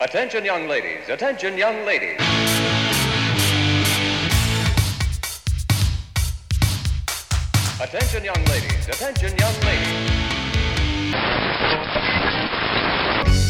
Attention, 0.00 0.44
young 0.44 0.68
ladies. 0.68 1.08
Attention, 1.08 1.58
young 1.58 1.84
ladies. 1.84 2.20
Attention, 7.82 8.22
young 8.22 8.44
ladies. 8.44 8.86
Attention, 8.86 9.36
young 9.36 9.54
ladies. 9.66 10.10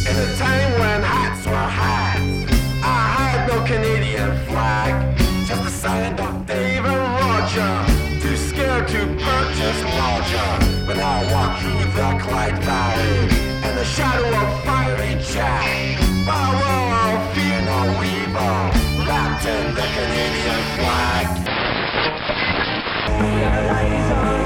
In 0.08 0.16
a 0.16 0.36
time 0.38 0.72
when 0.80 1.02
hats 1.02 1.44
were 1.44 1.52
hats, 1.52 2.50
I 2.82 3.12
had 3.18 3.46
no 3.46 3.62
Canadian 3.66 4.32
flag. 4.46 5.18
Just 5.46 5.66
a 5.66 5.70
sign 5.70 6.18
of 6.18 6.46
David 6.46 6.82
Roger, 6.86 7.84
too 8.22 8.36
scared 8.38 8.88
to 8.88 9.00
purchase 9.20 9.82
larger. 10.00 10.48
When 10.86 10.98
I 10.98 11.30
walked 11.30 11.60
through 11.60 11.92
the 11.92 12.24
Clyde 12.24 12.58
Valley, 12.64 13.68
in 13.68 13.76
the 13.76 13.84
shadow 13.84 14.28
of 14.28 14.64
fiery 14.64 15.22
Jack, 15.22 15.67
lights 23.66 24.12
on. 24.12 24.37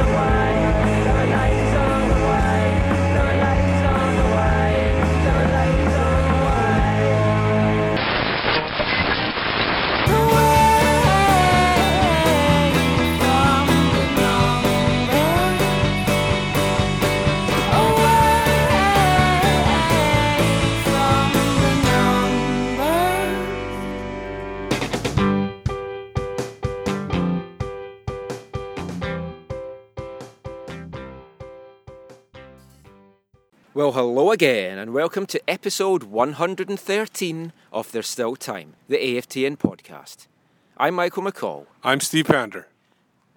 Well, 33.82 33.90
hello 33.90 34.30
again, 34.30 34.78
and 34.78 34.94
welcome 34.94 35.26
to 35.26 35.42
episode 35.50 36.04
113 36.04 37.52
of 37.72 37.90
There's 37.90 38.06
Still 38.06 38.36
Time, 38.36 38.74
the 38.86 38.96
AFTN 38.96 39.56
podcast. 39.56 40.28
I'm 40.76 40.94
Michael 40.94 41.24
McColl, 41.24 41.66
I'm 41.82 41.98
Steve 41.98 42.26
Pander. 42.26 42.68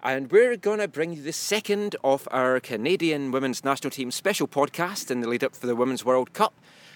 and 0.04 0.32
we're 0.32 0.56
going 0.56 0.78
to 0.78 0.88
bring 0.88 1.14
you 1.14 1.24
the 1.24 1.34
second 1.34 1.96
of 2.04 2.28
our 2.30 2.60
Canadian 2.60 3.32
women's 3.32 3.64
national 3.64 3.90
team 3.90 4.12
special 4.12 4.48
podcast 4.48 5.10
in 5.10 5.22
the 5.22 5.28
lead 5.28 5.44
up 5.44 5.56
for 5.56 5.66
the 5.66 5.76
Women's 5.76 6.06
World 6.06 6.34
Cup. 6.34 6.54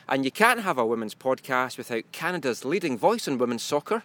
And 0.07 0.23
you 0.23 0.29
can't 0.29 0.59
have 0.59 0.77
a 0.77 0.85
women's 0.85 1.15
podcast 1.15 1.79
without 1.79 2.03
Canada's 2.11 2.63
leading 2.63 2.99
voice 2.99 3.27
in 3.27 3.39
women's 3.39 3.63
soccer, 3.63 4.03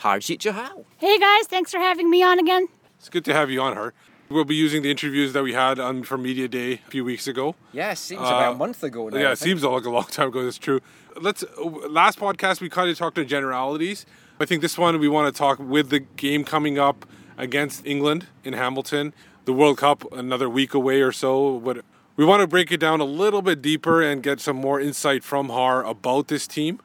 Harjeet 0.00 0.38
Johal. 0.38 0.86
Hey 0.96 1.18
guys, 1.18 1.46
thanks 1.46 1.72
for 1.72 1.78
having 1.78 2.08
me 2.08 2.22
on 2.22 2.38
again. 2.38 2.68
It's 2.98 3.10
good 3.10 3.26
to 3.26 3.34
have 3.34 3.50
you 3.50 3.60
on 3.60 3.76
her. 3.76 3.92
We'll 4.30 4.44
be 4.44 4.54
using 4.56 4.82
the 4.82 4.90
interviews 4.90 5.32
that 5.32 5.42
we 5.42 5.54
had 5.54 5.78
on 5.78 6.02
for 6.02 6.18
Media 6.18 6.48
Day 6.48 6.74
a 6.86 6.90
few 6.90 7.02
weeks 7.04 7.26
ago. 7.26 7.54
Yeah, 7.72 7.94
seems 7.94 8.20
Uh, 8.22 8.24
about 8.26 8.52
a 8.54 8.56
month 8.58 8.82
ago 8.82 9.08
now. 9.08 9.18
yeah, 9.18 9.32
it 9.32 9.38
seems 9.38 9.64
like 9.64 9.84
a 9.86 9.90
long 9.90 10.04
time 10.10 10.28
ago. 10.28 10.44
That's 10.44 10.58
true. 10.58 10.80
Let's. 11.20 11.44
Last 11.88 12.18
podcast 12.18 12.60
we 12.60 12.68
kind 12.68 12.90
of 12.90 12.98
talked 12.98 13.16
in 13.18 13.26
generalities. 13.26 14.04
I 14.38 14.44
think 14.44 14.60
this 14.60 14.76
one 14.76 14.98
we 14.98 15.08
want 15.08 15.34
to 15.34 15.36
talk 15.38 15.58
with 15.58 15.88
the 15.88 16.00
game 16.00 16.44
coming 16.44 16.78
up 16.78 17.06
against 17.38 17.86
England 17.86 18.26
in 18.44 18.52
Hamilton, 18.52 19.14
the 19.46 19.52
World 19.52 19.78
Cup 19.78 20.04
another 20.12 20.48
week 20.48 20.74
away 20.74 21.00
or 21.00 21.10
so. 21.12 21.58
But 21.60 21.84
we 22.16 22.24
want 22.26 22.40
to 22.42 22.46
break 22.46 22.70
it 22.70 22.78
down 22.80 23.00
a 23.00 23.04
little 23.04 23.40
bit 23.42 23.62
deeper 23.62 24.02
and 24.02 24.22
get 24.22 24.40
some 24.40 24.56
more 24.56 24.78
insight 24.80 25.24
from 25.24 25.48
Har 25.48 25.82
about 25.84 26.28
this 26.28 26.46
team. 26.46 26.80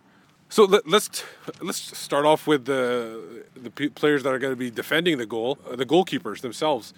So 0.48 0.64
let, 0.64 0.88
let's 0.88 1.24
let's 1.62 1.98
start 1.98 2.26
off 2.26 2.48
with 2.48 2.66
the 2.66 3.44
the 3.56 3.70
players 3.90 4.24
that 4.24 4.32
are 4.34 4.40
going 4.40 4.54
to 4.54 4.58
be 4.58 4.72
defending 4.72 5.18
the 5.18 5.26
goal, 5.26 5.58
uh, 5.70 5.76
the 5.76 5.86
goalkeepers 5.86 6.40
themselves. 6.42 6.94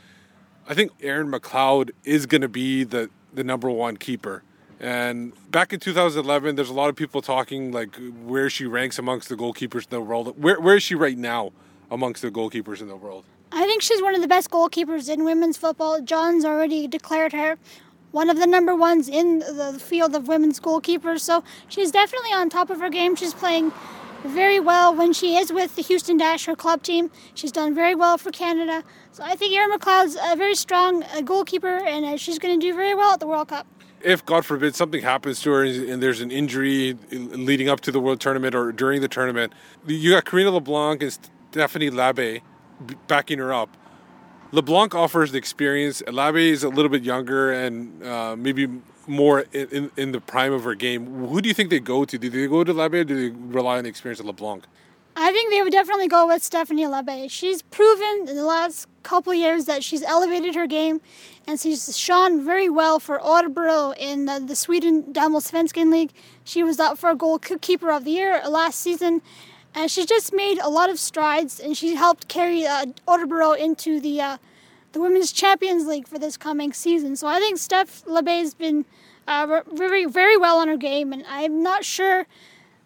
I 0.68 0.74
think 0.74 0.92
Erin 1.02 1.30
McLeod 1.30 1.92
is 2.04 2.26
going 2.26 2.42
to 2.42 2.48
be 2.50 2.84
the, 2.84 3.10
the 3.34 3.44
number 3.44 3.70
one 3.70 3.98
keeper. 3.98 4.44
And 4.80 5.34
back 5.52 5.74
in 5.74 5.80
2011, 5.80 6.56
there's 6.56 6.70
a 6.70 6.74
lot 6.74 6.90
of 6.90 6.96
people 6.96 7.22
talking 7.22 7.72
like 7.72 7.96
where 8.24 8.50
she 8.50 8.66
ranks 8.66 9.00
amongst 9.00 9.30
the 9.30 9.36
goalkeepers 9.36 9.84
in 9.84 9.90
the 9.92 10.02
world. 10.02 10.42
Where, 10.42 10.60
where 10.60 10.76
is 10.76 10.84
she 10.84 10.96
right 10.96 11.18
now 11.18 11.52
amongst 11.90 12.22
the 12.22 12.32
goalkeepers 12.32 12.82
in 12.82 12.88
the 12.88 12.96
world? 12.96 13.24
I 13.52 13.66
think 13.66 13.82
she's 13.82 14.02
one 14.02 14.16
of 14.16 14.22
the 14.22 14.28
best 14.28 14.50
goalkeepers 14.50 15.12
in 15.12 15.24
women's 15.24 15.56
football. 15.56 16.02
John's 16.02 16.44
already 16.44 16.88
declared 16.88 17.32
her 17.32 17.58
one 18.16 18.30
of 18.30 18.40
the 18.40 18.48
number 18.48 18.74
ones 18.74 19.10
in 19.10 19.40
the 19.40 19.78
field 19.78 20.16
of 20.16 20.30
women's 20.30 20.58
goalkeepers, 20.58 21.20
so 21.20 21.44
she's 21.68 21.92
definitely 21.92 22.32
on 22.32 22.50
top 22.50 22.70
of 22.70 22.80
her 22.80 22.90
game. 22.90 23.14
She's 23.14 23.34
playing 23.34 23.74
very 24.26 24.60
well 24.60 24.96
when 24.96 25.14
she 25.14 25.38
is 25.38 25.52
with 25.52 25.76
the 25.76 25.82
Houston 25.82 26.18
Dash, 26.18 26.46
her 26.46 26.56
club 26.56 26.84
team. 26.84 27.12
She's 27.34 27.52
done 27.52 27.74
very 27.74 27.96
well 27.96 28.18
for 28.18 28.32
Canada. 28.32 28.84
So 29.12 29.24
I 29.24 29.36
think 29.36 29.54
Erin 29.54 29.78
McLeod's 29.78 30.18
a 30.22 30.36
very 30.36 30.56
strong 30.56 31.04
uh, 31.04 31.22
goalkeeper, 31.22 31.78
and 31.86 32.06
uh, 32.06 32.18
she's 32.18 32.40
going 32.40 32.60
to 32.60 32.66
do 32.66 32.76
very 32.76 32.96
well 32.96 33.14
at 33.14 33.20
the 33.20 33.28
World 33.28 33.48
Cup. 33.50 33.68
If 34.02 34.26
God 34.26 34.46
forbid 34.46 34.76
something 34.76 35.02
happens 35.02 35.42
to 35.42 35.52
her 35.52 35.64
and 35.64 36.04
there's 36.04 36.22
an 36.22 36.30
injury 36.30 36.96
leading 37.12 37.70
up 37.70 37.80
to 37.82 37.92
the 37.92 38.00
World 38.00 38.20
Tournament 38.20 38.54
or 38.54 38.72
during 38.72 39.02
the 39.02 39.08
tournament, 39.08 39.54
you 39.88 40.12
got 40.12 40.26
Karina 40.26 40.52
LeBlanc 40.52 41.02
and 41.02 41.18
Stephanie 41.50 41.90
Labbe 41.90 42.42
backing 43.08 43.40
her 43.40 43.52
up. 43.52 43.76
LeBlanc 44.52 44.94
offers 44.94 45.32
the 45.32 45.40
experience. 45.40 46.04
Labbe 46.08 46.52
is 46.52 46.64
a 46.64 46.70
little 46.70 46.90
bit 46.90 47.04
younger 47.04 47.52
and 47.52 48.04
uh, 48.04 48.36
maybe 48.36 48.68
more 49.08 49.46
in, 49.54 49.92
in, 49.98 50.12
the 50.12 50.22
prime 50.22 50.54
of 50.54 50.64
her 50.64 50.76
game. 50.76 51.28
Who 51.28 51.42
do 51.42 51.48
you 51.48 51.54
think 51.54 51.70
they 51.70 51.80
go 51.80 52.06
to? 52.06 52.18
Do 52.18 52.30
they 52.30 52.48
go 52.48 52.64
to 52.64 52.74
Labbe 52.74 52.96
or 52.96 53.04
do 53.04 53.16
they 53.30 53.36
rely 53.36 53.78
on 53.78 53.84
the 53.84 53.90
experience 53.90 54.20
of 54.20 54.26
LeBlanc? 54.26 54.66
I 55.18 55.32
think 55.32 55.50
they 55.50 55.62
would 55.62 55.72
definitely 55.72 56.10
go 56.10 56.28
with 56.28 56.44
Stephanie 56.44 56.86
Labbe. 56.86 57.32
She's 57.32 57.62
proven 57.62 58.28
in 58.28 58.36
the 58.36 58.44
last 58.44 58.88
couple 59.04 59.34
years 59.34 59.66
that 59.66 59.82
she's 59.82 60.04
elevated 60.04 60.56
her 60.56 60.68
game, 60.68 61.00
and 61.48 61.58
she's 61.58 61.98
shone 61.98 62.44
very 62.44 62.70
well 62.70 63.00
for 63.00 63.20
Orebro 63.20 63.96
in 63.98 64.26
the, 64.26 64.44
the 64.46 64.58
Sweden 64.58 65.04
Damallsvenskan 65.14 65.90
League. 65.90 66.12
She 66.44 66.64
was 66.64 66.82
up 66.82 66.98
for 66.98 67.12
a 67.12 67.16
goalkeeper 67.16 67.92
of 67.92 68.04
the 68.04 68.12
year 68.12 68.42
last 68.46 68.80
season, 68.80 69.22
and 69.74 69.90
she's 69.90 70.06
just 70.06 70.34
made 70.34 70.58
a 70.60 70.70
lot 70.70 70.90
of 70.90 71.00
strides, 71.00 71.62
and 71.62 71.78
she 71.78 71.96
helped 71.96 72.28
carry 72.28 72.66
uh, 72.66 72.88
Orebro 73.08 73.58
into 73.58 74.02
the 74.02 74.20
uh, 74.20 74.38
the 74.92 75.00
Women's 75.02 75.32
Champions 75.32 75.86
League 75.88 76.08
for 76.08 76.18
this 76.18 76.38
coming 76.38 76.72
season. 76.72 77.16
So 77.16 77.28
I 77.28 77.40
think 77.40 77.58
Steph 77.58 78.04
Labbe's 78.06 78.54
been 78.54 78.86
uh, 79.28 79.62
very 79.72 80.06
very 80.06 80.38
well 80.38 80.58
on 80.58 80.68
her 80.68 80.78
game, 80.78 81.14
and 81.14 81.24
I'm 81.28 81.64
not 81.64 81.84
sure 81.84 82.28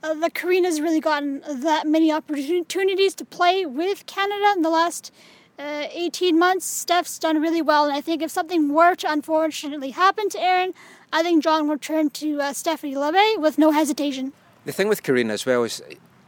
uh, 0.01 0.13
the 0.13 0.29
Karina's 0.29 0.79
really 0.79 0.99
gotten 0.99 1.41
that 1.47 1.87
many 1.87 2.11
opportunities 2.11 3.15
to 3.15 3.25
play 3.25 3.65
with 3.65 4.05
Canada 4.05 4.53
in 4.55 4.61
the 4.61 4.69
last 4.69 5.11
uh, 5.57 5.87
18 5.91 6.39
months. 6.39 6.65
Steph's 6.65 7.19
done 7.19 7.41
really 7.41 7.61
well, 7.61 7.85
and 7.85 7.93
I 7.93 8.01
think 8.01 8.21
if 8.21 8.31
something 8.31 8.73
were 8.73 8.95
to 8.95 9.11
unfortunately 9.11 9.91
happen 9.91 10.29
to 10.29 10.41
Erin, 10.41 10.73
I 11.11 11.23
think 11.23 11.43
John 11.43 11.67
would 11.67 11.81
turn 11.81 12.09
to 12.11 12.41
uh, 12.41 12.53
Stephanie 12.53 12.95
Labbe 12.95 13.37
with 13.39 13.57
no 13.57 13.71
hesitation. 13.71 14.31
The 14.65 14.71
thing 14.71 14.87
with 14.87 15.03
Karina 15.03 15.33
as 15.33 15.45
well 15.45 15.63
is 15.63 15.81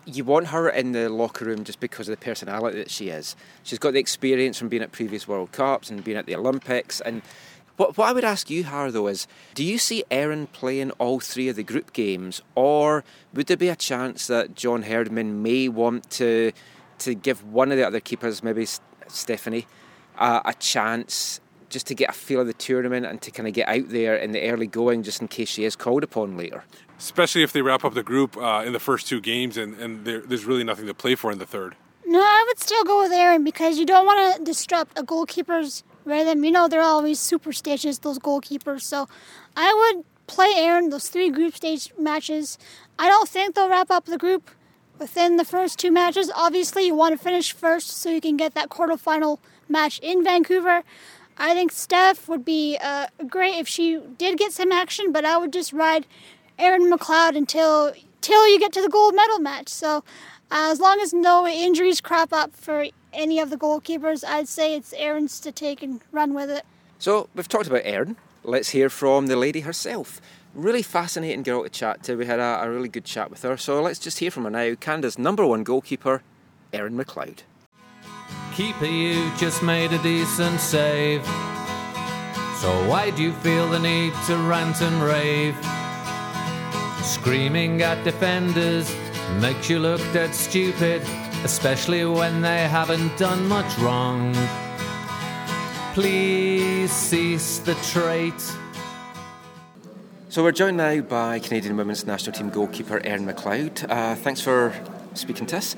you 0.05 0.23
want 0.23 0.47
her 0.47 0.69
in 0.69 0.91
the 0.91 1.09
locker 1.09 1.45
room 1.45 1.63
just 1.63 1.79
because 1.79 2.09
of 2.09 2.19
the 2.19 2.25
personality 2.25 2.78
that 2.79 2.89
she 2.89 3.09
is. 3.09 3.35
She's 3.63 3.79
got 3.79 3.93
the 3.93 3.99
experience 3.99 4.57
from 4.57 4.67
being 4.67 4.81
at 4.81 4.91
previous 4.91 5.28
World 5.28 5.51
Cups 5.51 5.89
and 5.89 6.03
being 6.03 6.17
at 6.17 6.25
the 6.25 6.35
Olympics. 6.35 7.01
And 7.01 7.22
what, 7.81 7.97
what 7.97 8.09
I 8.09 8.14
would 8.14 8.24
ask 8.24 8.52
you, 8.52 8.64
Har, 8.64 8.92
though, 8.92 9.08
is 9.08 9.28
do 9.56 9.64
you 9.64 9.80
see 9.80 10.03
Erin 10.12 10.46
playing 10.46 10.92
all 10.92 11.19
three 11.19 11.50
of 11.50 11.56
the 11.56 11.64
group 11.64 11.94
games, 11.94 12.40
or 12.53 13.03
would 13.34 13.47
there 13.47 13.58
be 13.58 13.69
a 13.69 13.75
chance 13.75 14.28
that 14.28 14.56
John 14.56 14.84
Herdman 14.84 15.42
may 15.42 15.68
want 15.68 16.09
to 16.12 16.52
to 17.00 17.16
give 17.16 17.44
one 17.44 17.72
of 17.72 17.78
the 17.80 17.88
other 17.88 18.00
keepers, 18.00 18.44
maybe 18.44 18.68
Stephanie, 19.08 19.66
uh, 20.18 20.41
a 20.46 20.53
chance? 20.53 21.40
Just 21.70 21.88
to 21.88 21.96
get 21.96 22.09
a 22.09 22.14
feel 22.14 22.41
of 22.41 22.47
the 22.47 22.53
tournament 22.53 23.06
and 23.06 23.22
to 23.22 23.31
kind 23.31 23.47
of 23.47 23.53
get 23.53 23.66
out 23.70 23.88
there 23.88 24.18
in 24.18 24.34
the 24.34 24.41
early 24.50 24.68
going, 24.68 25.03
just 25.03 25.22
in 25.22 25.30
case 25.30 25.47
she 25.47 25.64
is 25.64 25.78
called 25.78 26.03
upon 26.03 26.36
later. 26.36 26.66
Especially 27.00 27.44
if 27.44 27.53
they 27.53 27.62
wrap 27.62 27.86
up 27.86 27.94
the 27.94 28.03
group 28.03 28.36
uh, 28.36 28.62
in 28.66 28.74
the 28.74 28.80
first 28.80 29.08
two 29.08 29.22
games 29.22 29.56
and, 29.56 29.80
and 29.80 30.03
there, 30.03 30.20
there's 30.20 30.44
really 30.44 30.66
nothing 30.66 30.85
to 30.88 30.94
play 30.94 31.16
for 31.16 31.32
in 31.32 31.40
the 31.40 31.46
third. 31.46 31.78
No, 32.05 32.20
I 32.20 32.44
would 32.46 32.59
still 32.59 32.84
go 32.84 33.02
with 33.02 33.14
Erin 33.14 33.46
because 33.46 33.79
you 33.79 33.85
don't 33.85 34.05
want 34.05 34.35
to 34.35 34.44
disrupt 34.44 35.00
a 35.00 35.03
goalkeeper's 35.03 35.85
rhythm. 36.06 36.44
You 36.44 36.52
know, 36.52 36.68
they're 36.68 36.82
always 36.82 37.20
superstitious, 37.20 38.00
those 38.00 38.20
goalkeepers. 38.20 38.82
So 38.82 39.08
I 39.56 39.94
would 39.94 40.06
play 40.28 40.53
Erin 40.56 40.90
those 40.90 41.09
three 41.09 41.30
group 41.30 41.56
stage 41.56 41.92
matches. 41.98 42.58
I 42.98 43.08
don't 43.09 43.28
think 43.28 43.56
they'll 43.56 43.70
wrap 43.70 43.92
up 43.92 44.06
the 44.06 44.18
group 44.18 44.52
within 44.98 45.38
the 45.38 45.46
first 45.46 45.80
two 45.80 45.92
matches. 45.92 46.32
Obviously, 46.36 46.86
you 46.86 46.96
want 46.96 47.18
to 47.18 47.24
finish 47.24 47.53
first 47.53 47.90
so 47.90 48.09
you 48.09 48.22
can 48.22 48.38
get 48.38 48.53
that 48.53 48.70
quarterfinal 48.70 49.40
match 49.68 50.00
in 50.00 50.24
Vancouver. 50.24 50.84
I 51.38 51.53
think 51.53 51.72
Steph 51.72 52.30
would 52.30 52.46
be 52.46 52.78
uh, 52.82 53.08
great 53.28 53.56
if 53.56 53.68
she 53.68 54.00
did 54.18 54.38
get 54.38 54.53
some 54.53 54.72
action, 54.72 55.12
but 55.12 55.26
I 55.26 55.38
would 55.38 55.52
just 55.52 55.74
ride 55.74 56.06
Erin 56.59 56.92
McLeod 56.92 57.36
until 57.36 57.94
till 58.22 58.48
you 58.48 58.59
get 58.59 58.72
to 58.74 58.82
the 58.82 58.90
gold 58.90 59.16
medal 59.16 59.40
match. 59.40 59.70
So 59.70 60.03
uh, 60.52 60.70
as 60.72 60.80
long 60.80 61.00
as 61.02 61.14
no 61.14 61.48
injuries 61.48 62.00
crop 62.00 62.32
up 62.32 62.56
for 62.56 62.86
any 63.13 63.40
of 63.40 63.49
the 63.49 63.58
goalkeepers, 63.58 64.23
I'd 64.23 64.47
say 64.47 64.75
it's 64.75 64.93
Erin's 64.93 65.40
to 65.41 65.52
take 65.52 65.84
and 65.84 66.02
run 66.11 66.34
with 66.34 66.49
it. 66.49 66.66
So 66.99 67.29
we've 67.35 67.47
talked 67.47 67.67
about 67.67 67.81
Erin. 67.84 68.17
Let's 68.43 68.69
hear 68.69 68.90
from 68.90 69.28
the 69.28 69.35
lady 69.35 69.61
herself. 69.61 70.22
Really 70.53 70.81
fascinating 70.81 71.43
girl 71.43 71.63
to 71.63 71.69
chat 71.69 72.03
to. 72.03 72.16
We 72.16 72.25
had 72.25 72.40
a, 72.40 72.63
a 72.63 72.69
really 72.69 72.90
good 72.90 73.05
chat 73.05 73.29
with 73.29 73.43
her. 73.43 73.58
So 73.58 73.81
let's 73.81 73.99
just 73.99 74.19
hear 74.19 74.31
from 74.31 74.43
her 74.43 74.49
now. 74.49 74.75
Canada's 74.75 75.17
number 75.17 75.46
one 75.46 75.63
goalkeeper, 75.63 76.23
Erin 76.73 76.97
McLeod. 76.97 77.40
Keeper, 78.53 78.85
you 78.85 79.31
just 79.37 79.64
made 79.64 79.93
a 79.93 80.02
decent 80.03 80.59
save. 80.59 81.25
So 82.59 82.87
why 82.87 83.11
do 83.16 83.23
you 83.23 83.31
feel 83.34 83.69
the 83.69 83.79
need 83.79 84.14
to 84.28 84.35
rant 84.37 84.81
and 84.81 85.02
rave? 85.02 85.55
Screaming 87.03 87.81
at 87.81 88.03
defenders 88.03 88.93
makes 89.40 89.69
you 89.69 89.79
look 89.79 90.02
dead 90.14 90.35
stupid, 90.35 91.02
especially 91.43 92.05
when 92.05 92.41
they 92.41 92.67
haven't 92.67 93.17
done 93.17 93.47
much 93.47 93.78
wrong. 93.79 94.34
Please 95.93 96.91
cease 96.91 97.59
the 97.59 97.73
trait. 97.91 98.40
So 100.29 100.43
we're 100.43 100.52
joined 100.52 100.78
now 100.78 101.02
by 101.02 101.40
Canadian 101.40 101.76
Women's 101.76 102.05
National 102.05 102.34
Team 102.34 102.49
goalkeeper 102.49 103.02
Erin 103.03 103.26
McLeod. 103.26 103.90
Uh, 103.90 104.16
thanks 104.16 104.40
for 104.40 104.73
speaking 105.14 105.46
to 105.47 105.58
us. 105.58 105.76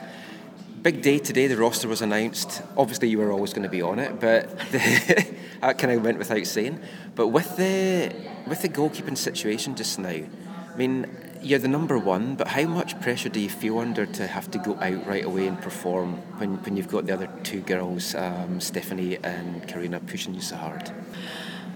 Big 0.81 1.01
day 1.01 1.18
today. 1.18 1.48
The 1.48 1.57
roster 1.57 1.88
was 1.88 2.01
announced. 2.01 2.62
Obviously, 2.77 3.07
you 3.07 3.18
were 3.18 3.31
always 3.31 3.54
going 3.54 3.63
to 3.63 3.69
be 3.69 3.81
on 3.81 4.00
it, 4.00 4.19
but 4.19 4.50
the, 4.71 5.25
that 5.62 5.77
kind 5.77 5.94
of 5.94 6.04
went 6.04 6.18
without 6.18 6.45
saying. 6.45 6.80
But 7.15 7.30
with 7.30 7.56
the 7.56 8.13
with 8.45 8.62
the 8.62 8.69
goalkeeping 8.69 9.18
situation 9.18 9.75
just 9.75 9.98
now, 9.98 10.10
I 10.10 10.77
mean, 10.77 11.07
you're 11.44 11.60
the 11.60 11.68
number 11.68 11.98
one, 11.98 12.36
but 12.36 12.48
how 12.48 12.63
much 12.63 13.00
pressure 13.01 13.30
do 13.30 13.40
you 13.40 13.50
feel 13.50 13.80
under 13.80 14.06
to 14.06 14.28
have 14.28 14.50
to 14.51 14.57
go 14.57 14.75
out 14.75 15.06
right 15.06 15.24
away 15.24 15.48
and 15.48 15.60
perform 15.60 16.13
when, 16.38 16.56
when 16.63 16.78
you've 16.78 16.88
got 16.88 17.06
the 17.06 17.13
other 17.13 17.30
two 17.44 17.62
girls, 17.62 18.16
um, 18.16 18.60
Stephanie 18.60 19.18
and 19.24 19.68
Karina, 19.68 20.00
pushing 20.00 20.34
you 20.34 20.42
so 20.42 20.56
hard? 20.56 20.92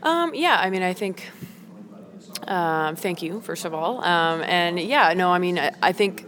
Um, 0.03 0.33
yeah, 0.33 0.57
I 0.59 0.69
mean, 0.69 0.83
I 0.83 0.93
think. 0.93 1.29
Um, 2.47 2.95
thank 2.95 3.21
you, 3.21 3.41
first 3.41 3.65
of 3.65 3.73
all. 3.73 4.03
Um, 4.03 4.41
and 4.43 4.79
yeah, 4.79 5.13
no, 5.13 5.31
I 5.31 5.39
mean, 5.39 5.59
I, 5.59 5.71
I 5.81 5.91
think 5.91 6.23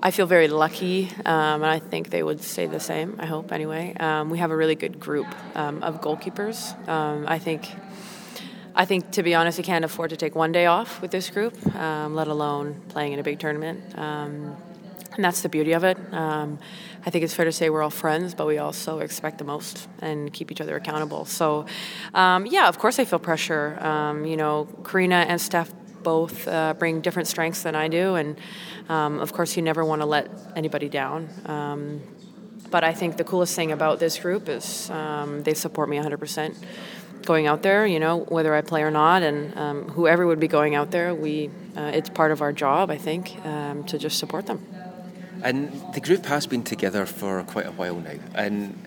I 0.00 0.10
feel 0.10 0.26
very 0.26 0.48
lucky, 0.48 1.10
um, 1.24 1.62
and 1.62 1.66
I 1.66 1.80
think 1.80 2.10
they 2.10 2.22
would 2.22 2.42
say 2.42 2.66
the 2.66 2.78
same. 2.78 3.16
I 3.18 3.26
hope, 3.26 3.50
anyway. 3.50 3.94
Um, 3.98 4.30
we 4.30 4.38
have 4.38 4.50
a 4.50 4.56
really 4.56 4.76
good 4.76 5.00
group 5.00 5.26
um, 5.56 5.82
of 5.82 6.00
goalkeepers. 6.00 6.76
Um, 6.88 7.24
I 7.26 7.38
think. 7.38 7.68
I 8.76 8.84
think, 8.86 9.12
to 9.12 9.22
be 9.22 9.34
honest, 9.34 9.56
we 9.56 9.62
can't 9.62 9.84
afford 9.84 10.10
to 10.10 10.16
take 10.16 10.34
one 10.34 10.50
day 10.50 10.66
off 10.66 11.00
with 11.00 11.12
this 11.12 11.30
group, 11.30 11.54
um, 11.76 12.14
let 12.16 12.26
alone 12.26 12.80
playing 12.88 13.12
in 13.12 13.20
a 13.20 13.22
big 13.22 13.38
tournament. 13.38 13.96
Um, 13.96 14.56
and 15.14 15.24
that's 15.24 15.42
the 15.42 15.48
beauty 15.48 15.72
of 15.72 15.84
it. 15.84 15.96
Um, 16.12 16.58
I 17.06 17.10
think 17.10 17.22
it's 17.22 17.34
fair 17.34 17.44
to 17.44 17.52
say 17.52 17.70
we're 17.70 17.82
all 17.82 17.90
friends, 17.90 18.34
but 18.34 18.48
we 18.48 18.58
also 18.58 18.98
expect 18.98 19.38
the 19.38 19.44
most 19.44 19.86
and 20.00 20.32
keep 20.32 20.50
each 20.50 20.60
other 20.60 20.74
accountable. 20.74 21.24
So, 21.24 21.66
um, 22.14 22.46
yeah, 22.46 22.66
of 22.66 22.80
course 22.80 22.98
I 22.98 23.04
feel 23.04 23.20
pressure. 23.20 23.78
Um, 23.80 24.24
you 24.24 24.36
know, 24.36 24.66
Karina 24.82 25.24
and 25.28 25.40
Steph 25.40 25.70
both 26.02 26.48
uh, 26.48 26.74
bring 26.74 27.00
different 27.00 27.28
strengths 27.28 27.62
than 27.62 27.76
I 27.76 27.86
do, 27.86 28.16
and 28.16 28.36
um, 28.88 29.20
of 29.20 29.32
course 29.32 29.56
you 29.56 29.62
never 29.62 29.84
want 29.84 30.02
to 30.02 30.06
let 30.06 30.28
anybody 30.56 30.88
down. 30.88 31.28
But 32.70 32.82
I 32.82 32.92
think 32.92 33.18
the 33.18 33.24
coolest 33.24 33.54
thing 33.54 33.70
about 33.70 34.00
this 34.00 34.18
group 34.18 34.48
is 34.48 34.88
they 34.88 35.54
support 35.54 35.88
me 35.88 35.96
100% 35.96 36.56
going 37.24 37.46
out 37.46 37.62
there, 37.62 37.86
you 37.86 38.00
know, 38.00 38.20
whether 38.28 38.54
I 38.54 38.60
play 38.62 38.82
or 38.82 38.90
not, 38.90 39.22
and 39.22 39.56
um, 39.56 39.88
whoever 39.90 40.26
would 40.26 40.40
be 40.40 40.48
going 40.48 40.74
out 40.74 40.90
there, 40.90 41.14
we 41.14 41.50
uh, 41.76 41.90
it's 41.94 42.10
part 42.10 42.32
of 42.32 42.42
our 42.42 42.52
job, 42.52 42.90
I 42.90 42.98
think, 42.98 43.36
um, 43.44 43.84
to 43.84 43.98
just 43.98 44.18
support 44.18 44.46
them. 44.46 44.64
And 45.42 45.70
the 45.94 46.00
group 46.00 46.26
has 46.26 46.46
been 46.46 46.62
together 46.62 47.06
for 47.06 47.42
quite 47.44 47.66
a 47.66 47.72
while 47.72 47.96
now, 47.96 48.18
and 48.34 48.78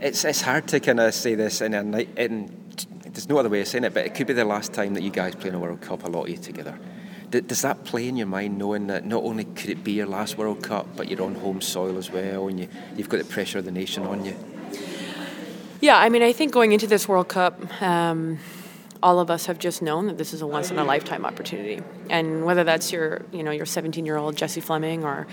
it's 0.00 0.24
it's 0.24 0.42
hard 0.42 0.68
to 0.68 0.80
kind 0.80 1.00
of 1.00 1.14
say 1.14 1.34
this 1.34 1.60
in 1.60 1.74
a 1.74 1.82
night. 1.82 2.08
In 2.16 2.60
there's 3.04 3.28
no 3.28 3.38
other 3.38 3.48
way 3.48 3.60
of 3.60 3.68
saying 3.68 3.84
it, 3.84 3.94
but 3.94 4.06
it 4.06 4.14
could 4.14 4.26
be 4.26 4.32
the 4.32 4.44
last 4.44 4.72
time 4.72 4.94
that 4.94 5.02
you 5.02 5.10
guys 5.10 5.34
play 5.34 5.48
in 5.48 5.54
a 5.54 5.58
World 5.58 5.80
Cup, 5.80 6.04
a 6.04 6.08
lot 6.08 6.24
of 6.24 6.28
you 6.30 6.36
together. 6.36 6.78
Does 7.30 7.62
that 7.62 7.84
play 7.84 8.08
in 8.08 8.16
your 8.16 8.26
mind, 8.26 8.58
knowing 8.58 8.88
that 8.88 9.04
not 9.04 9.22
only 9.22 9.44
could 9.44 9.70
it 9.70 9.84
be 9.84 9.92
your 9.92 10.06
last 10.06 10.36
World 10.36 10.62
Cup, 10.64 10.86
but 10.96 11.08
you're 11.08 11.22
on 11.22 11.36
home 11.36 11.60
soil 11.60 11.96
as 11.96 12.10
well, 12.10 12.48
and 12.48 12.58
you, 12.58 12.68
you've 12.96 13.08
got 13.08 13.18
the 13.18 13.24
pressure 13.24 13.58
of 13.58 13.64
the 13.64 13.70
nation 13.70 14.04
on 14.04 14.24
you? 14.24 14.34
Yeah, 15.80 15.96
I 15.96 16.10
mean, 16.10 16.22
I 16.22 16.32
think 16.32 16.52
going 16.52 16.72
into 16.72 16.86
this 16.86 17.08
World 17.08 17.28
Cup, 17.28 17.82
um, 17.82 18.38
all 19.02 19.18
of 19.18 19.30
us 19.30 19.46
have 19.46 19.58
just 19.58 19.80
known 19.80 20.08
that 20.08 20.18
this 20.18 20.34
is 20.34 20.42
a 20.42 20.46
once 20.46 20.70
in 20.70 20.78
a 20.78 20.84
lifetime 20.84 21.24
opportunity, 21.24 21.82
and 22.10 22.44
whether 22.44 22.64
that's 22.64 22.92
your, 22.92 23.22
you 23.32 23.42
know, 23.42 23.50
your 23.50 23.64
17 23.64 24.04
year 24.04 24.18
old 24.18 24.36
Jessie 24.36 24.60
Fleming 24.60 25.04
or 25.04 25.26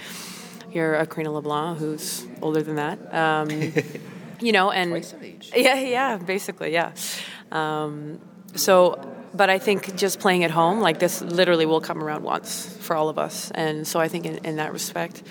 you're 0.71 0.95
a 0.95 1.05
Karina 1.05 1.31
LeBlanc 1.31 1.79
who's 1.79 2.25
older 2.41 2.61
than 2.61 2.75
that, 2.75 3.13
um, 3.13 3.49
you 4.39 4.53
know, 4.53 4.71
and 4.71 4.91
Twice 4.91 5.11
her 5.11 5.21
age. 5.21 5.51
yeah, 5.55 5.79
yeah, 5.79 6.17
basically, 6.17 6.71
yeah. 6.71 6.93
Um, 7.51 8.19
so, 8.55 9.15
but 9.33 9.49
I 9.49 9.59
think 9.59 9.97
just 9.97 10.19
playing 10.19 10.45
at 10.45 10.51
home 10.51 10.79
like 10.79 10.99
this 10.99 11.21
literally 11.21 11.65
will 11.65 11.81
come 11.81 12.01
around 12.01 12.23
once 12.23 12.77
for 12.79 12.95
all 12.95 13.09
of 13.09 13.17
us, 13.19 13.51
and 13.51 13.85
so 13.85 13.99
I 13.99 14.07
think 14.07 14.25
in, 14.25 14.37
in 14.45 14.55
that 14.57 14.71
respect. 14.71 15.23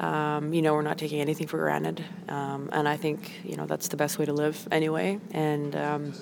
Um, 0.00 0.52
you 0.52 0.62
know, 0.62 0.74
we're 0.74 0.82
not 0.82 0.98
taking 0.98 1.20
anything 1.20 1.46
for 1.46 1.58
granted, 1.58 2.04
um, 2.28 2.68
and 2.72 2.88
I 2.88 2.96
think 2.96 3.32
you 3.44 3.56
know 3.56 3.66
that's 3.66 3.88
the 3.88 3.96
best 3.96 4.18
way 4.18 4.26
to 4.26 4.32
live 4.32 4.68
anyway. 4.70 5.18
And 5.30 5.74
um, 5.74 6.12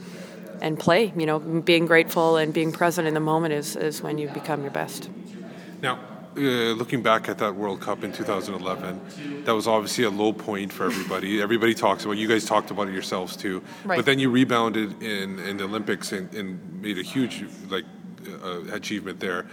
and 0.60 0.78
play, 0.78 1.12
you 1.16 1.26
know, 1.26 1.38
being 1.38 1.86
grateful 1.86 2.36
and 2.36 2.54
being 2.54 2.72
present 2.72 3.08
in 3.08 3.14
the 3.14 3.20
moment 3.20 3.54
is 3.54 3.76
is 3.76 4.02
when 4.02 4.18
you 4.18 4.28
become 4.28 4.62
your 4.62 4.70
best. 4.70 5.10
Now, 5.82 5.98
uh, 6.36 6.40
looking 6.72 7.02
back 7.02 7.28
at 7.28 7.38
that 7.38 7.54
World 7.54 7.80
Cup 7.80 8.02
in 8.02 8.12
2011, 8.12 9.44
that 9.44 9.54
was 9.54 9.68
obviously 9.68 10.04
a 10.04 10.10
low 10.10 10.32
point 10.32 10.72
for 10.72 10.86
everybody. 10.86 11.40
everybody 11.48 11.74
talks 11.74 12.04
about. 12.04 12.16
You 12.16 12.28
guys 12.28 12.44
talked 12.44 12.70
about 12.70 12.88
it 12.88 12.92
yourselves 12.92 13.36
too. 13.36 13.62
Right. 13.84 13.96
But 13.96 14.06
then 14.06 14.18
you 14.18 14.30
rebounded 14.30 15.02
in, 15.02 15.38
in 15.40 15.58
the 15.58 15.64
Olympics 15.64 16.12
and, 16.12 16.32
and 16.34 16.82
made 16.82 16.98
a 16.98 17.02
huge 17.02 17.44
like 17.68 17.84
uh, 18.42 18.62
achievement 18.72 19.20
there. 19.20 19.46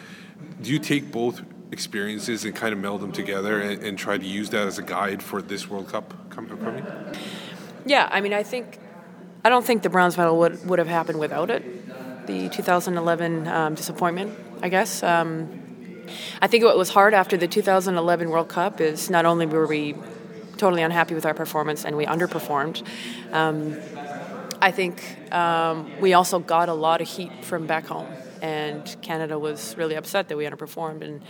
Do 0.61 0.71
you 0.71 0.79
take 0.79 1.11
both 1.11 1.41
experiences 1.71 2.45
and 2.45 2.55
kind 2.55 2.73
of 2.73 2.79
meld 2.79 3.01
them 3.01 3.11
together 3.11 3.59
and, 3.61 3.81
and 3.81 3.97
try 3.97 4.17
to 4.17 4.25
use 4.25 4.49
that 4.49 4.67
as 4.67 4.77
a 4.77 4.83
guide 4.83 5.23
for 5.23 5.41
this 5.41 5.69
World 5.69 5.87
Cup 5.87 6.13
coming? 6.29 6.85
Yeah, 7.85 8.07
I 8.11 8.21
mean, 8.21 8.33
I 8.33 8.43
think 8.43 8.79
I 9.43 9.49
don't 9.49 9.65
think 9.65 9.81
the 9.81 9.89
bronze 9.89 10.17
medal 10.17 10.37
would 10.39 10.65
would 10.67 10.79
have 10.79 10.87
happened 10.87 11.19
without 11.19 11.49
it. 11.49 12.27
The 12.27 12.49
2011 12.49 13.47
um, 13.47 13.75
disappointment, 13.75 14.37
I 14.61 14.69
guess. 14.69 15.01
Um, 15.01 15.49
I 16.41 16.47
think 16.47 16.63
what 16.63 16.77
was 16.77 16.89
hard 16.89 17.13
after 17.13 17.37
the 17.37 17.47
2011 17.47 18.29
World 18.29 18.49
Cup 18.49 18.81
is 18.81 19.09
not 19.09 19.25
only 19.25 19.45
were 19.45 19.65
we 19.65 19.95
totally 20.57 20.83
unhappy 20.83 21.15
with 21.15 21.25
our 21.25 21.33
performance 21.33 21.85
and 21.85 21.97
we 21.97 22.05
underperformed. 22.05 22.85
Um, 23.31 23.77
I 24.61 24.69
think 24.71 25.01
um, 25.33 25.89
we 25.99 26.13
also 26.13 26.37
got 26.37 26.69
a 26.69 26.73
lot 26.73 27.01
of 27.01 27.07
heat 27.07 27.31
from 27.43 27.65
back 27.65 27.87
home, 27.87 28.07
and 28.41 28.95
Canada 29.01 29.37
was 29.37 29.75
really 29.77 29.95
upset 29.95 30.27
that 30.29 30.37
we 30.37 30.45
underperformed, 30.45 31.01
and 31.01 31.21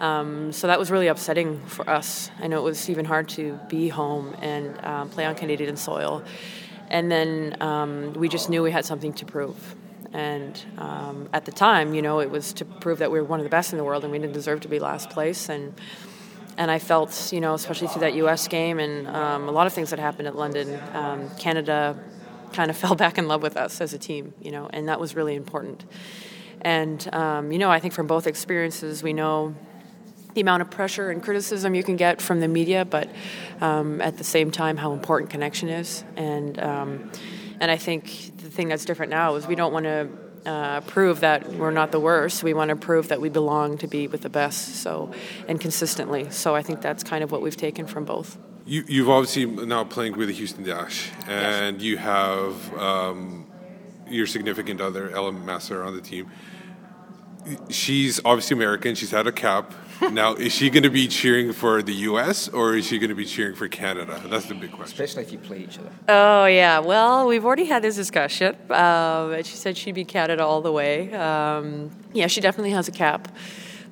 um, 0.00 0.52
so 0.52 0.66
that 0.66 0.78
was 0.78 0.90
really 0.90 1.06
upsetting 1.06 1.60
for 1.66 1.88
us. 1.88 2.30
I 2.40 2.48
know 2.48 2.58
it 2.58 2.64
was 2.64 2.90
even 2.90 3.04
hard 3.04 3.28
to 3.30 3.58
be 3.68 3.88
home 3.88 4.34
and 4.40 4.84
um, 4.84 5.08
play 5.08 5.24
on 5.24 5.34
Canadian 5.34 5.76
soil, 5.76 6.24
and 6.88 7.10
then 7.10 7.56
um, 7.60 8.12
we 8.14 8.28
just 8.28 8.50
knew 8.50 8.62
we 8.62 8.70
had 8.70 8.84
something 8.84 9.12
to 9.14 9.24
prove. 9.24 9.74
And 10.12 10.62
um, 10.78 11.28
at 11.32 11.44
the 11.44 11.52
time, 11.52 11.92
you 11.92 12.00
know, 12.00 12.20
it 12.20 12.30
was 12.30 12.52
to 12.54 12.64
prove 12.64 13.00
that 13.00 13.10
we 13.10 13.18
were 13.18 13.24
one 13.24 13.40
of 13.40 13.44
the 13.44 13.50
best 13.50 13.72
in 13.72 13.78
the 13.78 13.84
world, 13.84 14.02
and 14.04 14.12
we 14.12 14.18
didn't 14.18 14.34
deserve 14.34 14.60
to 14.60 14.68
be 14.68 14.78
last 14.78 15.10
place, 15.10 15.48
and 15.48 15.74
and 16.58 16.70
I 16.70 16.78
felt, 16.78 17.32
you 17.32 17.40
know, 17.40 17.54
especially 17.54 17.88
through 17.88 18.00
that 18.00 18.14
U.S. 18.14 18.48
game 18.48 18.78
and 18.78 19.06
um, 19.08 19.48
a 19.48 19.52
lot 19.52 19.66
of 19.66 19.72
things 19.72 19.90
that 19.90 19.98
happened 19.98 20.26
at 20.28 20.36
London, 20.36 20.80
um, 20.94 21.28
Canada 21.36 21.98
kind 22.52 22.70
of 22.70 22.76
fell 22.82 22.94
back 22.94 23.18
in 23.18 23.28
love 23.28 23.42
with 23.42 23.56
us 23.56 23.80
as 23.80 23.92
a 23.92 23.98
team, 23.98 24.34
you 24.40 24.50
know, 24.50 24.68
and 24.72 24.88
that 24.88 25.00
was 25.00 25.14
really 25.14 25.34
important. 25.34 25.84
And 26.62 27.14
um, 27.14 27.52
you 27.52 27.58
know, 27.58 27.70
I 27.70 27.80
think 27.80 27.94
from 27.94 28.06
both 28.06 28.26
experiences, 28.26 29.02
we 29.02 29.12
know 29.12 29.54
the 30.36 30.42
amount 30.42 30.60
of 30.60 30.70
pressure 30.70 31.10
and 31.10 31.22
criticism 31.22 31.74
you 31.74 31.82
can 31.82 31.96
get 31.96 32.20
from 32.20 32.40
the 32.40 32.48
media, 32.48 32.84
but 32.84 33.08
um, 33.62 34.02
at 34.02 34.18
the 34.18 34.24
same 34.24 34.50
time, 34.50 34.76
how 34.76 34.92
important 34.92 35.30
connection 35.30 35.68
is. 35.68 36.04
And 36.14 36.60
um, 36.60 37.10
and 37.58 37.70
I 37.70 37.76
think 37.78 38.36
the 38.36 38.50
thing 38.50 38.68
that's 38.68 38.84
different 38.84 39.10
now 39.10 39.34
is 39.36 39.46
we 39.46 39.54
don't 39.54 39.72
want 39.72 39.84
to 39.86 40.08
uh, 40.44 40.80
prove 40.82 41.20
that 41.20 41.54
we're 41.54 41.70
not 41.70 41.90
the 41.90 41.98
worst. 41.98 42.42
We 42.42 42.52
want 42.52 42.68
to 42.68 42.76
prove 42.76 43.08
that 43.08 43.20
we 43.20 43.30
belong 43.30 43.78
to 43.78 43.88
be 43.88 44.08
with 44.08 44.20
the 44.20 44.28
best. 44.28 44.76
So 44.76 45.10
and 45.48 45.58
consistently. 45.58 46.30
So 46.30 46.54
I 46.54 46.62
think 46.62 46.82
that's 46.82 47.02
kind 47.02 47.24
of 47.24 47.32
what 47.32 47.40
we've 47.40 47.56
taken 47.56 47.86
from 47.86 48.04
both. 48.04 48.36
You, 48.66 48.84
you've 48.88 49.08
obviously 49.08 49.46
now 49.46 49.84
playing 49.84 50.18
with 50.18 50.28
the 50.28 50.34
Houston 50.34 50.64
Dash, 50.64 51.10
and 51.28 51.80
you 51.80 51.96
have 51.98 52.76
um, 52.76 53.46
your 54.08 54.26
significant 54.26 54.80
other, 54.80 55.10
Ella 55.10 55.32
Masar, 55.32 55.86
on 55.86 55.94
the 55.94 56.02
team. 56.02 56.30
She's 57.68 58.20
obviously 58.24 58.56
American. 58.56 58.94
She's 58.94 59.12
had 59.12 59.26
a 59.26 59.32
cap. 59.32 59.72
now, 60.12 60.34
is 60.34 60.52
she 60.52 60.68
going 60.68 60.82
to 60.82 60.90
be 60.90 61.06
cheering 61.06 61.52
for 61.52 61.80
the 61.80 61.92
U.S. 61.92 62.48
or 62.48 62.74
is 62.74 62.86
she 62.86 62.98
going 62.98 63.08
to 63.08 63.14
be 63.14 63.24
cheering 63.24 63.54
for 63.54 63.68
Canada? 63.68 64.20
That's 64.26 64.46
the 64.46 64.54
big 64.54 64.72
question. 64.72 65.02
Especially 65.02 65.22
if 65.22 65.32
you 65.32 65.38
play 65.38 65.58
each 65.60 65.78
other. 65.78 65.90
Oh 66.08 66.46
yeah, 66.46 66.80
well 66.80 67.26
we've 67.26 67.44
already 67.44 67.64
had 67.64 67.82
this 67.82 67.96
discussion. 67.96 68.56
Um, 68.70 69.42
she 69.42 69.56
said 69.56 69.76
she'd 69.76 69.94
be 69.94 70.04
Canada 70.04 70.44
all 70.44 70.60
the 70.60 70.72
way. 70.72 71.14
Um, 71.14 71.90
yeah, 72.12 72.26
she 72.26 72.40
definitely 72.40 72.72
has 72.72 72.88
a 72.88 72.92
cap. 72.92 73.34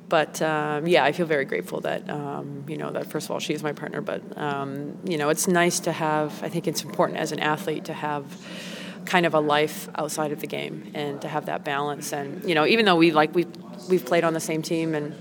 But 0.09 0.43
um, 0.43 0.87
yeah, 0.87 1.05
I 1.05 1.13
feel 1.13 1.27
very 1.27 1.45
grateful 1.45 1.81
that 1.81 2.09
um, 2.11 2.65
you 2.69 2.77
know 2.77 2.91
that 2.91 3.07
first 3.07 3.27
of 3.27 3.31
all 3.31 3.41
she 3.41 3.55
is 3.55 3.63
my 3.63 3.73
partner. 3.73 4.01
But 4.01 4.37
um, 4.37 4.99
you 5.05 5.17
know 5.17 5.29
it's 5.29 5.49
nice 5.49 5.81
to 5.81 5.93
have. 5.93 6.43
I 6.43 6.49
think 6.49 6.67
it's 6.67 6.85
important 6.85 7.19
as 7.19 7.33
an 7.33 7.41
athlete 7.41 7.87
to 7.87 7.95
have 7.95 8.25
kind 9.05 9.27
of 9.27 9.35
a 9.35 9.41
life 9.41 9.89
outside 9.95 10.33
of 10.33 10.41
the 10.41 10.47
game 10.47 10.91
and 10.95 11.21
to 11.23 11.29
have 11.29 11.47
that 11.47 11.65
balance. 11.65 12.13
And 12.13 12.49
you 12.49 12.55
know, 12.55 12.67
even 12.67 12.85
though 12.85 12.97
we 12.97 13.11
like 13.13 13.35
we 13.35 13.47
we've 13.89 14.05
played 14.05 14.25
on 14.25 14.33
the 14.35 14.41
same 14.41 14.63
team 14.63 14.95
and. 14.95 15.15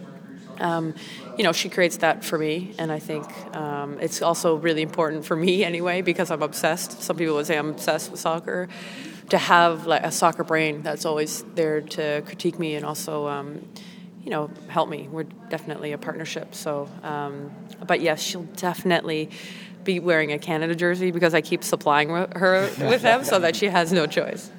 Um, 0.60 0.94
you 1.36 1.44
know, 1.44 1.52
she 1.52 1.68
creates 1.68 1.98
that 1.98 2.24
for 2.24 2.38
me, 2.38 2.76
and 2.78 2.92
I 2.92 3.00
think 3.00 3.26
um, 3.56 3.98
it's 4.00 4.22
also 4.22 4.56
really 4.56 4.84
important 4.84 5.26
for 5.26 5.36
me 5.36 5.64
anyway 5.64 6.02
because 6.04 6.30
I'm 6.30 6.44
obsessed. 6.44 7.02
Some 7.02 7.18
people 7.18 7.34
would 7.36 7.48
say 7.48 7.58
I'm 7.58 7.72
obsessed 7.72 8.12
with 8.12 8.20
soccer. 8.20 8.70
To 9.30 9.38
have 9.40 9.88
like 9.88 10.04
a 10.04 10.12
soccer 10.12 10.44
brain 10.44 10.84
that's 10.84 11.06
always 11.06 11.44
there 11.56 11.82
to 11.82 12.22
critique 12.26 12.60
me 12.60 12.76
and 12.76 12.86
also, 12.86 13.28
um, 13.28 13.68
you 14.24 14.30
know, 14.30 14.52
help 14.68 14.90
me. 14.90 15.08
We're 15.10 15.24
definitely 15.24 15.92
a 15.92 15.98
partnership. 15.98 16.54
So, 16.54 16.88
um, 17.02 17.52
but 17.88 18.02
yes, 18.02 18.22
she'll 18.22 18.44
definitely 18.44 19.32
be 19.84 20.00
wearing 20.00 20.32
a 20.32 20.40
Canada 20.40 20.76
jersey 20.76 21.12
because 21.12 21.34
I 21.34 21.42
keep 21.42 21.64
supplying 21.64 22.10
her 22.10 22.70
with 22.80 23.02
them, 23.02 23.24
so 23.24 23.40
that 23.40 23.56
she 23.56 23.68
has 23.68 23.92
no 23.92 24.06
choice. 24.08 24.50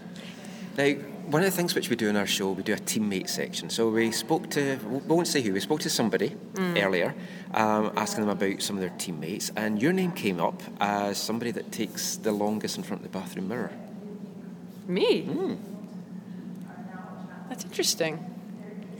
Now, 0.77 0.93
one 1.27 1.43
of 1.43 1.51
the 1.51 1.57
things 1.57 1.75
which 1.75 1.89
we 1.89 1.97
do 1.97 2.09
in 2.09 2.17
our 2.17 2.27
show, 2.27 2.53
we 2.53 2.63
do 2.63 2.75
a 2.75 2.77
teammate 2.77 3.29
section. 3.29 3.71
So 3.71 3.89
we 3.89 4.11
spoke 4.13 4.51
to, 4.51 4.77
we 4.77 4.99
won't 4.99 5.27
say 5.27 5.41
who, 5.41 5.53
we 5.53 5.61
spoke 5.61 5.81
to 5.81 5.91
somebody 5.91 6.37
earlier, 6.59 7.15
um, 7.55 7.93
asking 7.97 8.27
them 8.27 8.31
about 8.31 8.61
some 8.61 8.77
of 8.77 8.81
their 8.81 8.93
teammates, 8.99 9.51
and 9.57 9.81
your 9.81 9.93
name 9.93 10.13
came 10.13 10.41
up 10.41 10.63
as 10.81 11.17
somebody 11.17 11.51
that 11.53 11.73
takes 11.73 12.17
the 12.17 12.33
longest 12.33 12.77
in 12.77 12.83
front 12.83 13.05
of 13.05 13.11
the 13.11 13.19
bathroom 13.19 13.49
mirror. 13.49 13.73
Me? 14.87 15.57
That's 17.49 17.65
interesting. 17.65 18.34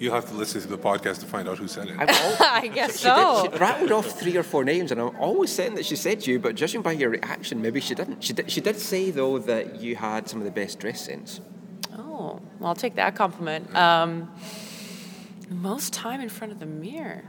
You'll 0.05 0.15
have 0.15 0.29
to 0.29 0.35
listen 0.35 0.61
to 0.61 0.67
the 0.69 0.77
podcast 0.77 1.21
to 1.21 1.27
find 1.27 1.49
out 1.49 1.57
who 1.57 1.67
said 1.67 1.89
it. 1.89 1.97
I've 1.99 2.11
al- 2.11 2.37
I 2.41 2.67
guess 2.69 2.99
she, 3.01 3.05
did- 3.09 3.15
so. 3.17 3.49
she 3.51 3.59
rattled 3.59 3.91
off 3.91 4.07
three 4.21 4.37
or 4.37 4.43
four 4.43 4.63
names, 4.63 4.93
and 4.93 5.01
I'm 5.01 5.17
always 5.17 5.51
saying 5.51 5.77
that 5.77 5.87
she 5.87 5.97
said 5.97 6.27
you, 6.27 6.39
but 6.39 6.55
judging 6.57 6.83
by 6.83 6.93
your 6.93 7.09
reaction, 7.09 7.63
maybe 7.63 7.81
she 7.81 7.95
didn't. 7.95 8.23
She 8.23 8.35
did, 8.35 8.51
she 8.51 8.61
did 8.61 8.77
say, 8.79 9.11
though, 9.11 9.39
that 9.39 9.81
you 9.81 9.97
had 9.97 10.29
some 10.29 10.41
of 10.41 10.45
the 10.45 10.51
best 10.51 10.79
dress 10.79 11.01
sense. 11.01 11.41
Oh, 11.97 12.39
well, 12.59 12.69
I'll 12.69 12.75
take 12.75 12.97
that 12.97 13.17
compliment. 13.17 13.75
Um, 13.75 14.31
most 15.49 15.95
time 15.95 16.21
in 16.21 16.29
front 16.29 16.53
of 16.53 16.61
the 16.61 16.67
mirror. 16.67 17.25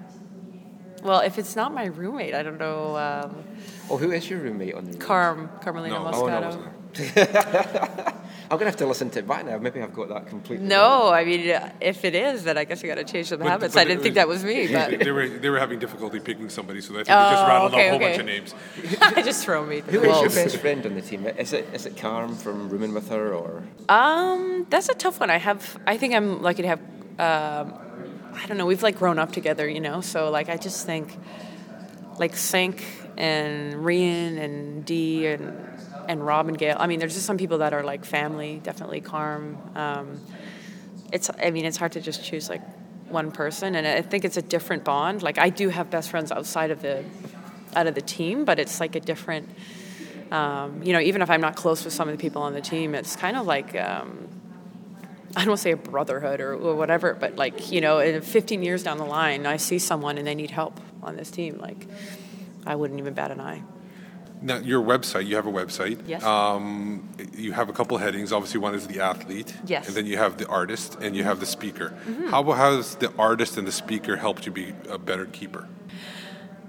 Well, 1.01 1.21
if 1.21 1.37
it's 1.37 1.55
not 1.55 1.73
my 1.73 1.85
roommate, 1.85 2.33
I 2.33 2.43
don't 2.43 2.57
know. 2.57 2.97
Um, 2.97 3.43
Oh, 3.89 3.97
who 3.97 4.11
is 4.11 4.29
your 4.29 4.39
roommate 4.39 4.73
on 4.73 4.83
the? 4.85 4.97
Carm, 4.97 5.49
Carmelina 5.61 5.99
No. 5.99 6.11
Oh, 6.13 6.27
no, 6.27 6.71
it 8.49 8.49
Moscato. 8.49 8.51
wasn't 8.51 8.51
her. 8.51 8.53
I'm 8.53 8.57
going 8.57 8.59
to 8.59 8.65
have 8.65 8.75
to 8.77 8.85
listen 8.87 9.09
to 9.11 9.19
it 9.19 9.27
back 9.27 9.45
now. 9.45 9.57
Maybe 9.57 9.81
I've 9.81 9.93
got 9.93 10.09
that 10.09 10.27
completely. 10.27 10.65
No, 10.67 11.09
I 11.09 11.25
mean, 11.25 11.49
uh, 11.51 11.71
if 11.81 12.05
it 12.05 12.15
is, 12.15 12.43
then 12.43 12.57
I 12.57 12.63
guess 12.63 12.81
you 12.83 12.89
got 12.89 12.95
to 12.95 13.03
change 13.03 13.27
some 13.27 13.39
But- 13.39 13.47
habits. 13.49 13.73
but 13.73 13.81
I 13.81 13.83
didn't 13.85 14.03
think 14.03 14.15
that 14.15 14.27
was 14.27 14.43
me, 14.43 14.67
but 14.71 14.99
they 14.99 15.11
were 15.11 15.27
they 15.27 15.49
were 15.49 15.59
having 15.59 15.79
difficulty 15.79 16.19
picking 16.19 16.49
somebody, 16.49 16.81
so 16.81 16.93
that's 16.93 17.09
Oh, 17.09 17.13
why 17.13 17.29
they 17.29 17.35
just 17.35 17.47
rattled 17.47 17.73
okay, 17.73 17.81
off 17.81 17.87
a 17.87 17.89
whole 17.89 17.95
okay. 17.97 18.07
bunch 18.17 18.19
of 18.19 18.25
names. 18.25 18.55
I 19.17 19.21
just 19.21 19.43
throw 19.45 19.65
me. 19.65 19.81
Who 19.81 19.99
is 20.01 20.21
your 20.21 20.29
best 20.29 20.57
friend 20.57 20.85
on 20.85 20.95
the 20.95 21.01
team? 21.01 21.25
Is 21.27 21.53
it 21.53 21.67
is 21.73 21.85
it 21.85 21.97
Carm 21.97 22.35
from 22.35 22.69
rooming 22.69 22.93
with 22.93 23.09
her, 23.09 23.33
or 23.33 23.63
Um, 23.89 24.65
that's 24.69 24.89
a 24.89 24.93
tough 24.95 25.19
one. 25.19 25.29
I 25.29 25.37
have. 25.37 25.77
I 25.87 25.97
think 25.97 26.13
I'm 26.13 26.41
lucky 26.41 26.61
to 26.63 26.67
have. 26.67 26.79
Um, 27.17 27.73
I 28.33 28.45
don't 28.47 28.57
know. 28.57 28.65
We've 28.65 28.83
like 28.83 28.97
grown 28.99 29.17
up 29.19 29.31
together, 29.31 29.67
you 29.67 29.79
know. 29.79 30.01
So 30.01 30.29
like, 30.29 30.49
I 30.49 30.57
just 30.57 30.85
think, 30.85 31.17
like 32.19 32.35
Sinc 32.35 32.83
and 33.17 33.75
Rhian 33.75 34.37
and 34.37 34.83
Dee 34.85 35.27
and 35.27 35.57
and 36.07 36.25
Rob 36.25 36.47
and 36.47 36.57
Gail. 36.57 36.77
I 36.79 36.87
mean, 36.87 36.99
there's 36.99 37.13
just 37.13 37.25
some 37.25 37.37
people 37.37 37.59
that 37.59 37.73
are 37.73 37.83
like 37.83 38.05
family. 38.05 38.59
Definitely 38.63 39.01
Carm. 39.01 39.57
Um, 39.75 40.19
it's. 41.11 41.29
I 41.41 41.51
mean, 41.51 41.65
it's 41.65 41.77
hard 41.77 41.93
to 41.93 42.01
just 42.01 42.23
choose 42.23 42.49
like 42.49 42.61
one 43.09 43.31
person, 43.31 43.75
and 43.75 43.87
I 43.87 44.01
think 44.01 44.25
it's 44.25 44.37
a 44.37 44.41
different 44.41 44.83
bond. 44.83 45.23
Like 45.23 45.37
I 45.37 45.49
do 45.49 45.69
have 45.69 45.89
best 45.89 46.09
friends 46.09 46.31
outside 46.31 46.71
of 46.71 46.81
the 46.81 47.03
out 47.75 47.87
of 47.87 47.95
the 47.95 48.01
team, 48.01 48.45
but 48.45 48.59
it's 48.59 48.79
like 48.79 48.95
a 48.95 48.99
different. 48.99 49.49
Um, 50.31 50.81
you 50.81 50.91
know, 50.91 50.99
even 50.99 51.21
if 51.21 51.29
I'm 51.29 51.41
not 51.41 51.55
close 51.55 51.85
with 51.85 51.93
some 51.93 52.09
of 52.09 52.17
the 52.17 52.21
people 52.21 52.41
on 52.41 52.53
the 52.53 52.61
team, 52.61 52.95
it's 52.95 53.15
kind 53.15 53.37
of 53.37 53.45
like 53.45 53.75
um, 53.79 54.27
I 55.35 55.41
don't 55.41 55.49
want 55.49 55.59
to 55.59 55.63
say 55.63 55.71
a 55.71 55.77
brotherhood 55.77 56.39
or, 56.39 56.53
or 56.53 56.75
whatever, 56.75 57.13
but 57.13 57.35
like 57.35 57.71
you 57.71 57.81
know, 57.81 57.99
in 57.99 58.21
15 58.21 58.63
years 58.63 58.83
down 58.83 58.97
the 58.97 59.05
line, 59.05 59.45
I 59.45 59.57
see 59.57 59.79
someone 59.79 60.17
and 60.17 60.25
they 60.25 60.35
need 60.35 60.51
help 60.51 60.79
on 61.03 61.15
this 61.15 61.29
team, 61.29 61.57
like 61.59 61.87
I 62.65 62.75
wouldn't 62.75 62.99
even 62.99 63.13
bat 63.13 63.31
an 63.31 63.39
eye. 63.39 63.61
Now, 64.45 64.57
your 64.57 64.83
website, 64.83 65.25
you 65.25 65.35
have 65.37 65.47
a 65.47 65.51
website. 65.51 66.07
Yes. 66.07 66.23
Um, 66.23 67.09
you 67.35 67.51
have 67.51 67.67
a 67.67 67.73
couple 67.73 67.97
headings. 67.97 68.31
Obviously, 68.31 68.59
one 68.59 68.75
is 68.75 68.85
the 68.85 68.99
athlete. 68.99 69.55
Yes. 69.65 69.81
Mm-hmm. 69.81 69.87
And 69.87 69.97
then 69.97 70.05
you 70.05 70.17
have 70.17 70.37
the 70.37 70.47
artist, 70.47 70.97
and 71.01 71.15
you 71.15 71.23
have 71.23 71.39
the 71.39 71.47
speaker. 71.47 71.97
How 72.29 72.43
has 72.51 72.95
the 72.95 73.11
artist 73.17 73.57
and 73.57 73.67
the 73.67 73.71
speaker 73.71 74.17
helped 74.17 74.45
you 74.45 74.51
be 74.51 74.73
a 74.87 74.99
better 74.99 75.25
keeper? 75.25 75.67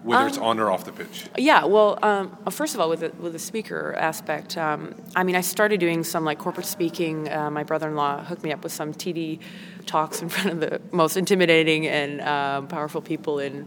Whether 0.04 0.22
Um, 0.22 0.28
it's 0.28 0.38
on 0.38 0.58
or 0.58 0.70
off 0.70 0.84
the 0.86 0.92
pitch. 0.92 1.26
Yeah, 1.36 1.64
well, 1.66 1.98
um, 2.02 2.34
uh, 2.46 2.50
first 2.50 2.74
of 2.74 2.80
all, 2.80 2.88
with 2.88 3.00
the, 3.00 3.12
with 3.20 3.32
the 3.34 3.38
speaker 3.40 3.94
aspect, 3.98 4.56
um, 4.56 4.94
I 5.14 5.22
mean, 5.24 5.36
I 5.36 5.42
started 5.42 5.78
doing 5.80 6.02
some 6.04 6.24
like 6.24 6.38
corporate 6.38 6.66
speaking. 6.66 7.30
Uh, 7.30 7.50
my 7.50 7.64
brother-in-law 7.64 8.24
hooked 8.24 8.42
me 8.42 8.52
up 8.52 8.62
with 8.62 8.72
some 8.72 8.94
TD 8.94 9.40
talks 9.84 10.22
in 10.22 10.28
front 10.30 10.48
of 10.50 10.60
the 10.60 10.80
most 10.92 11.16
intimidating 11.18 11.86
and 11.88 12.22
um, 12.22 12.68
powerful 12.68 13.02
people 13.02 13.38
in 13.40 13.66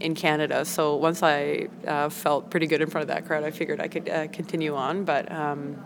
in 0.00 0.14
Canada. 0.14 0.64
So 0.64 0.96
once 0.96 1.22
I 1.22 1.68
uh, 1.86 2.08
felt 2.08 2.50
pretty 2.50 2.66
good 2.66 2.80
in 2.80 2.88
front 2.88 3.02
of 3.02 3.08
that 3.08 3.26
crowd, 3.26 3.44
I 3.44 3.50
figured 3.50 3.80
I 3.80 3.88
could 3.88 4.08
uh, 4.08 4.28
continue 4.28 4.74
on. 4.74 5.04
But 5.04 5.30
um, 5.30 5.82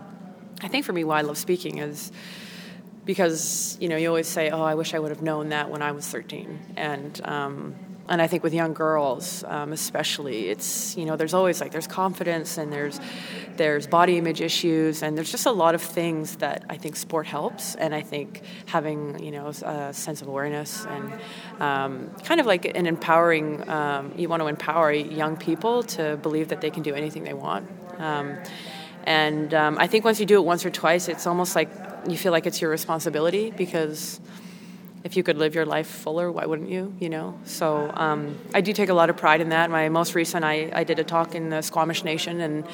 I 0.61 0.67
think 0.67 0.85
for 0.85 0.93
me, 0.93 1.03
why 1.03 1.19
I 1.19 1.21
love 1.21 1.37
speaking 1.37 1.79
is 1.79 2.11
because 3.05 3.77
you 3.81 3.89
know 3.89 3.97
you 3.97 4.07
always 4.07 4.27
say, 4.27 4.49
"Oh, 4.49 4.63
I 4.63 4.75
wish 4.75 4.93
I 4.93 4.99
would 4.99 5.09
have 5.09 5.21
known 5.21 5.49
that 5.49 5.69
when 5.69 5.81
I 5.81 5.91
was 5.91 6.07
13," 6.07 6.75
and 6.77 7.21
um, 7.25 7.75
and 8.09 8.21
I 8.21 8.27
think 8.27 8.43
with 8.43 8.53
young 8.53 8.73
girls, 8.73 9.45
um, 9.47 9.71
especially, 9.71 10.49
it's 10.49 10.97
you 10.97 11.05
know 11.05 11.15
there's 11.15 11.33
always 11.33 11.61
like 11.61 11.71
there's 11.71 11.87
confidence 11.87 12.57
and 12.57 12.71
there's 12.71 12.99
there's 13.55 13.87
body 13.87 14.17
image 14.17 14.41
issues 14.41 15.03
and 15.03 15.17
there's 15.17 15.31
just 15.31 15.45
a 15.45 15.51
lot 15.51 15.73
of 15.73 15.81
things 15.81 16.37
that 16.37 16.65
I 16.69 16.75
think 16.77 16.97
sport 16.97 17.27
helps, 17.27 17.75
and 17.75 17.95
I 17.95 18.01
think 18.01 18.41
having 18.65 19.23
you 19.23 19.31
know 19.31 19.47
a 19.47 19.93
sense 19.93 20.21
of 20.21 20.27
awareness 20.27 20.85
and 20.85 21.13
um, 21.61 22.09
kind 22.23 22.41
of 22.41 22.45
like 22.45 22.65
an 22.65 22.87
empowering, 22.87 23.67
um, 23.69 24.13
you 24.17 24.27
want 24.27 24.41
to 24.41 24.47
empower 24.47 24.91
young 24.91 25.37
people 25.37 25.83
to 25.83 26.17
believe 26.17 26.49
that 26.49 26.59
they 26.59 26.71
can 26.71 26.83
do 26.83 26.93
anything 26.93 27.23
they 27.23 27.33
want. 27.33 27.69
Um, 27.99 28.37
and 29.05 29.53
um, 29.53 29.77
I 29.79 29.87
think 29.87 30.03
once 30.03 30.19
you 30.19 30.25
do 30.25 30.35
it 30.35 30.45
once 30.45 30.65
or 30.65 30.69
twice, 30.69 31.07
it's 31.07 31.27
almost 31.27 31.55
like 31.55 31.69
you 32.07 32.17
feel 32.17 32.31
like 32.31 32.45
it's 32.45 32.61
your 32.61 32.69
responsibility 32.69 33.51
because 33.51 34.19
if 35.03 35.17
you 35.17 35.23
could 35.23 35.37
live 35.37 35.53
your 35.53 35.65
life 35.65 35.87
fuller, 35.87 36.31
why 36.31 36.45
wouldn't 36.45 36.69
you? 36.69 36.93
You 36.99 37.09
know. 37.09 37.37
So 37.45 37.91
um, 37.93 38.37
I 38.53 38.61
do 38.61 38.73
take 38.73 38.89
a 38.89 38.93
lot 38.93 39.09
of 39.09 39.17
pride 39.17 39.41
in 39.41 39.49
that. 39.49 39.69
My 39.69 39.89
most 39.89 40.15
recent, 40.15 40.45
I, 40.45 40.71
I 40.73 40.83
did 40.83 40.99
a 40.99 41.03
talk 41.03 41.35
in 41.35 41.49
the 41.49 41.61
Squamish 41.61 42.03
Nation, 42.03 42.39
and 42.41 42.67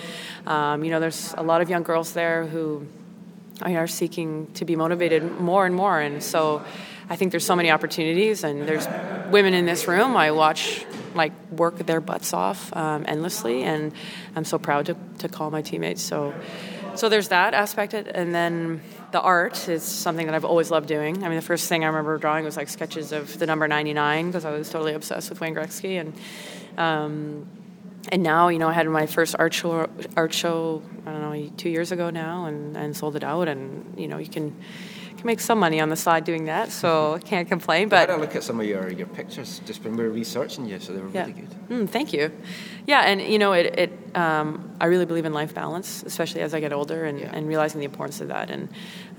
um, 0.46 0.84
you 0.84 0.92
know, 0.92 1.00
there's 1.00 1.34
a 1.38 1.44
lot 1.44 1.62
of 1.62 1.70
young 1.70 1.84
girls 1.84 2.14
there 2.14 2.46
who 2.46 2.86
are 3.62 3.88
seeking 3.88 4.48
to 4.54 4.66
be 4.66 4.76
motivated 4.76 5.40
more 5.40 5.66
and 5.66 5.76
more, 5.76 6.00
and 6.00 6.24
so. 6.24 6.64
I 7.12 7.16
think 7.16 7.32
there's 7.32 7.44
so 7.44 7.56
many 7.56 7.72
opportunities, 7.72 8.44
and 8.44 8.68
there's 8.68 8.88
women 9.32 9.56
in 9.56 9.66
this 9.66 9.88
room. 9.88 10.16
I 10.16 10.30
watch 10.30 10.86
like 11.16 11.34
work 11.50 11.78
their 11.80 12.02
butts 12.02 12.34
off 12.34 12.76
um, 12.76 13.04
endlessly, 13.08 13.64
and 13.64 13.94
I'm 14.36 14.46
so 14.46 14.60
proud 14.60 14.86
to, 14.88 14.96
to 15.18 15.28
call 15.28 15.50
my 15.50 15.64
teammates. 15.64 16.04
So, 16.04 16.36
so 16.96 17.10
there's 17.10 17.30
that 17.30 17.56
aspect, 17.56 17.96
of 17.96 18.08
it. 18.08 18.16
and 18.16 18.34
then 18.34 18.82
the 19.12 19.22
art 19.22 19.68
is 19.68 19.84
something 19.84 20.26
that 20.26 20.36
I've 20.36 20.46
always 20.46 20.72
loved 20.72 20.88
doing. 20.88 21.24
I 21.24 21.28
mean, 21.28 21.36
the 21.36 21.42
first 21.42 21.68
thing 21.68 21.84
I 21.84 21.88
remember 21.88 22.18
drawing 22.18 22.46
was 22.46 22.58
like 22.58 22.70
sketches 22.70 23.12
of 23.12 23.40
the 23.40 23.46
number 23.46 23.68
99 23.68 24.28
because 24.28 24.46
I 24.46 24.52
was 24.52 24.70
totally 24.70 24.94
obsessed 24.94 25.30
with 25.30 25.42
Wayne 25.42 25.56
Gretzky, 25.56 26.00
and 26.00 26.14
um, 26.78 27.48
and 28.10 28.24
now 28.24 28.48
you 28.48 28.60
know 28.60 28.68
I 28.68 28.74
had 28.74 28.88
my 28.88 29.06
first 29.06 29.36
art 29.38 29.54
show 29.54 29.90
art 30.16 30.34
show 30.34 30.82
I 31.06 31.12
don't 31.12 31.22
know 31.22 31.52
two 31.58 31.70
years 31.70 31.92
ago 31.92 32.10
now, 32.10 32.46
and, 32.46 32.78
and 32.78 32.96
sold 32.96 33.16
it 33.16 33.24
out, 33.24 33.48
and 33.48 34.00
you 34.00 34.08
know 34.08 34.18
you 34.18 34.30
can 34.30 34.56
can 35.20 35.28
make 35.28 35.40
some 35.40 35.60
money 35.60 35.80
on 35.80 35.90
the 35.90 35.96
side 35.96 36.24
doing 36.24 36.46
that, 36.46 36.72
so 36.72 37.14
I 37.16 37.20
can't 37.20 37.48
complain. 37.48 37.90
But 37.90 37.98
I 37.98 38.00
had 38.02 38.10
a 38.12 38.18
look 38.18 38.36
at 38.36 38.44
some 38.44 38.60
of 38.60 38.66
your, 38.66 38.90
your 38.90 39.08
pictures 39.08 39.62
just 39.66 39.84
when 39.84 39.96
we 39.96 40.04
were 40.04 40.10
researching 40.10 40.66
you, 40.66 40.80
so 40.80 40.94
they 40.94 41.02
were 41.02 41.10
yeah, 41.10 41.22
really 41.22 41.34
good. 41.34 41.50
Mm, 41.70 41.90
thank 41.90 42.14
you. 42.14 42.32
Yeah, 42.88 43.02
and 43.02 43.22
you 43.22 43.38
know, 43.38 43.54
it. 43.54 43.78
it 43.78 43.92
um, 44.16 44.76
I 44.82 44.86
really 44.86 45.06
believe 45.06 45.26
in 45.26 45.34
life 45.34 45.54
balance, 45.54 46.04
especially 46.04 46.42
as 46.42 46.54
I 46.54 46.60
get 46.60 46.74
older, 46.74 47.06
and, 47.06 47.20
Yeah. 47.20 47.32
and 47.34 47.48
realizing 47.48 47.80
the 47.80 47.86
importance 47.86 48.22
of 48.22 48.30
that, 48.30 48.50
and 48.50 48.70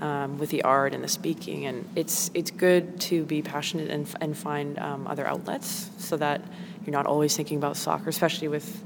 um, 0.01 0.37
with 0.37 0.49
the 0.49 0.63
art 0.63 0.93
and 0.93 1.03
the 1.03 1.07
speaking, 1.07 1.65
and 1.65 1.87
it's 1.95 2.31
it's 2.33 2.51
good 2.51 2.99
to 3.01 3.23
be 3.23 3.41
passionate 3.41 3.89
and 3.89 4.07
and 4.19 4.37
find 4.37 4.79
um, 4.79 5.07
other 5.07 5.25
outlets 5.27 5.89
so 5.97 6.17
that 6.17 6.41
you're 6.85 6.91
not 6.91 7.05
always 7.05 7.35
thinking 7.37 7.57
about 7.57 7.77
soccer, 7.77 8.09
especially 8.09 8.47
with. 8.47 8.83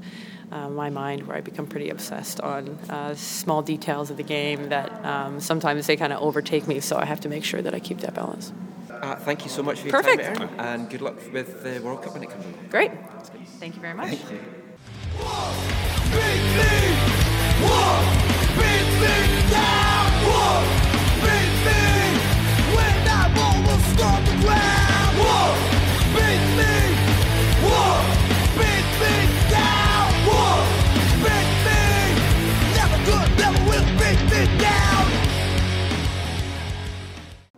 Uh, 0.52 0.68
my 0.68 0.90
mind, 0.90 1.26
where 1.26 1.36
I 1.36 1.40
become 1.40 1.66
pretty 1.66 1.90
obsessed 1.90 2.40
on 2.40 2.68
uh, 2.88 3.16
small 3.16 3.62
details 3.62 4.10
of 4.10 4.16
the 4.16 4.22
game 4.22 4.68
that 4.68 5.04
um, 5.04 5.40
sometimes 5.40 5.88
they 5.88 5.96
kind 5.96 6.12
of 6.12 6.22
overtake 6.22 6.68
me. 6.68 6.78
So 6.78 6.96
I 6.96 7.04
have 7.04 7.20
to 7.22 7.28
make 7.28 7.42
sure 7.42 7.60
that 7.62 7.74
I 7.74 7.80
keep 7.80 7.98
that 7.98 8.14
balance. 8.14 8.52
Uh, 8.88 9.16
thank 9.16 9.44
you 9.44 9.50
so 9.50 9.62
much 9.62 9.80
for 9.80 9.88
your 9.88 10.00
Perfect. 10.00 10.22
time, 10.38 10.48
Erin, 10.48 10.60
and 10.60 10.90
good 10.90 11.02
luck 11.02 11.16
with 11.32 11.62
the 11.64 11.80
World 11.80 12.02
Cup 12.02 12.14
when 12.14 12.22
it 12.22 12.30
comes 12.30 12.44
along. 12.44 12.68
Great. 12.70 12.92
Thank 13.58 13.74
you 13.74 13.80
very 13.80 13.94
much. 13.94 14.08
Thank 14.08 14.30
you. 14.30 14.38
Beat 16.12 16.42
me! 16.56 16.94
Whoa! 17.60 18.00
Beat 18.56 18.88
me 19.00 20.85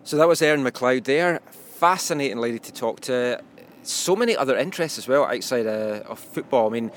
So 0.08 0.16
that 0.16 0.26
was 0.26 0.40
Erin 0.40 0.64
McLeod 0.64 1.04
there. 1.04 1.38
Fascinating 1.50 2.38
lady 2.38 2.58
to 2.60 2.72
talk 2.72 3.00
to. 3.00 3.42
So 3.82 4.16
many 4.16 4.34
other 4.34 4.56
interests 4.56 4.96
as 4.96 5.06
well 5.06 5.24
outside 5.26 5.66
uh, 5.66 6.00
of 6.08 6.18
football. 6.18 6.66
I 6.66 6.72
mean, 6.72 6.90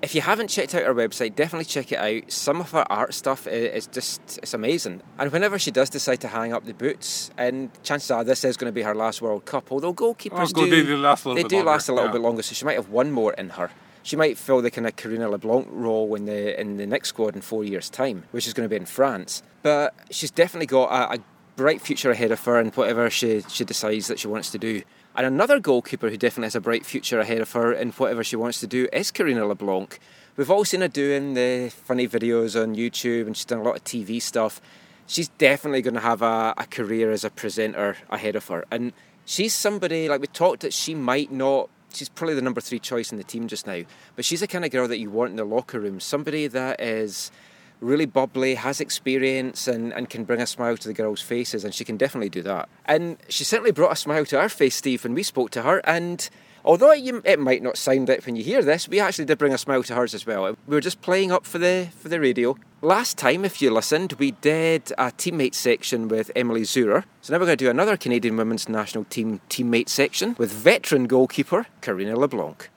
if 0.00 0.14
you 0.14 0.22
haven't 0.22 0.48
checked 0.48 0.74
out 0.74 0.84
her 0.84 0.94
website, 0.94 1.34
definitely 1.36 1.66
check 1.66 1.92
it 1.92 1.98
out. 1.98 2.32
Some 2.32 2.62
of 2.62 2.70
her 2.70 2.90
art 2.90 3.12
stuff 3.12 3.46
is 3.46 3.86
just 3.86 4.38
it's 4.38 4.54
amazing. 4.54 5.02
And 5.18 5.30
whenever 5.30 5.58
she 5.58 5.70
does 5.70 5.90
decide 5.90 6.22
to 6.22 6.28
hang 6.28 6.54
up 6.54 6.64
the 6.64 6.72
boots, 6.72 7.30
and 7.36 7.68
chances 7.82 8.10
are 8.10 8.24
this 8.24 8.42
is 8.44 8.56
going 8.56 8.70
to 8.70 8.74
be 8.74 8.80
her 8.80 8.94
last 8.94 9.20
World 9.20 9.44
Cup. 9.44 9.70
Although 9.70 9.92
goalkeepers 9.92 10.32
Oh, 10.32 10.46
go- 10.46 10.64
do 10.64 10.70
they 10.70 10.84
do 10.84 10.96
last 10.96 11.26
a 11.26 11.28
little 11.28 11.36
they 11.36 11.42
bit 11.42 11.50
do 11.50 11.56
longer, 11.56 11.70
last 11.70 11.88
a 11.90 11.92
little 11.92 12.08
yeah. 12.08 12.12
bit 12.12 12.22
longer, 12.22 12.40
so 12.42 12.54
she 12.54 12.64
might 12.64 12.76
have 12.76 12.88
one 12.88 13.12
more 13.12 13.34
in 13.34 13.50
her. 13.50 13.70
She 14.02 14.16
might 14.16 14.38
fill 14.38 14.62
the 14.62 14.70
kind 14.70 14.86
of 14.86 14.96
Karina 14.96 15.28
LeBlanc 15.28 15.68
role 15.70 16.14
in 16.14 16.24
the 16.24 16.58
in 16.58 16.78
the 16.78 16.86
next 16.86 17.10
squad 17.10 17.34
in 17.36 17.42
four 17.42 17.62
years' 17.62 17.90
time, 17.90 18.24
which 18.30 18.46
is 18.46 18.54
going 18.54 18.64
to 18.64 18.70
be 18.70 18.76
in 18.76 18.86
France. 18.86 19.42
But 19.62 19.94
she's 20.10 20.30
definitely 20.30 20.64
got 20.64 20.86
a, 20.86 21.16
a 21.16 21.18
bright 21.58 21.82
future 21.82 22.12
ahead 22.12 22.30
of 22.30 22.44
her 22.44 22.60
in 22.60 22.68
whatever 22.68 23.10
she, 23.10 23.42
she 23.48 23.64
decides 23.64 24.06
that 24.06 24.20
she 24.20 24.28
wants 24.28 24.50
to 24.52 24.58
do. 24.58 24.80
And 25.16 25.26
another 25.26 25.58
goalkeeper 25.58 26.08
who 26.08 26.16
definitely 26.16 26.46
has 26.46 26.54
a 26.54 26.60
bright 26.60 26.86
future 26.86 27.18
ahead 27.18 27.40
of 27.40 27.50
her 27.50 27.72
in 27.72 27.90
whatever 27.90 28.22
she 28.22 28.36
wants 28.36 28.60
to 28.60 28.68
do 28.68 28.86
is 28.92 29.10
Karina 29.10 29.44
LeBlanc. 29.44 29.98
We've 30.36 30.52
all 30.52 30.64
seen 30.64 30.82
her 30.82 30.88
doing 30.88 31.34
the 31.34 31.70
funny 31.70 32.06
videos 32.06 32.60
on 32.60 32.76
YouTube 32.76 33.26
and 33.26 33.36
she's 33.36 33.44
done 33.44 33.58
a 33.58 33.64
lot 33.64 33.74
of 33.74 33.82
TV 33.82 34.22
stuff. 34.22 34.60
She's 35.08 35.26
definitely 35.30 35.82
going 35.82 35.94
to 35.94 36.00
have 36.00 36.22
a, 36.22 36.54
a 36.56 36.64
career 36.64 37.10
as 37.10 37.24
a 37.24 37.30
presenter 37.30 37.96
ahead 38.08 38.36
of 38.36 38.46
her. 38.46 38.64
And 38.70 38.92
she's 39.24 39.52
somebody, 39.52 40.08
like 40.08 40.20
we 40.20 40.28
talked, 40.28 40.60
that 40.60 40.72
she 40.72 40.94
might 40.94 41.32
not, 41.32 41.70
she's 41.92 42.08
probably 42.08 42.36
the 42.36 42.42
number 42.42 42.60
three 42.60 42.78
choice 42.78 43.10
in 43.10 43.18
the 43.18 43.24
team 43.24 43.48
just 43.48 43.66
now, 43.66 43.82
but 44.14 44.24
she's 44.24 44.40
the 44.40 44.46
kind 44.46 44.64
of 44.64 44.70
girl 44.70 44.86
that 44.86 44.98
you 44.98 45.10
want 45.10 45.30
in 45.30 45.36
the 45.36 45.44
locker 45.44 45.80
room. 45.80 45.98
Somebody 45.98 46.46
that 46.46 46.80
is 46.80 47.32
really 47.80 48.06
bubbly, 48.06 48.54
has 48.56 48.80
experience, 48.80 49.68
and, 49.68 49.92
and 49.92 50.10
can 50.10 50.24
bring 50.24 50.40
a 50.40 50.46
smile 50.46 50.76
to 50.76 50.88
the 50.88 50.94
girls' 50.94 51.20
faces, 51.20 51.64
and 51.64 51.74
she 51.74 51.84
can 51.84 51.96
definitely 51.96 52.28
do 52.28 52.42
that. 52.42 52.68
And 52.84 53.18
she 53.28 53.44
certainly 53.44 53.72
brought 53.72 53.92
a 53.92 53.96
smile 53.96 54.24
to 54.26 54.38
our 54.38 54.48
face, 54.48 54.76
Steve, 54.76 55.04
when 55.04 55.14
we 55.14 55.22
spoke 55.22 55.50
to 55.50 55.62
her. 55.62 55.80
And 55.84 56.28
although 56.64 56.92
it 56.92 57.38
might 57.38 57.62
not 57.62 57.76
sound 57.76 58.10
it 58.10 58.24
when 58.26 58.36
you 58.36 58.44
hear 58.44 58.62
this, 58.62 58.88
we 58.88 59.00
actually 59.00 59.24
did 59.24 59.38
bring 59.38 59.54
a 59.54 59.58
smile 59.58 59.82
to 59.84 59.94
hers 59.94 60.14
as 60.14 60.26
well. 60.26 60.56
We 60.66 60.74
were 60.74 60.80
just 60.80 61.00
playing 61.00 61.32
up 61.32 61.46
for 61.46 61.58
the 61.58 61.88
for 61.96 62.08
the 62.08 62.20
radio. 62.20 62.56
Last 62.80 63.18
time, 63.18 63.44
if 63.44 63.60
you 63.60 63.72
listened, 63.72 64.12
we 64.14 64.32
did 64.32 64.92
a 64.98 65.06
teammate 65.06 65.54
section 65.54 66.06
with 66.06 66.30
Emily 66.36 66.62
Zurrer. 66.62 67.04
So 67.22 67.32
now 67.32 67.40
we're 67.40 67.46
going 67.46 67.58
to 67.58 67.64
do 67.64 67.70
another 67.70 67.96
Canadian 67.96 68.36
women's 68.36 68.68
national 68.68 69.04
team 69.04 69.40
teammate 69.50 69.88
section 69.88 70.36
with 70.38 70.52
veteran 70.52 71.06
goalkeeper 71.06 71.66
Karina 71.80 72.16
LeBlanc. 72.16 72.70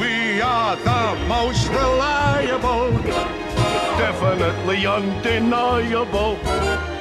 We 0.00 0.40
are 0.40 0.74
the 0.76 1.24
most 1.28 1.68
reliable, 1.68 2.90
definitely 4.02 4.84
undeniable. 4.84 6.36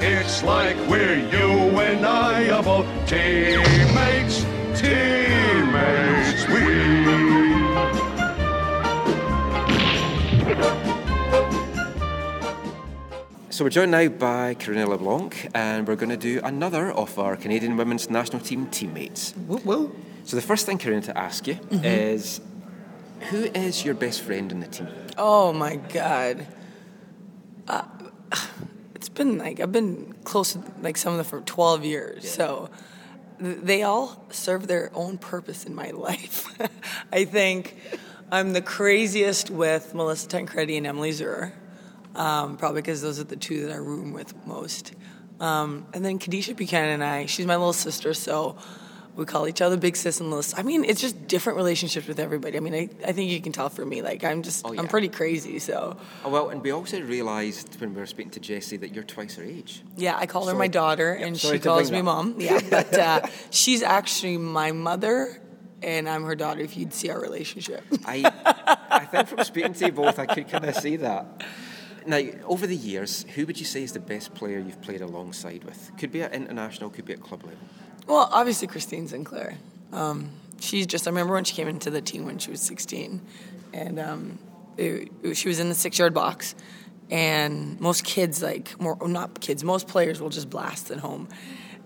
It's 0.01 0.43
like 0.43 0.77
we're 0.88 1.17
UNIable. 1.31 2.86
Teammates, 3.08 4.46
teammates, 4.79 6.48
we. 6.48 6.62
So 13.50 13.63
we're 13.63 13.72
joined 13.72 13.89
now 13.89 14.08
by 14.08 14.53
Karina 14.53 14.88
LeBlanc, 14.88 15.50
and 15.55 15.88
we're 15.88 15.96
going 15.96 16.10
to 16.10 16.17
do 16.17 16.39
another 16.43 16.91
of 16.91 17.17
our 17.17 17.36
Canadian 17.36 17.77
women's 17.77 18.12
national 18.12 18.43
team 18.43 18.67
teammates. 18.67 19.34
Woo 19.48 19.96
So 20.25 20.36
the 20.36 20.43
first 20.43 20.67
thing, 20.67 20.77
Karina, 20.77 21.01
to 21.01 21.17
ask 21.17 21.48
you 21.48 21.55
mm-hmm. 21.55 21.84
is, 21.84 22.41
who 23.31 23.46
is 23.46 23.84
your 23.84 23.96
best 23.96 24.22
friend 24.22 24.51
in 24.51 24.60
the 24.60 24.67
team? 24.67 24.88
Oh 25.17 25.51
my 25.51 25.77
God. 25.77 26.46
Uh, 27.68 27.84
it's 28.96 29.10
been 29.10 29.38
like 29.38 29.60
I've 29.60 29.72
been 29.72 30.13
close 30.24 30.53
to 30.53 30.63
like 30.82 30.98
some 30.98 31.13
of 31.13 31.18
them 31.18 31.25
for 31.25 31.41
12 31.41 31.86
years. 31.86 32.30
So 32.30 32.70
they 33.39 33.84
all 33.84 34.24
serve 34.30 34.68
their 34.68 34.91
own 34.94 35.18
purpose 35.18 35.65
in 35.65 35.74
my 35.74 35.89
life. 35.91 36.48
I 37.12 37.25
think 37.25 37.75
I'm 38.32 38.53
the 38.53 38.62
craziest 38.62 39.50
with 39.50 39.94
Melissa 39.94 40.27
Tancredi 40.27 40.77
and 40.77 40.88
Emily 40.88 41.12
Zurrer. 41.12 41.53
Um, 42.13 42.58
probably 42.58 42.82
because 42.82 43.02
those 43.02 43.19
are 43.19 43.24
the 43.24 43.38
two 43.38 43.67
that 43.67 43.71
I 43.71 43.78
room 43.78 44.12
with 44.12 44.36
most. 44.45 44.93
Um, 45.39 45.88
and 45.93 46.04
then 46.04 46.19
Kadeisha 46.19 46.56
Buchanan 46.56 46.89
and 46.89 47.04
I, 47.04 47.26
she's 47.26 47.45
my 47.45 47.56
little 47.56 47.74
sister, 47.74 48.13
so 48.13 48.58
we 49.15 49.26
call 49.26 49.47
each 49.47 49.62
other 49.62 49.76
Big 49.78 49.95
Sis 49.97 50.19
and 50.19 50.30
Little 50.30 50.43
Sis. 50.43 50.58
I 50.58 50.63
mean, 50.63 50.84
it's 50.86 51.02
just 51.02 51.28
different 51.28 51.58
relationships 51.58 52.08
with 52.08 52.19
everybody. 52.19 52.58
I 52.58 52.62
mean, 52.62 52.74
I, 52.74 52.89
I 53.08 53.12
think 53.12 53.30
you 53.30 53.41
can 53.41 53.52
tell 53.52 53.69
for 53.69 53.86
me, 53.86 54.02
like, 54.02 54.24
I'm 54.24 54.41
just, 54.41 54.65
Oh, 54.65 54.71
yeah. 54.71 54.80
I'm 54.80 54.88
pretty 54.88 55.10
crazy, 55.10 55.60
so. 55.60 55.97
Oh, 56.24 56.30
well, 56.30 56.50
and 56.50 56.62
we 56.62 56.71
also 56.71 57.02
realised 57.02 57.80
when 57.82 57.93
we 57.93 58.00
were 58.00 58.06
speaking 58.06 58.32
to 58.32 58.39
Jessie 58.39 58.78
that 58.78 58.93
you're 58.95 59.04
twice 59.04 59.36
her 59.36 59.43
age. 59.43 59.84
Yeah, 59.97 60.15
I 60.17 60.26
call 60.28 60.43
her 60.45 60.52
Sorry. 60.52 60.60
my 60.60 60.67
daughter, 60.67 61.15
Yep, 61.19 61.28
and 61.28 61.38
she 61.39 61.60
calls 61.60 61.91
me 61.91 62.02
mom. 62.02 62.36
Yeah, 62.39 62.60
but 62.69 62.93
uh, 62.97 63.21
she's 63.50 63.84
actually 63.84 64.38
my 64.38 64.71
mother, 64.71 65.41
and 65.84 66.08
I'm 66.08 66.24
her 66.24 66.36
daughter. 66.36 66.62
If 66.62 66.78
you'd 66.78 66.93
see 66.93 67.10
our 67.10 67.19
relationship, 67.19 67.84
I, 68.06 68.24
I 68.89 69.06
think 69.06 69.28
from 69.28 69.43
speaking 69.43 69.74
to 69.74 69.86
you 69.88 69.91
both, 69.91 70.19
I 70.19 70.26
could 70.26 70.47
kind 70.47 70.65
of 70.65 70.76
see 70.76 70.95
that. 70.97 71.43
Now, 72.06 72.19
over 72.45 72.65
the 72.65 72.76
years, 72.76 73.26
who 73.36 73.45
would 73.45 73.60
you 73.60 73.65
say 73.65 73.84
is 73.84 73.91
the 73.91 74.00
best 74.00 74.34
player 74.34 74.58
you've 74.58 74.82
played 74.82 75.02
alongside 75.02 75.63
with? 75.63 75.91
Could 76.00 76.12
be 76.12 76.24
at 76.24 76.34
international, 76.34 76.89
could 76.89 77.06
be 77.06 77.13
at 77.13 77.21
club 77.21 77.43
level. 77.43 77.60
Well, 78.12 78.30
obviously 78.32 78.67
Christine 78.67 79.08
Sinclair. 79.08 79.58
Um, 79.91 80.30
she's 80.60 80.86
just. 80.88 81.08
I 81.08 81.10
remember 81.12 81.34
when 81.34 81.43
she 81.43 81.56
came 81.56 81.67
into 81.67 81.89
the 81.89 82.02
team 82.02 82.26
when 82.26 82.38
she 82.39 82.52
was 82.52 82.62
16, 82.62 83.21
and 83.74 84.00
um, 84.00 84.39
it- 84.78 85.10
it- 85.24 85.36
she 85.38 85.47
was 85.47 85.60
in 85.60 85.69
the 85.69 85.76
six-yard 85.76 86.13
box, 86.13 86.56
and 87.10 87.80
most 87.80 88.04
kids, 88.04 88.41
like 88.41 88.80
more 88.80 88.97
not 89.08 89.39
kids, 89.41 89.63
most 89.63 89.88
players 89.88 90.21
will 90.21 90.30
just 90.30 90.50
blast 90.50 90.91
it 90.91 91.00
home. 91.00 91.28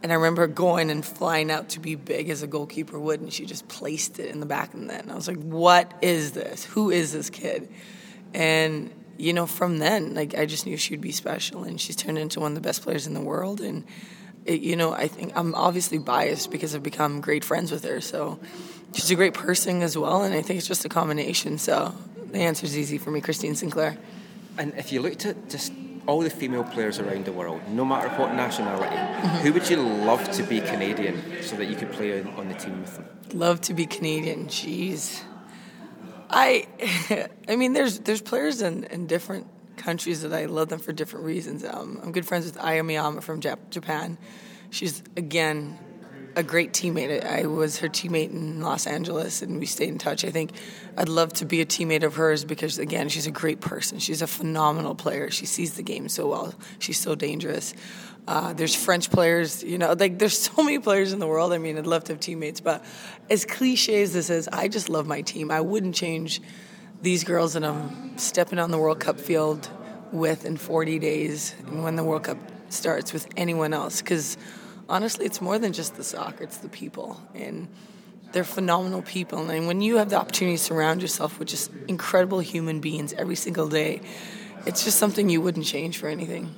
And 0.03 0.11
I 0.11 0.15
remember 0.15 0.45
going 0.45 0.91
and 0.91 1.03
flying 1.03 1.49
out 1.49 1.69
to 1.69 1.79
be 1.79 1.95
big 1.95 2.29
as 2.29 2.43
a 2.43 2.47
goalkeeper 2.47 2.99
would, 2.99 3.21
and 3.21 3.33
she 3.33 3.45
just 3.45 3.67
placed 3.67 4.19
it 4.19 4.29
in 4.29 4.39
the 4.39 4.45
back 4.45 4.73
of 4.73 4.79
the 4.81 4.85
net. 4.85 5.01
And 5.01 5.11
I 5.11 5.15
was 5.15 5.27
like, 5.27 5.41
"What 5.41 5.93
is 6.01 6.33
this? 6.33 6.65
Who 6.65 6.91
is 6.91 7.11
this 7.11 7.29
kid?" 7.31 7.69
And 8.33 8.91
you 9.17 9.31
know, 9.33 9.45
from 9.45 9.77
then, 9.79 10.13
like 10.13 10.35
I 10.37 10.45
just 10.45 10.65
knew 10.65 10.77
she'd 10.77 11.01
be 11.01 11.11
special, 11.11 11.63
and 11.63 11.79
she's 11.81 11.95
turned 11.95 12.17
into 12.17 12.39
one 12.39 12.51
of 12.51 12.55
the 12.55 12.61
best 12.61 12.81
players 12.83 13.07
in 13.07 13.13
the 13.13 13.21
world. 13.21 13.61
And 13.61 13.83
it, 14.45 14.61
you 14.61 14.75
know, 14.75 14.93
I 14.93 15.07
think 15.07 15.33
I'm 15.35 15.55
obviously 15.55 15.97
biased 15.97 16.51
because 16.51 16.75
I've 16.75 16.83
become 16.83 17.21
great 17.21 17.43
friends 17.43 17.71
with 17.71 17.83
her. 17.83 17.99
So 18.01 18.39
she's 18.93 19.11
a 19.11 19.15
great 19.15 19.33
person 19.33 19.81
as 19.81 19.97
well, 19.97 20.23
and 20.23 20.33
I 20.33 20.41
think 20.41 20.59
it's 20.59 20.67
just 20.67 20.85
a 20.85 20.89
combination. 20.89 21.57
So 21.57 21.93
the 22.31 22.39
answer's 22.39 22.77
easy 22.77 22.97
for 22.97 23.11
me, 23.11 23.21
Christine 23.21 23.55
Sinclair. 23.55 23.97
And 24.57 24.73
if 24.77 24.91
you 24.91 25.01
looked 25.01 25.25
at 25.25 25.49
just 25.49 25.73
all 26.07 26.21
the 26.21 26.29
female 26.29 26.63
players 26.63 26.99
around 26.99 27.25
the 27.25 27.31
world, 27.31 27.61
no 27.69 27.83
matter 27.83 28.09
what 28.09 28.33
nationality, 28.33 28.95
mm-hmm. 28.95 29.27
who 29.37 29.53
would 29.53 29.69
you 29.69 29.77
love 29.77 30.31
to 30.31 30.43
be 30.43 30.61
Canadian 30.61 31.41
so 31.41 31.55
that 31.55 31.65
you 31.65 31.75
could 31.75 31.91
play 31.91 32.21
on, 32.21 32.27
on 32.35 32.47
the 32.47 32.55
team 32.55 32.79
with 32.81 32.95
them? 32.95 33.05
Love 33.33 33.61
to 33.61 33.73
be 33.73 33.85
Canadian. 33.85 34.45
Jeez. 34.45 35.23
I 36.29 36.67
I 37.47 37.55
mean 37.55 37.73
there's 37.73 37.99
there's 37.99 38.21
players 38.21 38.61
in, 38.61 38.83
in 38.85 39.07
different 39.07 39.47
countries 39.77 40.21
that 40.21 40.33
I 40.33 40.45
love 40.45 40.69
them 40.69 40.79
for 40.79 40.93
different 40.93 41.25
reasons. 41.25 41.63
Um, 41.63 41.99
I'm 42.03 42.11
good 42.11 42.25
friends 42.25 42.45
with 42.45 42.57
Aya 42.59 42.83
Miyama 42.83 43.21
from 43.21 43.41
Jap- 43.41 43.69
Japan. 43.69 44.17
She's 44.69 45.03
again 45.15 45.77
a 46.35 46.43
great 46.43 46.73
teammate. 46.73 47.25
I 47.25 47.45
was 47.45 47.79
her 47.79 47.87
teammate 47.87 48.31
in 48.31 48.61
Los 48.61 48.87
Angeles 48.87 49.41
and 49.41 49.59
we 49.59 49.65
stayed 49.65 49.89
in 49.89 49.97
touch. 49.97 50.25
I 50.25 50.31
think 50.31 50.51
I'd 50.97 51.09
love 51.09 51.31
to 51.33 51.45
be 51.45 51.61
a 51.61 51.65
teammate 51.65 52.03
of 52.03 52.15
hers 52.15 52.43
because 52.43 52.77
again, 52.77 53.09
she's 53.09 53.27
a 53.27 53.31
great 53.31 53.61
person. 53.61 53.99
She's 53.99 54.21
a 54.21 54.27
phenomenal 54.27 54.95
player. 54.95 55.31
She 55.31 55.45
sees 55.45 55.75
the 55.75 55.83
game 55.83 56.09
so 56.09 56.27
well. 56.27 56.53
She's 56.79 56.99
so 56.99 57.15
dangerous. 57.15 57.73
Uh, 58.27 58.53
there's 58.53 58.75
French 58.75 59.11
players, 59.11 59.63
you 59.63 59.77
know, 59.77 59.93
like 59.93 60.19
there's 60.19 60.37
so 60.37 60.63
many 60.63 60.79
players 60.79 61.13
in 61.13 61.19
the 61.19 61.27
world. 61.27 61.53
I 61.53 61.57
mean, 61.57 61.77
I'd 61.77 61.87
love 61.87 62.05
to 62.05 62.13
have 62.13 62.19
teammates, 62.19 62.59
but 62.59 62.83
as 63.29 63.45
cliche 63.45 64.01
as 64.01 64.13
this 64.13 64.29
is, 64.29 64.47
I 64.47 64.67
just 64.67 64.89
love 64.89 65.07
my 65.07 65.21
team. 65.21 65.51
I 65.51 65.61
wouldn't 65.61 65.95
change 65.95 66.41
these 67.01 67.23
girls 67.23 67.53
that 67.53 67.63
I'm 67.63 68.17
stepping 68.17 68.59
on 68.59 68.71
the 68.71 68.77
World 68.77 68.99
Cup 68.99 69.19
field 69.19 69.69
with 70.11 70.45
in 70.45 70.57
40 70.57 70.99
days 70.99 71.53
and 71.67 71.83
when 71.83 71.95
the 71.95 72.03
World 72.03 72.23
Cup 72.23 72.37
starts 72.69 73.13
with 73.13 73.27
anyone 73.37 73.73
else. 73.73 74.01
Because 74.01 74.37
honestly, 74.89 75.25
it's 75.25 75.41
more 75.41 75.59
than 75.59 75.73
just 75.73 75.95
the 75.95 76.03
soccer, 76.03 76.43
it's 76.43 76.57
the 76.57 76.69
people. 76.69 77.19
And 77.33 77.67
they're 78.31 78.43
phenomenal 78.43 79.01
people. 79.01 79.49
And 79.49 79.67
when 79.67 79.81
you 79.81 79.97
have 79.97 80.09
the 80.09 80.17
opportunity 80.17 80.57
to 80.57 80.63
surround 80.63 81.01
yourself 81.01 81.39
with 81.39 81.47
just 81.47 81.71
incredible 81.87 82.39
human 82.39 82.79
beings 82.79 83.13
every 83.13 83.35
single 83.35 83.69
day, 83.69 84.01
it's 84.65 84.83
just 84.83 84.97
something 84.97 85.29
you 85.29 85.41
wouldn't 85.41 85.65
change 85.65 85.97
for 85.97 86.07
anything. 86.07 86.53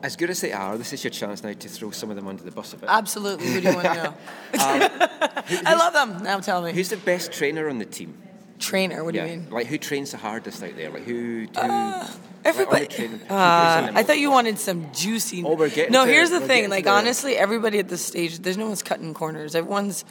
As 0.00 0.14
good 0.14 0.30
as 0.30 0.40
they 0.40 0.52
are, 0.52 0.78
this 0.78 0.92
is 0.92 1.02
your 1.02 1.10
chance 1.10 1.42
now 1.42 1.52
to 1.52 1.68
throw 1.68 1.90
some 1.90 2.08
of 2.08 2.14
them 2.14 2.28
under 2.28 2.44
the 2.44 2.52
bus 2.52 2.72
a 2.72 2.76
bit. 2.76 2.88
Absolutely. 2.88 3.48
Who 3.48 3.60
do 3.60 3.68
you 3.68 3.74
want 3.74 3.86
to 3.86 3.94
know? 4.02 4.08
Um, 4.08 4.14
I 5.66 5.74
love 5.74 5.92
them. 5.92 6.22
Now 6.22 6.38
tell 6.38 6.62
me. 6.62 6.72
Who's 6.72 6.88
the 6.88 6.98
best 6.98 7.32
trainer 7.32 7.68
on 7.68 7.78
the 7.78 7.84
team? 7.84 8.16
Trainer, 8.58 9.04
what 9.04 9.14
do 9.14 9.20
you 9.20 9.26
mean? 9.26 9.46
Like 9.50 9.66
who 9.66 9.78
trains 9.78 10.10
the 10.10 10.16
hardest 10.18 10.62
out 10.62 10.76
there? 10.76 10.90
Like 10.90 11.04
who? 11.04 11.46
who 11.54 12.02
Everybody. 12.44 12.86
Like, 12.88 13.30
Uh, 13.30 13.90
I 13.94 14.02
thought 14.04 14.18
you 14.18 14.30
wanted 14.30 14.58
some 14.58 14.92
juicy. 14.92 15.42
Oh, 15.44 15.54
we're 15.56 15.68
getting 15.68 15.92
No, 15.92 16.04
to 16.06 16.10
here's 16.10 16.30
the 16.30 16.40
thing. 16.40 16.70
Like 16.70 16.86
honestly, 16.86 17.36
everybody 17.36 17.78
at 17.78 17.88
this 17.88 18.04
stage, 18.04 18.38
there's 18.38 18.56
no 18.56 18.66
one's 18.66 18.82
cutting 18.82 19.12
corners. 19.12 19.54
Everyone's 19.54 20.04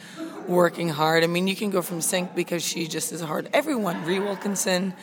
working 0.46 0.88
hard. 0.88 1.24
I 1.24 1.26
mean, 1.26 1.46
you 1.48 1.56
can 1.56 1.70
go 1.70 1.82
from 1.82 2.00
Sinc 2.00 2.34
because 2.34 2.62
she 2.62 2.86
just 2.86 3.12
is 3.12 3.20
hard. 3.20 3.48
Everyone, 3.52 4.04
Ree 4.04 4.20
Wilkinson, 4.20 4.94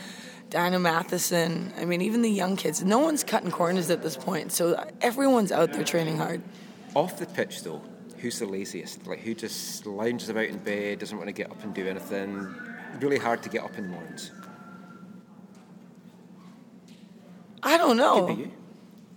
Diana 0.49 0.79
Matheson. 0.79 1.73
I 1.79 1.85
mean, 1.85 2.01
even 2.01 2.21
the 2.21 2.29
young 2.29 2.55
kids. 2.55 2.83
No 2.83 2.99
one's 2.99 3.23
cutting 3.23 3.51
corners 3.51 3.89
at 3.89 4.01
this 4.03 4.15
point. 4.15 4.51
So 4.51 4.83
everyone's 5.01 5.51
out 5.51 5.73
there 5.73 5.83
training 5.83 6.17
hard. 6.17 6.41
Off 6.93 7.17
the 7.17 7.25
pitch, 7.25 7.63
though, 7.63 7.81
who's 8.19 8.39
the 8.39 8.45
laziest? 8.45 9.05
Like, 9.07 9.19
who 9.19 9.33
just 9.33 9.85
lounges 9.85 10.29
about 10.29 10.45
in 10.45 10.57
bed, 10.59 10.99
doesn't 10.99 11.17
want 11.17 11.27
to 11.27 11.33
get 11.33 11.51
up 11.51 11.61
and 11.63 11.73
do 11.73 11.87
anything? 11.87 12.55
Really 12.99 13.17
hard 13.17 13.43
to 13.43 13.49
get 13.49 13.63
up 13.63 13.77
in 13.77 13.83
the 13.83 13.89
mornings. 13.89 14.31
I 17.61 17.77
don't 17.77 17.97
know. 17.97 18.27
Could 18.27 18.37
be 18.37 18.43
you. 18.43 18.51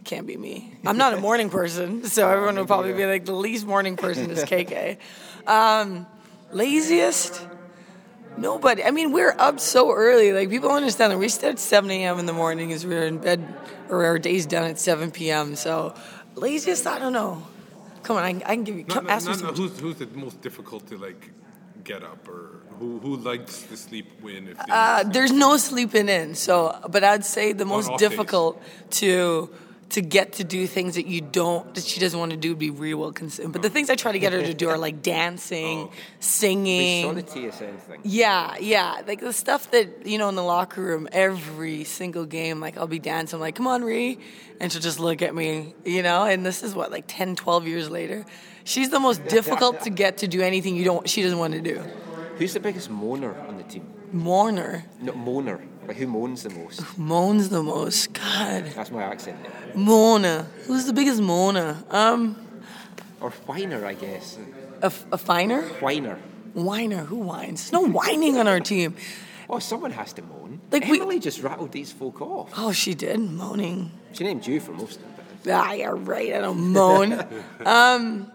Can't 0.05 0.27
be 0.27 0.37
me. 0.39 0.73
I'm 0.87 0.97
not 0.97 1.13
a 1.13 1.19
morning 1.19 1.51
person, 1.51 2.05
so 2.17 2.29
everyone 2.29 2.57
would 2.57 2.67
probably 2.67 2.95
be 2.95 3.05
like 3.05 3.27
the 3.27 3.35
least 3.35 3.67
morning 3.67 3.97
person 3.97 4.31
is 4.31 4.43
KK. 4.45 4.97
Um, 5.47 6.07
laziest? 6.51 7.47
Nobody. 8.39 8.85
I 8.85 8.91
mean, 8.91 9.13
we're 9.13 9.35
up 9.39 9.61
so 9.61 9.93
early. 9.93 10.33
Like 10.33 10.49
people 10.49 10.71
understand 10.71 11.13
that 11.13 11.19
we 11.19 11.29
start 11.29 11.55
at 11.55 11.59
7 11.59 11.91
a.m. 11.91 12.19
in 12.19 12.27
the 12.27 12.33
morning 12.33 12.73
as 12.73 12.87
we're 12.87 13.05
in 13.05 13.19
bed, 13.19 13.47
or 13.91 14.05
our 14.07 14.19
day's 14.19 14.47
done 14.47 14.65
at 14.71 14.79
7 14.79 15.11
p.m. 15.11 15.57
So 15.57 15.95
laziest? 16.37 16.87
I 16.87 16.99
don't 16.99 17.13
know. 17.13 17.47
Come 18.03 18.17
on, 18.17 18.23
I, 18.23 18.29
I 18.29 18.55
can 18.55 18.65
give 18.65 18.77
you. 18.77 18.85
Not, 18.85 18.95
Come, 18.95 19.05
not, 19.05 19.13
ask 19.13 19.27
not, 19.27 19.37
some. 19.37 19.47
not 19.49 19.57
who's, 19.59 19.79
who's 19.79 19.97
the 19.97 20.07
most 20.07 20.41
difficult 20.41 20.87
to 20.87 20.97
like 20.97 21.33
get 21.85 22.03
up, 22.03 22.27
or 22.29 22.48
who 22.79 22.99
who 22.99 23.17
likes 23.17 23.63
to 23.63 23.77
sleep 23.77 24.07
when 24.21 24.49
if 24.49 24.57
they 24.57 24.65
Uh, 24.69 25.03
there's 25.05 25.33
no 25.33 25.57
sleeping 25.57 26.09
in. 26.09 26.35
So, 26.35 26.79
but 26.89 27.05
I'd 27.05 27.25
say 27.25 27.53
the 27.53 27.65
most 27.65 27.89
off 27.91 27.99
days. 27.99 28.09
difficult 28.09 28.63
to 28.91 29.51
to 29.91 30.03
get 30.03 30.35
to 30.35 30.45
do 30.45 30.67
things 30.67 30.97
that 30.97 31.07
you 31.07 31.23
don't 31.23 31.75
that 31.75 31.83
she 31.85 31.99
doesn't 31.99 32.19
want 32.19 32.31
to 32.31 32.37
do 32.37 32.51
would 32.51 32.59
be 32.59 32.71
real 32.71 32.99
Wilkinson. 32.99 33.53
But 33.53 33.63
the 33.63 33.71
things 33.71 33.89
I 33.89 33.95
try 33.95 34.13
to 34.13 34.19
get 34.19 34.33
her 34.35 34.43
to 34.43 34.53
do 34.53 34.69
are 34.69 34.77
like 34.77 35.03
dancing, 35.17 35.89
singing. 36.21 37.07
Sonity 37.07 37.49
is 37.49 37.61
anything. 37.63 38.01
Yeah, 38.05 38.57
yeah. 38.61 39.01
Like 39.07 39.21
the 39.21 39.33
stuff 39.33 39.71
that, 39.71 40.07
you 40.07 40.19
know, 40.19 40.29
in 40.29 40.35
the 40.35 40.43
locker 40.43 40.83
room, 40.83 41.09
every 41.11 41.85
single 41.85 42.27
game, 42.27 42.61
like 42.61 42.77
I'll 42.77 42.87
be 42.87 42.99
dancing, 42.99 43.39
I'm 43.39 43.41
like, 43.41 43.55
come 43.55 43.67
on, 43.67 43.83
Ree. 43.83 44.19
And 44.61 44.71
she'll 44.71 44.83
just 44.83 45.01
look 45.01 45.23
at 45.23 45.35
me, 45.35 45.75
you 45.85 46.03
know, 46.03 46.25
and 46.25 46.45
this 46.45 46.63
is 46.63 46.75
what, 46.75 46.91
like 46.91 47.05
10, 47.07 47.37
12 47.37 47.67
years 47.67 47.89
later. 47.89 48.27
She's 48.65 48.91
the 48.91 49.01
most 49.01 49.25
difficult 49.29 49.83
to 49.83 49.91
get 49.91 50.19
to 50.19 50.29
do 50.29 50.43
anything 50.43 50.77
you 50.77 50.85
don't, 50.85 51.09
she 51.09 51.23
doesn't 51.23 51.39
want 51.39 51.55
to 51.55 51.61
do. 51.63 51.83
Who's 52.39 52.55
the 52.55 52.61
biggest 52.61 52.91
moaner 52.91 53.35
on 53.49 53.57
the 53.57 53.65
team? 53.65 53.87
Mourner 54.13 54.85
No, 55.03 55.13
moaner. 55.13 55.61
Like, 55.87 55.97
who 55.97 56.07
moans 56.07 56.43
the 56.43 56.51
most? 56.51 56.99
moans 56.99 57.49
the 57.49 57.63
most. 57.63 58.13
God. 58.13 58.65
That's 58.75 58.91
my 58.91 59.03
accent. 59.03 59.43
there. 59.43 59.53
Moaner. 59.75 60.47
Who's 60.67 60.85
the 60.87 60.93
biggest 60.93 61.21
moaner? 61.21 61.77
Um, 61.93 62.37
Or 63.21 63.31
whiner, 63.47 63.85
I 63.85 63.95
guess. 63.95 64.39
a, 64.83 64.87
a 65.13 65.19
finer? 65.19 65.63
Whiner. 65.81 66.19
Whiner. 66.55 67.05
Who 67.05 67.17
whines? 67.17 67.71
There's 67.71 67.73
no 67.73 67.89
whining 67.89 68.39
on 68.39 68.47
our 68.49 68.61
team. 68.61 68.95
Oh, 69.51 69.59
someone 69.59 69.91
has 69.93 70.13
to 70.15 70.23
moan. 70.23 70.61
Like, 70.71 70.85
we- 70.87 71.01
Emily 71.01 71.19
just 71.19 71.43
rattled 71.43 71.73
these 71.73 71.91
folk 71.93 72.21
off. 72.21 72.53
Oh, 72.57 72.73
she 72.73 72.95
did 72.95 73.19
moaning. 73.19 73.91
She 74.13 74.25
named 74.25 74.47
you 74.47 74.61
for 74.61 74.73
most 74.73 75.01
of 75.01 75.03
it. 75.47 75.51
Ah, 75.53 75.73
yeah, 75.73 75.91
right. 75.95 76.35
I 76.35 76.39
don't 76.41 76.73
moan. 76.73 77.13
um, 77.65 78.31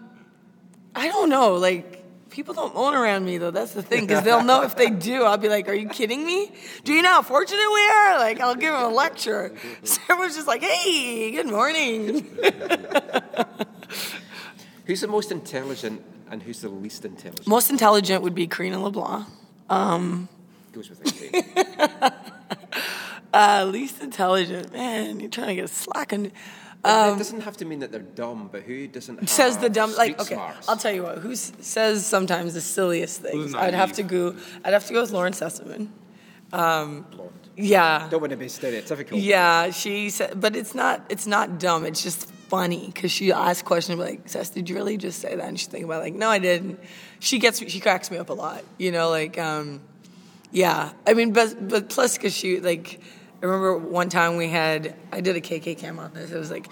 I 0.94 1.08
don't 1.08 1.28
know. 1.28 1.54
Like, 1.54 2.03
people 2.34 2.52
don't 2.52 2.74
moan 2.74 2.94
around 2.94 3.24
me, 3.24 3.38
though. 3.38 3.52
That's 3.52 3.72
the 3.74 3.82
thing, 3.82 4.06
because 4.06 4.24
they'll 4.24 4.42
know 4.42 4.62
if 4.62 4.74
they 4.74 4.90
do. 4.90 5.22
I'll 5.22 5.38
be 5.38 5.48
like, 5.48 5.68
Are 5.68 5.74
you 5.74 5.88
kidding 5.88 6.26
me? 6.26 6.50
Do 6.82 6.92
you 6.92 7.00
know 7.00 7.10
how 7.10 7.22
fortunate 7.22 7.70
we 7.72 7.88
are? 7.88 8.18
Like, 8.18 8.40
I'll 8.40 8.56
give 8.56 8.72
them 8.72 8.82
a 8.82 8.88
lecture. 8.88 9.54
So 9.84 10.00
everyone's 10.08 10.34
just 10.34 10.48
like, 10.48 10.62
Hey, 10.62 11.30
good 11.30 11.46
morning. 11.46 12.26
Who's 14.86 15.00
the 15.00 15.08
most 15.08 15.30
intelligent 15.30 16.02
and 16.30 16.42
who's 16.42 16.60
the 16.60 16.68
least 16.68 17.04
intelligent? 17.04 17.46
Most 17.46 17.70
intelligent 17.70 18.22
would 18.22 18.34
be 18.34 18.46
Karina 18.46 18.82
LeBlanc. 18.82 19.26
Goes 20.72 20.90
without 20.90 21.08
saying. 21.08 21.44
Uh, 23.34 23.64
least 23.68 24.00
intelligent, 24.00 24.72
man. 24.72 25.18
You're 25.18 25.28
trying 25.28 25.48
to 25.48 25.54
get 25.56 25.68
slack 25.68 26.12
on. 26.12 26.30
It 26.84 27.18
doesn't 27.18 27.40
have 27.42 27.56
to 27.58 27.64
mean 27.64 27.78
that 27.80 27.90
they're 27.92 28.00
dumb, 28.00 28.48
but 28.52 28.62
who 28.62 28.86
doesn't 28.88 29.18
have 29.20 29.28
Says 29.28 29.56
the 29.58 29.70
dumb, 29.70 29.94
like 29.96 30.20
okay. 30.20 30.34
smarts? 30.34 30.68
I'll 30.68 30.76
tell 30.76 30.92
you 30.92 31.02
what. 31.04 31.18
Who 31.18 31.32
s- 31.32 31.52
says 31.60 32.04
sometimes 32.04 32.52
the 32.54 32.60
silliest 32.60 33.22
things? 33.22 33.54
I'd 33.54 33.74
have 33.74 33.92
to 33.94 34.02
go. 34.02 34.34
I'd 34.64 34.72
have 34.74 34.86
to 34.86 34.92
go 34.92 35.00
with 35.00 35.10
Lauren 35.10 35.32
Sesselmann. 35.32 35.88
Blonde. 36.50 37.04
Yeah, 37.56 38.08
Don't 38.10 38.20
want 38.20 38.32
to 38.32 38.36
be 38.36 38.46
stereotypical. 38.46 39.10
Yeah, 39.12 39.70
she 39.70 40.10
said, 40.10 40.40
but 40.40 40.56
it's 40.56 40.74
not. 40.74 41.04
It's 41.08 41.26
not 41.26 41.60
dumb. 41.60 41.84
It's 41.86 42.02
just 42.02 42.28
funny 42.48 42.90
because 42.92 43.12
she 43.12 43.30
asks 43.32 43.62
questions 43.62 43.98
like, 43.98 44.28
"Sess, 44.28 44.50
did 44.50 44.68
you 44.68 44.74
really 44.74 44.96
just 44.96 45.20
say 45.20 45.36
that?" 45.36 45.46
And 45.48 45.58
she's 45.58 45.68
thinking 45.68 45.84
about 45.84 46.00
it, 46.00 46.04
like, 46.04 46.14
"No, 46.14 46.28
I 46.30 46.38
didn't." 46.40 46.80
She 47.20 47.38
gets. 47.38 47.60
She 47.70 47.78
cracks 47.78 48.10
me 48.10 48.18
up 48.18 48.28
a 48.28 48.32
lot. 48.32 48.64
You 48.76 48.90
know, 48.90 49.08
like, 49.08 49.38
um, 49.38 49.80
yeah. 50.50 50.92
I 51.06 51.14
mean, 51.14 51.32
but 51.32 51.68
but 51.68 51.88
plus 51.90 52.16
because 52.18 52.34
she 52.34 52.58
like, 52.58 53.00
I 53.44 53.46
remember 53.46 53.76
one 53.76 54.08
time 54.08 54.36
we 54.36 54.48
had. 54.48 54.96
I 55.12 55.20
did 55.20 55.36
a 55.36 55.40
KK 55.42 55.76
cam 55.76 55.98
on 55.98 56.14
this. 56.14 56.30
It 56.30 56.38
was 56.38 56.50
like, 56.50 56.66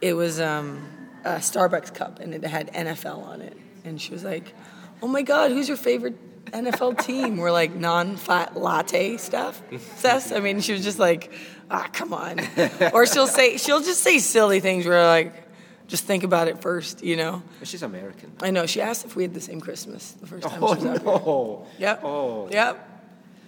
it 0.00 0.14
was 0.14 0.40
um, 0.40 0.86
a 1.24 1.38
Starbucks 1.38 1.92
cup 1.92 2.20
and 2.20 2.32
it 2.32 2.44
had 2.44 2.72
NFL 2.72 3.26
on 3.26 3.40
it, 3.40 3.56
and 3.84 4.00
she 4.00 4.12
was 4.12 4.22
like, 4.22 4.54
"Oh 5.02 5.08
my 5.08 5.22
God, 5.22 5.50
who's 5.50 5.66
your 5.66 5.76
favorite?" 5.76 6.16
NFL 6.52 6.98
team 7.04 7.38
We're 7.38 7.50
like 7.50 7.74
non-fat 7.74 8.56
latte 8.56 9.16
stuff. 9.16 9.60
Sess, 9.96 10.30
I 10.30 10.38
mean, 10.38 10.60
she 10.60 10.72
was 10.72 10.84
just 10.84 11.00
like, 11.00 11.32
ah, 11.68 11.88
come 11.92 12.12
on. 12.12 12.38
Or 12.92 13.06
she'll 13.06 13.26
say, 13.26 13.56
she'll 13.56 13.80
just 13.80 14.02
say 14.02 14.18
silly 14.18 14.60
things 14.60 14.86
where 14.86 15.04
like, 15.04 15.48
just 15.88 16.04
think 16.04 16.22
about 16.22 16.46
it 16.46 16.60
first, 16.60 17.02
you 17.02 17.16
know. 17.16 17.42
But 17.58 17.66
she's 17.66 17.82
American. 17.82 18.30
I 18.40 18.50
know. 18.50 18.66
She 18.66 18.82
asked 18.82 19.04
if 19.04 19.16
we 19.16 19.24
had 19.24 19.34
the 19.34 19.40
same 19.40 19.60
Christmas 19.60 20.12
the 20.12 20.26
first 20.26 20.46
time 20.46 20.62
Oh 20.62 20.74
she 20.74 20.86
was 20.86 21.00
out 21.00 21.02
here. 21.02 21.86
Yep. 21.88 22.04
Oh. 22.04 22.48
Yep. 22.50 22.90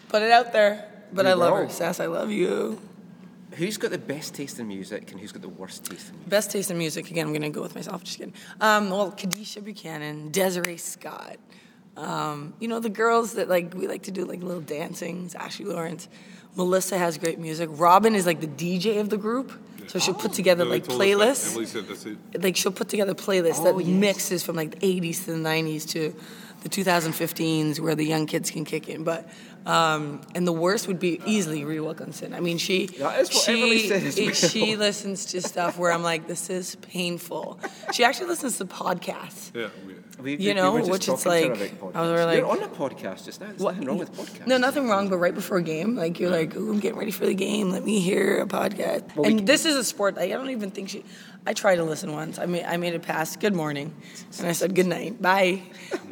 Put 0.09 0.22
it 0.22 0.33
out 0.33 0.52
there. 0.52 0.95
But 1.16 1.26
I 1.26 1.33
love 1.35 1.55
her. 1.55 1.62
will. 1.64 1.70
Sass, 1.70 1.98
I 2.00 2.07
love 2.07 2.31
you. 2.31 2.81
Who's 3.52 3.76
got 3.79 3.90
the 3.90 3.98
best 3.98 4.35
taste 4.35 4.59
in 4.59 4.68
music 4.68 5.11
and 5.12 5.20
who's 5.20 5.33
got 5.33 5.40
the 5.42 5.48
worst 5.48 5.85
taste 5.85 6.09
in 6.11 6.14
music? 6.16 6.29
Best 6.29 6.50
taste 6.50 6.70
in 6.70 6.76
music. 6.79 7.11
Again, 7.11 7.26
I'm 7.26 7.33
going 7.33 7.42
to 7.42 7.48
go 7.48 7.62
with 7.62 7.74
myself. 7.74 8.05
Just 8.05 8.18
kidding. 8.18 8.35
Um, 8.61 8.90
well, 8.90 9.12
Kadeisha 9.12 9.64
Buchanan, 9.64 10.31
Desiree 10.31 10.76
Scott. 10.76 11.37
Um, 11.96 12.52
you 12.61 12.68
know, 12.68 12.81
the 12.81 12.90
girls 12.90 13.35
that 13.35 13.48
like, 13.48 13.72
we 13.74 13.88
like 13.88 14.02
to 14.05 14.11
do 14.11 14.24
like 14.26 14.42
little 14.42 14.61
dancings, 14.61 15.35
Ashley 15.35 15.64
Lawrence. 15.64 16.09
Melissa 16.55 16.98
has 16.98 17.16
great 17.18 17.38
music. 17.38 17.68
Robyn 17.72 18.14
is 18.14 18.26
like 18.26 18.40
the 18.40 18.46
DJ 18.46 19.00
of 19.00 19.09
the 19.09 19.16
group. 19.16 19.52
So 19.87 19.98
she'll 20.00 20.14
put 20.14 20.33
together 20.33 20.64
No, 20.64 20.70
like 20.70 20.85
told 20.85 21.00
us 21.00 21.07
that. 21.07 21.16
playlists. 21.16 21.50
Emily 21.52 21.66
said 21.66 21.88
that's 21.88 22.05
it. 22.07 22.42
like 22.42 22.57
she'll 22.57 22.72
put 22.72 22.88
together 22.88 23.14
playlists 23.14 23.61
Oh, 23.61 23.64
that 23.72 23.85
yes. 23.85 23.88
mixes 23.88 24.42
from 24.42 24.57
like 24.57 24.79
the 24.81 25.00
80s 25.00 25.24
to 25.26 25.33
the 25.33 25.38
90s 25.38 25.88
to 25.90 26.14
the 26.62 26.68
2015s 26.68 27.79
where 27.79 27.94
the 27.94 28.05
young 28.05 28.26
kids 28.26 28.50
can 28.50 28.64
kick 28.64 28.88
in 28.88 29.05
but 29.05 29.29
um, 29.66 30.20
and 30.35 30.46
the 30.46 30.52
worst 30.52 30.87
would 30.88 30.98
be 31.00 31.20
easily 31.26 31.62
Rhian 31.62 31.83
Wilkinson. 31.85 32.33
I 32.35 32.40
mean, 32.40 32.57
she 32.59 32.87
That 32.87 33.20
is 33.20 33.31
what 33.35 33.48
Emily 33.48 33.79
she 33.81 33.88
says, 33.88 34.50
she 34.52 34.76
listens 34.76 35.26
to 35.26 35.42
stuff 35.42 35.76
where 35.79 35.90
I'm 35.92 36.02
like, 36.02 36.26
this 36.29 36.48
is 36.50 36.76
painful. 36.76 37.59
She 37.92 38.05
actually 38.05 38.29
listens 38.29 38.59
to 38.59 38.64
podcasts. 38.64 39.50
Yeah. 39.55 39.68
we- 39.87 39.94
We, 40.18 40.37
You 40.37 40.55
know, 40.55 40.72
were 40.72 40.81
which 40.81 41.09
it's 41.09 41.22
talking 41.24 41.42
to 41.42 41.48
her 41.48 41.55
like- 41.57 41.94
I 41.94 42.00
was 42.00 42.24
like- 42.26 42.38
You're 42.38 42.46
on 42.50 42.62
a 42.62 42.68
podcast 42.68 43.26
just 43.26 43.40
now. 43.40 43.48
There's 43.48 43.61
What- 43.61 43.74
nothing 43.74 43.88
wrong 43.88 43.98
with 43.98 44.12
podcasts. 44.16 44.46
No, 44.46 44.57
nothing 44.57 44.88
wrong, 44.88 45.11
but 45.11 45.18
right 45.18 45.35
before 45.35 45.59
a 45.59 45.62
game, 45.62 45.94
like 45.94 46.18
you're 46.18 46.31
like, 46.31 46.57
"Ooh, 46.57 46.70
I'm 46.72 46.81
getting 46.81 46.98
ready 46.98 47.11
for 47.11 47.26
the 47.26 47.35
game. 47.35 47.70
Let 47.70 47.85
me 47.85 48.00
hear 48.00 48.40
a 48.40 48.46
podcast." 48.46 49.14
Well, 49.14 49.26
and 49.26 49.38
can- 49.40 49.44
this 49.44 49.66
is 49.66 49.76
a 49.76 49.85
sport. 49.85 50.16
Like, 50.16 50.31
I 50.33 50.35
don't 50.35 50.48
even 50.50 50.70
think 50.70 50.88
she. 50.88 51.05
I 51.46 51.52
tried 51.52 51.76
to 51.76 51.85
listen 51.85 52.12
once. 52.12 52.38
I 52.38 52.46
made 52.46 52.64
I 52.64 52.76
made 52.79 52.94
it 52.94 53.02
past 53.02 53.40
good 53.40 53.55
morning, 53.55 53.94
and 54.38 54.46
I 54.48 54.52
said 54.52 54.74
good 54.74 54.87
night, 54.87 55.20
bye. 55.20 55.61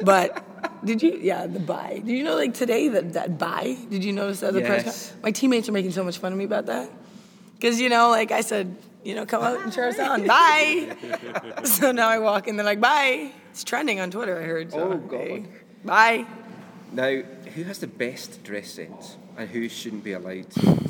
But 0.01 0.45
did 0.83 1.01
you? 1.03 1.17
Yeah, 1.21 1.47
the 1.47 1.59
bye. 1.59 2.01
Did 2.05 2.15
you 2.17 2.23
know 2.23 2.35
like 2.35 2.53
today 2.53 2.87
that 2.89 3.13
that 3.13 3.37
bye? 3.37 3.77
Did 3.89 4.03
you 4.03 4.13
notice 4.13 4.39
that 4.41 4.53
the 4.53 4.61
press? 4.61 4.85
Yes. 4.85 5.09
con- 5.11 5.19
My 5.23 5.31
teammates 5.31 5.69
are 5.69 5.71
making 5.71 5.91
so 5.91 6.03
much 6.03 6.17
fun 6.17 6.31
of 6.31 6.37
me 6.37 6.45
about 6.45 6.65
that, 6.67 6.89
because 7.55 7.79
you 7.79 7.89
know, 7.89 8.09
like 8.09 8.31
I 8.31 8.41
said, 8.41 8.75
you 9.03 9.15
know, 9.15 9.25
come 9.25 9.43
out 9.43 9.59
and 9.61 9.71
cheer 9.73 9.87
us 9.89 9.99
on, 9.99 10.25
bye. 10.27 10.95
so 11.63 11.91
now 11.91 12.07
I 12.09 12.19
walk 12.19 12.47
in, 12.47 12.55
they're 12.57 12.65
like, 12.65 12.81
bye. 12.81 13.31
It's 13.51 13.63
trending 13.63 13.99
on 13.99 14.11
Twitter. 14.11 14.37
I 14.39 14.43
heard. 14.43 14.71
So, 14.71 14.79
Oh, 14.93 14.97
God. 14.97 15.19
hey, 15.19 15.45
bye. 15.85 16.25
Now, 16.91 17.21
who 17.55 17.63
has 17.63 17.79
the 17.79 17.87
best 17.87 18.43
dress 18.43 18.69
sense 18.71 19.17
and 19.37 19.49
who 19.49 19.67
shouldn't 19.69 20.03
be 20.03 20.13
allowed 20.13 20.49
to 20.51 20.67
enter 20.69 20.85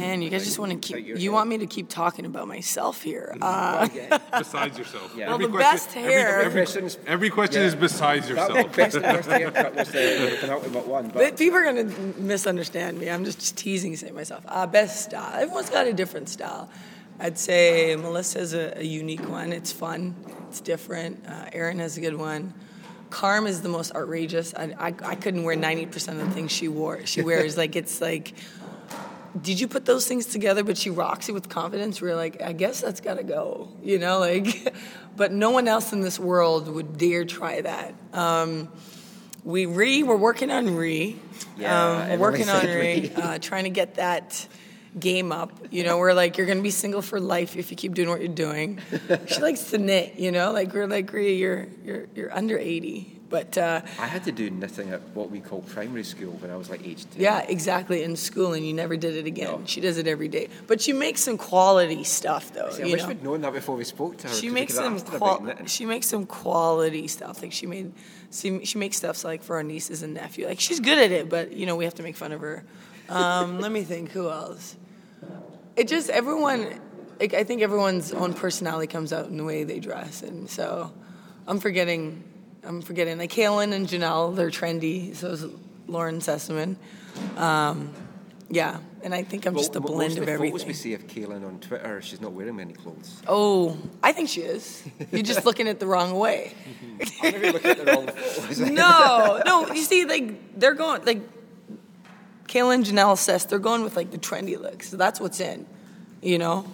Man, 0.00 0.22
you 0.22 0.30
guys 0.30 0.44
just 0.44 0.58
want 0.58 0.72
to 0.72 0.78
keep. 0.78 1.06
You 1.06 1.14
help? 1.16 1.32
want 1.34 1.50
me 1.50 1.58
to 1.58 1.66
keep 1.66 1.90
talking 1.90 2.24
about 2.24 2.48
myself 2.48 3.02
here. 3.02 3.36
Uh, 3.42 3.86
Besides 4.38 4.78
yourself. 4.78 5.12
Yeah. 5.14 5.26
well, 5.26 5.34
Every 5.34 5.46
the 5.46 5.52
question- 5.52 5.72
best 5.72 5.96
every- 5.96 6.12
hair. 6.12 6.40
Every, 6.40 6.62
Questions- 6.62 6.98
every 7.06 7.30
question 7.30 7.60
Yeah. 7.60 7.66
is 7.68 7.74
besides 7.74 8.28
That 8.28 8.34
yourself. 8.34 8.68
was 8.68 8.76
best, 8.76 9.00
best 9.02 9.28
haircut 9.28 9.74
was 9.74 9.88
the, 9.88 9.98
the 10.30 10.36
penultimate 10.40 10.86
one. 10.86 11.04
But 11.08 11.14
But 11.14 11.36
people 11.36 11.58
are 11.58 11.64
gonna 11.64 11.84
misunderstand 12.16 12.98
me. 12.98 13.10
I'm 13.10 13.26
just 13.26 13.58
teasing, 13.58 13.94
saying 13.96 14.14
myself. 14.14 14.42
Uh, 14.48 14.66
best 14.66 15.02
style. 15.04 15.34
Everyone's 15.34 15.68
got 15.68 15.86
a 15.86 15.92
different 15.92 16.30
style. 16.30 16.70
I'd 17.18 17.36
say 17.38 17.94
Melissa's 17.96 18.54
a, 18.54 18.78
a 18.78 18.82
unique 18.82 19.28
one. 19.28 19.52
It's 19.52 19.70
fun. 19.72 20.14
It's 20.48 20.60
different. 20.62 21.22
Uh, 21.28 21.50
Erin 21.52 21.78
has 21.80 21.98
a 21.98 22.00
good 22.00 22.16
one. 22.16 22.54
Carm 23.10 23.46
is 23.46 23.62
the 23.62 23.68
most 23.68 23.94
outrageous. 23.94 24.54
I, 24.54 24.74
I, 24.78 24.94
I 25.04 25.14
couldn't 25.16 25.42
wear 25.44 25.56
90% 25.56 26.08
of 26.12 26.18
the 26.18 26.30
things 26.30 26.52
she 26.52 26.68
wore. 26.68 27.04
She 27.06 27.22
wears 27.30 27.56
like 27.56 27.76
it's 27.76 28.00
like. 28.00 28.34
Did 29.40 29.60
you 29.60 29.68
put 29.68 29.84
those 29.84 30.08
things 30.08 30.26
together? 30.26 30.64
But 30.64 30.76
she 30.76 30.90
rocks 30.90 31.28
it 31.28 31.32
with 31.32 31.48
confidence. 31.48 32.02
We're 32.02 32.16
like, 32.16 32.42
I 32.42 32.52
guess 32.52 32.80
that's 32.80 33.00
gotta 33.00 33.22
go, 33.22 33.68
you 33.82 33.98
know, 33.98 34.18
like. 34.18 34.74
But 35.16 35.32
no 35.32 35.50
one 35.50 35.68
else 35.68 35.92
in 35.92 36.00
this 36.00 36.18
world 36.18 36.66
would 36.68 36.96
dare 36.96 37.26
try 37.26 37.60
that. 37.60 37.94
Um, 38.14 38.70
we 39.44 39.66
re 39.66 40.02
we're 40.02 40.16
working 40.16 40.50
on 40.50 40.76
re 40.76 41.16
Yeah, 41.58 41.90
um, 41.90 42.10
we're 42.10 42.18
working 42.18 42.48
on 42.48 42.64
re 42.64 42.74
re. 42.76 43.12
uh, 43.14 43.38
trying 43.38 43.64
to 43.64 43.70
get 43.70 43.96
that 43.96 44.46
game 44.98 45.32
up. 45.32 45.52
You 45.70 45.84
know, 45.84 45.98
we're 45.98 46.14
like, 46.14 46.36
you're 46.38 46.46
gonna 46.46 46.62
be 46.62 46.70
single 46.70 47.02
for 47.02 47.20
life 47.20 47.56
if 47.56 47.70
you 47.70 47.76
keep 47.76 47.94
doing 47.94 48.08
what 48.08 48.20
you're 48.20 48.28
doing. 48.28 48.80
she 49.26 49.40
likes 49.40 49.70
to 49.70 49.78
knit. 49.78 50.16
You 50.16 50.32
know, 50.32 50.52
like 50.52 50.72
we're 50.72 50.86
like, 50.86 51.12
Rhea, 51.12 51.32
you're 51.36 51.68
you're 51.84 52.06
you're 52.14 52.34
under 52.34 52.58
eighty, 52.58 53.20
but 53.28 53.56
uh, 53.56 53.82
I 53.98 54.06
had 54.06 54.24
to 54.24 54.32
do 54.32 54.50
knitting 54.50 54.90
at 54.90 55.00
what 55.14 55.30
we 55.30 55.40
call 55.40 55.60
primary 55.62 56.02
school 56.02 56.32
when 56.32 56.50
I 56.50 56.56
was 56.56 56.68
like 56.68 56.84
age 56.84 57.04
10. 57.10 57.22
yeah, 57.22 57.40
exactly. 57.40 58.02
In 58.02 58.16
school, 58.16 58.54
and 58.54 58.66
you 58.66 58.72
never 58.74 58.96
did 58.96 59.14
it 59.14 59.26
again. 59.26 59.60
No. 59.60 59.62
She 59.66 59.80
does 59.80 59.98
it 59.98 60.08
every 60.08 60.28
day, 60.28 60.48
but 60.66 60.80
she 60.80 60.92
makes 60.92 61.20
some 61.22 61.38
quality 61.38 62.02
stuff 62.02 62.52
though. 62.52 62.70
See, 62.70 62.82
I 62.82 62.86
wish 62.86 63.02
know? 63.02 63.08
we'd 63.08 63.22
known 63.22 63.40
that 63.42 63.52
before 63.52 63.76
we 63.76 63.84
spoke 63.84 64.16
to 64.18 64.28
her. 64.28 64.34
she 64.34 64.50
makes 64.50 64.74
some 64.74 64.94
asked 64.96 65.08
her 65.10 65.16
about 65.18 65.44
qual- 65.44 65.66
she 65.66 65.86
makes 65.86 66.08
some 66.08 66.26
quality 66.26 67.06
stuff 67.06 67.42
like 67.42 67.52
she 67.52 67.66
made 67.66 67.92
she, 68.32 68.64
she 68.64 68.78
makes 68.78 68.96
stuff 68.96 69.24
like 69.24 69.42
for 69.42 69.56
our 69.56 69.62
nieces 69.62 70.02
and 70.02 70.14
nephew 70.14 70.46
like 70.46 70.60
she's 70.60 70.78
good 70.78 70.98
at 70.98 71.10
it 71.10 71.28
but 71.28 71.52
you 71.52 71.66
know 71.66 71.74
we 71.76 71.84
have 71.84 71.94
to 71.94 72.02
make 72.02 72.16
fun 72.16 72.30
of 72.32 72.40
her 72.40 72.64
um, 73.10 73.60
let 73.60 73.72
me 73.72 73.82
think 73.82 74.10
who 74.10 74.30
else 74.30 74.76
it 75.76 75.88
just 75.88 76.10
everyone 76.10 76.80
like, 77.18 77.34
i 77.34 77.44
think 77.44 77.62
everyone's 77.62 78.12
own 78.12 78.34
personality 78.34 78.86
comes 78.86 79.12
out 79.12 79.26
in 79.26 79.36
the 79.36 79.44
way 79.44 79.64
they 79.64 79.80
dress 79.80 80.22
and 80.22 80.48
so 80.48 80.92
i'm 81.46 81.58
forgetting 81.58 82.22
i'm 82.64 82.82
forgetting 82.82 83.18
like 83.18 83.30
Kaylyn 83.30 83.72
and 83.72 83.86
jonelle 83.86 84.34
they're 84.34 84.50
trendy 84.50 85.14
so 85.14 85.28
is 85.28 85.46
lauren 85.86 86.20
sesselmann 86.20 86.76
um, 87.36 87.92
yeah 88.48 88.78
and 89.02 89.14
i 89.14 89.22
think 89.22 89.46
i'm 89.46 89.56
just 89.56 89.74
a 89.76 89.80
blend 89.80 90.12
of 90.18 90.28
everything. 90.28 90.48
everything 90.48 90.68
we 90.68 90.74
see 90.74 90.94
of 90.94 91.06
Kaylyn 91.06 91.46
on 91.46 91.58
Twitter, 91.58 92.00
she's 92.02 92.20
not 92.20 92.32
wearing 92.32 92.56
many 92.56 92.72
clothes. 92.72 93.22
Oh, 93.26 93.76
I 94.02 94.12
think 94.12 94.28
she 94.28 94.42
is. 94.42 94.82
You're 95.10 95.22
just 95.22 95.44
looking 95.44 95.68
at 95.68 95.80
the 95.80 95.86
wrong 95.86 96.14
way. 96.18 96.52
I'm 97.22 97.32
looking 97.40 97.70
at 97.70 97.78
the 97.78 97.84
wrong 97.84 98.06
photos. 98.16 98.60
No, 98.60 99.42
no. 99.44 99.68
You 99.72 99.82
see, 99.82 100.04
like 100.04 100.58
they're 100.58 100.74
going 100.74 101.04
like 101.04 101.20
Kayla 102.50 102.74
and 102.74 102.84
Jonelle 102.84 103.16
says 103.16 103.46
they're 103.46 103.60
going 103.60 103.84
with 103.84 103.94
like 103.94 104.10
the 104.10 104.18
trendy 104.18 104.60
look. 104.60 104.82
So 104.82 104.96
that's 104.96 105.20
what's 105.20 105.38
in, 105.38 105.66
you 106.20 106.36
know. 106.36 106.66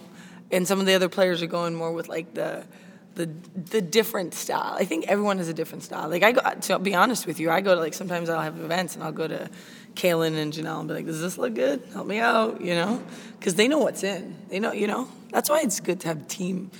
And 0.51 0.67
some 0.67 0.79
of 0.79 0.87
the 0.87 0.95
other 0.95 1.07
players 1.07 1.43
are 1.43 1.47
going 1.47 1.75
more 1.75 1.91
with 1.91 2.09
like 2.09 2.33
the 2.33 2.65
the 3.13 3.27
the 3.69 3.79
different 3.79 4.33
style. 4.33 4.75
I 4.75 4.85
think 4.85 5.05
everyone 5.07 5.37
has 5.37 5.49
a 5.49 5.53
different 5.53 5.83
style. 5.83 6.09
Like 6.09 6.23
I 6.23 6.31
go 6.31 6.41
to 6.41 6.79
be 6.79 6.95
honest 6.95 7.27
with 7.27 7.39
you, 7.39 7.51
I 7.51 7.61
go 7.61 7.75
to 7.75 7.79
like 7.79 7.93
sometimes 7.93 8.27
I'll 8.27 8.41
have 8.41 8.59
events 8.59 8.95
and 8.95 9.03
I'll 9.03 9.11
go 9.11 9.27
to 9.27 9.49
Kaylyn 9.93 10.35
and 10.35 10.51
Jonelle 10.51 10.79
and 10.79 10.87
be 10.87 10.95
like, 10.95 11.05
"Does 11.05 11.21
this 11.21 11.37
look 11.37 11.53
good? 11.53 11.83
Help 11.93 12.07
me 12.07 12.17
out," 12.19 12.59
you 12.59 12.73
know, 12.73 13.03
because 13.37 13.53
they 13.53 13.67
know 13.67 13.77
what's 13.77 14.03
in. 14.03 14.35
They 14.49 14.59
know, 14.59 14.71
you 14.71 14.87
know. 14.87 15.07
That's 15.31 15.47
why 15.49 15.61
it's 15.61 15.79
good 15.79 15.99
to 16.01 16.07
have 16.07 16.21
a 16.21 16.25
team 16.25 16.71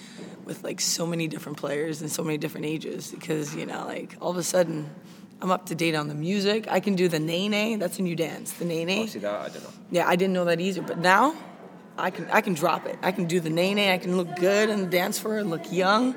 with 0.44 0.64
like 0.64 0.82
so 0.82 1.06
many 1.06 1.28
different 1.28 1.60
players 1.60 2.02
and 2.02 2.12
so 2.12 2.24
many 2.24 2.40
different 2.40 2.66
ages 2.66 3.12
because 3.12 3.56
you 3.56 3.68
know, 3.68 3.86
like 3.86 4.16
all 4.20 4.32
of 4.32 4.38
a 4.38 4.44
sudden. 4.44 4.90
I'm 5.42 5.52
up 5.52 5.68
to 5.68 5.76
date 5.76 5.96
on 5.96 6.08
the 6.08 6.16
music. 6.16 6.68
I 6.70 6.80
can 6.80 6.96
do 6.96 7.08
the 7.08 7.20
nae 7.20 7.48
nae. 7.48 7.76
That's 7.78 8.00
a 8.00 8.02
new 8.02 8.16
dance. 8.16 8.54
The 8.54 8.66
nae 8.66 8.84
nae. 8.86 9.04
Oh, 9.04 9.06
see 9.06 9.20
that? 9.20 9.40
I 9.42 9.50
don't 9.50 9.64
know. 9.64 9.70
Yeah, 9.92 10.08
I 10.08 10.16
didn't 10.16 10.34
know 10.34 10.46
that 10.46 10.60
either, 10.60 10.82
but 10.82 10.98
now 10.98 11.36
I 11.98 12.10
can 12.10 12.28
I 12.32 12.42
can 12.42 12.54
drop 12.56 12.86
it. 12.88 12.98
I 13.04 13.12
can 13.12 13.26
do 13.26 13.40
the 13.40 13.50
nae 13.50 13.74
nae. 13.74 13.94
I 13.94 13.98
can 14.00 14.18
look 14.18 14.36
good 14.36 14.70
and 14.70 14.90
dance 14.90 15.20
for 15.20 15.38
it, 15.38 15.44
look 15.46 15.72
young. 15.72 16.16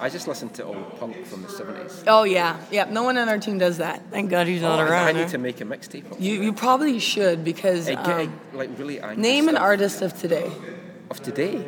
I 0.00 0.08
just 0.08 0.26
listened 0.28 0.54
to 0.54 0.64
old 0.64 0.98
punk 0.98 1.24
from 1.24 1.42
the 1.42 1.48
70s. 1.48 2.04
Oh 2.06 2.24
yeah, 2.24 2.58
yeah. 2.70 2.84
No 2.90 3.04
one 3.04 3.16
on 3.16 3.28
our 3.28 3.38
team 3.38 3.58
does 3.58 3.78
that. 3.78 4.02
Thank 4.10 4.28
God 4.28 4.46
he's 4.48 4.60
not 4.62 4.78
Oh, 4.80 4.82
around. 4.82 5.06
I 5.08 5.12
need 5.12 5.28
to 5.28 5.38
make 5.38 5.60
a 5.60 5.64
mixtape. 5.64 6.20
You 6.20 6.34
you 6.42 6.52
probably 6.52 6.98
should 6.98 7.44
because 7.44 7.88
it. 7.88 7.96
Get, 8.04 8.20
um, 8.26 8.40
like 8.52 8.70
really 8.78 8.98
name 9.16 9.48
an 9.48 9.56
artist 9.56 10.02
of 10.02 10.12
today. 10.18 10.50
of 11.10 11.22
today 11.22 11.64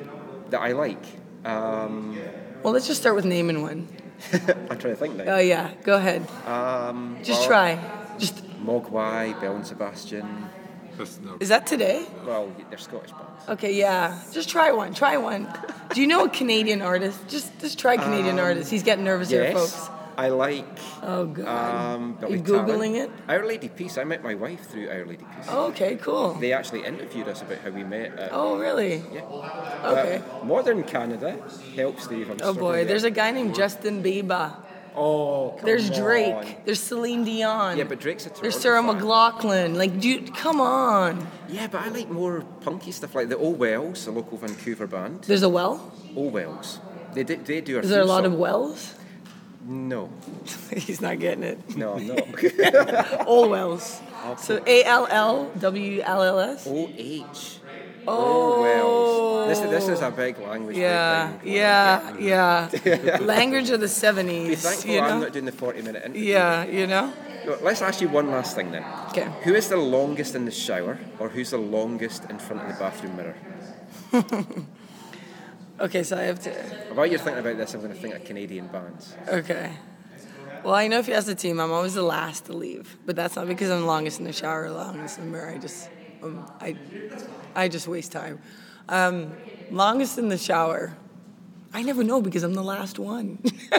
that 0.51 0.61
I 0.61 0.72
like. 0.72 1.03
Um, 1.44 2.18
Well, 2.62 2.72
let's 2.72 2.87
just 2.88 3.01
start 3.01 3.14
with 3.16 3.25
naming 3.25 3.62
one. 3.62 3.87
I'm 4.33 4.79
trying 4.79 4.94
to 4.94 4.96
think 4.96 5.16
now. 5.16 5.35
Oh 5.37 5.38
yeah, 5.38 5.72
go 5.85 5.96
ahead. 5.96 6.26
Um, 6.46 7.18
Just 7.22 7.40
well, 7.40 7.48
try. 7.48 8.16
Just 8.18 8.44
Mogwai, 8.64 9.38
Belle 9.40 9.57
and 9.57 9.66
Sebastian. 9.66 10.48
No. 11.22 11.37
is 11.40 11.50
that 11.50 11.66
today? 11.66 12.07
Well, 12.24 12.50
they're 12.70 12.79
Scottish 12.79 13.11
bands. 13.11 13.48
Okay, 13.50 13.74
yeah. 13.74 14.18
Just 14.33 14.48
try 14.48 14.72
one. 14.72 14.94
Try 14.94 15.18
one. 15.18 15.46
Do 15.92 16.00
you 16.00 16.07
know 16.07 16.24
a 16.24 16.29
Canadian 16.31 16.81
artist? 16.81 17.20
Just 17.29 17.59
just 17.61 17.79
try 17.79 17.98
Canadian 17.98 18.38
artist. 18.38 18.70
He's 18.70 18.83
getting 18.83 19.05
nervous 19.05 19.29
here, 19.29 19.48
Um, 19.48 19.52
folks. 19.52 19.90
I 20.18 20.29
like. 20.29 20.64
Oh 21.02 21.26
god. 21.26 21.46
Um, 21.46 22.18
Are 22.22 22.29
you 22.31 22.38
Billy 22.38 22.42
Talent. 22.42 22.68
googling 22.68 22.94
it? 23.05 23.11
Our 23.29 23.46
Lady 23.46 23.68
Peace. 23.68 23.98
I 23.98 24.05
met 24.05 24.22
my 24.22 24.35
wife 24.35 24.66
through 24.66 24.88
Our 24.88 25.05
Lady 25.05 25.24
Peace. 25.37 25.48
Okay, 25.48 25.96
cool. 25.96 26.35
They 26.35 26.52
actually 26.52 26.85
interviewed 26.85 27.29
us 27.29 27.42
about 27.42 27.59
how 27.59 27.70
we 27.70 27.85
met. 27.85 28.18
At, 28.18 28.31
Oh 28.33 28.59
really? 28.59 29.02
yeah. 29.12 29.20
Okay. 29.85 30.22
Uh, 30.40 30.44
Modern 30.44 30.83
Canada. 30.85 31.37
Help, 31.74 32.00
Steve. 32.00 32.31
I'm 32.31 32.38
Oh 32.42 32.55
boy, 32.55 32.85
there's 32.87 33.05
a 33.05 33.11
guy 33.11 33.31
named 33.31 33.55
Justin 33.55 34.02
Bieber. 34.02 34.57
Oh, 34.98 35.50
come 35.59 35.66
There's 35.66 35.90
on. 35.90 36.00
Drake. 36.00 36.64
There's 36.64 36.81
Celine 36.81 37.22
Dion. 37.24 37.76
Yeah, 37.76 37.85
but 37.85 38.00
Drake's 38.00 38.24
a 38.24 38.31
Toronto 38.31 38.40
There's 38.40 38.59
Sarah 38.59 38.83
fan. 38.83 38.98
McLachlan. 38.98 39.76
Like, 39.76 40.00
dude, 40.00 40.35
come 40.35 40.59
on. 40.59 41.26
Yeah, 41.50 41.66
but 41.66 41.83
I 41.83 41.88
like 41.88 42.09
more 42.09 42.40
punky 42.62 42.92
stuff 42.92 43.14
like 43.14 43.29
the 43.29 43.37
Old 43.37 43.59
Wells, 43.59 44.07
a 44.07 44.11
local 44.11 44.38
Vancouver 44.38 44.87
band. 44.87 45.24
There's 45.24 45.42
a 45.42 45.50
well. 45.50 45.92
Old 46.16 46.33
Wells. 46.33 46.81
They 47.12 47.24
do, 47.24 47.37
they 47.37 47.61
do. 47.61 47.79
Is 47.81 47.90
there 47.90 48.00
a 48.00 48.07
lot 48.07 48.24
of 48.24 48.33
wells? 48.33 48.94
No, 49.68 50.09
He's 50.76 51.00
not 51.00 51.18
getting 51.18 51.42
it. 51.42 51.76
no, 51.76 51.94
I'm 51.94 52.07
not. 52.07 53.26
All 53.26 53.48
wells. 53.48 54.00
So 54.38 54.62
A 54.66 54.85
L 54.85 55.09
L 55.11 55.50
W 55.59 56.02
L 56.05 56.22
L 56.22 56.40
S. 56.40 56.66
O 56.68 56.88
H. 56.96 57.59
Oh. 58.07 58.62
Wells. 58.62 59.48
This, 59.48 59.70
this 59.70 59.88
is 59.88 60.02
a 60.02 60.11
big 60.11 60.38
language. 60.38 60.76
Yeah, 60.76 61.33
breakdown. 61.38 62.18
yeah, 62.20 62.68
yeah. 62.85 63.18
Language 63.22 63.70
of 63.70 63.81
the 63.81 63.87
Be 63.87 63.92
'70s. 63.92 64.59
thankful 64.59 64.90
You 64.90 65.00
I'm 65.00 65.20
not 65.20 65.33
doing 65.33 65.44
the 65.44 65.52
40 65.52 65.83
minute 65.83 66.05
interview. 66.05 66.33
Yeah, 66.33 66.64
you 66.64 66.87
know. 66.87 67.12
Let's 67.62 67.83
ask 67.83 68.00
you 68.00 68.09
one 68.09 68.31
last 68.31 68.55
thing 68.57 68.72
then. 68.72 68.85
Okay. 69.09 69.29
Who 69.44 69.55
is 69.55 69.68
the 69.68 69.76
longest 69.76 70.35
in 70.35 70.44
the 70.44 70.50
shower, 70.50 70.98
or 71.20 71.29
who's 71.29 71.50
the 71.50 71.59
longest 71.59 72.24
in 72.31 72.38
front 72.38 72.62
of 72.62 72.68
the 72.68 72.74
bathroom 72.74 73.16
mirror? 73.16 73.37
Okay, 75.79 76.03
so 76.03 76.17
I 76.17 76.23
have 76.23 76.41
to. 76.41 76.51
While 76.95 77.07
you're 77.07 77.19
thinking 77.19 77.41
about 77.41 77.59
this, 77.59 77.75
I'm 77.75 77.81
going 77.83 77.93
to 77.93 78.01
think 78.01 78.15
of 78.15 78.25
Canadian 78.25 78.69
bands. 78.69 79.15
Okay. 79.29 79.73
Well, 80.65 80.75
I 80.75 80.89
know 80.89 80.99
if 80.99 81.07
you 81.07 81.15
ask 81.15 81.27
the 81.27 81.35
team, 81.35 81.61
I'm 81.61 81.71
always 81.71 81.95
the 81.95 82.03
last 82.03 82.47
to 82.47 82.55
leave, 82.55 82.97
but 83.05 83.15
that's 83.15 83.37
not 83.37 83.47
because 83.47 83.71
I'm 83.71 83.81
the 83.81 83.87
longest 83.87 84.19
in 84.19 84.25
the 84.25 84.33
shower 84.33 84.65
or 84.65 84.71
longest 84.71 85.19
in 85.19 85.27
the 85.27 85.31
mirror. 85.31 85.51
I 85.51 85.59
just, 85.59 85.91
um, 86.23 86.51
I, 86.61 86.77
I 87.55 87.69
just 87.69 87.87
waste 87.87 88.11
time. 88.11 88.41
Um, 88.89 89.37
longest 89.71 90.17
in 90.17 90.29
the 90.29 90.39
shower, 90.39 90.97
I 91.75 91.83
never 91.83 92.03
know 92.03 92.23
because 92.23 92.43
I'm 92.43 92.55
the 92.55 92.62
last 92.65 92.99
one. 92.99 93.39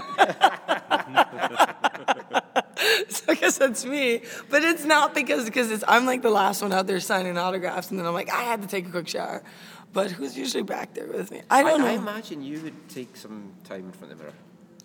so 3.09 3.23
I 3.27 3.35
guess 3.35 3.57
that's 3.57 3.85
me, 3.85 4.21
but 4.49 4.63
it's 4.63 4.85
not 4.85 5.15
because 5.15 5.45
because 5.45 5.71
it's 5.71 5.83
I'm 5.87 6.05
like 6.05 6.21
the 6.21 6.29
last 6.29 6.61
one 6.61 6.71
out 6.71 6.85
there 6.87 6.99
signing 6.99 7.37
autographs, 7.37 7.89
and 7.89 7.99
then 7.99 8.05
I'm 8.05 8.13
like 8.13 8.29
I 8.29 8.43
had 8.43 8.61
to 8.61 8.67
take 8.67 8.87
a 8.87 8.91
quick 8.91 9.07
shower. 9.07 9.43
But 9.93 10.11
who's 10.11 10.37
usually 10.37 10.63
back 10.63 10.93
there 10.93 11.07
with 11.07 11.31
me? 11.31 11.41
I 11.49 11.63
don't 11.63 11.81
I, 11.81 11.89
I 11.89 11.91
imagine 11.93 12.43
you 12.43 12.59
would 12.61 12.89
take 12.89 13.15
some 13.15 13.53
time 13.63 13.85
in 13.85 13.91
front 13.91 14.11
of 14.13 14.17
the 14.19 14.23
mirror. 14.25 14.35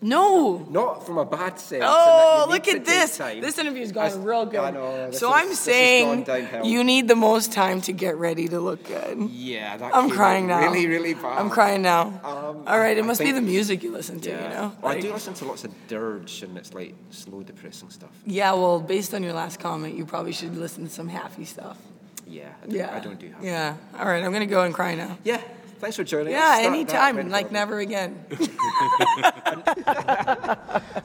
no, 0.00 0.66
Not 0.70 1.04
from 1.06 1.18
a 1.18 1.24
bad 1.24 1.60
sense. 1.60 1.84
Oh, 1.86 2.46
look 2.48 2.66
at 2.66 2.84
this. 2.84 3.18
This 3.18 3.58
interview's 3.58 3.92
gone 3.92 4.24
real 4.24 4.46
good. 4.46 4.60
I 4.60 4.70
know. 4.70 5.10
so 5.12 5.28
is- 5.28 5.42
I'm 5.42 5.54
saying 5.54 6.26
you 6.64 6.82
need 6.82 7.08
the 7.08 7.14
most 7.14 7.52
time 7.52 7.80
to 7.82 7.92
get 7.92 8.16
ready 8.16 8.48
to 8.48 8.58
look 8.58 8.84
good. 8.84 9.28
Yeah, 9.30 9.90
I'm 9.92 10.08
crying 10.10 10.46
now. 10.48 10.60
Really, 10.60 10.86
really 10.86 11.14
bad. 11.14 11.38
I'm 11.38 11.50
crying 11.50 11.82
now. 11.82 12.04
Um, 12.24 12.64
All 12.66 12.78
right, 12.78 12.96
it 12.96 13.04
I 13.04 13.06
must 13.06 13.20
be 13.20 13.32
the 13.32 13.40
music 13.42 13.82
you 13.82 13.92
listen 13.92 14.18
to, 14.20 14.30
Yeah. 14.30 14.42
you 14.42 14.48
know? 14.54 14.72
Well, 14.80 14.92
I 14.92 15.00
do 15.00 15.12
listen 15.12 15.34
to 15.34 15.44
lots 15.44 15.64
of 15.64 15.72
dirge, 15.88 16.42
and 16.42 16.56
it's 16.56 16.72
like 16.74 16.94
slow, 17.10 17.42
depressing 17.42 17.90
stuff. 17.90 18.10
yeah, 18.24 18.52
well, 18.54 18.80
based 18.80 19.12
on 19.14 19.22
your 19.22 19.34
last 19.34 19.60
comment, 19.60 19.96
you 19.96 20.06
probably 20.06 20.32
should 20.32 20.56
listen 20.56 20.84
to 20.84 20.90
some 20.90 21.08
happy 21.08 21.44
stuff. 21.44 21.76
Yeah, 22.26 22.48
I 22.62 22.66
don't, 22.66 22.74
Yeah. 22.76 22.96
I 22.96 23.00
don't 23.00 23.18
do 23.18 23.28
happy. 23.30 23.46
Yeah. 23.46 23.76
All 23.98 24.06
right, 24.06 24.22
I'm 24.24 24.30
going 24.32 24.40
to 24.40 24.46
go 24.46 24.62
and 24.62 24.72
cry 24.74 24.94
now. 24.94 25.18
Yeah, 25.24 25.40
thanks 25.80 25.96
for 25.96 26.04
joining 26.04 26.34
us. 26.34 26.40
Yeah, 26.40 26.48
That- 26.48 26.62
that 26.62 26.72
anytime, 26.72 27.16
like 27.30 27.50
horrible. 27.50 27.52
never 27.52 27.78
again. 27.80 28.24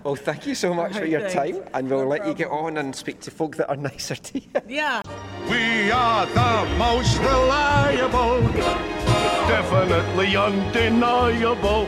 Well, 0.04 0.16
thank 0.16 0.48
you 0.48 0.56
so 0.56 0.74
much 0.74 0.96
for 0.96 1.04
your 1.06 1.20
Thanks. 1.28 1.34
time, 1.58 1.68
and 1.74 1.90
we'll 1.90 2.06
let 2.08 2.26
you 2.26 2.34
get 2.34 2.50
on 2.50 2.78
and 2.78 2.96
speak 2.96 3.20
to 3.22 3.32
folk 3.32 3.58
that 3.58 3.68
are 3.70 3.76
nicer 3.76 4.16
to 4.16 4.40
you. 4.40 4.48
yeah. 4.70 5.02
We 5.50 5.92
are 5.92 6.26
the 6.28 6.76
most 6.78 7.18
reliable, 7.20 8.42
definitely 9.50 10.38
undeniable. 10.38 11.88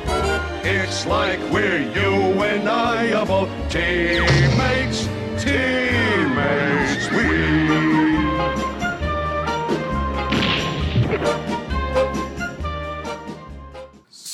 It's 0.64 1.06
like 1.06 1.40
we're 1.52 1.82
you 1.94 2.14
and 2.44 2.68
I-able 2.68 3.48
teammates, 3.70 5.08
teammates. 5.42 7.10
We. 7.12 7.89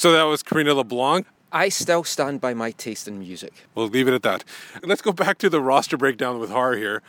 So 0.05 0.11
that 0.11 0.25
was 0.25 0.43
Karina 0.43 0.75
LeBlanc. 0.75 1.25
I 1.51 1.67
still 1.69 2.03
stand 2.03 2.39
by 2.39 2.53
my 2.53 2.69
taste 2.69 3.07
in 3.07 3.17
music. 3.17 3.53
We'll 3.73 3.87
leave 3.87 4.07
it 4.07 4.13
at 4.13 4.21
that. 4.21 4.43
Let's 4.83 5.01
go 5.01 5.11
back 5.11 5.39
to 5.39 5.49
the 5.49 5.59
roster 5.59 5.97
breakdown 5.97 6.37
with 6.37 6.51
Har 6.51 6.75
here. 6.75 7.01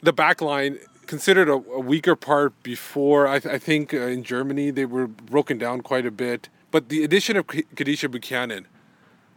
The 0.00 0.14
back 0.14 0.40
line, 0.40 0.78
considered 1.06 1.50
a, 1.50 1.52
a 1.52 1.78
weaker 1.78 2.16
part 2.16 2.54
before, 2.62 3.28
I, 3.28 3.38
th- 3.38 3.54
I 3.54 3.58
think 3.58 3.92
uh, 3.92 3.98
in 4.06 4.24
Germany 4.24 4.70
they 4.70 4.86
were 4.86 5.06
broken 5.06 5.58
down 5.58 5.82
quite 5.82 6.06
a 6.06 6.10
bit. 6.10 6.48
But 6.70 6.88
the 6.88 7.04
addition 7.04 7.36
of 7.36 7.48
K- 7.48 7.64
Kadeisha 7.74 8.10
Buchanan, 8.10 8.66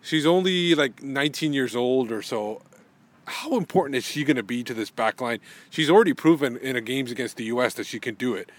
she's 0.01 0.25
only 0.25 0.73
like 0.73 1.03
19 1.03 1.51
years 1.51 1.75
old 1.75 2.13
or 2.13 2.21
so. 2.21 2.61
How 3.25 3.57
important 3.57 3.97
is 3.97 4.05
she 4.05 4.23
going 4.23 4.37
to 4.37 4.43
be 4.43 4.63
to 4.63 4.73
this 4.73 4.89
back 4.89 5.19
line? 5.19 5.39
She's 5.69 5.89
already 5.89 6.13
proven 6.13 6.55
in 6.55 6.77
a 6.77 6.81
games 6.81 7.11
against 7.11 7.35
the 7.35 7.43
U.S. 7.55 7.73
that 7.73 7.87
she 7.87 7.99
can 7.99 8.15
do 8.15 8.35
it. 8.35 8.53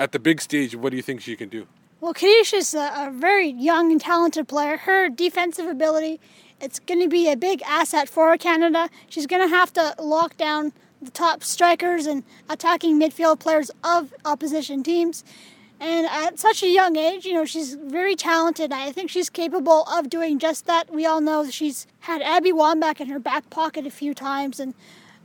at 0.00 0.10
the 0.10 0.18
big 0.18 0.40
stage, 0.40 0.74
what 0.74 0.90
do 0.90 0.96
you 0.96 1.02
think 1.02 1.20
she 1.20 1.36
can 1.36 1.48
do? 1.48 1.68
Well, 2.00 2.14
Kadeisha's 2.14 2.74
a, 2.74 3.08
a 3.08 3.10
very 3.12 3.48
young 3.48 3.90
and 3.90 4.00
talented 4.00 4.46
player. 4.46 4.76
Her 4.76 5.08
defensive 5.08 5.66
ability, 5.66 6.20
it's 6.60 6.78
going 6.78 7.00
to 7.00 7.08
be 7.08 7.28
a 7.28 7.36
big 7.36 7.60
asset 7.62 8.08
for 8.08 8.36
Canada. 8.36 8.88
She's 9.08 9.26
going 9.26 9.42
to 9.42 9.48
have 9.48 9.72
to 9.72 9.96
lock 9.98 10.36
down 10.36 10.72
the 11.02 11.10
top 11.10 11.42
strikers 11.42 12.06
and 12.06 12.22
attacking 12.48 13.00
midfield 13.00 13.40
players 13.40 13.72
of 13.82 14.14
opposition 14.24 14.84
teams. 14.84 15.24
And 15.80 16.06
at 16.06 16.38
such 16.38 16.62
a 16.62 16.68
young 16.68 16.96
age, 16.96 17.24
you 17.24 17.34
know, 17.34 17.44
she's 17.44 17.74
very 17.74 18.14
talented. 18.14 18.72
I 18.72 18.92
think 18.92 19.10
she's 19.10 19.28
capable 19.28 19.82
of 19.84 20.08
doing 20.08 20.38
just 20.38 20.66
that. 20.66 20.92
We 20.92 21.04
all 21.04 21.20
know 21.20 21.50
she's 21.50 21.88
had 22.00 22.22
Abby 22.22 22.52
Wambach 22.52 23.00
in 23.00 23.08
her 23.08 23.18
back 23.18 23.50
pocket 23.50 23.86
a 23.86 23.90
few 23.90 24.14
times, 24.14 24.60
and 24.60 24.74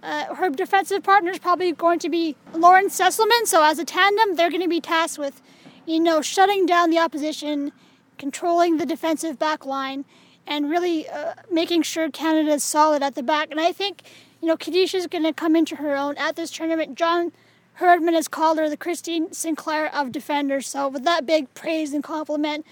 uh, 0.01 0.33
her 0.35 0.49
defensive 0.49 1.03
partner 1.03 1.31
is 1.31 1.39
probably 1.39 1.71
going 1.71 1.99
to 1.99 2.09
be 2.09 2.35
Lauren 2.53 2.89
Sesselmann. 2.89 3.45
So 3.45 3.63
as 3.63 3.77
a 3.77 3.85
tandem, 3.85 4.35
they're 4.35 4.49
going 4.49 4.61
to 4.61 4.67
be 4.67 4.81
tasked 4.81 5.19
with, 5.19 5.41
you 5.85 5.99
know, 5.99 6.21
shutting 6.21 6.65
down 6.65 6.89
the 6.89 6.99
opposition, 6.99 7.71
controlling 8.17 8.77
the 8.77 8.85
defensive 8.85 9.37
back 9.39 9.65
line, 9.65 10.05
and 10.45 10.69
really 10.69 11.07
uh, 11.07 11.33
making 11.51 11.81
sure 11.81 12.09
Canada 12.09 12.51
is 12.51 12.63
solid 12.63 13.01
at 13.01 13.15
the 13.15 13.23
back. 13.23 13.49
And 13.51 13.59
I 13.59 13.71
think, 13.71 14.03
you 14.41 14.47
know, 14.47 14.57
Kadeisha's 14.57 15.07
going 15.07 15.23
to 15.23 15.33
come 15.33 15.55
into 15.55 15.77
her 15.77 15.95
own 15.95 16.17
at 16.17 16.35
this 16.35 16.51
tournament. 16.51 16.97
John 16.97 17.31
Herdman 17.75 18.13
has 18.13 18.27
called 18.27 18.57
her 18.57 18.69
the 18.69 18.77
Christine 18.77 19.31
Sinclair 19.31 19.93
of 19.95 20.11
defenders. 20.11 20.67
So 20.67 20.89
with 20.89 21.03
that 21.05 21.25
big 21.25 21.53
praise 21.53 21.93
and 21.93 22.03
compliment, 22.03 22.65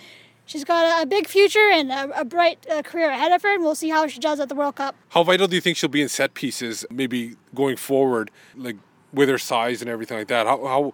she's 0.46 0.64
got 0.64 0.86
a, 0.86 1.04
a 1.04 1.06
big 1.06 1.28
future 1.28 1.70
and 1.72 1.92
a, 1.92 2.22
a 2.22 2.26
bright 2.26 2.66
uh, 2.70 2.82
career 2.82 3.10
ahead 3.10 3.32
of 3.32 3.42
her, 3.42 3.54
and 3.54 3.64
we'll 3.64 3.76
see 3.76 3.90
how 3.90 4.06
she 4.08 4.20
does 4.20 4.40
at 4.40 4.50
the 4.50 4.56
World 4.56 4.76
Cup. 4.76 4.96
How 5.10 5.24
vital 5.24 5.48
do 5.48 5.56
you 5.56 5.62
think 5.62 5.78
she'll 5.78 5.90
be 5.90 6.02
in 6.02 6.10
set 6.10 6.34
pieces, 6.34 6.86
maybe 6.92 7.36
going 7.56 7.78
forward, 7.78 8.32
like 8.56 8.78
with 9.14 9.30
her 9.30 9.38
size 9.38 9.82
and 9.82 9.90
everything 9.90 10.18
like 10.18 10.28
that? 10.28 10.46
How, 10.46 10.66
how 10.66 10.94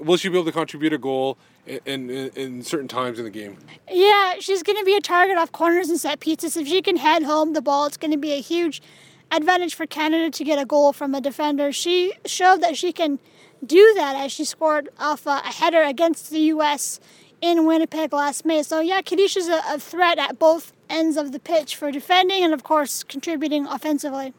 will 0.00 0.16
she 0.16 0.28
be 0.28 0.36
able 0.36 0.46
to 0.46 0.52
contribute 0.52 0.92
a 0.92 0.98
goal 0.98 1.36
in, 1.66 2.10
in, 2.10 2.30
in 2.34 2.62
certain 2.62 2.88
times 2.88 3.18
in 3.18 3.24
the 3.24 3.30
game? 3.30 3.56
Yeah, 3.90 4.34
she's 4.40 4.62
going 4.62 4.78
to 4.78 4.84
be 4.84 4.96
a 4.96 5.00
target 5.00 5.36
off 5.36 5.52
corners 5.52 5.88
and 5.88 5.98
set 5.98 6.20
pieces. 6.20 6.56
If 6.56 6.66
she 6.66 6.82
can 6.82 6.96
head 6.96 7.22
home 7.22 7.52
the 7.52 7.62
ball, 7.62 7.86
it's 7.86 7.96
going 7.96 8.12
to 8.12 8.18
be 8.18 8.32
a 8.32 8.40
huge 8.40 8.82
advantage 9.30 9.74
for 9.74 9.86
Canada 9.86 10.30
to 10.30 10.44
get 10.44 10.58
a 10.58 10.64
goal 10.64 10.92
from 10.92 11.14
a 11.14 11.20
defender. 11.20 11.72
She 11.72 12.12
showed 12.26 12.62
that 12.62 12.76
she 12.76 12.92
can 12.92 13.18
do 13.64 13.92
that 13.96 14.16
as 14.16 14.32
she 14.32 14.44
scored 14.44 14.88
off 14.98 15.26
a, 15.26 15.40
a 15.44 15.52
header 15.52 15.82
against 15.82 16.30
the 16.30 16.40
U.S. 16.40 17.00
in 17.40 17.64
Winnipeg 17.64 18.12
last 18.12 18.44
May. 18.44 18.62
So, 18.62 18.80
yeah, 18.80 19.00
Kadeisha's 19.00 19.48
a, 19.48 19.62
a 19.68 19.78
threat 19.78 20.18
at 20.18 20.38
both 20.38 20.72
ends 20.90 21.16
of 21.16 21.32
the 21.32 21.38
pitch 21.38 21.76
for 21.76 21.90
defending 21.90 22.42
and, 22.44 22.52
of 22.52 22.64
course, 22.64 23.02
contributing 23.02 23.66
offensively. 23.66 24.34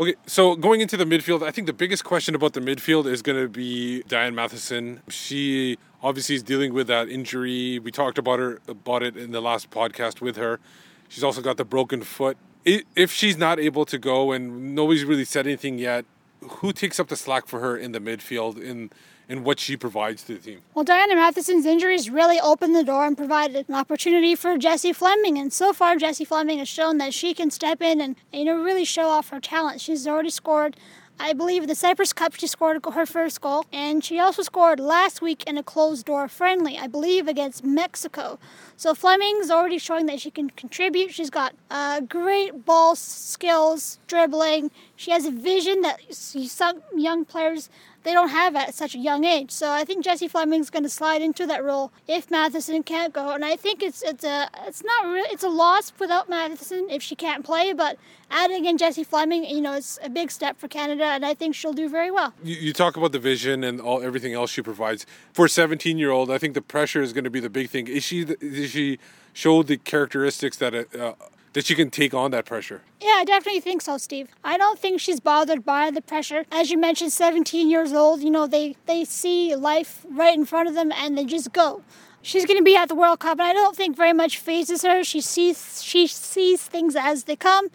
Okay, 0.00 0.14
so 0.26 0.56
going 0.56 0.80
into 0.80 0.96
the 0.96 1.04
midfield, 1.04 1.42
I 1.46 1.50
think 1.50 1.66
the 1.66 1.72
biggest 1.72 2.02
question 2.02 2.34
about 2.34 2.54
the 2.54 2.60
midfield 2.60 3.06
is 3.06 3.20
going 3.20 3.40
to 3.40 3.48
be 3.48 4.02
Diana 4.08 4.32
Matheson. 4.32 5.02
She 5.08 5.78
obviously 6.02 6.34
is 6.34 6.42
dealing 6.42 6.74
with 6.74 6.86
that 6.88 7.08
injury. 7.08 7.78
We 7.78 7.90
talked 7.90 8.18
about 8.18 8.38
her 8.38 8.60
about 8.68 9.02
it 9.02 9.16
in 9.16 9.32
the 9.32 9.40
last 9.40 9.70
podcast 9.70 10.20
with 10.20 10.36
her. 10.36 10.60
She's 11.08 11.24
also 11.24 11.42
got 11.42 11.56
the 11.56 11.64
broken 11.64 12.02
foot. 12.02 12.36
If 12.64 13.12
she's 13.12 13.36
not 13.36 13.58
able 13.58 13.84
to 13.86 13.98
go, 13.98 14.32
and 14.32 14.74
nobody's 14.74 15.04
really 15.04 15.24
said 15.24 15.46
anything 15.46 15.78
yet, 15.78 16.04
who 16.40 16.72
takes 16.72 16.98
up 17.00 17.08
the 17.08 17.16
slack 17.16 17.46
for 17.46 17.60
her 17.60 17.76
in 17.76 17.92
the 17.92 18.00
midfield 18.00 18.60
in 18.60 18.90
in 19.28 19.44
what 19.44 19.58
she 19.58 19.76
provides 19.76 20.22
to 20.24 20.34
the 20.34 20.40
team? 20.40 20.60
Well, 20.74 20.84
Diana 20.84 21.14
Matheson's 21.14 21.64
injuries 21.64 22.10
really 22.10 22.38
opened 22.40 22.74
the 22.74 22.84
door 22.84 23.06
and 23.06 23.16
provided 23.16 23.68
an 23.68 23.74
opportunity 23.74 24.34
for 24.34 24.58
Jessie 24.58 24.92
Fleming. 24.92 25.38
And 25.38 25.52
so 25.52 25.72
far, 25.72 25.96
Jessie 25.96 26.24
Fleming 26.24 26.58
has 26.58 26.68
shown 26.68 26.98
that 26.98 27.14
she 27.14 27.32
can 27.32 27.50
step 27.50 27.80
in 27.80 28.00
and 28.00 28.16
you 28.32 28.44
know 28.44 28.62
really 28.62 28.84
show 28.84 29.08
off 29.08 29.30
her 29.30 29.40
talent. 29.40 29.80
She's 29.80 30.06
already 30.06 30.30
scored 30.30 30.76
I 31.18 31.32
believe 31.34 31.66
the 31.66 31.74
Cyprus 31.74 32.12
Cup 32.12 32.34
she 32.34 32.46
scored 32.46 32.84
her 32.84 33.06
first 33.06 33.40
goal, 33.40 33.64
and 33.72 34.02
she 34.02 34.18
also 34.18 34.42
scored 34.42 34.80
last 34.80 35.22
week 35.22 35.44
in 35.46 35.56
a 35.56 35.62
closed 35.62 36.06
door 36.06 36.26
friendly, 36.28 36.78
I 36.78 36.88
believe 36.88 37.28
against 37.28 37.64
Mexico. 37.64 38.38
So 38.76 38.94
Fleming's 38.94 39.50
already 39.50 39.78
showing 39.78 40.06
that 40.06 40.20
she 40.20 40.30
can 40.30 40.50
contribute. 40.50 41.12
She's 41.12 41.30
got 41.30 41.54
uh, 41.70 42.00
great 42.00 42.64
ball 42.64 42.96
skills, 42.96 43.98
dribbling. 44.08 44.70
She 44.96 45.10
has 45.12 45.24
a 45.24 45.30
vision 45.30 45.82
that 45.82 46.00
some 46.12 46.82
young 46.96 47.24
players 47.24 47.70
they 48.04 48.12
don't 48.12 48.28
have 48.28 48.56
at 48.56 48.74
such 48.74 48.94
a 48.94 48.98
young 48.98 49.24
age. 49.24 49.50
So 49.50 49.70
I 49.70 49.84
think 49.84 50.04
Jessie 50.04 50.28
Fleming's 50.28 50.70
going 50.70 50.82
to 50.82 50.88
slide 50.88 51.22
into 51.22 51.46
that 51.46 51.64
role 51.64 51.92
if 52.08 52.30
Matheson 52.30 52.82
can't 52.82 53.12
go, 53.12 53.30
and 53.30 53.44
I 53.44 53.56
think 53.56 53.82
it's 53.82 54.02
it's 54.02 54.24
a 54.24 54.48
it's 54.66 54.82
not 54.82 55.04
really 55.04 55.28
it's 55.30 55.44
a 55.44 55.48
loss 55.48 55.92
without 55.98 56.28
Matheson 56.28 56.88
if 56.90 57.02
she 57.02 57.14
can't 57.14 57.44
play, 57.44 57.72
but 57.72 57.98
adding 58.30 58.64
in 58.64 58.78
Jessie 58.78 59.04
Fleming, 59.04 59.44
you 59.44 59.60
know, 59.60 59.74
it's 59.74 59.98
a 60.02 60.08
big 60.08 60.30
step 60.30 60.58
for 60.58 60.68
Canada, 60.68 61.04
and 61.04 61.24
I 61.24 61.34
think 61.34 61.54
she'll 61.54 61.72
do 61.72 61.88
very 61.88 62.10
well. 62.10 62.32
You, 62.42 62.56
you 62.56 62.72
talk 62.72 62.96
about 62.96 63.12
the 63.12 63.18
vision 63.18 63.62
and 63.62 63.80
all 63.80 64.02
everything 64.02 64.32
else 64.32 64.50
she 64.50 64.62
provides 64.62 65.06
for 65.32 65.46
a 65.46 65.48
17 65.48 65.98
year 65.98 66.10
old. 66.10 66.30
I 66.30 66.38
think 66.38 66.54
the 66.54 66.62
pressure 66.62 67.02
is 67.02 67.12
going 67.12 67.24
to 67.24 67.30
be 67.30 67.40
the 67.40 67.50
big 67.50 67.70
thing. 67.70 67.88
Is 67.88 68.04
she 68.04 68.22
is 68.22 68.70
she 68.70 68.98
show 69.32 69.62
the 69.62 69.76
characteristics 69.76 70.56
that 70.58 70.74
uh, 70.74 71.14
that 71.52 71.66
she 71.66 71.74
can 71.74 71.90
take 71.90 72.14
on 72.14 72.30
that 72.30 72.44
pressure. 72.44 72.82
Yeah, 73.00 73.16
I 73.16 73.24
definitely 73.24 73.60
think 73.60 73.82
so, 73.82 73.98
Steve. 73.98 74.28
I 74.42 74.56
don't 74.56 74.78
think 74.78 75.00
she's 75.00 75.20
bothered 75.20 75.64
by 75.64 75.90
the 75.90 76.00
pressure. 76.00 76.44
As 76.50 76.70
you 76.70 76.78
mentioned, 76.78 77.12
17 77.12 77.70
years 77.70 77.92
old, 77.92 78.22
you 78.22 78.30
know, 78.30 78.46
they, 78.46 78.76
they 78.86 79.04
see 79.04 79.54
life 79.54 80.06
right 80.08 80.34
in 80.34 80.44
front 80.44 80.68
of 80.68 80.74
them 80.74 80.92
and 80.92 81.16
they 81.16 81.24
just 81.24 81.52
go. 81.52 81.82
She's 82.24 82.46
going 82.46 82.58
to 82.58 82.62
be 82.62 82.76
at 82.76 82.88
the 82.88 82.94
World 82.94 83.18
Cup, 83.18 83.40
and 83.40 83.48
I 83.48 83.52
don't 83.52 83.74
think 83.74 83.96
very 83.96 84.12
much 84.12 84.38
phases 84.38 84.82
her. 84.82 85.02
She 85.02 85.20
sees 85.20 85.82
she 85.82 86.06
sees 86.06 86.62
things 86.62 86.94
as 86.94 87.24
they 87.24 87.34
come, 87.34 87.68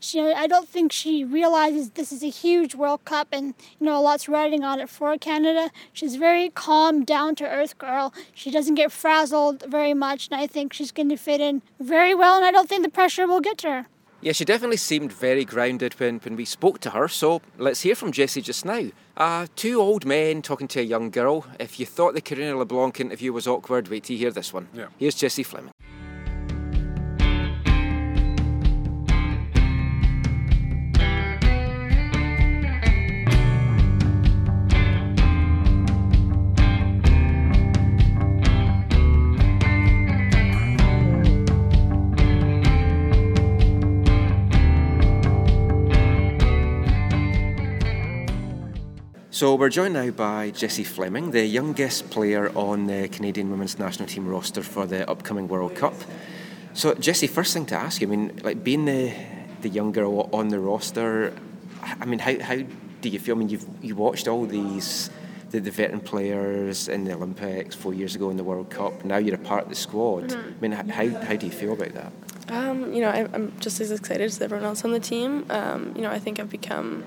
she, 0.00 0.20
I 0.20 0.46
don't 0.46 0.68
think 0.68 0.92
she 0.92 1.24
realizes 1.24 1.90
this 1.90 2.12
is 2.12 2.22
a 2.22 2.28
huge 2.28 2.74
World 2.74 3.04
Cup 3.04 3.28
and 3.32 3.54
you 3.78 3.86
know 3.86 3.98
a 3.98 4.00
lot's 4.00 4.28
riding 4.28 4.64
on 4.64 4.80
it 4.80 4.88
for 4.88 5.16
Canada. 5.18 5.70
She's 5.92 6.16
very 6.16 6.50
calm, 6.50 7.04
down 7.04 7.34
to 7.36 7.48
earth 7.48 7.78
girl. 7.78 8.12
She 8.34 8.50
doesn't 8.50 8.74
get 8.74 8.90
frazzled 8.90 9.64
very 9.68 9.94
much, 9.94 10.28
and 10.28 10.40
I 10.40 10.46
think 10.46 10.72
she's 10.72 10.90
going 10.90 11.10
to 11.10 11.16
fit 11.16 11.40
in 11.40 11.62
very 11.78 12.14
well. 12.14 12.36
And 12.36 12.44
I 12.44 12.50
don't 12.50 12.68
think 12.68 12.82
the 12.82 12.90
pressure 12.90 13.26
will 13.26 13.40
get 13.40 13.58
to 13.58 13.68
her. 13.68 13.86
Yeah, 14.22 14.32
she 14.32 14.44
definitely 14.44 14.76
seemed 14.76 15.12
very 15.12 15.46
grounded 15.46 15.94
when, 15.94 16.18
when 16.18 16.36
we 16.36 16.44
spoke 16.44 16.80
to 16.80 16.90
her. 16.90 17.08
So 17.08 17.40
let's 17.56 17.80
hear 17.80 17.94
from 17.94 18.12
Jessie 18.12 18.42
just 18.42 18.66
now. 18.66 18.90
Uh, 19.16 19.46
two 19.56 19.80
old 19.80 20.04
men 20.04 20.42
talking 20.42 20.68
to 20.68 20.80
a 20.80 20.82
young 20.82 21.10
girl. 21.10 21.46
If 21.58 21.80
you 21.80 21.86
thought 21.86 22.12
the 22.12 22.20
Karina 22.20 22.56
LeBlanc 22.56 23.00
interview 23.00 23.32
was 23.32 23.46
awkward, 23.46 23.88
wait 23.88 24.04
till 24.04 24.16
you 24.16 24.20
hear 24.20 24.30
this 24.30 24.52
one. 24.52 24.68
Yeah. 24.74 24.88
Here's 24.98 25.14
Jessie 25.14 25.42
Fleming. 25.42 25.72
So 49.40 49.54
we're 49.54 49.70
joined 49.70 49.94
now 49.94 50.10
by 50.10 50.50
Jessie 50.50 50.84
Fleming, 50.84 51.30
the 51.30 51.46
youngest 51.46 52.10
player 52.10 52.52
on 52.54 52.88
the 52.88 53.08
Canadian 53.08 53.50
women's 53.50 53.78
national 53.78 54.06
team 54.06 54.28
roster 54.28 54.62
for 54.62 54.84
the 54.84 55.10
upcoming 55.10 55.48
World 55.48 55.74
Cup. 55.74 55.94
So 56.74 56.92
Jessie, 56.92 57.26
first 57.26 57.54
thing 57.54 57.64
to 57.72 57.74
ask 57.74 58.02
you, 58.02 58.06
I 58.06 58.10
mean, 58.10 58.38
like 58.44 58.62
being 58.62 58.84
the 58.84 59.14
the 59.62 59.70
young 59.70 59.92
girl 59.92 60.28
on 60.34 60.48
the 60.48 60.60
roster, 60.60 61.32
I 61.82 62.04
mean, 62.04 62.18
how, 62.18 62.38
how 62.38 62.56
do 63.00 63.08
you 63.08 63.18
feel? 63.18 63.34
I 63.34 63.38
mean, 63.38 63.48
you've 63.48 63.66
you 63.80 63.96
watched 63.96 64.28
all 64.28 64.44
these 64.44 65.08
the, 65.48 65.58
the 65.58 65.70
veteran 65.70 66.00
players 66.00 66.88
in 66.88 67.04
the 67.04 67.14
Olympics 67.14 67.74
four 67.74 67.94
years 67.94 68.14
ago 68.14 68.28
in 68.28 68.36
the 68.36 68.44
World 68.44 68.68
Cup. 68.68 69.06
Now 69.06 69.16
you're 69.16 69.36
a 69.36 69.38
part 69.38 69.62
of 69.62 69.68
the 69.70 69.74
squad. 69.74 70.24
Mm-hmm. 70.24 70.48
I 70.58 70.60
mean, 70.60 70.72
how 70.90 71.08
how 71.24 71.36
do 71.36 71.46
you 71.46 71.52
feel 71.52 71.72
about 71.72 71.94
that? 71.94 72.12
Um, 72.50 72.92
you 72.92 73.00
know, 73.00 73.08
I, 73.08 73.20
am 73.20 73.54
just 73.58 73.80
as 73.80 73.90
excited 73.90 74.24
as 74.24 74.38
everyone 74.38 74.66
else 74.66 74.84
on 74.84 74.90
the 74.90 75.00
team. 75.00 75.46
Um, 75.48 75.94
you 75.96 76.02
know, 76.02 76.10
I 76.10 76.18
think 76.18 76.38
I've 76.38 76.50
become 76.50 77.04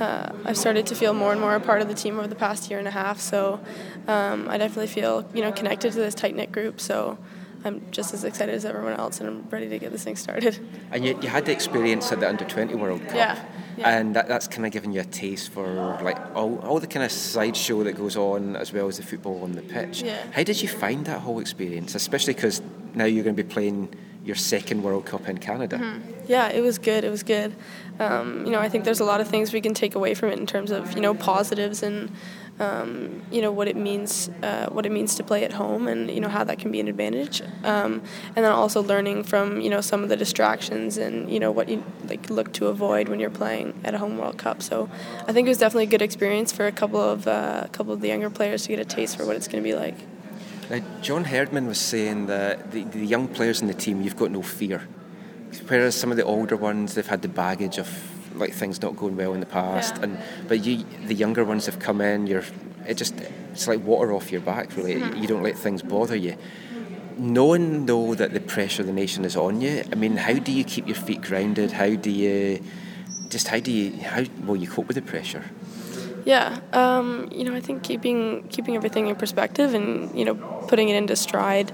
uh, 0.00 0.32
I've 0.44 0.56
started 0.56 0.86
to 0.86 0.94
feel 0.94 1.12
more 1.12 1.32
and 1.32 1.40
more 1.40 1.54
a 1.54 1.60
part 1.60 1.82
of 1.82 1.88
the 1.88 1.94
team 1.94 2.18
over 2.18 2.26
the 2.26 2.34
past 2.34 2.70
year 2.70 2.78
and 2.78 2.88
a 2.88 2.92
half. 2.92 3.20
So 3.20 3.60
um, 4.08 4.48
I 4.48 4.58
definitely 4.58 4.88
feel 4.88 5.28
you 5.34 5.42
know 5.42 5.52
connected 5.52 5.92
to 5.92 5.98
this 5.98 6.14
tight 6.14 6.34
knit 6.34 6.50
group. 6.52 6.80
So 6.80 7.18
I'm 7.64 7.82
just 7.90 8.14
as 8.14 8.24
excited 8.24 8.54
as 8.54 8.64
everyone 8.64 8.94
else, 8.94 9.20
and 9.20 9.28
I'm 9.28 9.48
ready 9.50 9.68
to 9.68 9.78
get 9.78 9.92
this 9.92 10.04
thing 10.04 10.16
started. 10.16 10.58
And 10.92 11.04
you, 11.04 11.16
you 11.22 11.28
had 11.28 11.44
the 11.44 11.52
experience 11.52 12.10
at 12.10 12.18
the 12.18 12.28
Under 12.28 12.44
20 12.44 12.74
World 12.74 13.00
Cup. 13.02 13.14
Yeah. 13.14 13.44
yeah. 13.76 13.96
And 13.96 14.16
that, 14.16 14.26
that's 14.26 14.48
kind 14.48 14.66
of 14.66 14.72
given 14.72 14.92
you 14.92 15.00
a 15.00 15.04
taste 15.04 15.52
for 15.52 15.68
like 16.02 16.18
all, 16.34 16.58
all 16.60 16.80
the 16.80 16.88
kind 16.88 17.04
of 17.04 17.12
sideshow 17.12 17.84
that 17.84 17.92
goes 17.92 18.16
on 18.16 18.56
as 18.56 18.72
well 18.72 18.88
as 18.88 18.96
the 18.96 19.04
football 19.04 19.40
on 19.44 19.52
the 19.52 19.62
pitch. 19.62 20.02
Yeah. 20.02 20.20
How 20.32 20.42
did 20.42 20.60
you 20.60 20.68
find 20.68 21.04
that 21.04 21.20
whole 21.20 21.38
experience, 21.38 21.94
especially 21.94 22.34
because 22.34 22.60
now 22.94 23.04
you're 23.04 23.22
going 23.22 23.36
to 23.36 23.42
be 23.42 23.48
playing 23.48 23.94
your 24.24 24.34
second 24.34 24.82
World 24.82 25.06
Cup 25.06 25.28
in 25.28 25.38
Canada? 25.38 25.78
Mm-hmm. 25.78 26.10
Yeah, 26.26 26.48
it 26.48 26.60
was 26.60 26.78
good. 26.78 27.04
It 27.04 27.10
was 27.10 27.22
good. 27.22 27.54
Um, 28.00 28.46
you 28.46 28.52
know, 28.52 28.58
I 28.58 28.68
think 28.68 28.84
there's 28.84 29.00
a 29.00 29.04
lot 29.04 29.20
of 29.20 29.28
things 29.28 29.52
we 29.52 29.60
can 29.60 29.74
take 29.74 29.94
away 29.94 30.14
from 30.14 30.30
it 30.30 30.38
in 30.38 30.46
terms 30.46 30.70
of 30.70 30.94
you 30.94 31.02
know 31.02 31.14
positives 31.14 31.82
and 31.82 32.10
um, 32.58 33.22
you 33.30 33.42
know 33.42 33.52
what 33.52 33.68
it 33.68 33.76
means 33.76 34.30
uh, 34.42 34.66
what 34.68 34.86
it 34.86 34.92
means 34.92 35.14
to 35.16 35.22
play 35.22 35.44
at 35.44 35.52
home 35.52 35.86
and 35.86 36.10
you 36.10 36.20
know 36.20 36.28
how 36.28 36.42
that 36.44 36.58
can 36.58 36.72
be 36.72 36.80
an 36.80 36.88
advantage 36.88 37.42
um, 37.64 38.02
and 38.34 38.44
then 38.44 38.52
also 38.52 38.82
learning 38.82 39.24
from 39.24 39.60
you 39.60 39.70
know 39.70 39.80
some 39.80 40.02
of 40.02 40.08
the 40.08 40.16
distractions 40.16 40.96
and 40.96 41.30
you 41.30 41.38
know 41.38 41.50
what 41.50 41.68
you 41.68 41.84
like 42.08 42.28
look 42.30 42.52
to 42.54 42.68
avoid 42.68 43.08
when 43.08 43.20
you're 43.20 43.30
playing 43.30 43.78
at 43.84 43.94
a 43.94 43.98
home 43.98 44.16
World 44.18 44.38
Cup 44.38 44.62
so 44.62 44.88
I 45.26 45.32
think 45.32 45.46
it 45.46 45.50
was 45.50 45.58
definitely 45.58 45.84
a 45.84 45.90
good 45.90 46.02
experience 46.02 46.52
for 46.52 46.66
a 46.66 46.72
couple 46.72 47.00
of 47.00 47.26
uh, 47.26 47.62
a 47.64 47.68
couple 47.68 47.92
of 47.92 48.00
the 48.00 48.08
younger 48.08 48.30
players 48.30 48.62
to 48.62 48.68
get 48.68 48.78
a 48.78 48.84
taste 48.84 49.16
for 49.16 49.26
what 49.26 49.36
it's 49.36 49.48
going 49.48 49.62
to 49.62 49.68
be 49.68 49.74
like. 49.74 49.96
Now, 50.70 50.80
John 51.02 51.24
Herdman 51.24 51.66
was 51.66 51.80
saying 51.80 52.26
that 52.26 52.70
the, 52.70 52.84
the 52.84 53.04
young 53.04 53.26
players 53.26 53.60
in 53.60 53.66
the 53.66 53.74
team, 53.74 54.02
you've 54.02 54.16
got 54.16 54.30
no 54.30 54.40
fear. 54.40 54.86
Whereas 55.68 55.94
some 55.94 56.10
of 56.10 56.16
the 56.16 56.24
older 56.24 56.56
ones, 56.56 56.94
they've 56.94 57.06
had 57.06 57.22
the 57.22 57.28
baggage 57.28 57.78
of 57.78 57.88
like 58.34 58.52
things 58.52 58.80
not 58.80 58.96
going 58.96 59.16
well 59.16 59.34
in 59.34 59.40
the 59.40 59.46
past, 59.46 59.96
Yeah. 59.96 60.02
and 60.04 60.18
but 60.48 60.64
you, 60.64 60.84
the 61.06 61.14
younger 61.14 61.44
ones 61.44 61.66
have 61.66 61.78
come 61.78 62.00
in. 62.00 62.26
You're, 62.26 62.44
it 62.86 62.94
just, 62.96 63.14
it's 63.52 63.66
like 63.68 63.84
water 63.84 64.12
off 64.12 64.30
your 64.32 64.40
back. 64.40 64.76
Really, 64.76 64.94
Mm-hmm. 64.94 65.20
you 65.20 65.26
don't 65.28 65.42
let 65.42 65.56
things 65.58 65.82
bother 65.82 66.16
you. 66.16 66.36
Knowing 67.18 67.86
though 67.86 68.14
that 68.14 68.32
the 68.32 68.40
pressure 68.40 68.82
of 68.82 68.86
the 68.86 68.92
nation 68.94 69.24
is 69.24 69.36
on 69.36 69.60
you, 69.60 69.82
I 69.92 69.94
mean, 69.94 70.16
how 70.16 70.34
do 70.34 70.52
you 70.52 70.64
keep 70.64 70.86
your 70.86 70.96
feet 70.96 71.20
grounded? 71.20 71.72
How 71.72 71.94
do 71.94 72.10
you, 72.10 72.62
just 73.28 73.48
how 73.48 73.58
do 73.60 73.70
you, 73.70 74.00
how 74.02 74.24
will 74.46 74.56
you 74.56 74.68
cope 74.68 74.86
with 74.88 74.94
the 74.94 75.02
pressure? 75.02 75.44
Yeah, 76.24 76.60
um, 76.72 77.28
you 77.32 77.44
know, 77.44 77.54
I 77.54 77.60
think 77.60 77.82
keeping 77.82 78.46
keeping 78.48 78.76
everything 78.76 79.08
in 79.08 79.16
perspective 79.16 79.72
and 79.74 80.14
you 80.18 80.24
know 80.26 80.34
putting 80.68 80.88
it 80.90 80.96
into 80.96 81.16
stride, 81.16 81.72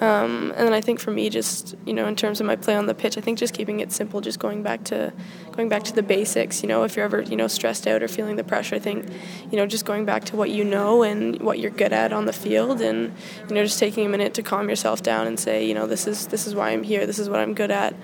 um, 0.00 0.52
and 0.54 0.66
then 0.66 0.74
I 0.74 0.82
think 0.82 1.00
for 1.00 1.10
me, 1.10 1.30
just 1.30 1.74
you 1.86 1.94
know, 1.94 2.06
in 2.06 2.16
terms 2.16 2.40
of 2.40 2.46
my 2.46 2.56
play 2.56 2.74
on 2.74 2.86
the 2.86 2.94
pitch, 2.94 3.16
I 3.16 3.22
think 3.22 3.38
just 3.38 3.54
keeping 3.54 3.80
it 3.80 3.90
simple, 3.92 4.20
just 4.20 4.38
going 4.38 4.62
back 4.62 4.84
to 4.84 5.12
going 5.52 5.70
back 5.70 5.84
to 5.84 5.94
the 5.94 6.02
basics. 6.02 6.62
You 6.62 6.68
know, 6.68 6.84
if 6.84 6.96
you're 6.96 7.04
ever 7.06 7.22
you 7.22 7.34
know 7.34 7.46
stressed 7.46 7.86
out 7.86 8.02
or 8.02 8.08
feeling 8.08 8.36
the 8.36 8.44
pressure, 8.44 8.76
I 8.76 8.78
think 8.78 9.08
you 9.50 9.56
know 9.56 9.66
just 9.66 9.86
going 9.86 10.04
back 10.04 10.24
to 10.26 10.36
what 10.36 10.50
you 10.50 10.64
know 10.64 11.02
and 11.02 11.40
what 11.40 11.58
you're 11.60 11.70
good 11.70 11.94
at 11.94 12.12
on 12.12 12.26
the 12.26 12.32
field, 12.32 12.82
and 12.82 13.14
you 13.48 13.54
know 13.54 13.62
just 13.64 13.78
taking 13.78 14.04
a 14.04 14.08
minute 14.08 14.34
to 14.34 14.42
calm 14.42 14.68
yourself 14.68 15.02
down 15.02 15.26
and 15.26 15.40
say, 15.40 15.64
you 15.64 15.72
know, 15.72 15.86
this 15.86 16.06
is 16.06 16.26
this 16.26 16.46
is 16.46 16.54
why 16.54 16.70
I'm 16.70 16.82
here. 16.82 17.06
This 17.06 17.18
is 17.18 17.30
what 17.30 17.40
I'm 17.40 17.54
good 17.54 17.70
at. 17.70 17.94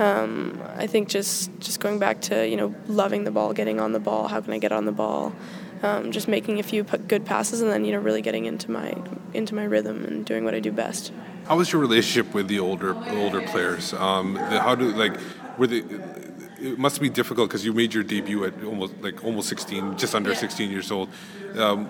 Um, 0.00 0.60
I 0.76 0.88
think 0.88 1.08
just 1.08 1.56
just 1.60 1.78
going 1.78 2.00
back 2.00 2.22
to 2.22 2.46
you 2.46 2.56
know 2.56 2.74
loving 2.88 3.22
the 3.22 3.30
ball, 3.30 3.52
getting 3.52 3.80
on 3.80 3.92
the 3.92 4.00
ball. 4.00 4.26
How 4.26 4.40
can 4.40 4.52
I 4.52 4.58
get 4.58 4.72
on 4.72 4.84
the 4.84 4.92
ball? 4.92 5.32
Um, 5.82 6.10
just 6.10 6.26
making 6.26 6.58
a 6.58 6.62
few 6.62 6.84
p- 6.84 6.96
good 6.98 7.24
passes, 7.24 7.60
and 7.60 7.70
then 7.70 7.84
you 7.84 7.92
know 7.92 7.98
really 7.98 8.22
getting 8.22 8.46
into 8.46 8.70
my 8.70 8.94
into 9.34 9.54
my 9.54 9.64
rhythm 9.64 10.04
and 10.04 10.24
doing 10.24 10.44
what 10.44 10.54
I 10.54 10.60
do 10.60 10.72
best. 10.72 11.12
How 11.46 11.56
was 11.56 11.70
your 11.72 11.80
relationship 11.80 12.32
with 12.34 12.48
the 12.48 12.58
older 12.60 12.96
older 13.10 13.42
players? 13.42 13.92
Um, 13.92 14.34
the, 14.34 14.60
how 14.60 14.74
do 14.74 14.90
like 14.92 15.18
were 15.58 15.66
they? 15.66 15.82
It 16.58 16.78
must 16.78 17.00
be 17.02 17.10
difficult 17.10 17.50
because 17.50 17.64
you 17.66 17.74
made 17.74 17.92
your 17.92 18.02
debut 18.02 18.44
at 18.46 18.64
almost 18.64 18.94
like 19.02 19.22
almost 19.22 19.48
16, 19.50 19.98
just 19.98 20.14
under 20.14 20.30
Yeah. 20.30 20.36
16 20.36 20.70
years 20.70 20.90
old. 20.90 21.10
Um, 21.56 21.86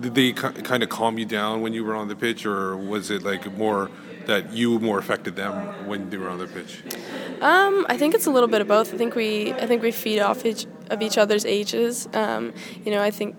did 0.00 0.14
they 0.14 0.32
kind 0.32 0.82
of 0.82 0.88
calm 0.88 1.18
you 1.18 1.26
down 1.26 1.60
when 1.60 1.72
you 1.74 1.84
were 1.84 1.94
on 1.94 2.08
the 2.08 2.16
pitch, 2.16 2.46
or 2.46 2.76
was 2.76 3.10
it 3.10 3.22
like 3.22 3.44
more 3.56 3.90
that 4.26 4.52
you 4.52 4.78
more 4.78 4.98
affected 4.98 5.36
them 5.36 5.86
when 5.86 6.10
they 6.10 6.16
were 6.16 6.28
on 6.28 6.38
the 6.38 6.46
pitch? 6.46 6.82
Um, 7.40 7.86
I 7.88 7.96
think 7.96 8.14
it's 8.14 8.26
a 8.26 8.30
little 8.30 8.48
bit 8.48 8.60
of 8.60 8.68
both. 8.68 8.92
I 8.94 8.96
think 8.96 9.14
we 9.14 9.52
I 9.52 9.66
think 9.66 9.82
we 9.82 9.90
feed 9.90 10.20
off 10.20 10.44
each 10.44 10.66
of 10.90 11.02
each 11.02 11.18
other's 11.18 11.44
ages. 11.44 12.08
Um, 12.14 12.52
you 12.84 12.90
know, 12.90 13.02
I 13.02 13.10
think 13.10 13.36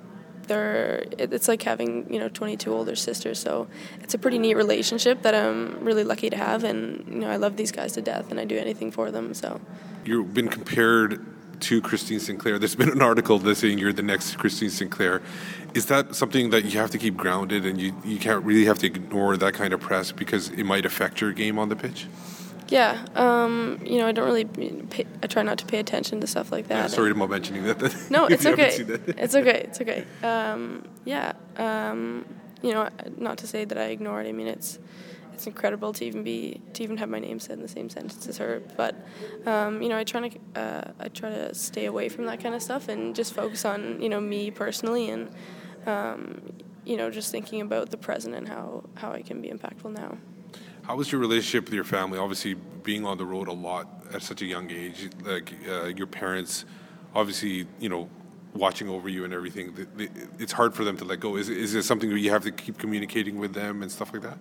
they're 0.48 1.04
it- 1.18 1.34
it's 1.34 1.48
like 1.48 1.64
having 1.64 2.12
you 2.14 2.20
know 2.20 2.30
22 2.30 2.72
older 2.72 2.96
sisters. 2.96 3.40
So 3.40 3.68
it's 4.02 4.14
a 4.14 4.18
pretty 4.18 4.38
neat 4.38 4.56
relationship 4.56 5.22
that 5.24 5.34
I'm 5.34 5.84
really 5.84 6.04
lucky 6.04 6.30
to 6.30 6.38
have, 6.38 6.64
and 6.64 7.04
you 7.08 7.20
know 7.22 7.30
I 7.30 7.38
love 7.38 7.56
these 7.58 7.72
guys 7.72 7.94
to 7.94 8.02
death, 8.02 8.30
and 8.32 8.40
I 8.40 8.46
do 8.46 8.58
anything 8.58 8.92
for 8.92 9.12
them. 9.12 9.34
So 9.34 9.60
You've 10.06 10.34
been 10.36 10.50
compared 10.50 11.26
to 11.62 11.82
Christine 11.82 12.20
Sinclair. 12.20 12.60
There's 12.60 12.76
been 12.76 12.90
an 12.90 13.02
article 13.02 13.40
that's 13.40 13.60
saying 13.60 13.80
you're 13.80 13.94
the 13.94 14.04
next 14.04 14.38
Christine 14.38 14.70
Sinclair. 14.70 15.22
Is 15.74 15.88
that 15.88 16.16
something 16.16 16.52
that 16.52 16.66
you 16.66 16.80
have 16.80 16.92
to 16.92 16.98
keep 16.98 17.18
grounded 17.18 17.66
and 17.66 17.80
you, 17.82 17.94
you 18.04 18.18
can't 18.18 18.44
really 18.46 18.66
have 18.66 18.80
to 18.80 18.88
ignore 18.88 19.36
that 19.38 19.54
kind 19.54 19.74
of 19.74 19.82
press 19.82 20.12
because 20.12 20.50
it 20.50 20.64
might 20.64 20.86
affect 20.86 21.22
your 21.22 21.34
game 21.34 21.60
on 21.60 21.70
the 21.70 21.76
pitch? 21.76 22.08
yeah, 22.70 23.06
um, 23.16 23.80
you 23.86 24.00
know 24.00 24.08
I 24.08 24.12
don't 24.12 24.26
really 24.26 24.46
pay, 24.46 25.06
I 25.22 25.28
try 25.28 25.44
not 25.44 25.58
to 25.60 25.66
pay 25.66 25.80
attention 25.80 26.22
to 26.22 26.28
stuff 26.28 26.52
like 26.52 26.68
that. 26.68 26.76
Yeah, 26.76 26.88
sorry 26.88 27.12
about 27.12 27.30
mentioning 27.30 27.64
that. 27.64 27.76
No, 28.10 28.26
it's 28.26 28.46
okay. 28.46 28.70
It's 29.18 29.36
okay. 29.36 29.66
It's 29.68 29.82
okay. 29.82 30.06
Um, 30.24 30.88
yeah. 31.06 31.34
Um, 31.58 32.26
you 32.62 32.72
know, 32.72 32.90
not 33.18 33.38
to 33.40 33.48
say 33.48 33.66
that 33.66 33.78
I 33.78 33.86
ignore 33.86 34.22
it. 34.22 34.28
I 34.28 34.32
mean, 34.32 34.48
it's 34.48 34.80
it's 35.36 35.48
incredible 35.48 35.92
to 35.92 36.06
even 36.06 36.24
be 36.24 36.62
to 36.74 36.84
even 36.84 36.98
have 36.98 37.10
my 37.10 37.20
name 37.20 37.40
said 37.40 37.58
in 37.58 37.62
the 37.62 37.68
same 37.68 37.90
sentence 37.90 38.26
as 38.28 38.38
her. 38.38 38.62
But 38.78 38.96
um, 39.46 39.82
you 39.82 39.90
know, 39.90 39.98
I 39.98 40.04
try 40.04 40.30
to 40.30 40.40
uh, 40.56 40.92
I 41.00 41.08
try 41.10 41.30
to 41.30 41.54
stay 41.54 41.86
away 41.86 42.08
from 42.10 42.26
that 42.26 42.42
kind 42.42 42.56
of 42.56 42.62
stuff 42.62 42.88
and 42.88 43.16
just 43.16 43.34
focus 43.34 43.66
on 43.66 44.02
you 44.02 44.10
know 44.10 44.22
me 44.22 44.50
personally 44.50 45.10
and 45.10 45.30
um, 45.86 46.42
you 46.86 46.96
know 46.96 47.12
just 47.12 47.32
thinking 47.32 47.62
about 47.62 47.90
the 47.90 47.98
present 47.98 48.34
and 48.34 48.48
how 48.48 48.84
how 48.96 49.12
I 49.12 49.22
can 49.22 49.42
be 49.42 49.50
impactful 49.50 49.92
now. 49.92 50.18
How 50.84 50.96
was 50.96 51.12
your 51.12 51.20
relationship 51.20 51.66
with 51.66 51.74
your 51.74 51.84
family? 51.84 52.18
Obviously, 52.18 52.54
being 52.54 53.06
on 53.06 53.18
the 53.18 53.26
road 53.26 53.48
a 53.48 53.58
lot 53.70 53.88
at 54.14 54.22
such 54.22 54.42
a 54.42 54.46
young 54.46 54.72
age, 54.72 55.10
like 55.24 55.52
uh, 55.68 55.86
your 55.86 56.08
parents, 56.08 56.64
obviously, 57.14 57.68
you 57.80 57.90
know, 57.90 58.08
watching 58.56 58.90
over 58.90 59.10
you 59.10 59.24
and 59.26 59.34
everything. 59.34 59.74
th- 59.74 59.88
th- 59.98 60.12
It's 60.40 60.54
hard 60.54 60.74
for 60.74 60.84
them 60.84 60.98
to 60.98 61.06
let 61.06 61.20
go. 61.20 61.36
Is 61.36 61.50
is 61.50 61.76
it 61.76 61.84
something 61.84 62.10
you 62.12 62.32
have 62.32 62.44
to 62.44 62.52
keep 62.52 62.78
communicating 62.78 63.38
with 63.38 63.54
them 63.54 63.82
and 63.84 63.92
stuff 63.92 64.14
like 64.14 64.24
that? 64.24 64.38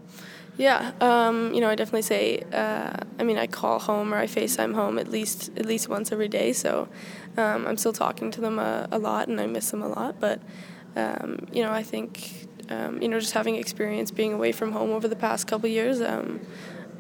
Yeah, 0.57 0.93
um, 1.01 1.53
you 1.53 1.61
know, 1.61 1.69
I 1.69 1.75
definitely 1.75 2.03
say. 2.03 2.45
Uh, 2.53 2.93
I 3.19 3.25
mean, 3.25 3.39
I 3.39 3.47
call 3.49 3.81
home 3.81 4.15
or 4.15 4.19
I 4.19 4.27
FaceTime 4.27 4.75
home 4.75 4.99
at 4.99 5.09
least 5.11 5.51
at 5.57 5.67
least 5.67 5.89
once 5.89 6.13
every 6.13 6.29
day. 6.29 6.53
So 6.53 6.89
um, 7.37 7.67
I'm 7.67 7.77
still 7.77 7.93
talking 7.93 8.31
to 8.31 8.41
them 8.41 8.59
a, 8.59 8.89
a 8.93 8.99
lot, 8.99 9.27
and 9.29 9.41
I 9.41 9.47
miss 9.47 9.71
them 9.71 9.83
a 9.83 9.89
lot. 9.89 10.21
But 10.21 10.41
um, 10.97 11.47
you 11.53 11.63
know, 11.65 11.73
I 11.73 11.83
think 11.83 12.47
um, 12.71 13.03
you 13.03 13.09
know, 13.09 13.19
just 13.19 13.33
having 13.33 13.57
experience 13.57 14.11
being 14.13 14.33
away 14.33 14.53
from 14.53 14.73
home 14.73 14.91
over 14.91 15.09
the 15.09 15.17
past 15.17 15.47
couple 15.49 15.69
years. 15.69 16.01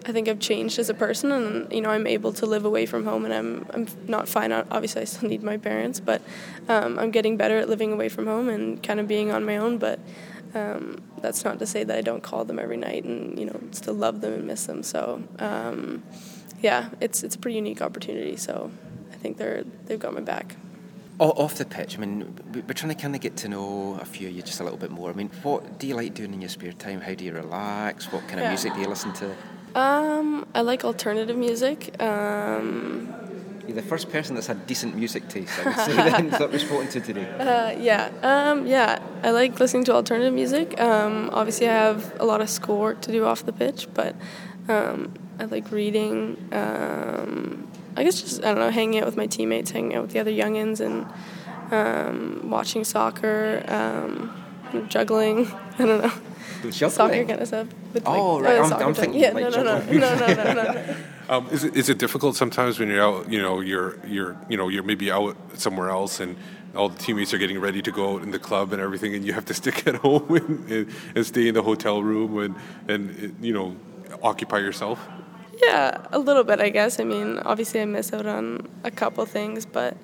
I 0.06 0.12
think 0.12 0.28
I've 0.28 0.38
changed 0.38 0.78
as 0.78 0.90
a 0.90 0.94
person, 0.94 1.32
and 1.32 1.72
you 1.72 1.80
know 1.80 1.90
I'm 1.90 2.06
able 2.06 2.32
to 2.34 2.46
live 2.46 2.64
away 2.64 2.84
from 2.86 3.04
home, 3.04 3.24
and 3.24 3.32
I'm 3.32 3.66
I'm 3.72 3.86
not 4.06 4.28
fine. 4.28 4.52
Obviously, 4.52 5.02
I 5.02 5.04
still 5.04 5.28
need 5.28 5.42
my 5.42 5.56
parents, 5.56 5.98
but 6.00 6.20
um, 6.68 6.98
I'm 6.98 7.10
getting 7.10 7.36
better 7.36 7.58
at 7.58 7.68
living 7.68 7.92
away 7.92 8.08
from 8.10 8.26
home 8.26 8.48
and 8.48 8.82
kind 8.82 9.00
of 9.00 9.08
being 9.08 9.30
on 9.30 9.44
my 9.46 9.56
own. 9.56 9.78
But 9.78 9.98
um, 10.54 11.00
that's 11.22 11.44
not 11.44 11.58
to 11.60 11.66
say 11.66 11.84
that 11.84 11.96
I 11.96 12.02
don't 12.02 12.22
call 12.22 12.44
them 12.44 12.58
every 12.58 12.76
night 12.76 13.04
and 13.04 13.38
you 13.38 13.46
know 13.46 13.58
still 13.70 13.94
love 13.94 14.20
them 14.20 14.34
and 14.34 14.46
miss 14.46 14.66
them. 14.66 14.82
So 14.82 15.22
um, 15.38 16.02
yeah, 16.60 16.90
it's 17.00 17.22
it's 17.22 17.34
a 17.36 17.38
pretty 17.38 17.56
unique 17.56 17.80
opportunity. 17.80 18.36
So 18.36 18.70
I 19.12 19.16
think 19.16 19.38
they're 19.38 19.64
they've 19.86 19.98
got 19.98 20.12
my 20.12 20.20
back. 20.20 20.56
Off 21.20 21.54
the 21.54 21.64
pitch, 21.64 21.96
I 21.96 22.00
mean, 22.00 22.34
we- 22.52 22.60
we're 22.62 22.74
trying 22.74 22.92
to 22.94 23.00
kind 23.00 23.14
of 23.14 23.20
get 23.20 23.36
to 23.36 23.48
know 23.48 23.96
a 24.02 24.04
few 24.04 24.26
of 24.28 24.34
you 24.34 24.42
just 24.42 24.58
a 24.58 24.64
little 24.64 24.76
bit 24.78 24.90
more. 24.90 25.10
I 25.10 25.12
mean, 25.12 25.30
what 25.44 25.78
do 25.78 25.86
you 25.86 25.94
like 25.94 26.12
doing 26.12 26.34
in 26.34 26.40
your 26.40 26.48
spare 26.50 26.72
time? 26.72 27.00
How 27.00 27.14
do 27.14 27.24
you 27.24 27.32
relax? 27.32 28.12
What 28.12 28.22
kind 28.26 28.40
of 28.40 28.46
Yeah. 28.46 28.48
music 28.48 28.74
do 28.74 28.80
you 28.80 28.88
listen 28.88 29.12
to? 29.14 29.30
Um, 29.74 30.46
I 30.54 30.60
like 30.60 30.84
alternative 30.84 31.36
music. 31.36 32.00
Um, 32.00 33.12
You're 33.66 33.74
the 33.74 33.82
first 33.82 34.10
person 34.10 34.34
that's 34.34 34.46
had 34.46 34.66
decent 34.66 34.94
music 34.96 35.28
taste, 35.28 35.52
I 35.58 35.64
would 35.64 35.76
say, 35.76 35.94
then, 36.10 36.30
that 36.30 36.50
we've 36.52 36.60
spoken 36.60 36.88
to 36.88 37.00
today. 37.00 37.28
Uh, 37.40 37.74
yeah, 37.78 38.10
um, 38.22 38.66
yeah. 38.66 39.00
I 39.22 39.30
like 39.30 39.58
listening 39.58 39.84
to 39.84 39.94
alternative 39.94 40.32
music. 40.32 40.80
Um, 40.80 41.30
obviously, 41.32 41.68
I 41.68 41.72
have 41.72 42.20
a 42.20 42.24
lot 42.24 42.40
of 42.40 42.48
schoolwork 42.48 43.00
to 43.02 43.12
do 43.12 43.24
off 43.24 43.44
the 43.44 43.52
pitch, 43.52 43.88
but 43.92 44.14
um, 44.68 45.12
I 45.40 45.44
like 45.46 45.70
reading. 45.72 46.36
Um, 46.52 47.66
I 47.96 48.04
guess 48.04 48.20
just 48.20 48.42
I 48.44 48.48
don't 48.48 48.58
know, 48.58 48.70
hanging 48.70 49.00
out 49.00 49.06
with 49.06 49.16
my 49.16 49.26
teammates, 49.26 49.70
hanging 49.70 49.94
out 49.96 50.02
with 50.02 50.12
the 50.12 50.20
other 50.20 50.30
youngins, 50.30 50.80
and 50.80 51.06
um, 51.72 52.50
watching 52.50 52.84
soccer, 52.84 53.64
um, 53.68 54.32
juggling. 54.88 55.46
I 55.78 55.86
don't 55.86 56.02
know. 56.02 56.12
Soccer 56.72 56.96
Juggling? 56.96 57.26
kind 57.28 57.40
of 57.40 57.48
stuff. 57.48 57.66
With 57.92 58.02
Oh, 58.06 58.36
like, 58.36 58.44
right, 58.44 58.58
uh, 58.58 58.62
I'm- 58.76 58.88
I'm 58.88 58.94
thinking 58.94 59.20
Yeah, 59.20 59.30
like 59.32 59.44
no, 59.44 59.50
no, 59.50 59.62
no, 59.62 59.78
juggling. 59.80 60.00
no, 60.00 60.14
no, 60.14 60.26
no, 60.26 60.52
no, 60.54 60.62
no. 60.72 60.96
Um, 61.26 61.48
is 61.50 61.64
it 61.64 61.74
is 61.74 61.88
it 61.88 61.96
difficult 61.98 62.36
sometimes 62.36 62.78
when 62.78 62.88
you're 62.90 63.00
out? 63.02 63.32
You 63.32 63.40
know, 63.40 63.60
you're 63.60 63.96
you're 64.06 64.36
you 64.50 64.58
know 64.58 64.68
you're 64.68 64.82
maybe 64.82 65.10
out 65.10 65.36
somewhere 65.54 65.90
else 65.90 66.20
and. 66.20 66.36
All 66.76 66.88
the 66.88 66.98
teammates 66.98 67.32
are 67.32 67.38
getting 67.38 67.60
ready 67.60 67.80
to 67.82 67.92
go 67.92 68.14
out 68.16 68.22
in 68.24 68.32
the 68.32 68.38
club 68.40 68.72
and 68.72 68.82
everything, 68.82 69.14
and 69.14 69.24
you 69.24 69.32
have 69.32 69.44
to 69.44 69.54
stick 69.62 69.86
at 69.86 69.94
home 69.94 70.26
and, 70.34 70.68
and, 70.68 70.86
and 71.14 71.24
stay 71.24 71.46
in 71.46 71.54
the 71.54 71.62
hotel 71.62 72.02
room 72.02 72.36
and 72.38 72.54
and 72.88 73.36
you 73.40 73.52
know 73.54 73.76
occupy 74.24 74.58
yourself. 74.58 74.98
Yeah, 75.62 75.98
a 76.10 76.18
little 76.18 76.42
bit, 76.42 76.58
I 76.60 76.70
guess. 76.70 76.98
I 76.98 77.04
mean, 77.04 77.38
obviously, 77.44 77.80
I 77.80 77.84
miss 77.84 78.12
out 78.12 78.26
on 78.26 78.68
a 78.82 78.90
couple 78.90 79.24
things, 79.24 79.64
but 79.66 79.96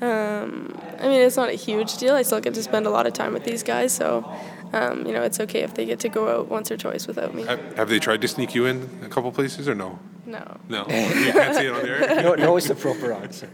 um, 0.00 0.74
I 0.98 1.08
mean, 1.08 1.20
it's 1.20 1.36
not 1.36 1.50
a 1.50 1.52
huge 1.52 1.98
deal. 1.98 2.14
I 2.14 2.22
still 2.22 2.40
get 2.40 2.54
to 2.54 2.62
spend 2.62 2.86
a 2.86 2.90
lot 2.90 3.06
of 3.06 3.12
time 3.12 3.34
with 3.34 3.44
these 3.44 3.62
guys, 3.62 3.92
so 3.92 4.24
um, 4.72 5.06
you 5.06 5.12
know, 5.12 5.22
it's 5.22 5.40
okay 5.40 5.60
if 5.60 5.74
they 5.74 5.86
get 5.86 6.00
to 6.00 6.08
go 6.08 6.28
out 6.28 6.48
once 6.48 6.70
or 6.70 6.76
twice 6.76 7.06
without 7.06 7.34
me. 7.34 7.44
Have, 7.44 7.76
have 7.76 7.88
they 7.88 7.98
tried 7.98 8.20
to 8.22 8.28
sneak 8.28 8.54
you 8.54 8.66
in 8.66 8.88
a 9.04 9.08
couple 9.08 9.30
places 9.32 9.68
or 9.68 9.74
no? 9.74 9.98
No. 10.24 10.58
No, 10.68 10.80
you 10.88 11.32
can't 11.32 11.54
say 11.54 11.66
it 11.66 11.72
on 11.72 11.82
the 11.82 11.88
air. 11.88 12.22
no, 12.22 12.34
no, 12.34 12.56
it's 12.56 12.68
the 12.68 12.74
proper 12.74 13.12
answer. 13.12 13.48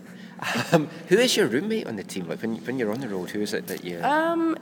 Um, 0.73 0.89
who 1.09 1.19
is 1.19 1.37
your 1.37 1.47
roommate 1.47 1.87
on 1.87 1.97
the 1.97 2.03
team? 2.03 2.29
Like 2.29 2.43
when, 2.43 2.57
when 2.57 2.79
you're 2.79 2.93
on 2.93 3.01
the 3.01 3.09
road, 3.09 3.31
who 3.31 3.41
is 3.41 3.53
it 3.55 3.67
that 3.69 3.85
you? 3.85 4.01
Um, 4.03 4.57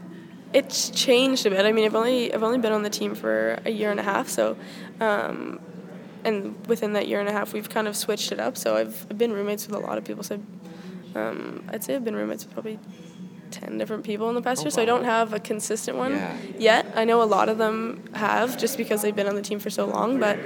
it's 0.52 0.90
changed 0.90 1.46
a 1.46 1.50
bit. 1.50 1.64
I 1.64 1.72
mean, 1.72 1.84
I've 1.84 1.94
only 1.94 2.34
I've 2.34 2.42
only 2.42 2.58
been 2.58 2.72
on 2.72 2.82
the 2.82 2.90
team 2.90 3.14
for 3.14 3.58
a 3.64 3.70
year 3.70 3.90
and 3.90 4.00
a 4.00 4.02
half, 4.02 4.28
so. 4.28 4.56
Um, 5.00 5.60
and 6.22 6.66
within 6.66 6.92
that 6.92 7.08
year 7.08 7.20
and 7.20 7.28
a 7.28 7.32
half, 7.32 7.54
we've 7.54 7.68
kind 7.70 7.88
of 7.88 7.96
switched 7.96 8.30
it 8.30 8.38
up. 8.38 8.56
So 8.58 8.76
I've, 8.76 9.06
I've 9.10 9.16
been 9.16 9.32
roommates 9.32 9.66
with 9.66 9.74
a 9.74 9.78
lot 9.78 9.96
of 9.96 10.04
people. 10.04 10.22
So 10.22 10.38
um, 11.14 11.64
I'd 11.68 11.82
say 11.82 11.94
I've 11.94 12.04
been 12.04 12.16
roommates 12.16 12.44
with 12.44 12.52
probably 12.52 12.78
10 13.50 13.78
different 13.78 14.04
people 14.04 14.28
in 14.28 14.34
the 14.34 14.42
past 14.42 14.62
year, 14.64 14.70
so 14.70 14.80
I 14.82 14.84
don't 14.84 15.04
have 15.04 15.32
a 15.32 15.40
consistent 15.40 15.96
one 15.96 16.12
Yeah. 16.12 16.36
yet. 16.58 16.86
I 16.94 17.04
know 17.04 17.22
a 17.22 17.24
lot 17.24 17.48
of 17.48 17.58
them 17.58 18.02
have 18.14 18.56
just 18.56 18.76
because 18.76 19.02
they've 19.02 19.14
been 19.14 19.26
on 19.28 19.34
the 19.34 19.42
team 19.42 19.58
for 19.58 19.70
so 19.70 19.84
long, 19.86 20.18
but 20.18 20.38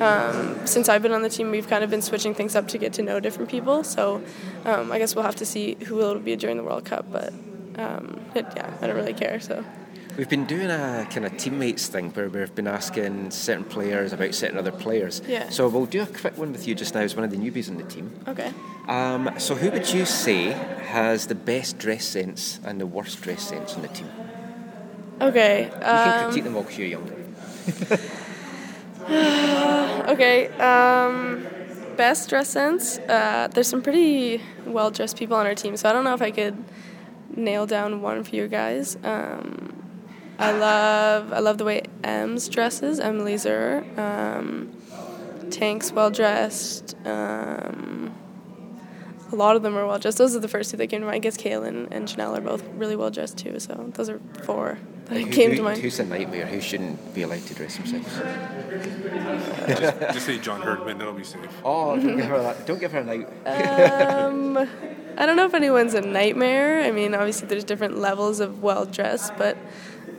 um, 0.00 0.66
since 0.66 0.88
I've 0.88 1.02
been 1.02 1.12
on 1.12 1.22
the 1.22 1.28
team, 1.28 1.50
we've 1.50 1.68
kind 1.68 1.84
of 1.84 1.90
been 1.90 2.02
switching 2.02 2.34
things 2.34 2.54
up 2.56 2.68
to 2.68 2.78
get 2.78 2.92
to 2.94 3.02
know 3.02 3.20
different 3.20 3.50
people. 3.50 3.84
So 3.84 4.22
um, 4.64 4.90
I 4.92 4.98
guess 4.98 5.14
we'll 5.14 5.24
have 5.24 5.36
to 5.36 5.46
see 5.46 5.76
who 5.86 6.00
it'll 6.00 6.18
be 6.20 6.36
during 6.36 6.56
the 6.56 6.62
World 6.64 6.84
Cup, 6.84 7.06
but 7.10 7.32
um, 7.76 8.20
it, 8.34 8.46
yeah, 8.56 8.70
I 8.80 8.86
don't 8.86 8.96
really 8.96 9.14
care. 9.14 9.40
So 9.40 9.64
We've 10.16 10.28
been 10.28 10.44
doing 10.44 10.70
a 10.70 11.06
kind 11.10 11.24
of 11.24 11.36
teammates 11.38 11.86
thing 11.88 12.10
where 12.10 12.28
we've 12.28 12.54
been 12.54 12.66
asking 12.66 13.30
certain 13.30 13.64
players 13.64 14.12
about 14.12 14.34
certain 14.34 14.58
other 14.58 14.70
players. 14.70 15.22
Yeah. 15.26 15.48
So 15.48 15.68
we'll 15.68 15.86
do 15.86 16.02
a 16.02 16.06
quick 16.06 16.36
one 16.36 16.52
with 16.52 16.68
you 16.68 16.74
just 16.74 16.94
now 16.94 17.00
as 17.00 17.16
one 17.16 17.24
of 17.24 17.30
the 17.30 17.36
newbies 17.38 17.70
on 17.70 17.76
the 17.78 17.84
team. 17.84 18.12
okay. 18.28 18.52
Um, 18.88 19.30
so 19.38 19.54
who 19.54 19.70
would 19.70 19.90
you 19.90 20.04
say 20.04 20.50
has 20.90 21.28
the 21.28 21.34
best 21.34 21.78
dress 21.78 22.04
sense 22.04 22.60
and 22.64 22.80
the 22.80 22.86
worst 22.86 23.22
dress 23.22 23.42
sense 23.48 23.74
on 23.74 23.82
the 23.82 23.88
team? 23.88 24.08
Okay. 25.20 25.64
You 25.64 25.70
can 25.70 26.18
Um, 26.24 26.24
critique 26.26 26.44
them 26.44 26.56
all 26.56 26.62
because 26.62 26.78
you're 26.78 26.88
younger. 26.88 27.16
Okay. 29.08 30.48
Um, 30.58 31.46
best 31.96 32.28
dress 32.28 32.48
sense. 32.48 32.98
Uh, 32.98 33.48
there's 33.52 33.68
some 33.68 33.82
pretty 33.82 34.40
well 34.66 34.90
dressed 34.90 35.16
people 35.16 35.36
on 35.36 35.46
our 35.46 35.54
team, 35.54 35.76
so 35.76 35.88
I 35.88 35.92
don't 35.92 36.04
know 36.04 36.14
if 36.14 36.22
I 36.22 36.30
could 36.30 36.56
nail 37.34 37.66
down 37.66 38.00
one 38.02 38.22
for 38.24 38.34
you 38.36 38.48
guys. 38.48 38.96
Um, 39.04 39.81
I 40.42 40.52
love 40.52 41.32
I 41.32 41.38
love 41.38 41.58
the 41.58 41.64
way 41.64 41.82
Ems 42.02 42.48
dresses. 42.48 42.98
Emily 43.00 43.36
Zur. 43.36 43.84
Um, 43.96 44.70
Tank's 45.50 45.92
well 45.92 46.10
dressed. 46.10 46.96
Um, 47.06 48.14
a 49.30 49.34
lot 49.36 49.56
of 49.56 49.62
them 49.62 49.76
are 49.76 49.86
well 49.86 49.98
dressed. 49.98 50.18
Those 50.18 50.34
are 50.36 50.40
the 50.40 50.48
first 50.48 50.70
two 50.70 50.76
that 50.78 50.88
came 50.88 51.00
to 51.00 51.06
mind. 51.06 51.16
I 51.16 51.18
guess 51.20 51.36
Kaylyn 51.36 51.88
and 51.90 52.06
Jonelle 52.08 52.36
are 52.36 52.40
both 52.40 52.64
really 52.74 52.96
well 52.96 53.10
dressed 53.10 53.38
too. 53.38 53.58
So 53.60 53.90
those 53.94 54.08
are 54.10 54.20
four 54.44 54.78
that 55.06 55.20
Who- 55.20 55.30
came 55.30 55.50
who- 55.50 55.56
to 55.56 55.62
mind. 55.62 55.80
Who's 55.80 55.98
a 56.00 56.04
nightmare? 56.04 56.46
Who 56.46 56.60
shouldn't 56.60 57.14
be 57.14 57.22
allowed 57.22 57.46
to 57.46 57.54
dress 57.54 57.76
themselves? 57.76 58.08
Just 60.12 60.26
say 60.26 60.38
John 60.38 60.60
Herdman, 60.60 60.98
that'll 60.98 61.14
be 61.14 61.24
safe. 61.24 61.40
Oh, 61.64 61.96
don't 61.96 62.16
give 62.16 62.26
her 62.26 62.42
that. 62.42 62.66
Don't 62.66 62.80
give 62.80 62.92
her 62.92 62.98
a 63.00 63.04
night. 63.04 63.28
Um, 63.46 64.56
I 65.16 65.26
don't 65.26 65.36
know 65.36 65.44
if 65.46 65.54
anyone's 65.54 65.94
a 65.94 66.00
nightmare. 66.00 66.80
I 66.82 66.90
mean, 66.90 67.14
obviously 67.14 67.46
there's 67.48 67.64
different 67.64 67.98
levels 67.98 68.40
of 68.40 68.62
well 68.62 68.84
dressed, 68.86 69.32
but 69.36 69.56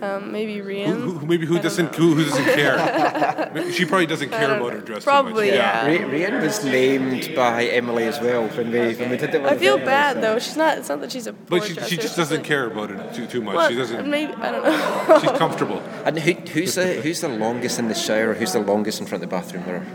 um, 0.04 0.32
maybe 0.32 0.56
Rhian. 0.58 0.88
Who, 1.02 1.12
who, 1.20 1.26
maybe 1.26 1.46
who 1.46 1.60
doesn't 1.60 1.96
who, 1.96 2.14
who 2.16 2.24
doesn't 2.26 2.46
care? 2.46 3.72
She 3.72 3.86
probably 3.86 4.06
doesn't 4.06 4.30
care 4.30 4.56
about 4.58 4.74
know. 4.74 4.80
her 4.80 4.82
dress. 4.82 5.04
Probably, 5.04 5.50
too 5.52 5.58
much. 5.58 5.66
yeah. 5.66 5.86
Ray, 5.86 6.00
Rhian 6.00 6.42
was 6.42 6.64
named 6.66 7.36
by 7.36 7.66
Emily 7.66 8.04
as 8.04 8.20
well 8.20 8.48
when 8.50 8.72
we 8.72 8.80
when 8.96 9.10
we 9.12 9.18
did 9.18 9.34
it. 9.36 9.42
I 9.46 9.58
feel 9.58 9.78
bad 9.78 10.22
though. 10.22 10.40
She's 10.40 10.58
not. 10.58 10.78
It's 10.78 10.90
not 10.90 11.00
that 11.02 11.12
she's 11.12 11.28
a 11.28 11.34
poor 11.34 11.60
But 11.60 11.68
she, 11.68 11.74
dresser. 11.74 11.90
she 11.90 11.98
just 11.98 12.16
doesn't 12.18 12.38
like- 12.38 12.46
care 12.46 12.66
about 12.68 12.92
it 12.92 13.14
too 13.14 13.26
too 13.28 13.42
much. 13.42 13.56
Well, 13.56 13.70
she 13.70 13.76
doesn't. 13.76 14.08
Maybe 14.10 14.34
I 14.34 14.52
don't 14.52 14.64
know. 15.10 15.20
She's 15.22 15.38
comfortable. 15.40 15.80
And 16.06 16.20
who, 16.20 16.34
who's 16.34 16.76
the 16.76 16.96
who's 17.02 17.22
the 17.22 17.30
longest 17.30 17.80
in 17.80 17.88
the 17.88 17.96
shower? 17.96 18.34
Who's 18.34 18.54
the 18.54 18.60
longest 18.60 19.00
in 19.00 19.06
front 19.08 19.24
of 19.24 19.30
the 19.30 19.36
bathroom 19.36 19.66
mirror? 19.66 19.86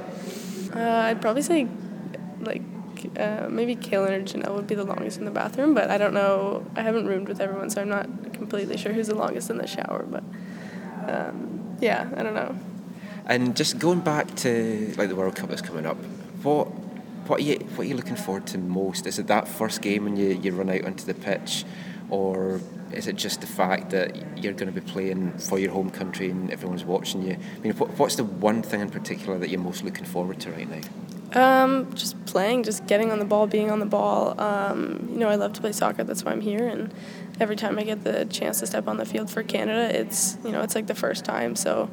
Uh, 0.74 1.06
I'd 1.08 1.20
probably 1.20 1.42
say 1.42 1.68
like 2.40 2.62
uh, 3.18 3.48
maybe 3.48 3.76
Kaylyn 3.76 4.10
or 4.10 4.22
Jonelle 4.22 4.54
would 4.54 4.66
be 4.66 4.74
the 4.74 4.84
longest 4.84 5.18
in 5.18 5.24
the 5.24 5.30
bathroom, 5.30 5.74
but 5.74 5.90
I 5.90 5.98
don't 5.98 6.14
know. 6.14 6.66
I 6.76 6.82
haven't 6.82 7.06
roomed 7.06 7.28
with 7.28 7.40
everyone, 7.40 7.70
so 7.70 7.80
I'm 7.82 7.88
not 7.88 8.32
completely 8.32 8.76
sure 8.76 8.92
who's 8.92 9.08
the 9.08 9.14
longest 9.14 9.50
in 9.50 9.58
the 9.58 9.66
shower. 9.66 10.04
But 10.08 10.24
um, 11.06 11.76
yeah, 11.80 12.08
I 12.16 12.22
don't 12.22 12.34
know. 12.34 12.56
And 13.26 13.56
just 13.56 13.78
going 13.78 14.00
back 14.00 14.34
to 14.36 14.94
like 14.96 15.08
the 15.08 15.16
World 15.16 15.36
Cup 15.36 15.50
that's 15.50 15.62
coming 15.62 15.86
up, 15.86 15.96
what 16.42 16.66
what 17.28 17.40
are 17.40 17.42
you 17.42 17.56
what 17.76 17.80
are 17.80 17.88
you 17.88 17.94
looking 17.94 18.16
forward 18.16 18.46
to 18.48 18.58
most? 18.58 19.06
Is 19.06 19.18
it 19.18 19.26
that 19.26 19.46
first 19.46 19.82
game 19.82 20.04
when 20.04 20.16
you, 20.16 20.28
you 20.28 20.52
run 20.52 20.70
out 20.70 20.84
onto 20.84 21.04
the 21.04 21.14
pitch, 21.14 21.64
or 22.08 22.60
is 22.92 23.06
it 23.06 23.16
just 23.16 23.40
the 23.40 23.46
fact 23.46 23.90
that 23.90 24.38
you're 24.38 24.54
going 24.54 24.72
to 24.72 24.80
be 24.80 24.86
playing 24.86 25.36
for 25.38 25.58
your 25.58 25.72
home 25.72 25.90
country 25.90 26.30
and 26.30 26.50
everyone's 26.50 26.84
watching 26.84 27.22
you? 27.22 27.36
I 27.56 27.58
mean, 27.60 27.72
what, 27.74 27.90
what's 27.98 28.16
the 28.16 28.24
one 28.24 28.62
thing 28.62 28.80
in 28.80 28.90
particular 28.90 29.38
that 29.38 29.50
you're 29.50 29.60
most 29.60 29.84
looking 29.84 30.06
forward 30.06 30.40
to 30.40 30.50
right 30.52 30.68
now? 30.68 30.80
Um, 31.34 31.92
just 31.94 32.24
playing, 32.26 32.62
just 32.62 32.86
getting 32.86 33.10
on 33.12 33.18
the 33.18 33.24
ball, 33.24 33.46
being 33.46 33.70
on 33.70 33.80
the 33.80 33.86
ball. 33.86 34.38
Um, 34.40 35.08
you 35.12 35.18
know, 35.18 35.28
I 35.28 35.34
love 35.34 35.52
to 35.54 35.60
play 35.60 35.72
soccer. 35.72 36.04
That's 36.04 36.24
why 36.24 36.32
I'm 36.32 36.40
here. 36.40 36.66
And 36.66 36.92
every 37.38 37.56
time 37.56 37.78
I 37.78 37.84
get 37.84 38.02
the 38.04 38.24
chance 38.26 38.60
to 38.60 38.66
step 38.66 38.88
on 38.88 38.96
the 38.96 39.04
field 39.04 39.30
for 39.30 39.42
Canada, 39.42 39.98
it's 39.98 40.38
you 40.44 40.50
know, 40.50 40.62
it's 40.62 40.74
like 40.74 40.86
the 40.86 40.94
first 40.94 41.24
time. 41.24 41.54
So 41.56 41.90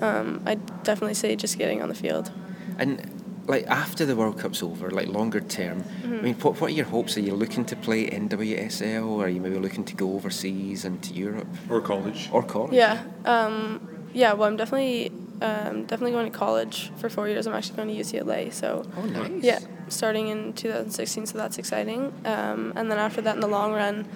um, 0.00 0.42
I 0.46 0.54
definitely 0.54 1.14
say 1.14 1.34
just 1.36 1.58
getting 1.58 1.82
on 1.82 1.88
the 1.88 1.94
field. 1.94 2.30
And 2.78 3.00
like 3.46 3.66
after 3.66 4.04
the 4.06 4.14
World 4.16 4.38
Cup's 4.38 4.62
over, 4.62 4.90
like 4.90 5.08
longer 5.08 5.40
term, 5.40 5.84
I 6.04 6.06
mean, 6.08 6.34
what, 6.34 6.60
what 6.60 6.70
are 6.70 6.74
your 6.74 6.86
hopes? 6.86 7.16
Are 7.16 7.20
you 7.20 7.34
looking 7.34 7.64
to 7.66 7.76
play 7.76 8.08
NWSL, 8.08 9.06
or 9.06 9.26
are 9.26 9.28
you 9.28 9.40
maybe 9.40 9.58
looking 9.58 9.84
to 9.84 9.94
go 9.94 10.14
overseas 10.14 10.84
and 10.84 11.02
to 11.02 11.12
Europe 11.14 11.48
Or 11.70 11.80
college. 11.80 12.28
or 12.32 12.42
college? 12.42 12.72
Yeah, 12.74 13.02
um, 13.24 14.08
yeah. 14.12 14.32
Well, 14.32 14.48
I'm 14.48 14.56
definitely 14.56 15.12
um, 15.42 15.84
definitely 15.84 16.12
going 16.12 16.30
to 16.30 16.36
college 16.38 16.90
for 16.96 17.08
four 17.08 17.28
years. 17.28 17.46
I'm 17.46 17.54
actually 17.54 17.76
going 17.76 17.88
to 17.88 17.94
UCLA. 17.94 18.52
So 18.52 18.84
Oh, 18.96 19.04
nice. 19.04 19.42
yeah, 19.42 19.58
starting 19.88 20.28
in 20.28 20.52
2016. 20.54 21.26
So 21.26 21.38
that's 21.38 21.58
exciting. 21.58 22.12
Um, 22.24 22.72
and 22.76 22.90
then 22.90 22.98
after 22.98 23.20
that, 23.22 23.34
in 23.34 23.40
the 23.40 23.48
long 23.48 23.72
run, 23.72 24.06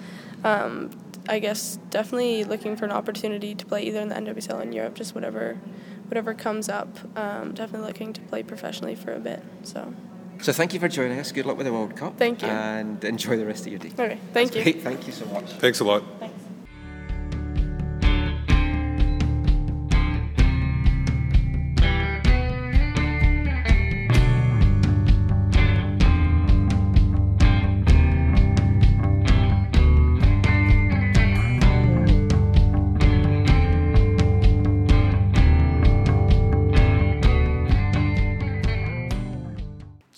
um, 0.43 0.89
I 1.29 1.39
guess 1.39 1.77
definitely 1.91 2.43
looking 2.43 2.75
for 2.75 2.85
an 2.85 2.91
opportunity 2.91 3.53
to 3.55 3.65
play 3.65 3.83
either 3.83 3.99
in 4.01 4.09
the 4.09 4.15
NWSL 4.15 4.61
in 4.63 4.73
Europe, 4.73 4.95
just 4.95 5.13
whatever 5.15 5.57
whatever 6.07 6.33
comes 6.33 6.67
up. 6.67 6.89
Um, 7.17 7.53
definitely 7.53 7.87
looking 7.87 8.11
to 8.13 8.21
play 8.21 8.43
professionally 8.43 8.95
for 8.95 9.13
a 9.13 9.19
bit. 9.19 9.43
So 9.63 9.93
So 10.41 10.51
thank 10.51 10.73
you 10.73 10.79
for 10.79 10.87
joining 10.89 11.19
us. 11.19 11.31
Good 11.31 11.45
luck 11.45 11.57
with 11.57 11.67
the 11.67 11.71
World 11.73 11.95
Cup. 11.95 12.17
Thank 12.17 12.41
you. 12.41 12.47
And 12.49 13.03
enjoy 13.03 13.37
the 13.37 13.45
rest 13.45 13.65
of 13.67 13.71
your 13.71 13.79
day. 13.79 13.91
okay, 13.97 14.17
thank 14.33 14.55
you. 14.55 14.63
Great. 14.63 14.81
Thank 14.81 15.05
you 15.05 15.13
so 15.13 15.25
much. 15.27 15.45
Thanks 15.53 15.79
a 15.79 15.83
lot. 15.83 16.03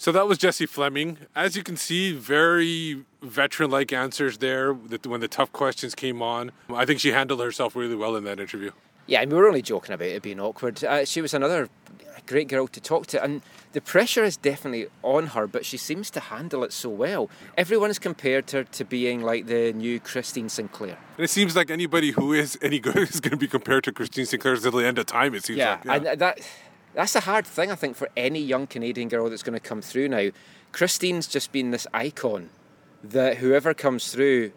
So 0.04 0.12
that 0.12 0.28
was 0.28 0.38
Jessie 0.38 0.66
Fleming. 0.66 1.18
As 1.34 1.56
you 1.56 1.64
can 1.64 1.78
see, 1.78 2.12
very 2.12 3.06
veteran-like 3.22 3.93
answers 3.93 4.39
there. 4.39 4.74
When 4.74 5.22
the 5.22 5.30
tough 5.30 5.54
questions 5.54 5.95
came 5.95 6.22
on, 6.22 6.51
I 6.70 6.84
think 6.84 6.99
she 6.99 7.14
handled 7.14 7.39
herself 7.39 7.74
really 7.74 7.95
well 7.95 8.18
in 8.18 8.26
that 8.26 8.38
interview. 8.38 8.72
Yeah, 9.08 9.22
and 9.22 9.32
we 9.32 9.38
were 9.38 9.47
only 9.47 9.62
joking 9.62 9.93
about 9.93 10.10
it 10.10 10.22
being 10.22 10.41
awkward. 10.41 10.84
Uh, 10.84 11.06
she 11.06 11.22
was 11.22 11.34
another 11.34 11.70
great 12.26 12.49
girl 12.49 12.68
to 12.68 12.82
talk 12.82 13.08
to, 13.08 13.24
and 13.24 13.41
the 13.72 13.80
pressure 13.80 14.26
is 14.26 14.36
definitely 14.36 14.88
on 15.04 15.28
her, 15.28 15.47
but 15.47 15.66
she 15.66 15.78
seems 15.78 16.10
to 16.12 16.20
handle 16.20 16.66
it 16.66 16.74
so 16.74 16.89
well. 16.89 17.30
Everyone's 17.58 17.97
compared 17.97 18.51
her 18.51 18.66
to 18.66 18.84
being 18.84 19.22
like 19.22 19.45
the 19.45 19.72
new 19.72 20.01
Christine 20.01 20.49
Sinclair. 20.49 20.97
And 21.18 21.24
it 21.24 21.30
seems 21.30 21.56
like 21.56 21.72
anybody 21.72 22.12
who 22.12 22.34
is 22.34 22.60
any 22.62 22.80
good 22.80 22.97
is 23.10 23.22
going 23.22 23.32
to 23.32 23.38
be 23.38 23.47
compared 23.47 23.86
to 23.86 23.93
Christine 23.93 24.26
Sinclair 24.26 24.56
until 24.56 24.72
the 24.72 24.86
end 24.86 24.97
of 24.97 25.06
time. 25.06 25.34
It 25.34 25.45
seems 25.45 25.60
Yeah, 25.60 25.80
like. 25.86 26.06
and 26.06 26.20
that 26.20 26.39
that's 26.93 27.15
a 27.15 27.21
hard 27.21 27.45
thing 27.45 27.71
I 27.71 27.75
think 27.75 27.95
for 27.95 28.09
any 28.15 28.39
young 28.39 28.67
Canadian 28.67 29.09
girl 29.09 29.29
that's 29.29 29.43
going 29.43 29.59
to 29.59 29.59
come 29.59 29.81
through 29.81 30.09
now. 30.09 30.29
Christine's 30.71 31.27
just 31.27 31.51
been 31.51 31.71
this 31.71 31.85
icon 31.93 32.49
that 33.03 33.37
whoever 33.37 33.73
comes 33.73 34.11
through, 34.11 34.51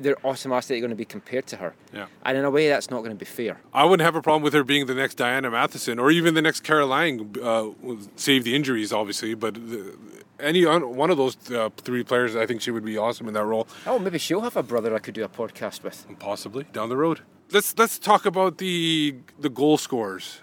they're 0.00 0.16
automatically 0.26 0.80
going 0.80 0.90
to 0.90 0.96
be 0.96 1.04
compared 1.04 1.46
to 1.46 1.56
her. 1.56 1.74
Yeah. 1.92 2.06
And 2.24 2.36
in 2.36 2.44
a 2.44 2.50
way, 2.50 2.68
that's 2.68 2.90
not 2.90 2.98
going 2.98 3.12
to 3.12 3.16
be 3.16 3.24
fair. 3.24 3.60
I 3.72 3.84
wouldn't 3.84 4.04
have 4.04 4.16
a 4.16 4.22
problem 4.22 4.42
with 4.42 4.54
her 4.54 4.64
being 4.64 4.86
the 4.86 4.94
next 4.94 5.14
Diana 5.14 5.50
Matheson 5.50 5.98
or 5.98 6.10
even 6.10 6.34
the 6.34 6.42
next 6.42 6.64
Kara 6.64 6.86
Lang, 6.86 7.36
uh, 7.40 7.70
save 8.16 8.42
the 8.42 8.56
injuries, 8.56 8.92
obviously. 8.92 9.34
But 9.34 9.54
the, 9.54 9.96
any 10.40 10.64
one 10.64 11.10
of 11.10 11.16
those 11.16 11.36
uh, 11.50 11.70
three 11.76 12.02
players, 12.02 12.34
I 12.34 12.46
think 12.46 12.60
she 12.60 12.72
would 12.72 12.84
be 12.84 12.98
awesome 12.98 13.28
in 13.28 13.34
that 13.34 13.44
role. 13.44 13.68
Oh, 13.86 13.98
maybe 13.98 14.18
she'll 14.18 14.40
have 14.40 14.56
a 14.56 14.62
brother 14.62 14.94
I 14.94 14.98
could 14.98 15.14
do 15.14 15.22
a 15.22 15.28
podcast 15.28 15.84
with. 15.84 16.06
Possibly 16.18 16.64
down 16.72 16.88
the 16.88 16.96
road. 16.96 17.20
Let's 17.52 17.76
let's 17.78 17.98
talk 17.98 18.24
about 18.26 18.58
the 18.58 19.16
the 19.38 19.50
goal 19.50 19.76
scorers. 19.76 20.40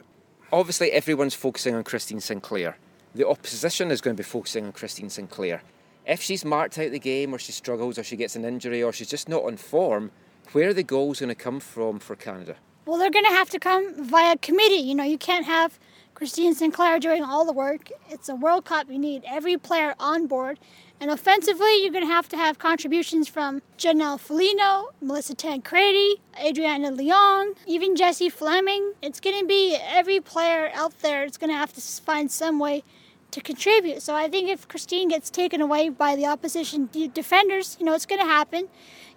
Obviously, 0.51 0.91
everyone's 0.91 1.35
focusing 1.35 1.75
on 1.75 1.83
Christine 1.83 2.19
Sinclair. 2.19 2.75
The 3.13 3.27
opposition 3.27 3.91
is 3.91 4.01
going 4.01 4.15
to 4.15 4.23
be 4.23 4.27
focusing 4.27 4.65
on 4.65 4.71
Christine 4.71 5.09
Sinclair. 5.09 5.61
If 6.07 6.23
she's 6.23 6.43
marked 6.43 6.79
out 6.79 6.91
the 6.91 6.99
game, 6.99 7.35
or 7.35 7.37
she 7.37 7.51
struggles, 7.51 7.99
or 7.99 8.03
she 8.03 8.15
gets 8.15 8.35
an 8.35 8.43
injury, 8.43 8.81
or 8.81 8.91
she's 8.91 9.09
just 9.09 9.29
not 9.29 9.43
on 9.43 9.57
form, 9.57 10.09
where 10.53 10.69
are 10.69 10.73
the 10.73 10.81
goals 10.81 11.19
going 11.19 11.29
to 11.29 11.35
come 11.35 11.59
from 11.59 11.99
for 11.99 12.15
Canada? 12.15 12.55
Well, 12.85 12.97
they're 12.97 13.11
going 13.11 13.25
to 13.25 13.31
have 13.31 13.51
to 13.51 13.59
come 13.59 14.03
via 14.03 14.37
committee. 14.37 14.77
You 14.77 14.95
know, 14.95 15.03
you 15.03 15.19
can't 15.19 15.45
have 15.45 15.79
Christine 16.19 16.53
Sinclair 16.53 16.99
doing 16.99 17.23
all 17.23 17.45
the 17.45 17.53
work. 17.53 17.91
It's 18.09 18.27
a 18.27 18.35
World 18.35 18.65
Cup. 18.65 18.91
You 18.91 18.99
need 18.99 19.23
every 19.25 19.55
player 19.55 19.95
on 20.01 20.27
board. 20.27 20.59
And 20.99 21.09
offensively, 21.09 21.81
you're 21.81 21.93
going 21.93 22.05
to 22.05 22.11
have 22.11 22.27
to 22.27 22.35
have 22.35 22.59
contributions 22.59 23.29
from 23.29 23.61
Jonelle 23.77 24.19
Filigno, 24.19 24.87
Melissa 24.99 25.33
Tancredi, 25.33 26.15
Adriana 26.37 26.91
Leon, 26.91 27.53
even 27.65 27.95
Jessie 27.95 28.27
Fleming. 28.27 28.95
It's 29.01 29.21
going 29.21 29.39
to 29.39 29.45
be 29.45 29.77
every 29.81 30.19
player 30.19 30.69
out 30.73 30.99
there. 30.99 31.23
It's 31.23 31.37
going 31.37 31.51
to 31.51 31.57
have 31.57 31.71
to 31.71 31.79
find 31.79 32.29
some 32.29 32.59
way 32.59 32.83
to 33.31 33.39
contribute. 33.39 34.01
So 34.01 34.13
I 34.13 34.27
think 34.27 34.49
if 34.49 34.67
Christine 34.67 35.07
gets 35.07 35.29
taken 35.29 35.61
away 35.61 35.87
by 35.87 36.17
the 36.17 36.25
opposition 36.25 36.89
defenders, 37.13 37.77
you 37.79 37.85
know, 37.85 37.93
it's 37.93 38.05
going 38.05 38.19
to 38.19 38.27
happen. 38.27 38.67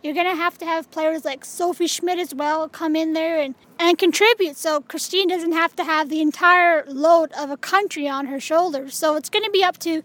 You're 0.03 0.14
going 0.14 0.26
to 0.26 0.34
have 0.34 0.59
to 0.59 0.64
have 0.64 0.90
players 0.90 1.24
like 1.24 1.44
Sophie 1.44 1.86
Schmidt 1.86 2.18
as 2.18 2.34
well 2.34 2.68
come 2.68 2.96
in 2.96 3.12
there 3.12 3.38
and, 3.38 3.55
and 3.78 3.96
contribute. 3.96 4.57
So 4.57 4.80
Christine 4.80 5.28
doesn't 5.28 5.53
have 5.53 5.76
to 5.76 5.84
have 5.84 6.09
the 6.09 6.20
entire 6.20 6.84
load 6.86 7.30
of 7.38 7.50
a 7.50 7.57
country 7.57 8.09
on 8.09 8.26
her 8.26 8.40
shoulders. 8.40 8.96
So 8.96 9.14
it's 9.14 9.30
going 9.30 9.44
to 9.44 9.50
be 9.50 9.62
up 9.62 9.78
to 9.78 10.03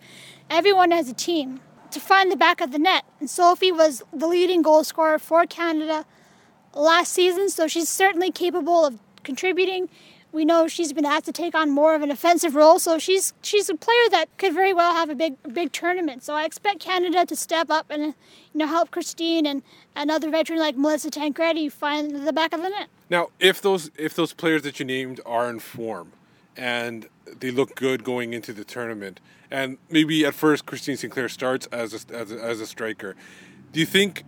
everyone 0.51 0.91
as 0.91 1.09
a 1.09 1.13
team 1.13 1.61
to 1.89 1.99
find 1.99 2.31
the 2.31 2.35
back 2.35 2.61
of 2.61 2.71
the 2.71 2.77
net. 2.77 3.05
And 3.19 3.27
Sophie 3.27 3.71
was 3.71 4.03
the 4.13 4.27
leading 4.27 4.61
goal 4.61 4.83
scorer 4.83 5.17
for 5.17 5.47
Canada 5.47 6.05
last 6.75 7.11
season, 7.11 7.49
so 7.49 7.67
she's 7.67 7.89
certainly 7.89 8.31
capable 8.31 8.85
of 8.85 8.99
contributing. 9.23 9.89
We 10.31 10.43
know 10.45 10.67
she's 10.67 10.93
been 10.93 11.05
asked 11.05 11.25
to 11.25 11.31
take 11.31 11.55
on 11.55 11.71
more 11.71 11.95
of 11.95 12.01
an 12.01 12.11
offensive 12.11 12.55
role, 12.55 12.79
so 12.79 12.99
she's 12.99 13.33
she's 13.41 13.69
a 13.69 13.75
player 13.75 14.09
that 14.11 14.25
could 14.37 14.53
very 14.53 14.73
well 14.73 14.93
have 14.93 15.09
a 15.09 15.15
big 15.15 15.35
big 15.53 15.71
tournament. 15.71 16.23
So 16.23 16.33
I 16.33 16.43
expect 16.43 16.79
Canada 16.79 17.25
to 17.25 17.35
step 17.35 17.69
up 17.69 17.87
and 17.89 18.03
you 18.03 18.13
know 18.53 18.67
help 18.67 18.91
Christine 18.91 19.45
and 19.45 19.63
another 19.95 20.29
veteran 20.29 20.59
like 20.59 20.75
Melissa 20.75 21.09
Tancredi 21.09 21.69
find 21.69 22.27
the 22.27 22.33
back 22.33 22.53
of 22.53 22.61
the 22.61 22.69
net. 22.69 22.87
Now, 23.09 23.29
if 23.39 23.61
those 23.61 23.89
if 23.97 24.15
those 24.15 24.33
players 24.33 24.63
that 24.63 24.79
you 24.79 24.85
named 24.85 25.21
are 25.25 25.49
in 25.49 25.59
form 25.59 26.11
and 26.55 27.07
they 27.39 27.51
look 27.51 27.75
good 27.75 28.03
going 28.03 28.33
into 28.33 28.51
the 28.51 28.65
tournament, 28.65 29.19
and 29.49 29.77
maybe 29.89 30.25
at 30.25 30.33
first 30.33 30.65
Christine 30.65 30.97
Sinclair 30.97 31.29
starts 31.29 31.67
as 31.67 31.93
a, 31.93 32.15
as 32.15 32.31
a, 32.31 32.43
as 32.43 32.61
a 32.61 32.67
striker, 32.67 33.15
do 33.71 33.79
you 33.79 33.85
think 33.85 34.23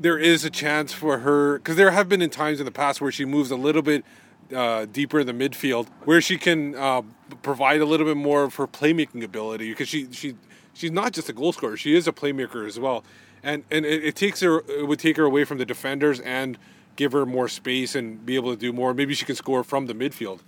there 0.00 0.18
is 0.18 0.44
a 0.44 0.50
chance 0.50 0.92
for 0.92 1.18
her? 1.18 1.58
Because 1.58 1.76
there 1.76 1.90
have 1.90 2.08
been 2.08 2.22
in 2.22 2.30
times 2.30 2.60
in 2.60 2.66
the 2.66 2.72
past 2.72 3.00
where 3.00 3.12
she 3.12 3.24
moves 3.24 3.50
a 3.50 3.56
little 3.56 3.82
bit 3.82 4.04
uh, 4.54 4.86
deeper 4.86 5.20
in 5.20 5.26
the 5.26 5.32
midfield, 5.32 5.88
where 6.04 6.20
she 6.20 6.38
can 6.38 6.74
uh, 6.74 7.02
provide 7.42 7.80
a 7.80 7.84
little 7.84 8.06
bit 8.06 8.16
more 8.16 8.44
of 8.44 8.54
her 8.56 8.66
playmaking 8.66 9.22
ability. 9.22 9.70
Because 9.70 9.88
she 9.88 10.08
she 10.12 10.34
she's 10.74 10.92
not 10.92 11.12
just 11.12 11.28
a 11.28 11.32
goal 11.32 11.52
scorer; 11.52 11.76
she 11.76 11.94
is 11.94 12.08
a 12.08 12.12
playmaker 12.12 12.66
as 12.66 12.78
well. 12.78 13.04
And 13.42 13.64
and 13.70 13.84
it, 13.84 14.04
it 14.04 14.16
takes 14.16 14.40
her 14.40 14.64
it 14.68 14.86
would 14.86 14.98
take 14.98 15.16
her 15.16 15.24
away 15.24 15.44
from 15.44 15.58
the 15.58 15.66
defenders 15.66 16.20
and 16.20 16.58
give 16.96 17.12
her 17.12 17.24
more 17.24 17.48
space 17.48 17.94
and 17.94 18.26
be 18.26 18.34
able 18.34 18.52
to 18.52 18.58
do 18.58 18.72
more. 18.72 18.92
Maybe 18.92 19.14
she 19.14 19.24
can 19.24 19.36
score 19.36 19.62
from 19.62 19.86
the 19.86 19.94
midfield. 19.94 20.40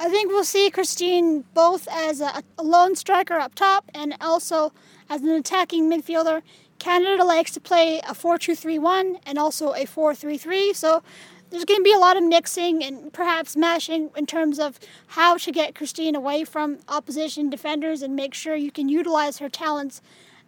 I 0.00 0.08
think 0.08 0.30
we'll 0.30 0.44
see 0.44 0.70
Christine 0.70 1.44
both 1.54 1.88
as 1.90 2.20
a, 2.20 2.42
a 2.56 2.62
lone 2.62 2.94
striker 2.94 3.34
up 3.34 3.54
top 3.54 3.90
and 3.94 4.16
also 4.20 4.72
as 5.10 5.22
an 5.22 5.30
attacking 5.30 5.90
midfielder. 5.90 6.42
Canada 6.78 7.24
likes 7.24 7.50
to 7.52 7.60
play 7.60 8.00
a 8.08 8.14
4 8.14 8.38
2 8.38 8.54
3 8.54 8.78
1 8.78 9.18
and 9.26 9.38
also 9.38 9.74
a 9.74 9.84
4 9.84 10.14
3 10.14 10.38
3. 10.38 10.72
So 10.72 11.02
there's 11.50 11.64
going 11.64 11.80
to 11.80 11.84
be 11.84 11.92
a 11.92 11.98
lot 11.98 12.16
of 12.16 12.24
mixing 12.24 12.82
and 12.82 13.12
perhaps 13.12 13.56
mashing 13.56 14.10
in 14.16 14.26
terms 14.26 14.58
of 14.58 14.78
how 15.08 15.36
to 15.38 15.52
get 15.52 15.74
Christine 15.74 16.14
away 16.14 16.44
from 16.44 16.78
opposition 16.88 17.50
defenders 17.50 18.02
and 18.02 18.14
make 18.14 18.34
sure 18.34 18.54
you 18.54 18.70
can 18.70 18.88
utilize 18.88 19.38
her 19.38 19.48
talents 19.48 20.00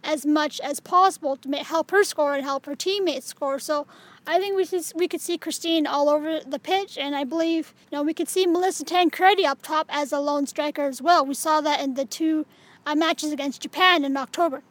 as 0.02 0.24
much 0.24 0.60
as 0.60 0.80
possible 0.80 1.36
to 1.36 1.50
help 1.58 1.90
her 1.90 2.04
score 2.04 2.34
and 2.34 2.42
help 2.42 2.66
her 2.66 2.74
teammates 2.74 3.26
score. 3.26 3.58
So 3.58 3.86
I 4.26 4.38
think 4.38 4.56
we 4.56 4.66
could, 4.66 4.84
we 4.94 5.08
could 5.08 5.20
see 5.20 5.38
Christine 5.38 5.86
all 5.86 6.08
over 6.08 6.40
the 6.40 6.58
pitch, 6.58 6.96
and 6.96 7.14
I 7.14 7.24
believe 7.24 7.74
you 7.90 7.98
know 7.98 8.02
we 8.02 8.14
could 8.14 8.28
see 8.28 8.46
Melissa 8.46 8.84
Tancredi 8.84 9.44
up 9.44 9.62
top 9.62 9.86
as 9.90 10.12
a 10.12 10.20
lone 10.20 10.46
striker 10.46 10.82
as 10.86 11.02
well. 11.02 11.24
We 11.24 11.34
saw 11.34 11.60
that 11.60 11.80
in 11.80 11.94
the 11.94 12.04
two 12.04 12.46
uh, 12.86 12.94
matches 12.94 13.32
against 13.32 13.62
Japan 13.62 14.04
in 14.04 14.16
October. 14.16 14.62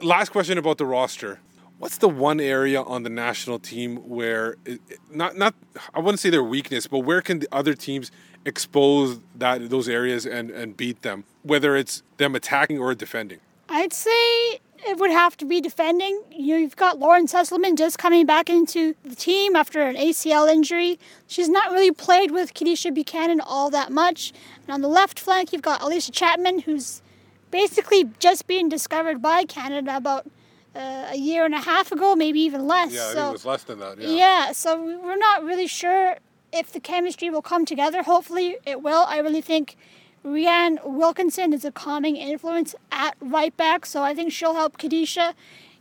Last 0.00 0.30
question 0.30 0.58
about 0.58 0.78
the 0.78 0.86
roster. 0.86 1.38
What's 1.82 1.98
the 1.98 2.08
one 2.08 2.38
area 2.38 2.80
on 2.80 3.02
the 3.02 3.10
national 3.10 3.58
team 3.58 3.96
where 4.08 4.54
not 5.10 5.36
not 5.36 5.52
I 5.92 5.98
wouldn't 5.98 6.20
say 6.20 6.30
their 6.30 6.44
weakness, 6.44 6.86
but 6.86 7.00
where 7.00 7.20
can 7.20 7.40
the 7.40 7.48
other 7.50 7.74
teams 7.74 8.12
expose 8.44 9.18
that 9.34 9.68
those 9.68 9.88
areas 9.88 10.24
and 10.24 10.52
and 10.52 10.76
beat 10.76 11.02
them, 11.02 11.24
whether 11.42 11.74
it's 11.74 12.04
them 12.18 12.36
attacking 12.36 12.78
or 12.78 12.94
defending? 12.94 13.40
I'd 13.68 13.92
say 13.92 14.60
it 14.86 14.98
would 14.98 15.10
have 15.10 15.36
to 15.38 15.44
be 15.44 15.60
defending. 15.60 16.22
You've 16.30 16.76
got 16.76 17.00
Lauren 17.00 17.26
Sesselmann 17.26 17.76
just 17.76 17.98
coming 17.98 18.26
back 18.26 18.48
into 18.48 18.94
the 19.04 19.16
team 19.16 19.56
after 19.56 19.82
an 19.82 19.96
ACL 19.96 20.48
injury. 20.48 21.00
She's 21.26 21.48
not 21.48 21.72
really 21.72 21.90
played 21.90 22.30
with 22.30 22.54
Kadeisha 22.54 22.94
Buchanan 22.94 23.40
all 23.40 23.70
that 23.70 23.90
much. 23.90 24.32
And 24.68 24.74
on 24.74 24.82
the 24.82 24.88
left 24.88 25.18
flank, 25.18 25.52
you've 25.52 25.62
got 25.62 25.80
Allysha 25.80 26.12
Chapman, 26.12 26.60
who's 26.60 27.02
basically 27.50 28.08
just 28.20 28.46
being 28.46 28.68
discovered 28.68 29.20
by 29.20 29.42
Canada 29.42 29.96
about 29.96 30.28
uh, 30.74 31.10
a 31.10 31.16
year 31.16 31.44
and 31.44 31.54
a 31.54 31.60
half 31.60 31.92
ago, 31.92 32.14
maybe 32.14 32.40
even 32.40 32.66
less. 32.66 32.92
Yeah, 32.92 33.00
I 33.00 33.08
so, 33.08 33.14
think 33.14 33.28
it 33.28 33.32
was 33.32 33.46
less 33.46 33.64
than 33.64 33.78
that. 33.80 33.98
Yeah. 33.98 34.08
yeah, 34.08 34.52
so 34.52 34.82
we're 34.82 35.16
not 35.16 35.44
really 35.44 35.66
sure 35.66 36.16
if 36.52 36.72
the 36.72 36.80
chemistry 36.80 37.30
will 37.30 37.42
come 37.42 37.64
together. 37.64 38.02
Hopefully, 38.02 38.56
it 38.66 38.82
will. 38.82 39.04
I 39.08 39.18
really 39.18 39.40
think 39.40 39.76
Rhian 40.24 40.78
Wilkinson 40.84 41.52
is 41.52 41.64
a 41.64 41.72
calming 41.72 42.16
influence 42.16 42.74
at 42.90 43.16
right 43.20 43.56
back, 43.56 43.86
so 43.86 44.02
I 44.02 44.14
think 44.14 44.32
she'll 44.32 44.54
help 44.54 44.78
Kadeisha 44.78 45.34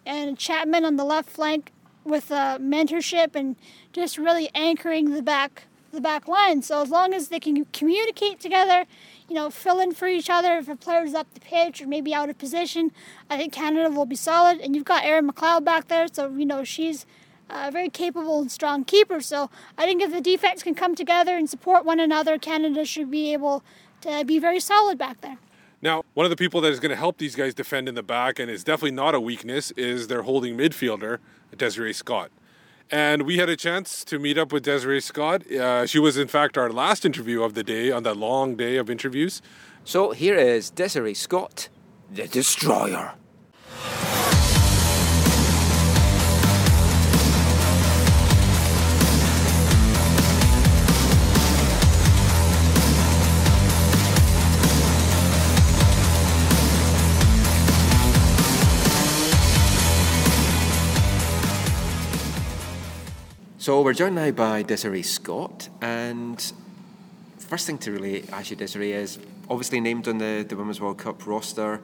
and 0.05 0.37
Chapman 0.37 0.83
on 0.85 0.95
the 0.95 1.05
left 1.05 1.29
flank 1.29 1.71
with 2.03 2.31
uh, 2.31 2.57
mentorship 2.59 3.35
and 3.35 3.55
just 3.93 4.17
really 4.17 4.49
anchoring 4.55 5.11
the 5.11 5.21
back 5.21 5.67
the 5.91 6.01
back 6.01 6.27
line. 6.27 6.61
So 6.61 6.81
as 6.81 6.89
long 6.89 7.13
as 7.13 7.27
they 7.27 7.39
can 7.39 7.65
communicate 7.65 8.39
together, 8.39 8.85
you 9.31 9.35
know, 9.35 9.49
fill 9.49 9.79
in 9.79 9.93
for 9.93 10.09
each 10.09 10.29
other 10.29 10.57
if 10.57 10.67
a 10.67 10.75
player's 10.75 11.13
up 11.13 11.33
the 11.33 11.39
pitch 11.39 11.81
or 11.81 11.87
maybe 11.87 12.13
out 12.13 12.29
of 12.29 12.37
position, 12.37 12.91
I 13.29 13.37
think 13.37 13.53
Canada 13.53 13.89
will 13.89 14.05
be 14.05 14.17
solid. 14.17 14.59
And 14.59 14.75
you've 14.75 14.83
got 14.83 15.05
Erin 15.05 15.25
McLeod 15.25 15.63
back 15.63 15.87
there, 15.87 16.07
so 16.11 16.27
you 16.27 16.45
know 16.45 16.65
she's 16.65 17.05
uh, 17.49 17.67
a 17.69 17.71
very 17.71 17.87
capable 17.87 18.41
and 18.41 18.51
strong 18.51 18.83
keeper. 18.83 19.21
So 19.21 19.49
I 19.77 19.85
think 19.85 20.01
if 20.01 20.11
the 20.11 20.19
defense 20.19 20.63
can 20.63 20.75
come 20.75 20.95
together 20.95 21.37
and 21.37 21.49
support 21.49 21.85
one 21.85 21.97
another, 21.97 22.37
Canada 22.37 22.83
should 22.83 23.09
be 23.09 23.31
able 23.31 23.63
to 24.01 24.25
be 24.25 24.37
very 24.37 24.59
solid 24.59 24.97
back 24.97 25.21
there. 25.21 25.37
Now, 25.81 26.03
one 26.13 26.25
of 26.25 26.29
the 26.29 26.35
people 26.35 26.59
that 26.59 26.73
is 26.73 26.81
going 26.81 26.89
to 26.89 26.97
help 26.97 27.17
these 27.17 27.37
guys 27.37 27.53
defend 27.53 27.87
in 27.87 27.95
the 27.95 28.03
back, 28.03 28.37
and 28.37 28.51
is 28.51 28.65
definitely 28.65 28.91
not 28.91 29.15
a 29.15 29.21
weakness, 29.21 29.71
is 29.71 30.09
their 30.09 30.23
holding 30.23 30.57
midfielder, 30.57 31.19
Desiree 31.55 31.93
Scott. 31.93 32.31
And 32.91 33.23
we 33.23 33.37
had 33.37 33.47
a 33.47 33.55
chance 33.55 34.03
to 34.05 34.19
meet 34.19 34.37
up 34.37 34.51
with 34.51 34.63
Desiree 34.63 34.99
Scott. 34.99 35.49
Uh, 35.49 35.87
she 35.87 35.97
was, 35.97 36.17
in 36.17 36.27
fact, 36.27 36.57
our 36.57 36.69
last 36.69 37.05
interview 37.05 37.41
of 37.41 37.53
the 37.53 37.63
day 37.63 37.89
on 37.89 38.03
that 38.03 38.17
long 38.17 38.57
day 38.57 38.75
of 38.75 38.89
interviews. 38.89 39.41
So 39.85 40.11
here 40.11 40.35
is 40.35 40.69
Desiree 40.69 41.13
Scott, 41.13 41.69
the 42.11 42.27
Destroyer. 42.27 43.13
So 63.61 63.79
we're 63.83 63.93
joined 63.93 64.15
now 64.15 64.31
by 64.31 64.63
Desiree 64.63 65.03
Scott, 65.03 65.69
and 65.81 66.51
first 67.37 67.67
thing 67.67 67.77
to 67.77 67.91
really 67.91 68.27
ask 68.31 68.49
you, 68.49 68.55
Desiree, 68.55 68.93
is 68.93 69.19
obviously 69.51 69.79
named 69.79 70.07
on 70.07 70.17
the, 70.17 70.43
the 70.49 70.55
Women's 70.55 70.81
World 70.81 70.97
Cup 70.97 71.27
roster. 71.27 71.79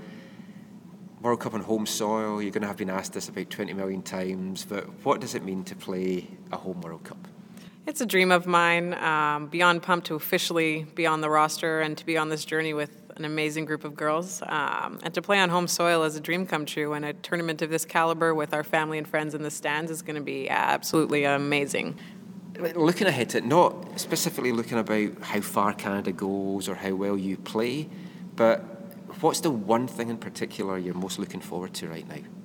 World 1.21 1.39
Cup 1.39 1.53
on 1.53 1.61
home 1.61 1.85
soil, 1.85 2.41
you're 2.41 2.49
going 2.49 2.63
to 2.63 2.67
have 2.67 2.77
been 2.77 2.89
asked 2.89 3.13
this 3.13 3.29
about 3.29 3.51
20 3.51 3.73
million 3.73 4.01
times, 4.01 4.65
but 4.65 4.85
what 5.05 5.21
does 5.21 5.35
it 5.35 5.43
mean 5.43 5.63
to 5.65 5.75
play 5.75 6.27
a 6.51 6.57
home 6.57 6.81
World 6.81 7.03
Cup? 7.03 7.27
It's 7.85 8.01
a 8.01 8.07
dream 8.07 8.31
of 8.31 8.47
mine. 8.47 8.95
Um, 8.95 9.45
beyond 9.45 9.83
pumped 9.83 10.07
to 10.07 10.15
officially 10.15 10.87
be 10.95 11.05
on 11.05 11.21
the 11.21 11.29
roster 11.29 11.81
and 11.81 11.95
to 11.95 12.05
be 12.07 12.17
on 12.17 12.29
this 12.29 12.43
journey 12.43 12.73
with 12.73 13.06
an 13.17 13.25
amazing 13.25 13.65
group 13.65 13.83
of 13.83 13.95
girls. 13.95 14.41
Um, 14.45 14.99
and 15.03 15.13
to 15.13 15.21
play 15.21 15.39
on 15.39 15.49
home 15.49 15.67
soil 15.67 16.03
is 16.03 16.15
a 16.15 16.21
dream 16.21 16.45
come 16.45 16.65
true. 16.65 16.93
And 16.93 17.05
a 17.05 17.13
tournament 17.13 17.61
of 17.61 17.69
this 17.69 17.85
caliber 17.85 18.33
with 18.33 18.53
our 18.53 18.63
family 18.63 18.97
and 18.97 19.07
friends 19.07 19.33
in 19.33 19.43
the 19.43 19.51
stands 19.51 19.91
is 19.91 20.01
going 20.01 20.15
to 20.15 20.21
be 20.21 20.49
absolutely 20.49 21.23
amazing. 21.23 21.97
Looking 22.75 23.07
ahead 23.07 23.29
to 23.29 23.39
it, 23.39 23.45
not 23.45 23.99
specifically 23.99 24.51
looking 24.51 24.79
about 24.79 25.21
how 25.21 25.41
far 25.41 25.73
Canada 25.73 26.11
goes 26.11 26.67
or 26.67 26.75
how 26.75 26.95
well 26.95 27.17
you 27.17 27.37
play, 27.37 27.87
but 28.35 28.59
what's 29.21 29.41
the 29.41 29.51
one 29.51 29.87
thing 29.87 30.09
in 30.09 30.17
particular 30.17 30.77
you're 30.77 30.95
most 30.95 31.19
looking 31.19 31.39
forward 31.39 31.73
to 31.75 31.87
right 31.87 32.07
now? 32.07 32.36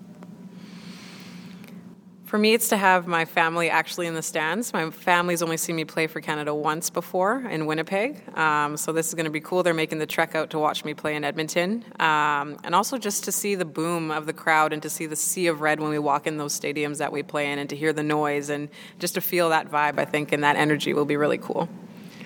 For 2.33 2.39
me, 2.39 2.55
it's 2.55 2.71
to 2.71 2.79
have 2.79 3.07
my 3.07 3.27
family 3.27 3.69
actually 3.69 4.07
in 4.07 4.15
the 4.15 4.23
stands. 4.23 4.73
My 4.73 4.89
family's 4.89 5.43
only 5.43 5.59
seen 5.59 5.77
me 5.77 5.85
play 5.85 6.07
for 6.07 6.23
Canada 6.23 6.55
once 6.55 6.89
before 6.89 7.47
in 7.47 7.67
Winnipeg, 7.67 8.27
um, 8.39 8.79
so 8.79 8.91
this 8.91 9.09
is 9.09 9.13
going 9.13 9.27
to 9.27 9.31
be 9.31 9.43
cool. 9.43 9.63
They're 9.63 9.75
making 9.75 9.99
the 9.99 10.07
trek 10.07 10.35
out 10.35 10.49
to 10.49 10.59
watch 10.59 10.83
me 10.83 10.95
play 10.95 11.15
in 11.15 11.25
Edmonton, 11.25 11.85
um, 12.01 12.57
and 12.65 12.75
also 12.75 12.97
just 12.97 13.25
to 13.25 13.33
see 13.33 13.55
the 13.55 13.67
boom 13.67 14.11
of 14.11 14.25
the 14.25 14.33
crowd 14.33 14.73
and 14.73 14.81
to 14.81 14.89
see 14.89 15.05
the 15.05 15.15
sea 15.15 15.47
of 15.47 15.61
red 15.61 15.79
when 15.79 15.91
we 15.91 15.99
walk 15.99 16.27
in 16.27 16.39
those 16.39 16.59
stadiums 16.59 16.97
that 16.97 17.13
we 17.13 17.23
play 17.23 17.53
in, 17.53 17.59
and 17.59 17.69
to 17.69 17.77
hear 17.77 17.93
the 17.93 18.03
noise 18.03 18.49
and 18.49 18.71
just 18.99 19.13
to 19.13 19.21
feel 19.21 19.51
that 19.51 19.71
vibe. 19.71 19.99
I 19.99 20.07
think 20.07 20.33
and 20.33 20.43
that 20.43 20.57
energy 20.57 20.95
will 20.95 21.05
be 21.05 21.19
really 21.19 21.37
cool. 21.37 21.69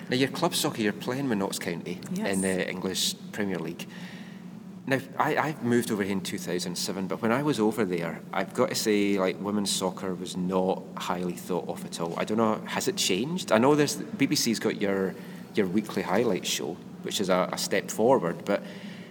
Now, 0.09 0.15
your 0.15 0.29
club 0.29 0.55
soccer, 0.55 0.83
you're 0.83 0.93
playing 0.93 1.37
Notts 1.37 1.59
County 1.59 1.99
Yes. 2.13 2.33
in 2.33 2.43
the 2.43 2.71
English 2.71 3.17
Premier 3.33 3.59
League. 3.59 3.89
Now, 4.89 5.01
I, 5.19 5.37
I 5.37 5.57
moved 5.63 5.91
over 5.91 6.05
here 6.05 6.13
in 6.13 6.21
2007, 6.21 7.09
but 7.09 7.21
when 7.21 7.33
I 7.33 7.43
was 7.43 7.59
over 7.59 7.85
there, 7.85 8.21
I've 8.33 8.55
got 8.55 8.69
to 8.69 8.77
say, 8.77 9.19
like, 9.19 9.41
women's 9.41 9.75
soccer 9.75 10.15
was 10.15 10.37
not 10.37 10.85
highly 10.97 11.33
thought 11.33 11.69
of 11.69 11.85
at 11.85 12.01
all. 12.01 12.15
I 12.17 12.25
don't 12.25 12.39
know, 12.39 12.61
has 12.67 12.87
it 12.87 12.97
changed? 12.97 13.51
I 13.51 13.59
know 13.59 13.75
there's 13.75 13.97
BBC's 13.97 14.61
got 14.61 14.81
your 14.81 15.15
your 15.57 15.67
weekly 15.67 16.03
highlights 16.03 16.49
show, 16.49 16.77
which 17.03 17.21
is 17.21 17.31
a, 17.31 17.49
a 17.51 17.59
step 17.59 17.91
forward, 17.91 18.45
but 18.45 18.63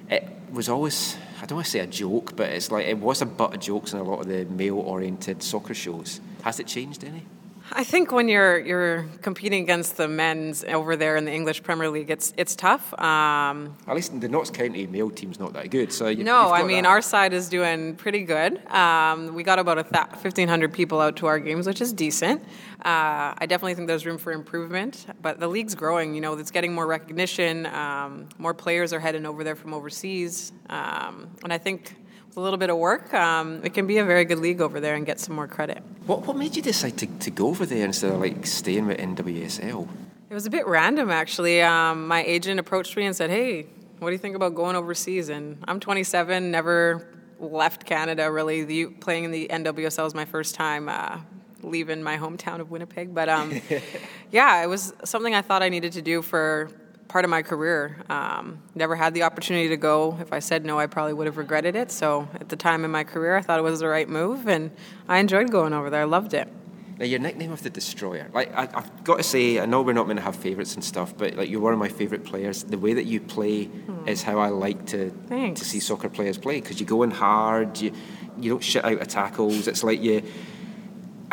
it, 0.09 0.29
was 0.51 0.69
always 0.69 1.17
I 1.41 1.45
don't 1.45 1.57
want 1.57 1.65
to 1.65 1.71
say 1.71 1.79
a 1.79 1.87
joke, 1.87 2.35
but 2.35 2.49
it's 2.49 2.71
like 2.71 2.85
it 2.85 2.97
was 2.97 3.21
a 3.21 3.25
butt 3.25 3.55
of 3.55 3.59
jokes 3.59 3.91
in 3.91 3.99
a 3.99 4.03
lot 4.03 4.21
of 4.21 4.27
the 4.27 4.45
male-oriented 4.45 5.43
soccer 5.43 5.73
shows. 5.73 6.21
Has 6.43 6.59
it 6.59 6.67
changed 6.67 7.03
any? 7.03 7.25
I 7.71 7.83
think 7.83 8.11
when 8.11 8.27
you're 8.27 8.59
you're 8.59 9.05
competing 9.21 9.63
against 9.63 9.97
the 9.97 10.07
men's 10.07 10.63
over 10.65 10.95
there 10.95 11.15
in 11.15 11.25
the 11.25 11.31
English 11.31 11.63
Premier 11.63 11.89
League, 11.89 12.09
it's 12.11 12.33
it's 12.37 12.55
tough. 12.55 12.93
Um, 12.99 13.75
At 13.87 13.95
least 13.95 14.11
in 14.11 14.19
the 14.19 14.29
Notts 14.29 14.51
County 14.51 14.85
male 14.85 15.09
team's 15.09 15.39
not 15.39 15.53
that 15.53 15.71
good. 15.71 15.91
So 15.91 16.07
you, 16.07 16.23
no, 16.23 16.51
I 16.53 16.63
mean 16.63 16.83
that. 16.83 16.89
our 16.89 17.01
side 17.01 17.33
is 17.33 17.49
doing 17.49 17.95
pretty 17.95 18.23
good. 18.23 18.65
Um, 18.67 19.33
we 19.33 19.43
got 19.43 19.57
about 19.57 19.79
a 19.79 19.83
th- 19.83 20.07
1,500 20.21 20.73
people 20.73 21.01
out 21.01 21.15
to 21.17 21.25
our 21.25 21.39
games, 21.39 21.65
which 21.65 21.81
is 21.81 21.91
decent. 21.91 22.43
Uh, 22.83 23.33
I 23.37 23.45
definitely 23.47 23.73
think 23.73 23.87
there's 23.87 24.05
room 24.05 24.19
for 24.19 24.31
improvement, 24.31 25.07
but 25.21 25.39
the 25.39 25.47
league's 25.47 25.73
growing. 25.73 26.13
You 26.13 26.21
know, 26.21 26.33
it's 26.37 26.51
getting 26.51 26.73
more 26.73 26.85
recognition. 26.85 27.65
Um, 27.65 28.29
more 28.37 28.53
players 28.53 28.93
are 28.93 28.99
heading 28.99 29.25
over 29.25 29.43
there 29.43 29.55
from 29.55 29.73
overseas, 29.73 30.51
um, 30.69 31.31
and 31.43 31.51
I 31.51 31.57
think 31.57 31.95
a 32.37 32.41
little 32.41 32.57
bit 32.57 32.69
of 32.69 32.77
work, 32.77 33.13
um, 33.13 33.61
it 33.63 33.73
can 33.73 33.87
be 33.87 33.97
a 33.97 34.05
very 34.05 34.25
good 34.25 34.39
league 34.39 34.61
over 34.61 34.79
there 34.79 34.95
and 34.95 35.05
get 35.05 35.19
some 35.19 35.35
more 35.35 35.47
credit. 35.47 35.81
What 36.05 36.25
what 36.25 36.37
made 36.37 36.55
you 36.55 36.61
decide 36.61 36.97
to, 36.97 37.07
to 37.07 37.31
go 37.31 37.47
over 37.47 37.65
there 37.65 37.85
instead 37.85 38.11
of 38.11 38.19
like 38.19 38.45
staying 38.45 38.87
with 38.87 38.97
NWSL? 38.97 39.87
It 40.29 40.33
was 40.33 40.45
a 40.45 40.49
bit 40.49 40.67
random, 40.67 41.11
actually. 41.11 41.61
Um, 41.61 42.07
my 42.07 42.23
agent 42.23 42.59
approached 42.59 42.95
me 42.97 43.05
and 43.05 43.15
said, 43.15 43.29
"Hey, 43.29 43.67
what 43.99 44.09
do 44.09 44.13
you 44.13 44.19
think 44.19 44.35
about 44.35 44.55
going 44.55 44.75
overseas?" 44.75 45.29
And 45.29 45.57
I'm 45.67 45.79
27, 45.79 46.51
never 46.51 47.07
left 47.39 47.85
Canada 47.85 48.31
really. 48.31 48.63
The, 48.63 48.85
playing 48.87 49.25
in 49.25 49.31
the 49.31 49.47
NWSL 49.49 50.03
was 50.03 50.15
my 50.15 50.25
first 50.25 50.55
time 50.55 50.89
uh, 50.89 51.19
leaving 51.61 52.03
my 52.03 52.17
hometown 52.17 52.59
of 52.59 52.71
Winnipeg. 52.71 53.13
But 53.13 53.29
um, 53.29 53.61
yeah, 54.31 54.63
it 54.63 54.67
was 54.67 54.93
something 55.03 55.33
I 55.33 55.41
thought 55.41 55.63
I 55.63 55.69
needed 55.69 55.93
to 55.93 56.01
do 56.01 56.21
for 56.21 56.69
part 57.07 57.25
of 57.25 57.31
my 57.31 57.41
career. 57.41 57.97
Um, 58.09 58.59
never 58.73 58.95
had 58.95 59.13
the 59.13 59.23
opportunity 59.23 59.69
to 59.69 59.77
go. 59.77 60.17
If 60.19 60.33
I 60.33 60.39
said 60.39 60.65
no, 60.65 60.79
I 60.79 60.87
probably 60.87 61.13
would 61.13 61.27
have 61.27 61.37
regretted 61.37 61.75
it. 61.75 61.91
So 61.91 62.27
at 62.35 62.49
the 62.49 62.55
time 62.55 62.85
in 62.85 62.91
my 62.91 63.03
career, 63.03 63.37
I 63.37 63.41
thought 63.41 63.59
it 63.59 63.63
was 63.63 63.79
the 63.79 63.87
right 63.87 64.09
move, 64.09 64.47
and 64.47 64.71
I 65.07 65.19
enjoyed 65.19 65.51
going 65.51 65.73
over 65.73 65.89
there. 65.89 66.01
I 66.01 66.05
loved 66.05 66.33
it. 66.33 66.47
Now 66.97 67.05
your 67.05 67.19
nickname 67.19 67.51
of 67.51 67.61
the 67.61 67.69
Destroyer, 67.69 68.29
like 68.33 68.55
I, 68.55 68.69
I've 68.73 69.03
got 69.03 69.17
to 69.17 69.23
say, 69.23 69.59
I 69.59 69.65
know 69.65 69.81
we're 69.81 69.91
not 69.91 70.07
meant 70.07 70.17
to 70.19 70.23
have 70.23 70.35
favourites 70.35 70.75
and 70.75 70.83
stuff, 70.83 71.13
but 71.17 71.35
like 71.35 71.49
you're 71.49 71.59
one 71.59 71.73
of 71.73 71.79
my 71.79 71.89
favourite 71.89 72.23
players. 72.23 72.63
The 72.63 72.77
way 72.77 72.93
that 72.93 73.03
you 73.03 73.19
play 73.19 73.69
is 74.05 74.23
how 74.23 74.39
I 74.39 74.47
like 74.47 74.85
to 74.87 75.09
Thanks. 75.27 75.59
to 75.59 75.65
see 75.65 75.81
soccer 75.81 76.07
players 76.07 76.37
play 76.37 76.61
because 76.61 76.79
you 76.79 76.85
go 76.85 77.03
in 77.03 77.11
hard, 77.11 77.81
you 77.81 77.91
you 78.39 78.49
don't 78.49 78.63
shit 78.63 78.85
out 78.85 79.01
of 79.01 79.07
tackles. 79.09 79.67
It's 79.67 79.83
like 79.83 80.01
you. 80.01 80.23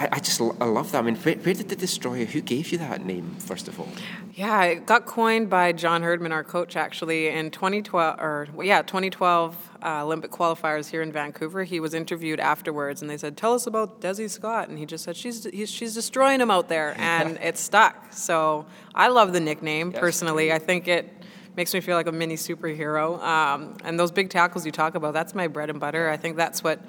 I, 0.03 0.09
I 0.17 0.19
just 0.19 0.41
I 0.41 0.65
love 0.65 0.91
that. 0.93 0.99
I 0.99 1.03
mean, 1.03 1.15
where, 1.17 1.37
where 1.37 1.55
did 1.55 1.69
the 1.69 1.77
Destroyer? 1.77 2.25
Who 2.25 2.41
gave 2.41 2.73
you 2.73 2.79
that 2.79 3.05
name 3.05 3.37
first 3.39 3.69
of 3.69 3.79
all? 3.79 3.89
Yeah, 4.35 4.65
it 4.65 4.87
got 4.87 5.07
coined 5.07 5.49
by 5.49 5.71
John 5.71 6.03
Herdman, 6.03 6.33
our 6.33 6.43
coach, 6.43 6.75
actually 6.75 7.29
in 7.29 7.53
2012 7.53 8.19
or 8.19 8.49
yeah, 8.63 8.83
2012 8.83 9.71
uh, 9.85 10.05
Olympic 10.05 10.33
qualifiers 10.33 10.91
here 10.91 11.03
in 11.03 11.13
Vancouver. 11.13 11.63
He 11.63 11.79
was 11.79 11.95
interviewed 11.95 12.41
afterwards, 12.41 13.01
and 13.01 13.09
they 13.09 13.17
said, 13.17 13.37
"Tell 13.37 13.55
us 13.55 13.69
about 13.69 14.01
Desi 14.01 14.29
Scott," 14.29 14.69
and 14.69 14.77
he 14.77 14.87
just 14.87 15.05
said, 15.05 15.17
"She's 15.17 15.45
he's, 15.45 15.71
she's 15.71 15.95
destroying 15.95 16.41
him 16.41 16.51
out 16.51 16.69
there," 16.69 16.97
and 16.99 17.39
it 17.41 17.57
stuck. 17.57 18.13
So 18.13 18.67
I 18.95 19.07
love 19.09 19.33
the 19.33 19.41
nickname 19.41 19.93
Yes, 19.93 20.01
personally. 20.01 20.53
I 20.53 20.59
think 20.59 20.89
it 20.89 21.09
makes 21.57 21.73
me 21.75 21.81
feel 21.81 21.97
like 21.97 22.09
a 22.09 22.13
mini 22.13 22.37
superhero. 22.37 23.23
Um, 23.23 23.77
and 23.85 24.01
those 24.01 24.11
big 24.11 24.31
tackles 24.31 24.67
you 24.67 24.73
talk 24.73 24.95
about, 24.95 25.13
that's 25.13 25.35
my 25.35 25.47
bread 25.47 25.71
and 25.71 25.79
butter. 25.79 26.09
I 26.09 26.17
think 26.17 26.37
that's 26.37 26.65
what 26.65 26.81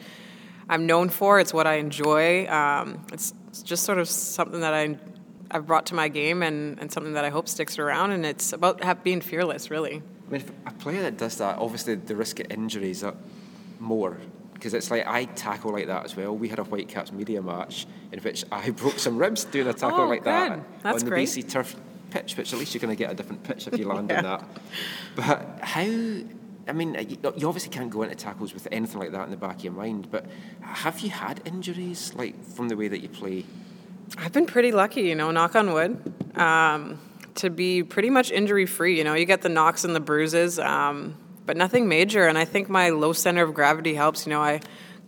I'm 0.69 0.85
known 0.85 1.09
for. 1.09 1.39
It's 1.39 1.53
what 1.53 1.67
I 1.67 1.75
enjoy. 1.75 2.47
Um, 2.47 3.05
it's, 3.11 3.33
it's 3.47 3.61
just 3.63 3.83
sort 3.83 3.97
of 3.97 4.07
something 4.09 4.61
that 4.61 4.73
I 4.73 4.97
I've 5.51 5.67
brought 5.67 5.85
to 5.87 5.95
my 5.95 6.07
game 6.07 6.41
and, 6.41 6.79
and 6.79 6.91
something 6.91 7.13
that 7.13 7.25
I 7.25 7.29
hope 7.29 7.47
sticks 7.47 7.77
around. 7.77 8.11
And 8.11 8.25
it's 8.25 8.53
about 8.53 8.83
have, 8.83 9.03
being 9.03 9.21
fearless, 9.21 9.69
really. 9.69 10.01
I 10.27 10.31
mean, 10.31 10.41
if 10.41 10.49
a 10.65 10.71
player 10.71 11.01
that 11.03 11.17
does 11.17 11.37
that, 11.37 11.59
obviously 11.59 11.95
the 11.95 12.15
risk 12.15 12.39
of 12.39 12.47
injuries 12.49 13.03
are 13.03 13.13
more 13.79 14.17
because 14.53 14.73
it's 14.73 14.89
like 14.89 15.05
I 15.05 15.25
tackle 15.25 15.71
like 15.73 15.87
that 15.87 16.05
as 16.05 16.15
well. 16.15 16.35
We 16.35 16.47
had 16.47 16.57
a 16.57 16.63
Whitecaps 16.63 17.11
media 17.11 17.41
match 17.41 17.85
in 18.11 18.19
which 18.19 18.45
I 18.51 18.69
broke 18.71 18.97
some 18.97 19.17
ribs 19.17 19.43
doing 19.45 19.67
a 19.67 19.73
tackle 19.73 20.01
Oh, 20.01 20.07
like 20.07 20.23
that. 20.23 20.59
That's 20.81 21.03
on 21.03 21.09
the. 21.09 21.15
BC 21.17 21.51
turf 21.51 21.75
pitch, 22.09 22.37
which 22.37 22.53
at 22.53 22.59
least 22.59 22.73
you're 22.73 22.81
going 22.81 22.95
to 22.95 23.01
get 23.03 23.11
a 23.11 23.15
different 23.15 23.43
pitch 23.43 23.67
if 23.67 23.77
you 23.77 23.87
land 23.89 24.11
on 24.11 24.23
Yeah. 24.23 24.37
that. 24.37 24.47
But 25.15 25.59
how? 25.61 25.81
I 26.67 26.71
mean, 26.71 26.95
you 27.09 27.47
obviously 27.47 27.69
can't 27.69 27.89
go 27.89 28.03
into 28.03 28.15
tackles 28.15 28.53
with 28.53 28.67
anything 28.71 28.99
like 28.99 29.11
that 29.11 29.25
in 29.25 29.31
the 29.31 29.37
back 29.37 29.57
of 29.57 29.63
your 29.63 29.73
mind. 29.73 30.09
But 30.09 30.25
have 30.61 31.01
you 31.01 31.09
had 31.09 31.41
injuries 31.45 32.13
like 32.15 32.41
from 32.43 32.69
the 32.69 32.77
way 32.77 32.87
that 32.87 32.99
you 32.99 33.09
play? 33.09 33.45
I've 34.17 34.31
been 34.31 34.45
pretty 34.45 34.71
lucky, 34.71 35.01
you 35.01 35.15
know, 35.15 35.31
knock 35.31 35.55
on 35.55 35.73
wood, 35.73 36.13
um, 36.37 36.99
to 37.35 37.49
be 37.49 37.83
pretty 37.83 38.09
much 38.09 38.31
injury 38.31 38.65
free. 38.65 38.97
You 38.97 39.03
know, 39.03 39.13
you 39.13 39.25
get 39.25 39.41
the 39.41 39.49
knocks 39.49 39.83
and 39.83 39.95
the 39.95 39.99
bruises, 39.99 40.59
um, 40.59 41.17
but 41.45 41.57
nothing 41.57 41.87
major. 41.87 42.27
And 42.27 42.37
I 42.37 42.45
think 42.45 42.69
my 42.69 42.89
low 42.89 43.11
center 43.13 43.43
of 43.43 43.53
gravity 43.53 43.95
helps. 43.95 44.25
You 44.25 44.31
know, 44.31 44.41
I 44.41 44.61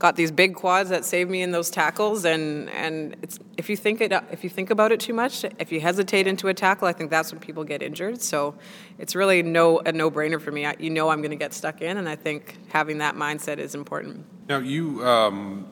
got 0.06 0.16
these 0.16 0.32
big 0.32 0.54
quads 0.54 0.92
that 0.92 1.04
saved 1.04 1.32
me 1.32 1.42
in 1.42 1.50
those 1.50 1.72
tackles, 1.72 2.26
and 2.26 2.70
and 2.70 3.16
if 3.58 3.72
you 3.72 3.76
think 3.76 4.02
it 4.02 4.12
if 4.32 4.44
you 4.44 4.52
think 4.52 4.70
about 4.70 4.92
it 4.92 5.00
too 5.00 5.16
much, 5.16 5.44
if 5.58 5.72
you 5.72 5.80
hesitate 5.82 6.28
into 6.28 6.48
a 6.48 6.54
tackle, 6.54 6.88
I 6.88 6.94
think 6.94 7.10
that's 7.10 7.32
when 7.32 7.42
people 7.42 7.64
get 7.64 7.82
injured. 7.82 8.22
So 8.22 8.54
it's 9.00 9.16
really 9.16 9.42
no 9.42 9.80
a 9.80 9.92
no 9.92 10.12
brainer 10.12 10.40
for 10.40 10.52
me. 10.52 10.68
I, 10.68 10.76
you 10.78 10.92
know, 10.92 11.10
I'm 11.10 11.22
going 11.22 11.32
to 11.40 11.44
get 11.46 11.54
stuck 11.56 11.82
in, 11.82 11.98
and 11.98 12.08
I 12.08 12.16
think 12.16 12.60
having 12.68 13.00
that 13.00 13.16
mindset 13.16 13.58
is 13.58 13.74
important. 13.74 14.26
Now 14.48 14.60
you 14.60 15.04
um, 15.04 15.66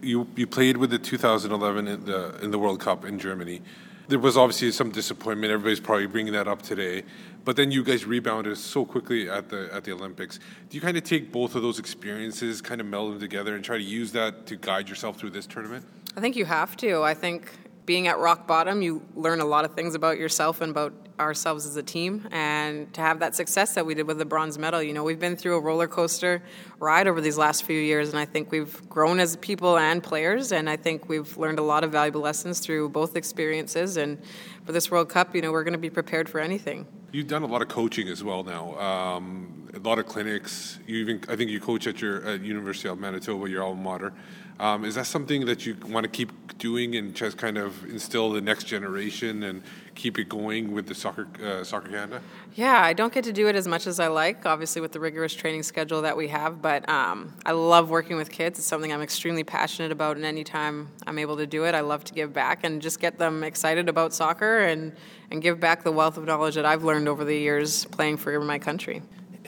you 0.00 0.26
you 0.36 0.46
played 0.46 0.78
with 0.78 0.90
the 0.90 0.98
2011 0.98 1.86
in 1.86 2.04
the 2.06 2.20
in 2.42 2.50
the 2.52 2.58
World 2.58 2.80
Cup 2.80 3.04
in 3.04 3.18
Germany. 3.18 3.60
There 4.08 4.20
was 4.20 4.36
obviously 4.38 4.70
some 4.70 4.90
disappointment. 4.90 5.52
Everybody's 5.52 5.80
probably 5.80 6.06
bringing 6.06 6.32
that 6.32 6.48
up 6.48 6.62
today, 6.62 7.02
but 7.46 7.54
then 7.54 7.70
you 7.70 7.84
guys 7.84 8.04
rebounded 8.04 8.58
so 8.58 8.84
quickly 8.84 9.30
at 9.30 9.48
the 9.48 9.70
at 9.72 9.84
the 9.84 9.92
Olympics. 9.92 10.38
Do 10.68 10.76
you 10.76 10.80
kind 10.82 10.96
of 10.96 11.04
take 11.04 11.30
both 11.32 11.54
of 11.54 11.62
those 11.62 11.78
experiences, 11.78 12.60
kind 12.60 12.80
of 12.80 12.88
meld 12.88 13.12
them 13.12 13.20
together, 13.20 13.54
and 13.54 13.64
try 13.64 13.78
to 13.78 13.84
use 13.84 14.12
that 14.12 14.46
to 14.48 14.56
guide 14.56 14.88
yourself 14.88 15.16
through 15.16 15.30
this 15.30 15.46
tournament? 15.46 15.86
I 16.16 16.20
think 16.20 16.34
you 16.34 16.44
have 16.44 16.76
to. 16.78 17.04
I 17.04 17.14
think 17.14 17.52
being 17.86 18.08
at 18.08 18.18
rock 18.18 18.48
bottom, 18.48 18.82
you 18.82 19.00
learn 19.14 19.40
a 19.40 19.44
lot 19.44 19.64
of 19.64 19.74
things 19.74 19.94
about 19.94 20.18
yourself 20.18 20.60
and 20.60 20.72
about 20.72 20.92
ourselves 21.20 21.66
as 21.66 21.76
a 21.76 21.84
team. 21.84 22.26
And 22.32 22.92
to 22.94 23.00
have 23.00 23.20
that 23.20 23.36
success 23.36 23.74
that 23.74 23.86
we 23.86 23.94
did 23.94 24.08
with 24.08 24.18
the 24.18 24.24
bronze 24.24 24.58
medal, 24.58 24.82
you 24.82 24.92
know, 24.92 25.04
we've 25.04 25.20
been 25.20 25.36
through 25.36 25.56
a 25.56 25.60
roller 25.60 25.86
coaster 25.86 26.42
ride 26.80 27.06
over 27.06 27.20
these 27.20 27.38
last 27.38 27.62
few 27.62 27.78
years, 27.78 28.10
and 28.10 28.18
I 28.18 28.24
think 28.24 28.50
we've 28.50 28.86
grown 28.88 29.20
as 29.20 29.36
people 29.36 29.78
and 29.78 30.02
players. 30.02 30.50
And 30.50 30.68
I 30.68 30.76
think 30.76 31.08
we've 31.08 31.36
learned 31.38 31.60
a 31.60 31.62
lot 31.62 31.84
of 31.84 31.92
valuable 31.92 32.22
lessons 32.22 32.58
through 32.58 32.88
both 32.88 33.14
experiences. 33.14 33.96
And 33.96 34.18
for 34.64 34.72
this 34.72 34.90
World 34.90 35.08
Cup, 35.08 35.34
you 35.36 35.42
know, 35.42 35.52
we're 35.52 35.64
going 35.64 35.72
to 35.72 35.78
be 35.78 35.90
prepared 35.90 36.28
for 36.28 36.40
anything. 36.40 36.86
You've 37.16 37.28
done 37.28 37.44
a 37.44 37.46
lot 37.46 37.62
of 37.62 37.68
coaching 37.68 38.08
as 38.08 38.22
well 38.22 38.44
now. 38.44 38.78
Um, 38.78 39.70
a 39.72 39.78
lot 39.78 39.98
of 39.98 40.04
clinics. 40.04 40.78
You 40.86 40.96
even, 40.98 41.22
I 41.30 41.34
think, 41.34 41.50
you 41.50 41.60
coach 41.60 41.86
at 41.86 42.02
your 42.02 42.22
at 42.22 42.42
University 42.42 42.90
of 42.90 42.98
Manitoba, 42.98 43.48
your 43.48 43.62
alma 43.62 43.80
mater. 43.80 44.12
Um, 44.58 44.84
is 44.84 44.94
that 44.94 45.06
something 45.06 45.44
that 45.46 45.66
you 45.66 45.76
want 45.86 46.04
to 46.04 46.08
keep 46.10 46.32
doing 46.58 46.96
and 46.96 47.14
just 47.14 47.36
kind 47.36 47.58
of 47.58 47.84
instill 47.84 48.32
the 48.32 48.40
next 48.40 48.64
generation 48.64 49.42
and 49.42 49.62
keep 49.94 50.18
it 50.18 50.30
going 50.30 50.72
with 50.72 50.86
the 50.86 50.94
soccer 50.94 51.28
uh, 51.44 51.62
soccer 51.62 51.90
Canada? 51.90 52.22
Yeah, 52.54 52.80
I 52.80 52.94
don't 52.94 53.12
get 53.12 53.24
to 53.24 53.32
do 53.32 53.48
it 53.48 53.54
as 53.56 53.68
much 53.68 53.86
as 53.86 54.00
I 54.00 54.06
like, 54.06 54.46
obviously, 54.46 54.80
with 54.80 54.92
the 54.92 55.00
rigorous 55.00 55.34
training 55.34 55.62
schedule 55.62 56.00
that 56.02 56.16
we 56.16 56.28
have, 56.28 56.62
but 56.62 56.88
um, 56.88 57.34
I 57.44 57.52
love 57.52 57.90
working 57.90 58.16
with 58.16 58.30
kids. 58.30 58.58
It's 58.58 58.66
something 58.66 58.90
I'm 58.92 59.02
extremely 59.02 59.44
passionate 59.44 59.92
about, 59.92 60.16
and 60.16 60.24
anytime 60.24 60.88
I'm 61.06 61.18
able 61.18 61.36
to 61.36 61.46
do 61.46 61.64
it, 61.66 61.74
I 61.74 61.80
love 61.80 62.04
to 62.04 62.14
give 62.14 62.32
back 62.32 62.64
and 62.64 62.80
just 62.80 62.98
get 62.98 63.18
them 63.18 63.44
excited 63.44 63.90
about 63.90 64.14
soccer 64.14 64.60
and, 64.60 64.96
and 65.30 65.42
give 65.42 65.60
back 65.60 65.84
the 65.84 65.92
wealth 65.92 66.16
of 66.16 66.24
knowledge 66.24 66.54
that 66.54 66.64
I've 66.64 66.82
learned 66.82 67.08
over 67.08 67.24
the 67.26 67.36
years 67.36 67.84
playing 67.86 68.16
for 68.16 68.40
my 68.40 68.58
country. 68.58 69.02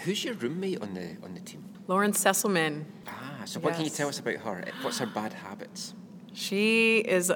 Who's 0.04 0.22
your 0.22 0.34
roommate 0.34 0.82
on 0.82 0.92
the 0.92 1.16
on 1.24 1.32
the 1.34 1.40
team? 1.40 1.64
Lauren 1.88 2.12
Sesselmann, 2.12 2.84
Ah, 3.06 3.17
so 3.48 3.60
what 3.60 3.74
can 3.74 3.84
you 3.84 3.90
tell 3.90 4.08
us 4.08 4.18
about 4.18 4.36
her? 4.36 4.64
What's 4.82 4.98
her 4.98 5.06
bad 5.06 5.32
habits? 5.32 5.94
she 6.34 6.98
is 6.98 7.32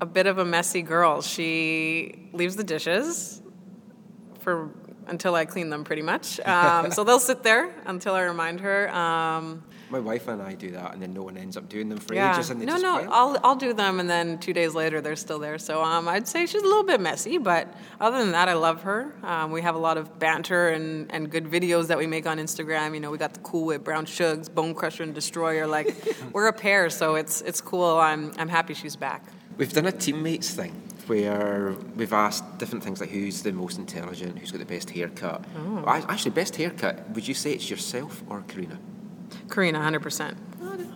a 0.00 0.06
bit 0.06 0.26
of 0.26 0.38
a 0.38 0.44
messy 0.44 0.82
girl. 0.82 1.20
She 1.20 2.28
leaves 2.32 2.56
the 2.56 2.64
dishes 2.64 3.42
for 4.40 4.70
until 5.06 5.34
I 5.34 5.44
clean 5.44 5.70
them, 5.70 5.84
pretty 5.84 6.02
much. 6.02 6.40
Um, 6.46 6.90
so 6.92 7.04
they'll 7.04 7.18
sit 7.18 7.42
there 7.42 7.70
until 7.86 8.14
I 8.14 8.22
remind 8.22 8.60
her. 8.60 8.94
Um, 8.94 9.64
My 9.90 10.00
wife 10.00 10.28
and 10.28 10.42
I 10.42 10.54
do 10.54 10.70
that, 10.72 10.92
and 10.92 11.02
then 11.02 11.14
no 11.14 11.22
one 11.22 11.36
ends 11.36 11.56
up 11.56 11.68
doing 11.68 11.88
them 11.88 11.98
for 11.98 12.14
yeah. 12.14 12.34
ages, 12.34 12.50
and 12.50 12.60
they 12.60 12.66
no, 12.66 12.72
just 12.72 12.82
no. 12.82 13.08
I'll 13.10 13.38
I'll 13.42 13.56
do 13.56 13.72
them, 13.72 14.00
and 14.00 14.08
then 14.08 14.38
two 14.38 14.52
days 14.52 14.74
later 14.74 15.00
they're 15.00 15.16
still 15.16 15.38
there. 15.38 15.58
So 15.58 15.82
um, 15.82 16.08
I'd 16.08 16.28
say 16.28 16.46
she's 16.46 16.62
a 16.62 16.66
little 16.66 16.84
bit 16.84 17.00
messy, 17.00 17.38
but 17.38 17.72
other 18.00 18.18
than 18.18 18.32
that, 18.32 18.48
I 18.48 18.54
love 18.54 18.82
her. 18.82 19.14
Um, 19.22 19.50
we 19.50 19.62
have 19.62 19.74
a 19.74 19.78
lot 19.78 19.96
of 19.96 20.18
banter 20.18 20.68
and, 20.68 21.10
and 21.10 21.30
good 21.30 21.46
videos 21.46 21.86
that 21.86 21.98
we 21.98 22.06
make 22.06 22.26
on 22.26 22.38
Instagram. 22.38 22.94
You 22.94 23.00
know, 23.00 23.10
we 23.10 23.18
got 23.18 23.34
the 23.34 23.40
Cool 23.40 23.66
Whip, 23.66 23.84
Brown 23.84 24.04
Shugs, 24.04 24.52
Bone 24.52 24.74
Crusher, 24.74 25.02
and 25.02 25.14
Destroyer. 25.14 25.66
Like 25.66 25.94
we're 26.32 26.48
a 26.48 26.52
pair, 26.52 26.90
so 26.90 27.14
it's 27.14 27.40
it's 27.42 27.60
cool. 27.60 27.96
I'm 27.96 28.32
I'm 28.38 28.48
happy 28.48 28.74
she's 28.74 28.96
back. 28.96 29.24
We've 29.56 29.72
done 29.72 29.86
a 29.86 29.92
teammates 29.92 30.50
thing 30.50 30.88
where 31.08 31.74
we've 31.96 32.12
asked 32.12 32.58
different 32.58 32.84
things 32.84 33.00
like 33.00 33.10
who's 33.10 33.42
the 33.42 33.52
most 33.52 33.78
intelligent, 33.78 34.38
who's 34.38 34.52
got 34.52 34.58
the 34.58 34.66
best 34.66 34.90
haircut. 34.90 35.44
Oh. 35.56 35.84
Actually, 35.86 36.32
best 36.32 36.56
haircut. 36.56 37.10
Would 37.10 37.26
you 37.26 37.34
say 37.34 37.52
it's 37.52 37.68
yourself 37.68 38.22
or 38.28 38.42
Karina? 38.42 38.78
Karina, 39.50 39.80
hundred 39.82 40.00
percent. 40.02 40.36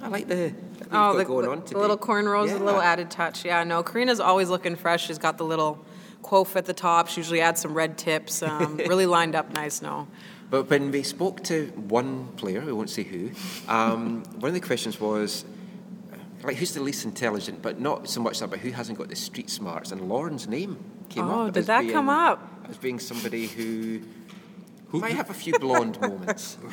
I 0.03 0.09
like 0.09 0.29
the. 0.29 0.55
Oh, 0.95 1.17
the, 1.17 1.25
going 1.25 1.49
on 1.49 1.63
the 1.65 1.79
little 1.79 1.97
cornrows, 1.97 2.49
Yeah. 2.49 2.59
a 2.59 2.65
little 2.65 2.83
added 2.83 3.11
touch. 3.11 3.45
Yeah, 3.47 3.65
no, 3.65 3.83
Karina's 3.83 4.21
always 4.21 4.51
looking 4.51 4.77
fresh. 4.77 5.07
She's 5.07 5.17
got 5.19 5.39
the 5.39 5.45
little 5.45 5.83
quof 6.21 6.55
at 6.57 6.67
the 6.67 6.75
top. 6.75 7.09
She 7.09 7.21
usually 7.21 7.41
adds 7.41 7.61
some 7.63 7.73
red 7.73 7.97
tips. 7.97 8.43
Um, 8.43 8.77
really 8.89 9.07
lined 9.07 9.35
up 9.35 9.51
nice. 9.55 9.81
No, 9.81 10.07
But 10.51 10.69
when 10.69 10.91
we 10.91 11.03
spoke 11.03 11.43
to 11.45 11.69
one 11.89 12.27
player, 12.37 12.61
we 12.61 12.73
won't 12.73 12.91
say 12.91 13.05
who, 13.05 13.31
um, 13.69 14.23
one 14.39 14.49
of 14.51 14.55
the 14.55 14.61
questions 14.61 15.01
was, 15.01 15.47
like, 16.43 16.57
who's 16.57 16.75
the 16.75 16.83
least 16.83 17.05
intelligent, 17.07 17.63
but 17.63 17.81
not 17.81 18.07
so 18.09 18.21
much 18.21 18.41
that, 18.41 18.51
but 18.51 18.59
who 18.59 18.71
hasn't 18.73 18.99
got 18.99 19.09
the 19.09 19.17
street 19.17 19.49
smarts? 19.49 19.93
And 19.93 20.09
Lauren's 20.11 20.47
name 20.47 20.77
came 21.09 21.25
up. 21.25 21.37
Oh, 21.37 21.51
did 21.51 21.65
that 21.67 21.81
being- 21.83 21.93
come 21.93 22.09
up? 22.11 22.67
As 22.69 22.77
being 22.77 22.99
somebody 22.99 23.47
who, 23.47 24.03
might 24.93 25.15
have 25.15 25.31
a 25.31 25.35
few 25.35 25.59
blonde 25.59 25.99
moments. 26.01 26.59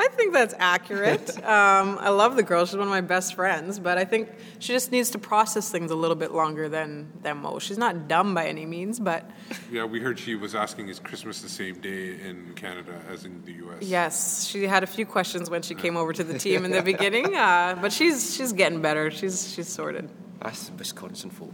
I 0.00 0.08
think 0.08 0.32
that's 0.32 0.54
accurate. 0.58 1.28
um, 1.44 1.98
I 2.00 2.08
love 2.08 2.34
the 2.34 2.42
girl. 2.42 2.64
She's 2.64 2.76
one 2.76 2.84
of 2.84 2.88
my 2.88 3.02
best 3.02 3.34
friends, 3.34 3.78
but 3.78 3.98
I 3.98 4.04
think 4.06 4.30
she 4.58 4.72
just 4.72 4.90
needs 4.90 5.10
to 5.10 5.18
process 5.18 5.70
things 5.70 5.90
a 5.90 5.94
little 5.94 6.16
bit 6.16 6.32
longer 6.32 6.70
than, 6.70 7.12
than 7.22 7.36
most. 7.38 7.66
She's 7.66 7.76
not 7.76 8.08
dumb 8.08 8.34
by 8.34 8.46
any 8.46 8.64
means, 8.64 8.98
but 8.98 9.30
Yeah, 9.70 9.84
we 9.84 10.00
heard 10.00 10.18
she 10.18 10.36
was 10.36 10.54
asking, 10.54 10.88
is 10.88 10.98
Christmas 10.98 11.42
the 11.42 11.50
same 11.50 11.80
day 11.80 12.18
in 12.20 12.54
Canada 12.56 12.98
as 13.10 13.26
in 13.26 13.44
the 13.44 13.52
US? 13.64 13.82
yes, 13.82 14.46
she 14.46 14.66
had 14.66 14.82
a 14.82 14.86
few 14.86 15.04
questions 15.04 15.50
when 15.50 15.60
she 15.60 15.74
came 15.74 15.96
over 15.98 16.12
to 16.14 16.24
the 16.24 16.38
team 16.38 16.64
in 16.64 16.70
the 16.70 16.82
beginning. 16.92 17.34
Uh, 17.36 17.76
but 17.80 17.92
she's 17.92 18.34
she's 18.34 18.52
getting 18.52 18.80
better. 18.80 19.10
She's 19.10 19.52
she's 19.52 19.68
sorted. 19.68 20.08
That's 20.42 20.70
Wisconsin 20.78 21.28
folk. 21.30 21.52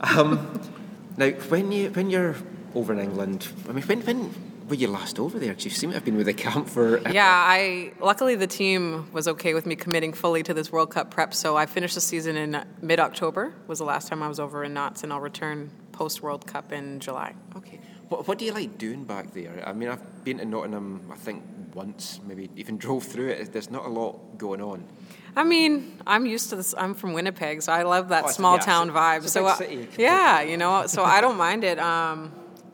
um, 0.00 0.60
now, 1.16 1.30
when 1.50 1.72
you 1.72 1.90
when 1.90 2.08
you're 2.08 2.36
over 2.74 2.92
in 2.92 3.00
England, 3.00 3.48
I 3.68 3.72
mean, 3.72 3.84
when 3.84 4.00
when 4.02 4.34
were 4.70 4.76
you 4.76 4.88
last 4.88 5.18
over 5.18 5.38
there? 5.38 5.52
'Cause 5.52 5.64
you 5.66 5.70
seem 5.70 5.90
to 5.90 5.94
have 5.96 6.04
been 6.04 6.16
with 6.16 6.26
the 6.26 6.32
camp 6.32 6.68
for. 6.68 6.98
Yeah, 7.10 7.26
I 7.28 7.92
luckily 8.00 8.36
the 8.36 8.46
team 8.46 9.08
was 9.12 9.28
okay 9.28 9.52
with 9.52 9.66
me 9.66 9.74
committing 9.76 10.12
fully 10.14 10.42
to 10.44 10.54
this 10.54 10.70
World 10.72 10.90
Cup 10.90 11.10
prep. 11.10 11.34
So 11.34 11.56
I 11.56 11.66
finished 11.66 11.94
the 11.96 12.00
season 12.00 12.36
in 12.36 12.64
mid 12.80 13.00
October. 13.00 13.52
Was 13.66 13.78
the 13.80 13.84
last 13.84 14.08
time 14.08 14.22
I 14.22 14.28
was 14.28 14.40
over 14.40 14.64
in 14.64 14.72
Notts, 14.72 15.02
and 15.02 15.12
I'll 15.12 15.20
return 15.20 15.70
post 15.92 16.22
World 16.22 16.46
Cup 16.46 16.72
in 16.72 17.00
July. 17.00 17.34
Okay. 17.56 17.80
What, 18.08 18.26
what 18.26 18.38
do 18.38 18.44
you 18.44 18.52
like 18.52 18.78
doing 18.78 19.04
back 19.04 19.34
there? 19.34 19.62
I 19.66 19.72
mean, 19.72 19.88
I've 19.88 20.24
been 20.24 20.38
to 20.38 20.44
Nottingham, 20.44 21.00
I 21.12 21.16
think, 21.16 21.42
once, 21.74 22.18
maybe 22.26 22.48
even 22.56 22.76
drove 22.84 23.04
through 23.04 23.28
it. 23.28 23.52
There's 23.52 23.70
not 23.70 23.84
a 23.84 23.88
lot 23.88 24.38
going 24.38 24.60
on. 24.62 24.82
I 25.36 25.44
mean, 25.44 25.96
I'm 26.06 26.26
used 26.26 26.50
to 26.50 26.56
this. 26.56 26.74
I'm 26.76 26.94
from 26.94 27.12
Winnipeg, 27.12 27.62
so 27.62 27.72
I 27.72 27.82
love 27.84 28.08
that 28.08 28.24
Oh, 28.24 28.28
small 28.30 28.56
yeah, 28.56 28.62
town 28.62 28.90
vibe. 28.90 29.28
so 29.28 29.46
uh, 29.46 29.54
city. 29.54 29.86
yeah, 29.96 30.40
you 30.40 30.56
know, 30.56 30.86
so 30.86 31.04
I 31.04 31.20
don't 31.20 31.36
mind 31.36 31.62
it. 31.62 31.78
Um, 31.78 32.32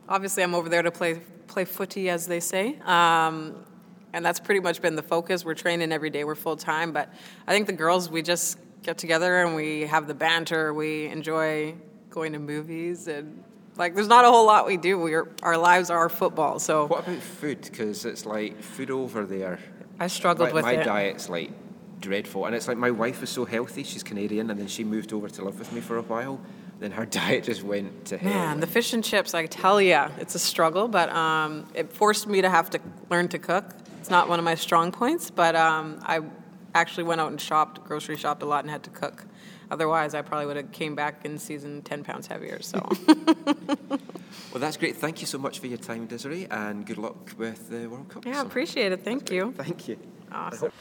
obviously, 0.08 0.42
I'm 0.42 0.54
over 0.54 0.68
there 0.70 0.82
to 0.82 0.90
play 0.90 1.20
play 1.46 1.64
footy, 1.64 2.10
as 2.10 2.26
they 2.26 2.40
say. 2.40 2.78
Um, 2.84 3.64
and 4.12 4.24
that's 4.24 4.40
pretty 4.40 4.60
much 4.60 4.80
been 4.80 4.96
the 4.96 5.02
focus. 5.02 5.44
We're 5.44 5.54
training 5.54 5.92
every 5.92 6.10
day. 6.10 6.24
We're 6.24 6.34
full 6.34 6.56
time, 6.56 6.92
but 6.92 7.12
I 7.46 7.52
think 7.52 7.66
the 7.66 7.72
girls 7.72 8.08
we 8.10 8.22
just 8.22 8.58
get 8.82 8.98
together 8.98 9.42
and 9.42 9.54
we 9.54 9.82
have 9.82 10.06
the 10.06 10.14
banter. 10.14 10.72
We 10.72 11.06
enjoy 11.06 11.74
going 12.10 12.32
to 12.32 12.38
movies 12.38 13.08
and 13.08 13.42
like 13.76 13.94
there's 13.94 14.08
not 14.08 14.24
a 14.24 14.28
whole 14.30 14.46
lot 14.46 14.66
we 14.66 14.78
do. 14.78 14.98
We're 14.98 15.28
our 15.42 15.58
lives 15.58 15.90
are 15.90 16.08
football. 16.08 16.58
So 16.58 16.86
What 16.86 17.06
about 17.06 17.18
food? 17.20 17.60
Because 17.62 18.04
it's 18.06 18.24
like 18.24 18.62
food 18.62 18.90
over 18.90 19.26
there. 19.26 19.58
I 20.00 20.06
struggled 20.06 20.46
Like, 20.46 20.54
with 20.54 20.64
my 20.64 20.74
it. 20.74 20.84
diet's 20.84 21.28
like 21.28 21.50
dreadful, 22.00 22.46
and 22.46 22.54
it's 22.54 22.68
like 22.68 22.76
my 22.78 22.90
wife 22.90 23.20
was 23.20 23.28
so 23.30 23.44
healthy. 23.44 23.82
She's 23.82 24.02
Canadian, 24.02 24.50
and 24.50 24.58
then 24.60 24.66
she 24.68 24.84
moved 24.84 25.12
over 25.12 25.28
to 25.28 25.44
live 25.44 25.58
with 25.58 25.72
me 25.72 25.80
for 25.80 25.96
a 25.98 26.02
while. 26.02 26.40
Then 26.78 26.90
her 26.92 27.06
diet 27.18 27.44
just 27.44 27.62
went 27.62 28.06
to 28.06 28.18
hell. 28.18 28.32
Man, 28.32 28.60
the 28.60 28.66
fish 28.66 28.92
and 28.92 29.02
chips, 29.02 29.34
I 29.34 29.46
tell 29.46 29.80
ya, 29.80 30.10
it's 30.18 30.34
a 30.34 30.38
struggle, 30.38 30.88
but 30.88 31.08
um, 31.10 31.66
it 31.74 31.92
forced 31.92 32.26
me 32.26 32.42
to 32.42 32.50
have 32.50 32.70
to 32.70 32.80
learn 33.10 33.28
to 33.28 33.38
cook. 33.38 33.64
It's 34.00 34.10
not 34.10 34.28
one 34.28 34.38
of 34.38 34.44
my 34.44 34.54
strong 34.54 34.92
points, 34.92 35.30
but 35.30 35.56
um, 35.56 35.98
I 36.02 36.20
actually 36.74 37.04
went 37.04 37.20
out 37.20 37.30
and 37.30 37.40
shopped, 37.40 37.82
grocery 37.84 38.16
shopped 38.16 38.42
a 38.42 38.46
lot, 38.46 38.64
and 38.64 38.70
had 38.70 38.82
to 38.84 38.90
cook. 38.90 39.24
Otherwise, 39.68 40.14
I 40.14 40.22
probably 40.22 40.46
would 40.46 40.56
have 40.56 40.70
came 40.70 40.94
back 40.94 41.24
in 41.24 41.38
season 41.38 41.82
10 41.82 42.04
pounds 42.04 42.26
heavier, 42.28 42.60
so. 42.62 42.88
Well, 44.52 44.60
that's 44.60 44.78
great. 44.78 44.96
Thank 44.96 45.20
you 45.20 45.26
so 45.26 45.36
much 45.36 45.58
for 45.58 45.66
your 45.66 45.76
time, 45.76 46.06
Desiree, 46.06 46.46
and 46.50 46.86
good 46.86 46.96
luck 46.96 47.32
with 47.36 47.68
the 47.68 47.88
World 47.88 48.08
Cup. 48.08 48.24
yeah, 48.24 48.40
appreciate 48.40 48.90
it. 48.90 49.04
Thank 49.04 49.30
you. 49.30 49.52
Thank 49.56 49.86
you. 49.86 49.98
Awesome. 50.32 50.72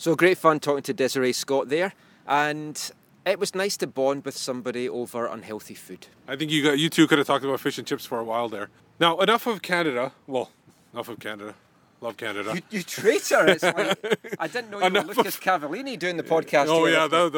So 0.00 0.16
great 0.16 0.38
fun 0.38 0.60
talking 0.60 0.82
to 0.84 0.94
Desiree 0.94 1.34
Scott 1.34 1.68
there, 1.68 1.92
and 2.26 2.90
it 3.26 3.38
was 3.38 3.54
nice 3.54 3.76
to 3.76 3.86
bond 3.86 4.24
with 4.24 4.34
somebody 4.34 4.88
over 4.88 5.26
unhealthy 5.26 5.74
food. 5.74 6.06
I 6.26 6.36
think 6.36 6.50
you 6.50 6.64
got 6.64 6.78
you 6.78 6.88
two 6.88 7.06
could 7.06 7.18
have 7.18 7.26
talked 7.26 7.44
about 7.44 7.60
fish 7.60 7.76
and 7.76 7.86
chips 7.86 8.06
for 8.06 8.18
a 8.18 8.24
while 8.24 8.48
there. 8.48 8.70
Now, 8.98 9.18
enough 9.18 9.46
of 9.46 9.60
Canada. 9.60 10.12
Well, 10.26 10.52
enough 10.94 11.10
of 11.10 11.20
Canada. 11.20 11.54
Love 12.00 12.16
Canada. 12.16 12.54
You, 12.54 12.62
you 12.70 12.82
traitor! 12.82 13.46
It's 13.46 13.62
like 13.62 13.98
I 14.38 14.48
didn't 14.48 14.70
know 14.70 14.78
you 14.78 14.84
were 14.84 14.88
Enough 14.88 15.18
Lucas 15.18 15.36
Cavallini 15.38 15.98
doing 15.98 16.16
the 16.16 16.22
podcast. 16.22 16.68
Oh 16.68 16.86
yeah, 16.86 17.06
the, 17.06 17.28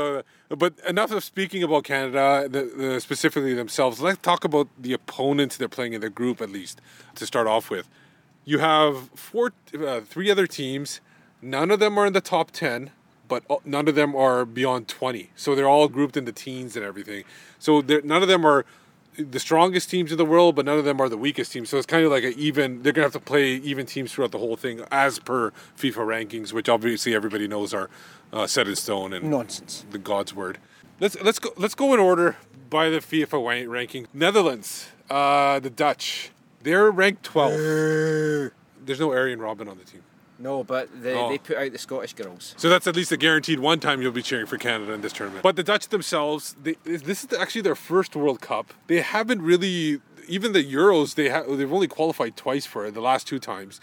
the, 0.48 0.56
but 0.56 0.74
enough 0.86 1.10
of 1.10 1.24
speaking 1.24 1.64
about 1.64 1.82
Canada, 1.82 2.48
the, 2.48 2.62
the, 2.76 3.00
specifically 3.00 3.54
themselves. 3.54 4.00
Let's 4.00 4.22
talk 4.22 4.44
about 4.44 4.68
the 4.78 4.92
opponents 4.92 5.56
they're 5.56 5.66
playing 5.66 5.94
in 5.94 6.00
their 6.00 6.10
group 6.10 6.40
at 6.40 6.50
least 6.50 6.80
to 7.16 7.26
start 7.26 7.48
off 7.48 7.70
with. 7.70 7.88
You 8.44 8.60
have 8.60 9.10
four, 9.16 9.52
uh, 9.76 10.02
three 10.02 10.30
other 10.30 10.46
teams. 10.46 11.00
None 11.43 11.70
of 11.70 11.80
them 11.80 11.99
are 11.99 12.07
in 12.07 12.12
the 12.12 12.20
top 12.20 12.53
ten, 12.53 12.90
but 13.28 13.43
none 13.66 13.88
of 13.88 13.95
them 13.97 14.14
are 14.14 14.45
beyond 14.45 14.88
twenty. 14.88 15.30
So 15.36 15.55
they're 15.55 15.68
all 15.68 15.88
grouped 15.88 16.16
into 16.16 16.32
teens 16.32 16.76
and 16.76 16.84
everything. 16.84 17.24
So 17.59 17.80
none 17.80 18.22
of 18.22 18.28
them 18.28 18.47
are 18.47 18.64
the 19.18 19.40
strongest 19.40 19.90
teams 19.90 20.11
in 20.11 20.16
the 20.18 20.24
world, 20.24 20.55
but 20.55 20.64
none 20.64 20.78
of 20.78 20.84
them 20.84 21.01
are 21.01 21.09
the 21.09 21.18
weakest 21.18 21.53
teams. 21.53 21.68
So 21.68 21.76
it's 21.76 21.86
kind 21.86 22.05
of 22.05 22.11
like 22.11 22.24
an 22.24 22.34
even. 22.36 22.82
They're 22.82 22.93
gonna 22.93 23.07
have 23.07 23.12
to 23.12 23.20
play 23.20 23.55
even 23.57 23.86
teams 23.86 24.12
throughout 24.12 24.30
the 24.30 24.38
whole 24.38 24.57
thing, 24.57 24.84
as 24.90 25.18
per 25.18 25.51
FIFA 25.76 26.28
rankings, 26.28 26.53
which 26.53 26.68
obviously 26.68 27.14
everybody 27.14 27.49
knows 27.49 27.74
are 27.74 27.90
uh, 28.32 28.47
set 28.47 28.68
in 28.68 28.76
stone 28.76 29.12
and 29.12 29.28
Nonsense. 29.30 29.84
the 29.90 29.99
God's 29.99 30.34
word. 30.34 30.59
Let's 31.01 31.20
let's 31.22 31.38
go 31.38 31.51
let's 31.57 31.74
go 31.74 31.93
in 31.93 32.01
order 32.01 32.36
by 32.70 32.88
the 32.88 32.99
FIFA 32.99 33.68
ranking. 33.68 34.07
Netherlands, 34.14 34.88
uh, 35.11 35.59
the 35.59 35.68
Dutch, 35.68 36.30
they're 36.62 36.90
ranked 36.90 37.24
12. 37.24 37.53
There's 38.84 39.01
no 39.01 39.12
Arjen 39.12 39.38
Robben 39.40 39.68
on 39.68 39.78
the 39.78 39.84
team. 39.84 40.03
No, 40.39 40.64
but 40.64 40.89
they, 41.03 41.14
Oh. 41.14 41.28
they 41.28 41.39
put 41.39 41.57
out 41.57 41.70
the 41.72 41.78
Scottish 41.78 42.14
girls. 42.14 42.55
So 42.57 42.68
that's 42.68 42.87
at 42.87 42.97
least 42.97 43.12
a 43.12 43.16
guaranteed 43.16 43.61
one 43.61 43.78
time 43.80 44.03
you'll 44.03 44.12
be 44.12 44.22
cheering 44.22 44.47
for 44.47 44.59
Canada 44.59 44.93
in 44.93 45.01
this 45.01 45.12
tournament. 45.12 45.43
But 45.43 45.57
the 45.57 45.62
Dutch 45.62 45.89
themselves, 45.89 46.57
they, 46.62 46.76
this 46.85 47.24
is 47.24 47.33
actually 47.39 47.62
their 47.62 47.74
first 47.76 48.16
World 48.16 48.41
Cup. 48.41 48.72
They 48.89 49.01
haven't 49.03 49.43
really, 49.43 50.01
even 50.26 50.53
the 50.53 50.64
Euros, 50.64 51.14
they 51.14 51.28
ha- 51.28 51.45
they've 51.49 51.72
only 51.72 51.87
qualified 51.89 52.37
twice 52.37 52.66
for 52.66 52.87
it, 52.87 52.95
the 52.95 53.01
last 53.01 53.26
two 53.28 53.39
times. 53.39 53.80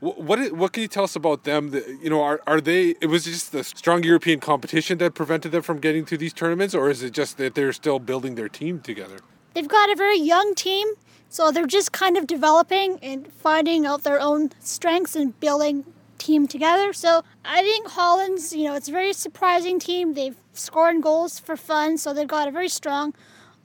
What, 0.00 0.20
what 0.20 0.52
what 0.52 0.72
can 0.72 0.82
you 0.82 0.88
tell 0.88 1.04
us 1.04 1.16
about 1.16 1.44
them? 1.44 1.70
That, 1.70 1.88
you 2.02 2.10
know, 2.10 2.20
are, 2.20 2.40
are 2.46 2.60
they? 2.60 2.96
It 3.00 3.06
was 3.06 3.24
just 3.24 3.52
the 3.52 3.64
strong 3.64 4.02
European 4.02 4.38
competition 4.40 4.98
that 4.98 5.14
prevented 5.14 5.52
them 5.52 5.62
from 5.62 5.78
getting 5.78 6.04
to 6.06 6.18
these 6.18 6.34
tournaments, 6.34 6.74
or 6.74 6.90
is 6.90 7.02
it 7.02 7.12
just 7.12 7.38
that 7.38 7.54
they're 7.54 7.72
still 7.72 7.98
building 8.00 8.34
their 8.34 8.48
team 8.50 8.80
together? 8.80 9.16
They've 9.54 9.68
got 9.68 9.88
a 9.90 9.94
very 9.96 10.18
young 10.18 10.54
team, 10.56 10.86
so 11.34 11.50
they're 11.50 11.66
just 11.66 11.90
kind 11.90 12.16
of 12.16 12.28
developing 12.28 12.96
and 13.02 13.26
finding 13.26 13.84
out 13.84 14.04
their 14.04 14.20
own 14.20 14.52
strengths 14.60 15.16
and 15.16 15.40
building 15.40 15.84
team 16.16 16.46
together. 16.46 16.92
So 16.92 17.24
I 17.44 17.60
think 17.60 17.88
Holland's, 17.88 18.52
you 18.52 18.68
know, 18.68 18.76
it's 18.76 18.88
a 18.88 18.92
very 18.92 19.12
surprising 19.12 19.80
team. 19.80 20.14
They've 20.14 20.36
scored 20.52 21.02
goals 21.02 21.40
for 21.40 21.56
fun, 21.56 21.98
so 21.98 22.14
they've 22.14 22.28
got 22.28 22.46
a 22.46 22.52
very 22.52 22.68
strong 22.68 23.14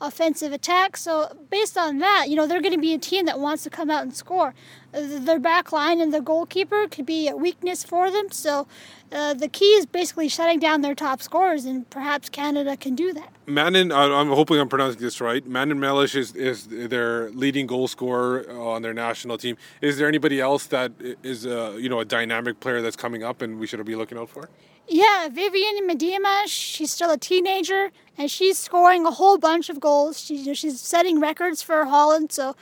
offensive 0.02 0.52
attack. 0.52 0.98
So 0.98 1.38
based 1.52 1.78
on 1.78 2.00
that, 2.00 2.26
you 2.28 2.36
know, 2.36 2.48
they're 2.48 2.60
going 2.60 2.74
to 2.74 2.80
be 2.80 2.96
a 2.96 2.98
team 2.98 3.28
that 3.28 3.40
wants 3.40 3.62
to 3.66 3.70
come 3.70 3.92
out 3.92 4.02
and 4.02 4.16
score. 4.16 4.56
Their 4.92 5.40
back 5.40 5.72
line 5.72 6.02
and 6.02 6.14
the 6.14 6.22
goalkeeper 6.22 6.88
could 6.88 7.06
be 7.06 7.28
a 7.28 7.36
weakness 7.36 7.84
for 7.84 8.10
them. 8.10 8.32
So 8.32 8.68
uh, 9.12 9.34
the 9.36 9.48
key 9.48 9.74
is 9.74 9.86
basically 9.86 10.30
shutting 10.30 10.60
down 10.60 10.82
their 10.82 10.96
top 10.96 11.22
scorers, 11.22 11.66
and 11.66 11.88
perhaps 11.90 12.30
Canada 12.30 12.76
can 12.76 12.96
do 12.96 13.14
that. 13.14 13.32
Manon, 13.46 13.92
I'm 13.92 14.30
hoping 14.30 14.60
I'm 14.60 14.70
pronouncing 14.70 15.02
this 15.02 15.22
right. 15.22 15.46
Manon 15.46 15.80
Melish 15.80 16.16
is, 16.16 16.36
is 16.36 16.68
their 16.68 17.30
leading 17.32 17.68
goal 17.68 17.88
scorer 17.88 18.50
on 18.52 18.82
their 18.82 18.94
national 18.94 19.38
team. 19.38 19.58
Is 19.82 19.98
there 19.98 20.08
anybody 20.08 20.40
else 20.40 20.66
that 20.68 20.92
is 21.24 21.46
uh, 21.46 21.78
you 21.80 21.90
know 21.90 22.00
a 22.00 22.06
dynamic 22.06 22.60
player 22.60 22.82
that's 22.82 22.96
coming 22.96 23.24
up 23.24 23.42
and 23.42 23.60
we 23.60 23.68
should 23.68 23.84
be 23.86 23.96
looking 23.96 24.18
out 24.18 24.30
for? 24.30 24.50
Yeah, 24.92 25.30
Vivianne 25.32 25.88
Miedema, 25.88 26.48
she's 26.48 26.92
still 26.92 27.12
a 27.12 27.18
teenager 27.18 27.92
and 28.18 28.30
she's 28.30 28.58
scoring 28.58 29.06
a 29.06 29.12
whole 29.12 29.38
bunch 29.38 29.70
of 29.70 29.80
goals. 29.80 30.20
She's, 30.20 30.58
she's 30.58 30.82
setting 30.82 31.20
records 31.20 31.62
for 31.62 31.86
Holland, 31.86 32.32
so 32.32 32.56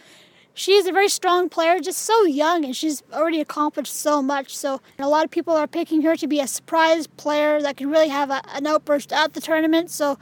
she's 0.58 0.88
a 0.88 0.92
very 0.92 1.08
strong 1.08 1.50
player, 1.50 1.80
just 1.80 2.00
so 2.00 2.26
young, 2.26 2.66
and 2.66 2.76
she's 2.76 3.04
already 3.14 3.40
accomplished 3.40 3.94
so 3.94 4.22
much. 4.22 4.58
So 4.58 4.82
a 4.98 5.08
lot 5.08 5.24
of 5.24 5.32
people 5.32 5.54
are 5.54 5.68
picking 5.68 6.02
her 6.02 6.16
to 6.16 6.28
be 6.28 6.40
a 6.40 6.48
surprise 6.48 7.06
player 7.06 7.62
that 7.62 7.78
can 7.78 7.90
really 7.90 8.10
have 8.10 8.30
a, 8.32 8.42
an 8.54 8.66
outburst 8.66 9.14
at 9.14 9.34
the 9.34 9.40
tournament. 9.40 9.92
So 9.92 10.18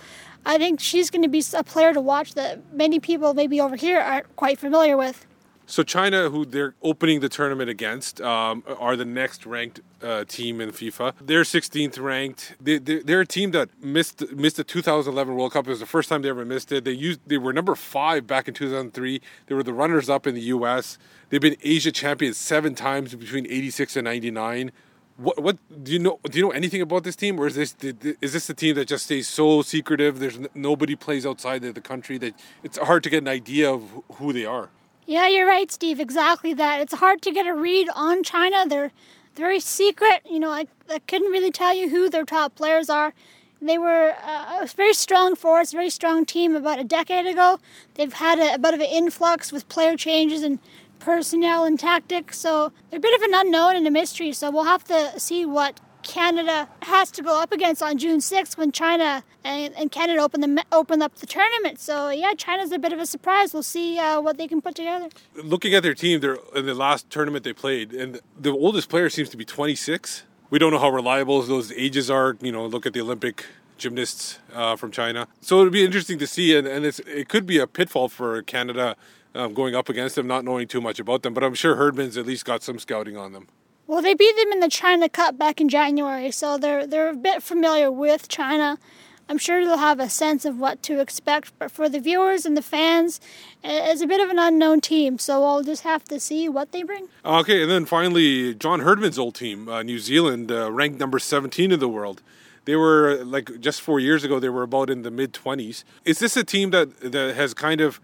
I 0.45 0.57
think 0.57 0.79
she's 0.79 1.09
going 1.09 1.23
to 1.23 1.29
be 1.29 1.43
a 1.53 1.63
player 1.63 1.93
to 1.93 2.01
watch 2.01 2.33
that 2.33 2.73
many 2.73 2.99
people 2.99 3.33
maybe 3.33 3.61
over 3.61 3.77
here 3.77 3.99
aren't 3.99 4.35
quite 4.35 4.59
familiar 4.59 4.97
with. 4.97 5.25
So 5.67 5.81
China, 5.81 6.29
who 6.29 6.45
they're 6.45 6.75
opening 6.83 7.21
the 7.21 7.29
tournament 7.29 7.71
against, 7.71 8.21
um, 8.21 8.63
are 8.79 8.95
the 8.95 9.05
next 9.05 9.47
ranked 9.47 9.81
uh, 10.03 10.23
team 10.25 10.61
in 10.61 10.69
FIFA. 10.69 11.13
They're 11.19 11.41
16th 11.41 11.99
ranked. 11.99 12.55
They, 12.61 12.77
they, 12.77 12.99
they're 12.99 13.21
a 13.21 13.25
team 13.25 13.49
that 13.51 13.69
missed 13.83 14.31
missed 14.31 14.57
the 14.57 14.63
2011 14.63 15.35
World 15.35 15.53
Cup. 15.53 15.65
It 15.65 15.71
was 15.71 15.79
the 15.79 15.87
first 15.87 16.07
time 16.07 16.21
they 16.21 16.29
ever 16.29 16.45
missed 16.45 16.71
it. 16.71 16.83
They 16.83 16.91
used 16.91 17.19
they 17.25 17.39
were 17.39 17.51
number 17.51 17.73
five 17.73 18.27
back 18.27 18.47
in 18.47 18.53
2003. 18.53 19.21
They 19.47 19.55
were 19.55 19.63
the 19.63 19.73
runners 19.73 20.07
up 20.07 20.27
in 20.27 20.35
the 20.35 20.41
U.S. 20.41 20.99
They've 21.29 21.41
been 21.41 21.57
Asia 21.63 21.91
champions 21.91 22.37
seven 22.37 22.75
times 22.75 23.15
between 23.15 23.47
86 23.47 23.95
and 23.95 24.05
99. 24.05 24.71
What 25.17 25.41
what 25.41 25.57
do 25.83 25.91
you 25.91 25.99
know? 25.99 26.19
Do 26.29 26.37
you 26.37 26.45
know 26.45 26.51
anything 26.51 26.81
about 26.81 27.03
this 27.03 27.15
team, 27.15 27.39
or 27.39 27.47
is 27.47 27.55
this 27.55 27.75
is 28.21 28.33
this 28.33 28.45
the 28.45 28.53
team 28.53 28.75
that 28.75 28.87
just 28.87 29.05
stays 29.05 29.27
so 29.27 29.63
secretive? 29.63 30.19
There's 30.19 30.37
nobody 30.53 30.95
plays 30.95 31.25
outside 31.25 31.63
of 31.63 31.73
the 31.73 31.81
country 31.81 32.19
that 32.19 32.35
it's 32.63 32.77
hard 32.77 33.01
to 33.03 33.09
get 33.09 33.23
an 33.23 33.29
idea 33.29 33.71
of 33.71 33.81
who 34.17 34.31
they 34.31 34.45
are. 34.45 34.69
Yeah, 35.07 35.27
you're 35.27 35.45
right, 35.45 35.71
Steve. 35.71 35.99
Exactly 35.99 36.53
that. 36.55 36.81
It's 36.81 36.95
hard 36.95 37.21
to 37.23 37.31
get 37.31 37.45
a 37.45 37.53
read 37.53 37.89
on 37.95 38.23
China. 38.23 38.65
They're 38.67 38.91
very 39.35 39.59
secret. 39.59 40.21
You 40.27 40.39
know, 40.39 40.49
I, 40.49 40.65
I 40.89 40.97
couldn't 40.99 41.31
really 41.31 41.51
tell 41.51 41.75
you 41.75 41.89
who 41.89 42.09
their 42.09 42.25
top 42.25 42.55
players 42.55 42.89
are. 42.89 43.13
They 43.61 43.77
were 43.77 44.15
uh, 44.23 44.59
a 44.61 44.67
very 44.67 44.93
strong 44.93 45.35
force, 45.35 45.71
very 45.71 45.91
strong 45.91 46.25
team 46.25 46.55
about 46.55 46.79
a 46.79 46.83
decade 46.83 47.27
ago. 47.27 47.59
They've 47.93 48.13
had 48.13 48.39
a, 48.39 48.55
a 48.55 48.57
bit 48.57 48.73
of 48.73 48.79
an 48.79 48.87
influx 48.87 49.51
with 49.51 49.69
player 49.69 49.95
changes 49.95 50.41
and 50.41 50.57
personnel 50.97 51.65
and 51.65 51.79
tactics, 51.79 52.39
so 52.39 52.71
they're 52.89 52.97
a 52.97 53.01
bit 53.01 53.15
of 53.15 53.21
an 53.21 53.33
unknown 53.35 53.75
and 53.75 53.87
a 53.87 53.91
mystery. 53.91 54.33
So 54.33 54.49
we'll 54.49 54.63
have 54.63 54.83
to 54.85 55.19
see 55.19 55.45
what 55.45 55.79
Canada 56.05 56.69
has 56.83 57.11
to 57.11 57.21
go 57.21 57.41
up 57.41 57.51
against 57.51 57.81
on 57.83 57.97
June 57.97 58.19
6th 58.19 58.57
when 58.57 58.71
China 58.71 59.23
and, 59.43 59.73
and 59.75 59.91
Canada 59.91 60.21
open 60.21 60.39
the 60.39 60.63
open 60.71 61.01
up 61.01 61.15
the 61.15 61.25
tournament. 61.25 61.79
So 61.79 62.09
yeah, 62.09 62.33
China's 62.35 62.71
a 62.71 62.79
bit 62.79 62.93
of 62.93 62.99
a 62.99 63.05
surprise. 63.05 63.53
We'll 63.53 63.63
see 63.63 63.99
uh, 63.99 64.21
what 64.21 64.37
they 64.37 64.47
can 64.47 64.61
put 64.61 64.75
together. 64.75 65.09
Looking 65.35 65.73
at 65.73 65.83
their 65.83 65.95
team, 65.95 66.21
they're 66.21 66.37
in 66.55 66.67
the 66.67 66.75
last 66.75 67.09
tournament 67.09 67.43
they 67.43 67.53
played, 67.53 67.91
and 67.91 68.21
the 68.39 68.51
oldest 68.51 68.87
player 68.87 69.09
seems 69.09 69.29
to 69.29 69.37
be 69.37 69.43
26. 69.43 70.23
We 70.51 70.59
don't 70.59 70.71
know 70.71 70.79
how 70.79 70.91
reliable 70.91 71.41
those 71.41 71.71
ages 71.73 72.09
are. 72.09 72.37
You 72.39 72.51
know, 72.51 72.65
look 72.65 72.85
at 72.85 72.93
the 72.93 73.01
Olympic 73.01 73.45
gymnasts 73.77 74.39
uh, 74.53 74.75
from 74.75 74.91
China. 74.91 75.27
So 75.41 75.59
it'll 75.59 75.71
be 75.71 75.83
interesting 75.83 76.19
to 76.19 76.27
see, 76.27 76.55
and, 76.55 76.67
and 76.67 76.85
it 76.85 77.27
could 77.27 77.45
be 77.45 77.57
a 77.57 77.67
pitfall 77.67 78.09
for 78.09 78.41
Canada 78.43 78.95
um, 79.33 79.53
going 79.53 79.75
up 79.75 79.89
against 79.89 80.15
them, 80.15 80.27
not 80.27 80.45
knowing 80.45 80.67
too 80.67 80.79
much 80.79 80.99
about 80.99 81.23
them. 81.23 81.33
But 81.33 81.43
I'm 81.43 81.55
sure 81.55 81.75
Herdman's 81.75 82.15
at 82.15 82.25
least 82.25 82.45
got 82.45 82.63
some 82.63 82.79
scouting 82.79 83.17
on 83.17 83.33
them. 83.33 83.47
Well, 83.87 84.01
they 84.01 84.15
beat 84.15 84.35
them 84.35 84.51
in 84.51 84.61
the 84.61 84.69
China 84.69 85.07
Cup 85.09 85.37
back 85.37 85.61
in 85.61 85.69
January, 85.69 86.31
so 86.31 86.57
they're 86.57 86.87
they're 86.87 87.09
a 87.09 87.15
bit 87.15 87.43
familiar 87.43 87.91
with 87.91 88.27
China. 88.27 88.79
I'm 89.27 89.37
sure 89.39 89.65
they'll 89.65 89.77
have 89.77 89.99
a 89.99 90.09
sense 90.09 90.45
of 90.45 90.59
what 90.59 90.83
to 90.83 90.99
expect, 90.99 91.51
but 91.57 91.71
for 91.71 91.89
the 91.89 91.99
viewers 91.99 92.45
and 92.45 92.55
the 92.55 92.61
fans, 92.61 93.19
it's 93.63 94.01
a 94.01 94.07
bit 94.07 94.21
of 94.21 94.29
an 94.29 94.37
unknown 94.37 94.81
team. 94.81 95.17
So 95.17 95.39
we'll 95.41 95.63
just 95.63 95.81
have 95.81 96.03
to 96.05 96.19
see 96.19 96.47
what 96.47 96.71
they 96.71 96.83
bring. 96.83 97.07
Okay, 97.23 97.63
and 97.63 97.71
then 97.71 97.85
finally, 97.85 98.53
John 98.53 98.81
Herdman's 98.81 99.17
old 99.17 99.33
team, 99.33 99.67
uh, 99.67 99.81
New 99.81 99.97
Zealand, 99.97 100.51
uh, 100.51 100.71
ranked 100.71 100.99
number 100.99 101.17
17 101.17 101.71
in 101.71 101.79
the 101.79 101.87
world. 101.87 102.21
They 102.65 102.75
were 102.75 103.23
like 103.23 103.59
just 103.59 103.81
four 103.81 103.99
years 103.99 104.23
ago. 104.23 104.39
They 104.39 104.49
were 104.49 104.63
about 104.63 104.89
in 104.89 105.01
the 105.01 105.11
mid 105.11 105.33
20s. 105.33 105.83
Is 106.03 106.19
this 106.19 106.35
a 106.37 106.43
team 106.43 106.71
that 106.71 106.99
that 106.99 107.35
has 107.35 107.53
kind 107.53 107.81
of 107.81 107.99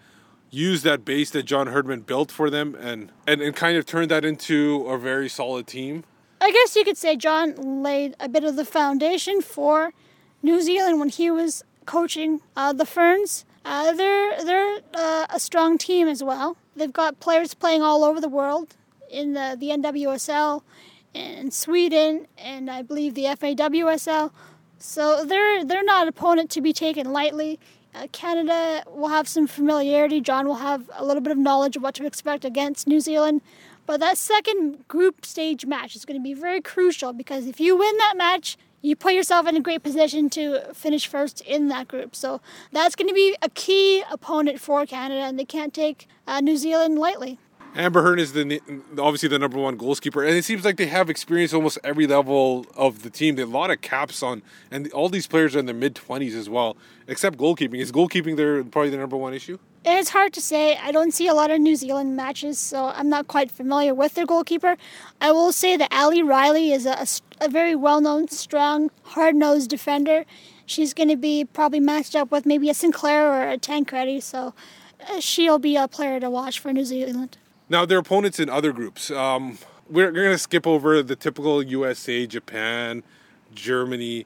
used 0.52 0.84
that 0.84 1.04
base 1.04 1.32
that 1.32 1.44
John 1.44 1.68
Herdman 1.68 2.02
built 2.02 2.30
for 2.30 2.50
them 2.50 2.76
and, 2.76 3.12
and, 3.26 3.42
and 3.42 3.56
kind 3.56 3.78
of 3.78 3.86
turned 3.86 4.12
that 4.12 4.24
into 4.24 4.86
a 4.88 4.98
very 4.98 5.30
solid 5.30 5.66
team? 5.66 6.04
I 6.40 6.52
guess 6.52 6.76
you 6.76 6.84
could 6.84 6.98
say 6.98 7.16
John 7.16 7.82
laid 7.82 8.16
a 8.20 8.28
bit 8.28 8.44
of 8.44 8.58
the 8.58 8.66
foundation 8.66 9.42
for 9.42 9.94
New 10.44 10.62
Zealand 10.62 11.00
when 11.00 11.10
he 11.10 11.32
was 11.32 11.64
coaching 11.86 12.42
uh, 12.56 12.74
the 12.74 12.86
Ferns. 12.86 13.46
Uh, 13.64 13.94
they're 13.94 14.44
they're 14.44 14.80
uh, 14.94 15.28
a 15.30 15.40
strong 15.40 15.78
team 15.78 16.08
as 16.08 16.24
well. 16.24 16.58
They've 16.76 16.92
got 16.92 17.20
players 17.20 17.54
playing 17.54 17.84
all 17.84 18.04
over 18.04 18.20
the 18.20 18.28
world 18.28 18.76
in 19.10 19.34
the, 19.34 19.56
the 19.60 19.70
NWSL 19.70 20.64
and 21.14 21.54
Sweden 21.54 22.28
and 22.38 22.72
I 22.72 22.82
believe 22.82 23.14
the 23.14 23.26
FAWSL. 23.26 24.32
So 24.80 25.24
they're 25.24 25.64
they're 25.64 25.84
not 25.84 26.04
an 26.04 26.08
opponent 26.08 26.50
to 26.52 26.62
be 26.62 26.74
taken 26.74 27.14
lightly. 27.14 27.60
Uh, 27.94 28.08
Canada 28.12 28.84
will 28.90 29.10
have 29.10 29.28
some 29.28 29.48
familiarity. 29.48 30.22
John 30.22 30.48
will 30.48 30.56
have 30.56 30.90
a 30.94 31.04
little 31.04 31.22
bit 31.22 31.32
of 31.32 31.38
knowledge 31.38 31.76
of 31.76 31.84
what 31.84 31.96
to 31.96 32.06
expect 32.06 32.46
against 32.46 32.88
New 32.88 33.00
Zealand. 33.00 33.42
But 33.86 34.00
that 34.00 34.18
second 34.18 34.88
group 34.88 35.26
stage 35.26 35.66
match 35.66 35.96
is 35.96 36.06
going 36.06 36.20
to 36.20 36.24
be 36.24 36.34
very 36.34 36.62
crucial 36.62 37.12
because 37.12 37.48
if 37.48 37.60
you 37.60 37.76
win 37.76 37.98
that 37.98 38.16
match, 38.16 38.58
you 38.82 38.96
put 38.96 39.14
yourself 39.14 39.48
in 39.48 39.56
a 39.56 39.60
great 39.60 39.84
position 39.84 40.30
to 40.32 40.74
finish 40.74 41.08
first 41.08 41.42
in 41.42 41.68
that 41.68 41.88
group. 41.88 42.16
So 42.16 42.42
that's 42.72 42.96
going 42.96 43.10
to 43.10 43.14
be 43.14 43.36
a 43.42 43.50
key 43.50 44.04
opponent 44.10 44.60
for 44.60 44.86
Canada, 44.86 45.22
and 45.22 45.38
they 45.38 45.46
can't 45.46 45.74
take 45.74 46.08
uh, 46.26 46.40
New 46.40 46.58
Zealand 46.58 46.98
lightly. 46.98 47.38
Amber 47.74 48.02
Hearn 48.02 48.20
is 48.20 48.34
the 48.34 48.60
obviously 48.98 49.30
the 49.30 49.40
number 49.40 49.58
one 49.58 49.78
goalkeeper, 49.78 50.24
and 50.24 50.36
it 50.36 50.44
seems 50.44 50.66
like 50.66 50.76
they 50.76 50.88
have 50.88 51.10
experience 51.10 51.54
almost 51.54 51.80
every 51.86 52.06
level 52.06 52.66
of 52.76 53.04
the 53.04 53.10
team. 53.10 53.36
They 53.36 53.44
have 53.44 53.54
a 53.54 53.58
lot 53.58 53.72
of 53.72 53.80
caps 53.80 54.22
on, 54.22 54.44
and 54.70 54.92
all 54.92 55.08
these 55.08 55.26
players 55.26 55.56
are 55.56 55.60
in 55.60 55.68
their 55.68 55.76
mid 55.76 55.96
twenties 55.96 56.36
as 56.36 56.50
well. 56.50 56.76
Except 57.08 57.38
goalkeeping, 57.38 57.80
is 57.80 57.92
goalkeeping 57.92 58.36
their 58.36 58.64
probably 58.66 58.90
the 58.90 58.98
number 58.98 59.16
one 59.16 59.34
issue? 59.34 59.58
It's 59.86 60.10
hard 60.10 60.34
to 60.34 60.42
say. 60.42 60.78
I 60.78 60.92
don't 60.92 61.14
see 61.14 61.28
a 61.28 61.34
lot 61.34 61.50
of 61.50 61.62
New 61.62 61.78
Zealand 61.78 62.16
matches, 62.18 62.60
so 62.60 62.88
I'm 62.88 63.08
not 63.08 63.28
quite 63.30 63.50
familiar 63.50 63.96
with 63.96 64.16
their 64.16 64.26
goalkeeper. 64.26 64.76
I 65.22 65.32
will 65.32 65.54
say 65.54 65.78
that 65.78 65.92
Ali 65.94 66.22
Riley 66.22 66.74
is 66.74 66.86
a, 66.86 67.08
a, 67.40 67.50
very 67.50 67.74
well 67.74 68.02
known, 68.02 68.28
strong, 68.28 68.92
hard 69.04 69.36
nosed 69.36 69.70
defender. 69.70 70.26
She's 70.66 70.94
going 70.94 71.10
to 71.10 71.16
be 71.16 71.46
probably 71.46 71.80
matched 71.80 72.16
up 72.16 72.32
with 72.32 72.46
maybe 72.46 72.70
a 72.70 72.74
Sinclair 72.74 73.32
or 73.32 73.50
a 73.50 73.58
Tancredi, 73.58 74.22
so 74.22 74.54
uh, 75.10 75.22
she'll 75.22 75.58
be 75.58 75.78
a 75.78 75.88
player 75.88 76.20
to 76.20 76.30
watch 76.30 76.60
for 76.60 76.72
New 76.74 76.86
Zealand. 76.86 77.38
Now, 77.72 77.86
their 77.86 78.00
opponents 78.00 78.38
in 78.38 78.50
other 78.50 78.74
groups. 78.74 79.10
Um, 79.10 79.58
we're, 79.90 80.12
going 80.12 80.32
to 80.32 80.38
skip 80.38 80.68
over 80.68 81.02
the 81.02 81.16
typical 81.16 81.64
USA, 81.64 82.28
Japan, 82.28 83.02
Germany. 83.56 84.26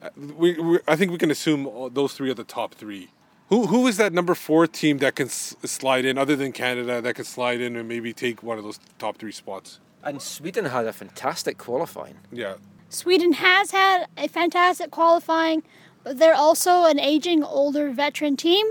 Uh, 0.00 0.10
we, 0.16 0.54
we, 0.60 0.78
I 0.86 0.94
think 0.94 1.10
we 1.10 1.18
can 1.18 1.28
assume 1.28 1.90
those 1.92 2.14
three 2.14 2.30
are 2.30 2.34
the 2.34 2.44
top 2.44 2.76
three. 2.76 3.10
Who 3.48 3.66
who 3.66 3.88
is 3.88 3.96
that 3.96 4.12
number 4.12 4.36
four 4.36 4.68
team 4.68 4.98
that 4.98 5.16
can 5.16 5.26
s- 5.26 5.56
slide 5.64 6.04
in, 6.04 6.16
other 6.16 6.36
than 6.36 6.52
Canada, 6.52 7.02
that 7.02 7.16
can 7.16 7.24
slide 7.24 7.60
in 7.60 7.74
and 7.74 7.88
maybe 7.88 8.12
take 8.12 8.44
one 8.44 8.58
of 8.58 8.64
those 8.64 8.78
top 9.00 9.18
three 9.18 9.32
spots? 9.32 9.80
And 10.04 10.22
Sweden 10.22 10.66
had 10.66 10.86
a 10.86 10.92
fantastic 10.92 11.58
qualifying. 11.58 12.18
Yeah. 12.30 12.54
Sweden 12.90 13.32
has 13.32 13.72
had 13.72 14.06
a 14.16 14.28
fantastic 14.28 14.92
qualifying, 14.92 15.64
but 16.04 16.18
they're 16.18 16.36
also 16.36 16.84
an 16.84 17.00
aging, 17.00 17.42
older 17.42 17.90
veteran 17.90 18.36
team. 18.36 18.64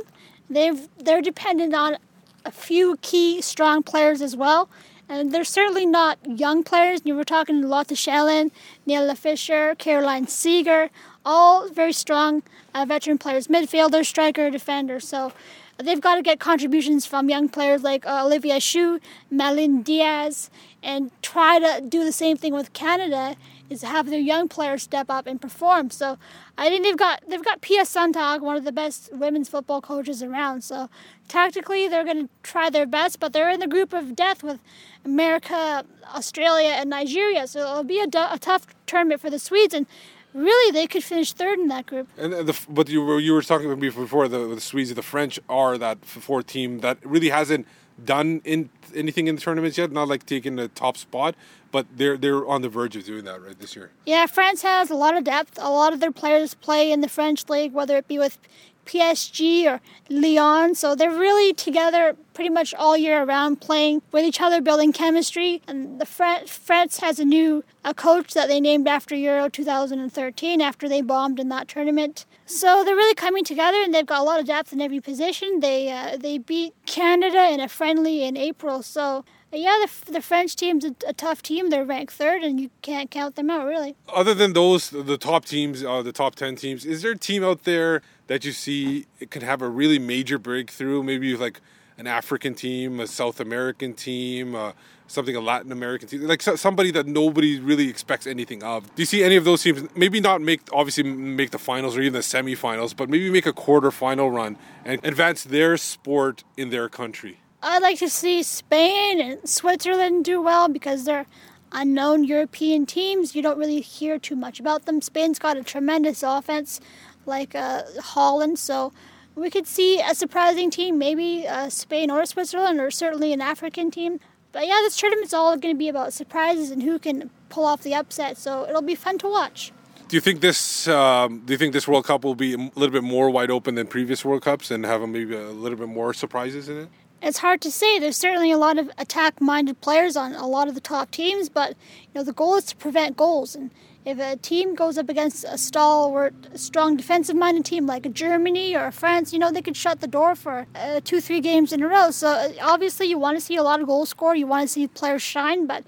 They've 0.50 0.88
they're 0.98 1.22
dependent 1.22 1.76
on 1.76 1.98
a 2.46 2.52
few 2.52 2.98
key 3.02 3.42
strong 3.42 3.84
players 3.84 4.22
as 4.22 4.36
well. 4.36 4.70
And 5.10 5.34
they're 5.34 5.44
certainly 5.44 5.86
not 5.86 6.18
young 6.26 6.64
players. 6.64 7.02
You 7.04 7.16
were 7.16 7.24
talking 7.24 7.62
Lotta 7.62 7.96
Schelin, 7.96 8.52
Nilla 8.88 9.18
Fischer, 9.18 9.76
Caroline 9.76 10.26
Seger, 10.26 10.90
all 11.26 11.70
very 11.70 11.94
strong 11.94 12.44
uh, 12.74 12.86
veteran 12.88 13.18
players, 13.18 13.48
midfielder, 13.48 14.06
striker, 14.06 14.50
defender. 14.50 15.00
So 15.00 15.34
they've 15.78 16.02
got 16.02 16.16
to 16.16 16.22
get 16.22 16.40
contributions 16.40 17.06
from 17.06 17.30
young 17.30 17.50
players 17.50 17.84
like 17.84 18.06
uh, 18.06 18.24
Olivia 18.26 18.60
Schough, 18.60 19.00
Malin 19.30 19.82
Diaz, 19.82 20.50
and 20.82 21.12
try 21.22 21.60
to 21.60 21.82
do 21.82 22.04
the 22.04 22.12
same 22.12 22.38
thing 22.38 22.54
with 22.54 22.74
Canada 22.74 23.36
is 23.70 23.82
have 23.82 24.10
their 24.10 24.20
young 24.20 24.48
players 24.48 24.84
step 24.84 25.10
up 25.10 25.26
and 25.26 25.42
perform. 25.42 25.90
So 25.90 26.18
I 26.58 26.70
think 26.70 26.84
they've 26.84 26.98
got 26.98 27.24
they've 27.28 27.44
got 27.44 27.62
Pia 27.62 27.84
Sundhage, 27.84 28.42
one 28.42 28.56
of 28.56 28.64
the 28.64 28.72
best 28.72 29.10
women's 29.14 29.50
football 29.50 29.82
coaches 29.82 30.22
around. 30.22 30.64
So 30.64 30.90
tactically, 31.28 31.88
they're 31.88 32.04
going 32.04 32.28
to 32.28 32.30
try 32.44 32.70
their 32.70 32.86
best, 32.86 33.20
but 33.20 33.34
they're 33.34 33.50
in 33.50 33.60
the 33.60 33.68
group 33.68 33.94
of 33.94 34.16
death 34.16 34.44
with 34.44 34.60
America, 35.06 35.86
Australia, 36.14 36.70
and 36.70 36.90
Nigeria. 36.90 37.48
So 37.48 37.60
it'll 37.60 37.84
be 37.84 38.00
a, 38.00 38.08
a 38.32 38.38
tough 38.40 38.68
tournament 38.86 39.22
for 39.22 39.30
the 39.30 39.40
Swedes, 39.40 39.74
and 39.74 39.86
really 40.34 40.72
they 40.72 40.88
could 40.88 41.04
finish 41.04 41.34
third 41.34 41.60
in 41.60 41.68
that 41.70 41.86
group. 41.86 42.08
And 42.18 42.34
the, 42.34 42.60
but 42.70 42.90
you 42.90 43.04
were 43.04 43.20
you 43.20 43.34
were 43.34 43.42
talking 43.42 43.68
about 43.68 43.80
before 43.80 44.28
the, 44.28 44.48
the 44.48 44.62
Swedes, 44.62 44.94
the 44.94 45.02
French 45.02 45.40
are 45.50 45.78
that 45.78 46.06
fourth 46.06 46.48
team 46.48 46.80
that 46.80 46.98
really 47.04 47.30
hasn't 47.30 47.68
done 48.04 48.42
in 48.44 48.70
anything 48.96 49.28
in 49.28 49.36
the 49.36 49.42
tournaments 49.42 49.78
yet, 49.78 49.92
not 49.92 50.08
like 50.08 50.26
taking 50.26 50.56
the 50.56 50.68
top 50.68 50.98
spot, 50.98 51.36
but 51.72 51.86
they're 51.96 52.18
they're 52.18 52.46
on 52.46 52.62
the 52.62 52.70
verge 52.70 52.96
of 52.96 53.06
doing 53.06 53.24
that 53.26 53.42
right 53.42 53.60
this 53.60 53.76
year. 53.76 53.92
Yeah, 54.06 54.26
France 54.26 54.62
has 54.62 54.90
a 54.90 54.96
lot 54.96 55.16
of 55.16 55.24
depth. 55.24 55.58
A 55.62 55.70
lot 55.70 55.94
of 55.94 56.00
their 56.00 56.12
players 56.12 56.54
play 56.54 56.92
in 56.92 57.02
the 57.02 57.10
French 57.10 57.48
league, 57.50 57.74
whether 57.74 57.98
it 57.98 58.08
be 58.08 58.18
with 58.18 58.40
PSG 58.86 59.66
or 59.66 59.82
Lyon. 60.10 60.76
So 60.76 60.96
they're 60.96 61.10
really 61.10 61.54
together 61.54 62.16
pretty 62.34 62.50
much 62.50 62.74
all 62.74 62.98
year 62.98 63.24
around, 63.24 63.62
playing 63.62 64.02
with 64.12 64.26
each 64.26 64.42
other, 64.42 64.62
building 64.62 64.92
chemistry. 64.92 65.62
And 65.68 66.00
the 66.00 66.06
Fran- 66.06 66.48
France 66.48 67.00
has 67.00 67.20
a 67.20 67.26
new 67.26 67.64
a 67.86 67.94
coach 67.94 68.34
that 68.34 68.48
they 68.48 68.60
named 68.60 68.88
after 68.88 69.16
Euro 69.16 69.50
2013 69.50 70.62
after 70.62 70.88
they 70.88 71.02
bombed 71.02 71.40
in 71.40 71.50
that 71.50 71.68
tournament. 71.68 72.26
So 72.46 72.84
they're 72.84 72.96
really 72.96 73.16
coming 73.16 73.44
together, 73.44 73.78
and 73.82 73.94
they've 73.94 74.06
got 74.06 74.20
a 74.20 74.24
lot 74.24 74.40
of 74.40 74.46
depth 74.46 74.74
in 74.74 74.82
every 74.82 75.00
position. 75.00 75.60
They 75.60 75.92
uh, 75.92 76.18
they 76.18 76.38
beat 76.38 76.74
Canada 76.86 77.50
in 77.50 77.60
a 77.60 77.70
friendly 77.70 78.24
in 78.24 78.36
April. 78.36 78.84
So 78.84 79.24
yeah, 79.56 79.86
the, 79.86 80.12
the 80.12 80.22
French 80.22 80.56
team's 80.56 80.84
a, 80.84 80.96
a, 81.08 81.14
tough 81.14 81.42
team. 81.42 81.70
They're 81.70 81.86
ranked 81.86 82.14
third, 82.14 82.44
and 82.44 82.60
you 82.60 82.70
can't 82.82 83.12
count 83.12 83.36
them 83.36 83.50
out, 83.50 83.66
really. 83.66 83.96
Other 84.14 84.34
than 84.34 84.54
those, 84.54 84.90
the 84.90 85.18
top 85.18 85.46
teams, 85.46 85.84
uh, 85.84 86.02
the 86.02 86.12
top 86.12 86.36
10 86.36 86.56
teams, 86.56 86.86
is 86.86 87.02
there 87.02 87.12
a 87.12 87.18
team 87.18 87.44
out 87.44 87.64
there 87.64 88.02
that 88.28 88.46
you 88.46 88.52
see 88.52 89.06
it 89.20 89.32
could 89.32 89.44
have 89.44 89.62
a 89.62 89.70
really 89.70 90.00
major 90.00 90.38
breakthrough? 90.38 91.04
Maybe 91.04 91.36
like 91.36 91.62
an 91.98 92.08
African 92.08 92.56
team, 92.56 93.00
a 93.00 93.08
South 93.08 93.40
American 93.40 93.94
team, 93.94 94.56
uh, 94.56 94.72
something 95.08 95.36
a 95.36 95.40
Latin 95.40 95.72
American 95.72 96.08
team, 96.08 96.22
like 96.22 96.42
so, 96.42 96.56
somebody 96.56 96.92
that 96.92 97.06
nobody 97.08 97.60
really 97.60 97.90
expects 97.90 98.26
anything 98.26 98.64
of. 98.64 98.84
Do 98.96 99.02
you 99.02 99.06
see 99.06 99.24
any 99.24 99.36
of 99.36 99.46
those 99.46 99.62
teams? 99.64 99.88
Maybe 99.96 100.20
not 100.20 100.42
make 100.42 100.62
obviously 100.72 101.04
make 101.04 101.52
the 101.52 101.60
finals 101.60 101.96
or 101.96 102.02
even 102.02 102.14
the 102.14 102.20
semifinals, 102.20 102.96
but 102.96 103.10
maybe 103.10 103.30
make 103.30 103.46
a 103.46 103.54
quarterfinal 103.54 104.34
run 104.34 104.58
and 104.86 105.04
advance 105.06 105.44
their 105.44 105.78
sport 105.78 106.44
in 106.58 106.70
their 106.70 106.90
country. 106.90 107.40
I'd 107.62 107.82
like 107.82 108.00
to 108.00 108.10
see 108.10 108.44
Spain 108.44 109.22
and 109.22 109.48
Switzerland 109.48 110.26
do 110.26 110.42
well 110.42 110.68
because 110.68 111.06
they're 111.06 111.26
unknown 111.74 112.24
European 112.24 112.86
teams. 112.86 113.36
You 113.36 113.42
don't 113.42 113.58
really 113.58 113.82
hear 113.82 114.20
too 114.20 114.36
much 114.36 114.60
about 114.60 114.86
them. 114.86 115.02
Spain's 115.02 115.40
got 115.40 115.58
a 115.58 115.64
tremendous 115.64 116.24
offense, 116.24 116.80
like 117.26 117.56
uh, 117.56 117.84
Holland, 118.00 118.60
so 118.60 118.94
we 119.36 119.50
could 119.50 119.68
see 119.68 120.00
a 120.00 120.14
surprising 120.14 120.70
team, 120.70 120.98
maybe 120.98 121.48
uh, 121.48 121.70
Spain 121.70 122.12
or 122.12 122.26
Switzerland, 122.26 122.80
or 122.80 122.92
certainly 122.92 123.34
an 123.34 123.42
African 123.42 123.90
team. 123.90 124.20
But 124.52 124.68
yeah, 124.68 124.80
this 124.82 124.96
tournament's 124.96 125.34
all 125.34 125.58
going 125.58 125.74
to 125.74 125.80
be 125.80 125.90
about 125.90 126.14
surprises 126.14 126.70
and 126.70 126.84
who 126.84 127.00
can 127.00 127.32
pull 127.50 127.66
off 127.66 127.82
the 127.82 127.96
upset. 127.96 128.38
So 128.38 128.68
it'll 128.70 128.84
be 128.84 128.96
fun 128.96 129.18
to 129.20 129.28
watch. 129.28 129.72
Do 130.08 130.18
you 130.18 130.22
think 130.22 130.42
this? 130.42 130.88
Um, 130.88 131.40
do 131.44 131.54
you 131.54 131.58
think 131.58 131.74
this 131.74 131.88
World 131.88 132.06
Cup 132.06 132.24
will 132.24 132.36
be 132.36 132.54
a 132.54 132.58
little 132.58 132.92
bit 132.92 133.04
more 133.04 133.32
wide 133.32 133.50
open 133.50 133.74
than 133.74 133.88
previous 133.88 134.24
World 134.24 134.44
Cups 134.44 134.70
and 134.70 134.86
have 134.86 135.02
maybe 135.10 135.36
a 135.36 135.50
little 135.50 135.78
bit 135.78 135.88
more 135.88 136.14
surprises 136.14 136.70
in 136.70 136.82
it? 136.82 136.90
It's 137.26 137.38
hard 137.38 137.62
to 137.62 137.72
say. 137.72 138.00
There's 138.00 138.18
certainly 138.18 138.52
a 138.52 138.58
lot 138.58 138.78
of 138.78 138.92
attack-minded 138.98 139.80
players 139.80 140.18
on 140.18 140.34
a 140.34 140.46
lot 140.46 140.68
of 140.68 140.76
the 140.76 140.82
top 140.82 141.10
teams, 141.10 141.48
but 141.48 141.70
you 141.70 142.16
know 142.16 142.24
the 142.24 142.34
goal 142.34 142.58
is 142.58 142.66
to 142.66 142.76
prevent 142.76 143.16
goals. 143.16 143.56
And 143.56 143.72
if 144.04 144.20
a 144.20 144.36
team 144.36 144.76
goes 144.76 144.98
up 144.98 145.08
against 145.08 145.46
a 145.46 145.58
stalwart, 145.58 146.34
strong 146.56 146.98
defensive-minded 146.98 147.64
team 147.64 147.86
like 147.86 148.12
Germany 148.12 148.76
or 148.76 148.92
France, 148.92 149.32
you 149.32 149.40
know 149.40 149.52
they 149.52 149.62
could 149.62 149.78
shut 149.78 150.02
the 150.02 150.08
door 150.08 150.36
for 150.36 150.68
uh, 150.76 151.00
two, 151.02 151.22
three 151.22 151.40
games 151.40 151.72
in 151.72 151.82
a 151.82 151.88
row. 151.88 152.12
So 152.12 152.28
uh, 152.28 152.52
obviously, 152.62 153.08
you 153.08 153.18
want 153.18 153.38
to 153.38 153.42
see 153.42 153.56
a 153.56 153.64
lot 153.64 153.80
of 153.80 153.88
goals 153.88 154.10
scored. 154.10 154.38
You 154.38 154.48
want 154.48 154.68
to 154.68 154.68
see 154.68 154.86
players 154.88 155.22
shine, 155.22 155.66
but 155.66 155.86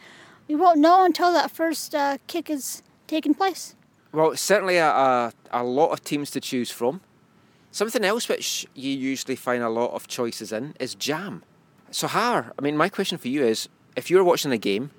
we 0.47 0.55
won't 0.55 0.79
know 0.79 1.03
until 1.03 1.33
that 1.33 1.51
first 1.51 1.93
uh, 1.93 2.17
kick 2.27 2.49
is 2.49 2.81
taken 3.07 3.33
place. 3.33 3.75
Well, 4.13 4.37
certainly 4.37 4.77
a, 4.77 4.87
a, 4.87 5.33
a 5.51 5.63
lot 5.65 5.91
of 5.91 6.01
teams 6.01 6.31
to 6.31 6.39
choose 6.39 6.71
from. 6.71 7.01
Something 7.75 8.05
else 8.05 8.29
which 8.29 8.65
you 8.73 8.89
usually 8.89 9.35
find 9.35 9.61
a 9.61 9.67
lot 9.67 9.91
of 9.91 10.07
choices 10.07 10.53
in 10.53 10.75
is 10.79 10.95
jam. 10.95 11.43
So, 11.91 12.07
Har, 12.07 12.53
I 12.57 12.61
mean, 12.61 12.77
my 12.77 12.87
question 12.87 13.17
for 13.17 13.27
you 13.27 13.43
is 13.43 13.67
if 13.97 14.09
you 14.09 14.15
were 14.15 14.23
watching 14.23 14.53
a 14.53 14.57
game, 14.57 14.91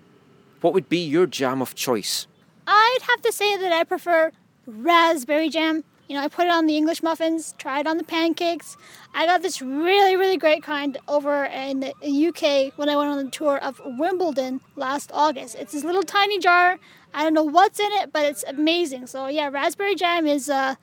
what 0.60 0.74
would 0.74 0.86
be 0.90 0.98
your 0.98 1.24
jam 1.26 1.62
of 1.62 1.74
choice? 1.74 2.26
I'd 2.66 2.98
have 3.08 3.22
to 3.22 3.32
say 3.32 3.56
that 3.56 3.72
I 3.72 3.84
prefer 3.84 4.30
raspberry 4.66 5.48
jam. 5.48 5.84
You 6.06 6.16
know, 6.16 6.22
I 6.22 6.28
put 6.28 6.48
it 6.48 6.50
on 6.50 6.66
the 6.66 6.76
English 6.76 7.02
muffins, 7.02 7.54
try 7.56 7.80
it 7.80 7.86
on 7.86 7.96
the 7.96 8.04
pancakes. 8.04 8.76
I 9.14 9.24
got 9.24 9.40
this 9.40 9.62
really, 9.62 10.14
really 10.14 10.36
great 10.36 10.62
kind 10.62 10.98
over 11.08 11.46
in 11.46 11.80
the 11.80 12.26
UK 12.26 12.76
when 12.76 12.90
I 12.90 12.96
went 12.96 13.08
on 13.08 13.24
the 13.24 13.30
tour 13.30 13.56
of 13.56 13.80
Wimbledon 13.86 14.60
last 14.74 15.10
August. 15.14 15.54
It's 15.54 15.72
this 15.72 15.82
little 15.82 16.02
tiny 16.02 16.38
jar. 16.38 16.78
I 17.14 17.22
don't 17.22 17.32
know 17.32 17.42
what's 17.42 17.80
in 17.80 17.90
it, 17.92 18.12
but 18.12 18.26
it's 18.26 18.44
amazing. 18.46 19.06
So 19.06 19.28
yeah, 19.28 19.48
raspberry 19.48 19.94
jam 19.94 20.26
is 20.26 20.50
uh, 20.50 20.74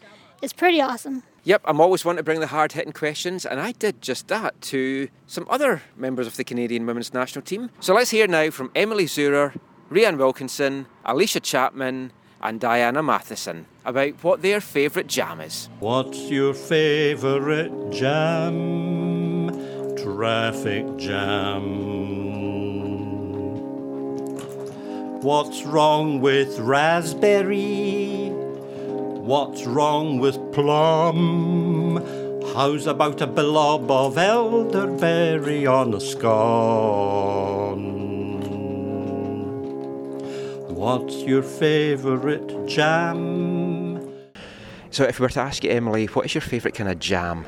is 0.42 0.54
pretty 0.54 0.82
awesome. 0.82 1.22
Yep, 1.46 1.64
I'm 1.66 1.82
always 1.82 2.06
one 2.06 2.16
to 2.16 2.24
bring 2.24 2.40
the 2.40 2.48
hard 2.48 2.72
hitting 2.72 2.94
questions, 2.94 3.46
and 3.46 3.60
I 3.60 3.74
did 3.74 4.02
just 4.02 4.30
that 4.30 4.62
to 4.62 5.10
some 5.28 5.46
other 5.50 5.82
members 5.98 6.26
of 6.26 6.38
the 6.38 6.46
Canadian 6.46 6.86
women's 6.86 7.14
national 7.14 7.44
team. 7.44 7.70
So 7.82 7.94
let's 7.94 8.12
hear 8.12 8.28
now 8.28 8.50
from 8.50 8.72
Emily 8.74 9.06
Zurrer, 9.06 9.54
Rhian 9.92 10.18
Wilkinson, 10.18 10.86
Allysha 11.06 11.44
Chapman, 11.44 12.14
and 12.42 12.62
Diana 12.62 13.04
Matheson 13.04 13.66
about 13.84 14.24
what 14.24 14.42
their 14.42 14.62
favourite 14.62 15.08
jam 15.08 15.42
is. 15.42 15.68
What's 15.80 16.18
your 16.30 16.54
favourite 16.54 17.92
jam? 17.92 19.50
Traffic 19.98 20.98
jam. 20.98 21.92
What's 25.22 25.64
wrong 25.64 26.22
with 26.22 26.58
raspberry? 26.60 28.33
What's 29.24 29.66
wrong 29.66 30.20
with 30.20 30.36
plum? 30.52 31.96
How's 32.54 32.88
about 32.88 33.22
a 33.22 33.26
blob 33.26 33.90
of 33.90 34.18
elderberry 34.18 35.66
on 35.66 35.94
a 35.94 36.02
scone? 36.02 36.42
What's 40.68 41.22
your 41.22 41.42
favourite 41.42 42.68
jam? 42.68 44.12
So, 44.90 45.06
if 45.06 45.22
we 45.22 45.24
were 45.24 45.30
to 45.30 45.40
ask 45.40 45.64
you, 45.64 45.70
Emily, 45.72 46.08
what 46.08 46.26
is 46.26 46.34
your 46.36 46.42
favourite 46.42 46.76
kind 46.76 46.90
of 46.90 47.00
jam? 47.00 47.46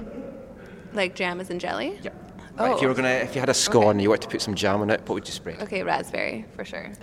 Like 0.93 1.13
jam 1.13 1.41
as 1.41 1.49
in 1.49 1.59
jelly? 1.59 1.99
Yep. 2.03 2.41
Oh. 2.57 2.73
If 2.73 2.81
you 2.81 2.87
were 2.87 2.93
gonna, 2.93 3.09
if 3.09 3.35
you 3.35 3.41
had 3.41 3.49
a 3.49 3.53
scone 3.53 3.91
and 3.91 4.01
you 4.01 4.07
wanted 4.07 4.21
to 4.21 4.29
put 4.29 4.41
some 4.41 4.55
jam 4.55 4.79
on 4.79 4.89
it, 4.89 5.01
what 5.01 5.15
would 5.15 5.27
you 5.27 5.33
spread? 5.33 5.61
Okay, 5.61 5.83
raspberry 5.83 6.45
for 6.55 6.63
sure. 6.63 6.93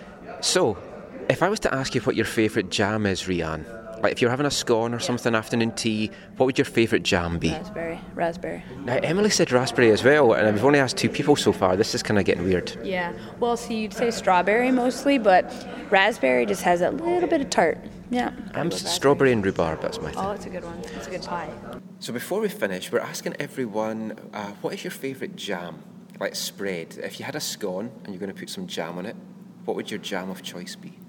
So, 0.41 0.79
if 1.29 1.43
I 1.43 1.49
was 1.49 1.59
to 1.59 1.71
ask 1.71 1.93
you 1.93 2.01
what 2.01 2.15
your 2.15 2.25
favourite 2.25 2.71
jam 2.71 3.05
is, 3.05 3.21
Rhian, 3.25 3.82
like 4.03 4.11
if 4.11 4.21
you're 4.21 4.29
having 4.29 4.45
a 4.45 4.51
scone 4.51 4.93
or 4.93 4.99
something 4.99 5.33
afternoon 5.33 5.71
tea, 5.71 6.11
what 6.35 6.45
would 6.45 6.57
your 6.57 6.65
favourite 6.65 7.03
jam 7.03 7.39
be? 7.39 7.49
Raspberry. 7.49 7.99
Raspberry. 8.13 8.63
Now, 8.83 8.99
Emily 9.01 9.29
said 9.29 9.51
raspberry 9.51 9.91
as 9.91 10.03
well, 10.03 10.33
and 10.33 10.53
we've 10.53 10.65
only 10.65 10.79
asked 10.79 10.97
two 10.97 11.09
people 11.09 11.37
so 11.37 11.53
far. 11.53 11.77
This 11.77 11.95
is 11.95 12.03
kind 12.03 12.19
of 12.19 12.25
getting 12.25 12.43
weird. 12.43 12.77
Yeah. 12.83 13.13
Well, 13.39 13.55
see, 13.55 13.75
you'd 13.75 13.93
say 13.93 14.11
strawberry 14.11 14.71
mostly, 14.71 15.17
but 15.17 15.51
raspberry 15.89 16.45
just 16.45 16.63
has 16.63 16.81
a 16.81 16.91
little 16.91 17.29
bit 17.29 17.41
of 17.41 17.49
tart. 17.49 17.79
Yeah. 18.11 18.31
I'm 18.53 18.69
strawberry 18.71 19.31
and 19.31 19.43
rhubarb. 19.43 19.81
That's 19.81 19.99
my 20.01 20.11
thing. 20.11 20.23
Oh, 20.23 20.31
it's 20.31 20.45
a 20.45 20.49
good 20.49 20.65
one. 20.65 20.77
It's 20.79 21.07
a 21.07 21.09
good 21.09 21.23
pie. 21.23 21.49
So 21.99 22.11
before 22.11 22.41
we 22.41 22.49
finish, 22.49 22.91
we're 22.91 22.99
asking 22.99 23.37
everyone, 23.39 24.19
uh, 24.33 24.51
what 24.61 24.73
is 24.73 24.83
your 24.83 24.91
favourite 24.91 25.37
jam, 25.37 25.81
like 26.19 26.35
spread? 26.35 26.97
If 26.97 27.19
you 27.19 27.25
had 27.25 27.35
a 27.35 27.39
scone 27.39 27.89
and 28.03 28.13
you're 28.13 28.19
going 28.19 28.33
to 28.33 28.37
put 28.37 28.49
some 28.49 28.67
jam 28.67 28.97
on 28.97 29.05
it, 29.05 29.15
what 29.63 29.77
would 29.77 29.89
your 29.89 29.99
jam 29.99 30.29
of 30.29 30.43
choice 30.43 30.75
be? 30.75 30.99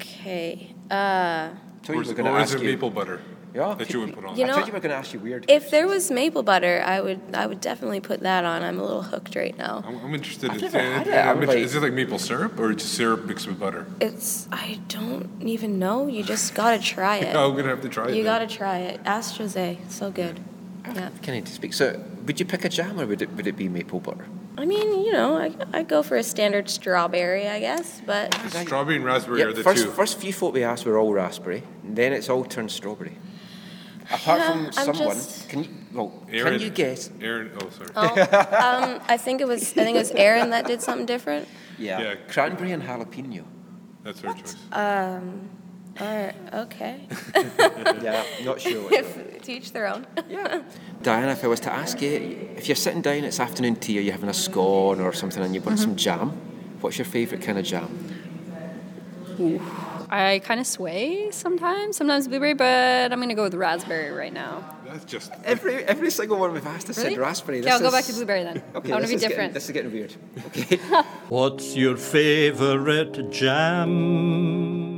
Okay. 0.00 0.74
Uh, 0.90 1.50
So 1.82 1.92
you 1.94 1.98
Or 1.98 2.02
is- 2.02 2.12
going 2.12 2.24
to 2.24 2.30
or 2.32 2.38
is 2.40 2.50
ask 2.50 2.54
it 2.56 2.62
you. 2.62 2.68
maple 2.70 2.90
butter 2.90 3.20
Yeah. 3.54 3.74
that 3.78 3.90
you 3.92 4.00
would 4.00 4.12
put 4.14 4.24
on? 4.24 4.36
You 4.36 4.44
I 4.44 4.48
know, 4.48 4.54
thought 4.54 4.66
you 4.66 4.72
were 4.72 4.80
going 4.80 4.90
to 4.90 4.96
ask 4.96 5.12
you 5.14 5.18
weird. 5.20 5.44
if 5.48 5.70
there 5.70 5.86
was 5.88 6.10
maple 6.10 6.42
butter, 6.42 6.82
I 6.84 7.00
would 7.00 7.20
I 7.32 7.46
would 7.46 7.60
definitely 7.60 8.00
put 8.00 8.20
that 8.20 8.44
on. 8.44 8.62
I'm 8.62 8.78
a 8.78 8.82
little 8.82 9.02
hooked 9.02 9.34
right 9.34 9.56
now. 9.56 9.82
I'm, 9.86 9.96
I'm 10.04 10.14
interested. 10.14 10.50
I've 10.50 10.56
in, 10.56 10.62
never 10.62 10.78
had 10.78 11.06
it. 11.08 11.14
I'm 11.14 11.28
I'm 11.28 11.42
inter- 11.42 11.46
like- 11.54 11.64
is 11.64 11.74
it 11.74 11.82
like 11.82 11.92
maple 11.94 12.18
syrup 12.18 12.58
or 12.60 12.72
just 12.74 12.92
syrup 12.94 13.24
mixed 13.24 13.46
with 13.48 13.58
butter? 13.58 13.86
It's 14.00 14.46
I 14.52 14.78
don't 14.88 15.28
even 15.40 15.78
know. 15.78 16.06
You 16.06 16.22
just 16.22 16.54
gotta 16.54 16.80
try 16.82 17.16
it. 17.26 17.34
Oh, 17.34 17.50
I'm 17.50 17.56
gonna 17.56 17.68
have 17.68 17.82
to 17.82 17.88
try 17.88 18.08
it. 18.08 18.14
You 18.14 18.22
then. 18.22 18.32
gotta 18.32 18.46
try 18.46 18.78
it. 18.90 19.00
Ask 19.04 19.36
Jose. 19.38 19.78
So 19.88 20.10
good. 20.10 20.38
Yeah. 20.94 21.08
Can 21.22 21.34
I 21.34 21.44
speak? 21.44 21.72
So, 21.72 22.00
would 22.26 22.38
you 22.40 22.46
pick 22.46 22.64
a 22.64 22.68
jam 22.68 23.00
or 23.00 23.06
would 23.06 23.22
it 23.22 23.30
would 23.36 23.46
it 23.46 23.56
be 23.56 23.68
maple 23.68 24.00
butter? 24.00 24.26
I 24.58 24.64
mean, 24.66 25.04
you 25.04 25.12
know, 25.12 25.36
I 25.38 25.52
I 25.72 25.82
go 25.82 26.02
for 26.02 26.16
a 26.16 26.22
standard 26.22 26.68
strawberry, 26.68 27.48
I 27.48 27.60
guess, 27.60 28.02
but 28.04 28.34
Strawberry 28.50 28.96
and 28.96 29.04
raspberry 29.04 29.40
Yeah, 29.40 29.46
are 29.46 29.52
the 29.52 29.62
first, 29.62 29.84
two. 29.84 29.90
first 29.90 30.18
few 30.18 30.32
folk 30.32 30.54
we 30.54 30.64
asked 30.64 30.84
were 30.84 30.98
all 30.98 31.12
raspberry, 31.12 31.62
and 31.84 31.96
then 31.96 32.12
it's 32.12 32.28
all 32.28 32.44
turned 32.44 32.70
strawberry. 32.70 33.16
Apart 34.12 34.40
Yeah, 34.40 34.50
from 34.52 34.66
I'm 34.66 34.72
someone, 34.72 35.16
just- 35.16 35.48
can 35.48 35.64
you 35.64 35.70
well, 35.92 36.12
Erin, 36.30 36.52
can 36.54 36.60
you 36.62 36.70
guess? 36.70 37.10
Erin, 37.20 37.50
oh 37.60 37.70
sorry. 37.70 37.90
oh, 37.96 38.06
um, 38.66 39.00
I 39.08 39.16
think 39.16 39.40
it 39.40 39.46
was 39.48 39.62
I 39.62 39.84
think 39.84 39.96
it 39.96 40.00
was 40.00 40.10
Erin 40.12 40.50
that 40.50 40.66
did 40.66 40.82
something 40.82 41.06
different. 41.06 41.46
Yeah, 41.78 42.00
Yeah. 42.00 42.14
cranberry 42.28 42.72
and 42.72 42.82
jalapeno. 42.82 43.44
That's 44.02 44.20
her 44.20 44.32
choice. 44.34 44.56
Um, 44.72 45.48
all 45.52 45.59
right, 46.06 46.34
okay. 46.54 47.00
yeah, 48.02 48.24
not 48.44 48.60
sure. 48.60 48.82
Which 48.88 48.92
if, 49.00 49.42
to 49.42 49.52
each 49.52 49.72
their 49.72 49.86
own. 49.86 50.06
Yeah. 50.28 50.62
Diana, 51.02 51.32
if 51.32 51.44
I 51.44 51.46
was 51.46 51.60
to 51.60 51.72
ask 51.72 52.00
you, 52.00 52.50
if 52.56 52.68
you're 52.68 52.76
sitting 52.76 53.02
down, 53.02 53.24
it's 53.24 53.40
afternoon 53.40 53.76
tea, 53.76 53.98
or 53.98 54.02
you're 54.02 54.12
having 54.12 54.28
a 54.28 54.34
scone 54.34 55.00
or 55.00 55.12
something, 55.12 55.42
and 55.42 55.54
you 55.54 55.60
want 55.60 55.78
some 55.78 55.90
mm-hmm. 55.90 55.96
jam, 55.96 56.28
what's 56.80 56.98
your 56.98 57.04
favourite 57.04 57.44
kind 57.44 57.58
of 57.58 57.64
jam? 57.64 58.16
I 60.10 60.40
kind 60.44 60.60
of 60.60 60.66
sway 60.66 61.30
sometimes. 61.30 61.96
Sometimes 61.96 62.28
blueberry, 62.28 62.54
but 62.54 63.12
I'm 63.12 63.18
going 63.18 63.28
to 63.28 63.34
go 63.34 63.44
with 63.44 63.54
raspberry 63.54 64.10
right 64.10 64.32
now. 64.32 64.76
That's 64.84 65.04
just 65.04 65.32
Every 65.44 65.84
every 65.84 66.10
single 66.10 66.38
one 66.38 66.52
we've 66.52 66.66
asked 66.66 66.88
has 66.88 66.98
Really? 66.98 67.10
said 67.10 67.20
raspberry. 67.20 67.60
Okay, 67.60 67.70
I'll 67.70 67.78
This 67.78 67.88
go 67.88 67.96
back 67.96 68.04
to 68.06 68.12
blueberry 68.12 68.42
then. 68.42 68.62
Okay, 68.74 68.90
I 68.90 68.96
want 68.96 69.04
to 69.04 69.08
be 69.08 69.14
is 69.14 69.20
getting- 69.20 69.28
different. 69.28 69.54
this 69.54 69.64
is 69.66 69.70
getting 69.70 69.92
weird. 69.92 70.14
Okay. 70.46 70.76
What's 71.28 71.76
your 71.76 71.96
favourite 71.96 73.30
jam? 73.30 74.89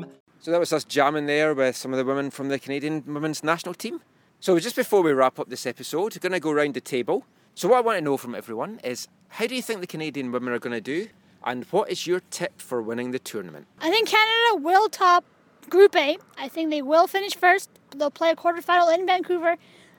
So 0.42 0.50
that 0.50 0.58
was 0.58 0.72
us 0.72 0.82
jamming 0.82 1.26
there 1.26 1.54
with 1.54 1.76
some 1.76 1.92
of 1.92 1.98
the 1.98 2.04
women 2.04 2.28
from 2.28 2.48
the 2.48 2.58
Canadian 2.58 3.04
women's 3.06 3.44
national 3.44 3.74
team. 3.74 4.00
So 4.40 4.58
just 4.58 4.74
before 4.74 5.00
we 5.00 5.12
wrap 5.12 5.38
up 5.38 5.48
this 5.48 5.66
episode, 5.66 6.16
we're 6.16 6.18
going 6.18 6.32
to 6.32 6.40
go 6.40 6.50
round 6.50 6.74
the 6.74 6.80
table. 6.80 7.24
So 7.54 7.68
what 7.68 7.76
I 7.76 7.80
want 7.80 7.98
to 7.98 8.04
know 8.04 8.16
from 8.16 8.34
everyone 8.34 8.80
is 8.82 9.06
how 9.28 9.46
do 9.46 9.54
you 9.54 9.62
think 9.62 9.82
the 9.82 9.86
Canadian 9.86 10.32
women 10.32 10.52
are 10.52 10.58
going 10.58 10.72
to 10.72 10.80
do, 10.80 11.06
and 11.44 11.64
what 11.66 11.92
is 11.92 12.08
your 12.08 12.22
tip 12.30 12.60
for 12.60 12.82
winning 12.82 13.12
the 13.12 13.20
tournament? 13.20 13.68
I 13.80 13.88
think 13.90 14.08
Canada 14.08 14.56
will 14.56 14.88
top 14.88 15.24
Group 15.70 15.94
A. 15.94 16.18
I 16.36 16.48
think 16.48 16.70
they 16.70 16.82
will 16.82 17.06
finish 17.06 17.36
first. 17.36 17.70
They'll 17.96 18.10
play 18.10 18.30
a 18.30 18.34
quarterfinal 18.34 18.92
in 18.92 19.06
Vancouver. 19.06 19.54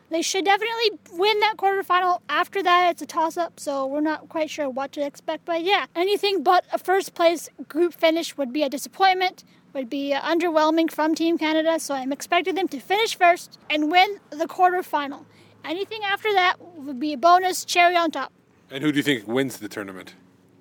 They 0.09 0.21
should 0.21 0.43
definitely 0.43 0.99
win 1.13 1.39
that 1.39 1.55
quarterfinal. 1.55 2.19
After 2.27 2.61
that, 2.61 2.91
it's 2.91 3.01
a 3.01 3.05
toss 3.05 3.37
up, 3.37 3.61
so 3.61 3.85
we're 3.85 4.01
not 4.01 4.27
quite 4.27 4.49
sure 4.49 4.69
what 4.69 4.91
to 4.91 5.05
expect. 5.05 5.45
But 5.45 5.63
yeah, 5.63 5.85
anything 5.95 6.43
but 6.43 6.65
a 6.73 6.77
first 6.77 7.13
place 7.13 7.49
group 7.69 7.93
finish 7.93 8.35
would 8.35 8.51
be 8.51 8.63
a 8.63 8.69
disappointment, 8.69 9.45
would 9.73 9.89
be 9.89 10.13
uh, 10.13 10.21
underwhelming 10.21 10.91
from 10.91 11.15
Team 11.15 11.37
Canada. 11.37 11.79
So 11.79 11.93
I'm 11.93 12.11
expecting 12.11 12.55
them 12.55 12.67
to 12.69 12.79
finish 12.79 13.15
first 13.15 13.59
and 13.69 13.91
win 13.91 14.19
the 14.29 14.47
quarterfinal. 14.47 15.25
Anything 15.65 16.01
after 16.03 16.31
that 16.33 16.55
would 16.77 16.99
be 16.99 17.13
a 17.13 17.17
bonus 17.17 17.65
cherry 17.65 17.95
on 17.95 18.11
top. 18.11 18.31
And 18.69 18.83
who 18.83 18.91
do 18.91 18.97
you 18.97 19.03
think 19.03 19.27
wins 19.27 19.57
the 19.57 19.69
tournament? 19.69 20.13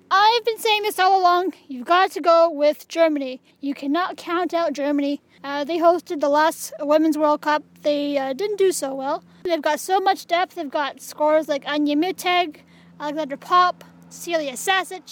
I've 0.09 0.45
been 0.45 0.59
saying 0.59 0.83
this 0.83 0.99
all 0.99 1.19
along. 1.19 1.53
You've 1.67 1.87
got 1.87 2.11
to 2.11 2.21
go 2.21 2.49
with 2.49 2.87
Germany. 2.87 3.41
You 3.61 3.73
cannot 3.73 4.15
count 4.15 4.53
out 4.53 4.73
Germany. 4.73 5.21
Uh, 5.43 5.63
they 5.63 5.79
hosted 5.79 6.19
the 6.19 6.29
last 6.29 6.71
Women's 6.79 7.17
World 7.17 7.41
Cup. 7.41 7.63
They 7.81 8.17
uh, 8.17 8.33
didn't 8.33 8.57
do 8.57 8.71
so 8.71 8.93
well. 8.93 9.23
They've 9.43 9.61
got 9.61 9.79
so 9.79 9.99
much 9.99 10.27
depth. 10.27 10.55
They've 10.55 10.69
got 10.69 11.01
scorers 11.01 11.47
like 11.47 11.65
Anja 11.65 11.97
Mittag, 11.97 12.57
Alexandra 12.99 13.37
Popp, 13.37 13.83
Celia 14.09 14.55
Sasic. 14.55 15.03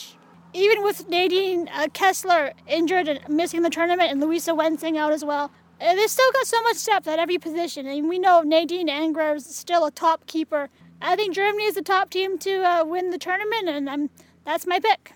Even 0.53 0.84
with 0.84 1.07
Nadine 1.07 1.69
uh, 1.73 1.88
Kessler 1.94 2.52
injured 2.68 3.07
and 3.07 3.28
missing 3.30 3.61
the 3.61 3.69
tournament, 3.69 4.11
and 4.11 4.19
Luisa 4.19 4.53
Wensing 4.53 4.98
out 4.98 5.14
as 5.14 5.23
well, 5.23 5.52
uh, 5.80 5.95
they've 5.95 6.10
still 6.10 6.32
got 6.34 6.45
so 6.45 6.61
much 6.64 6.86
depth 6.86 7.07
at 7.07 7.19
every 7.19 7.38
position. 7.38 7.88
And 7.88 8.10
we 8.10 8.19
know 8.19 8.41
Nadine 8.41 8.88
Angerer 8.88 9.36
is 9.36 9.45
still 9.45 9.86
a 9.86 9.91
top 9.91 10.26
keeper. 10.28 10.69
I 11.02 11.15
think 11.15 11.34
Germany 11.34 11.64
is 11.64 11.76
the 11.76 11.82
top 11.82 12.10
team 12.10 12.38
to 12.40 12.64
uh, 12.64 12.84
win 12.86 13.10
the 13.10 13.18
tournament, 13.18 13.69
and 13.69 13.90
I'm, 13.90 14.10
that's 14.45 14.68
my 14.68 14.80
pick. 14.80 15.14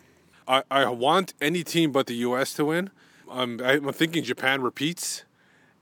I, 0.48 0.64
I 0.72 0.90
want 0.90 1.34
any 1.42 1.64
team 1.64 1.92
but 1.92 2.08
the 2.08 2.16
U.S. 2.16 2.54
to 2.56 2.66
win. 2.66 2.90
I'm, 3.30 3.60
I'm 3.62 3.92
thinking 3.94 4.24
Japan 4.24 4.62
repeats, 4.62 5.24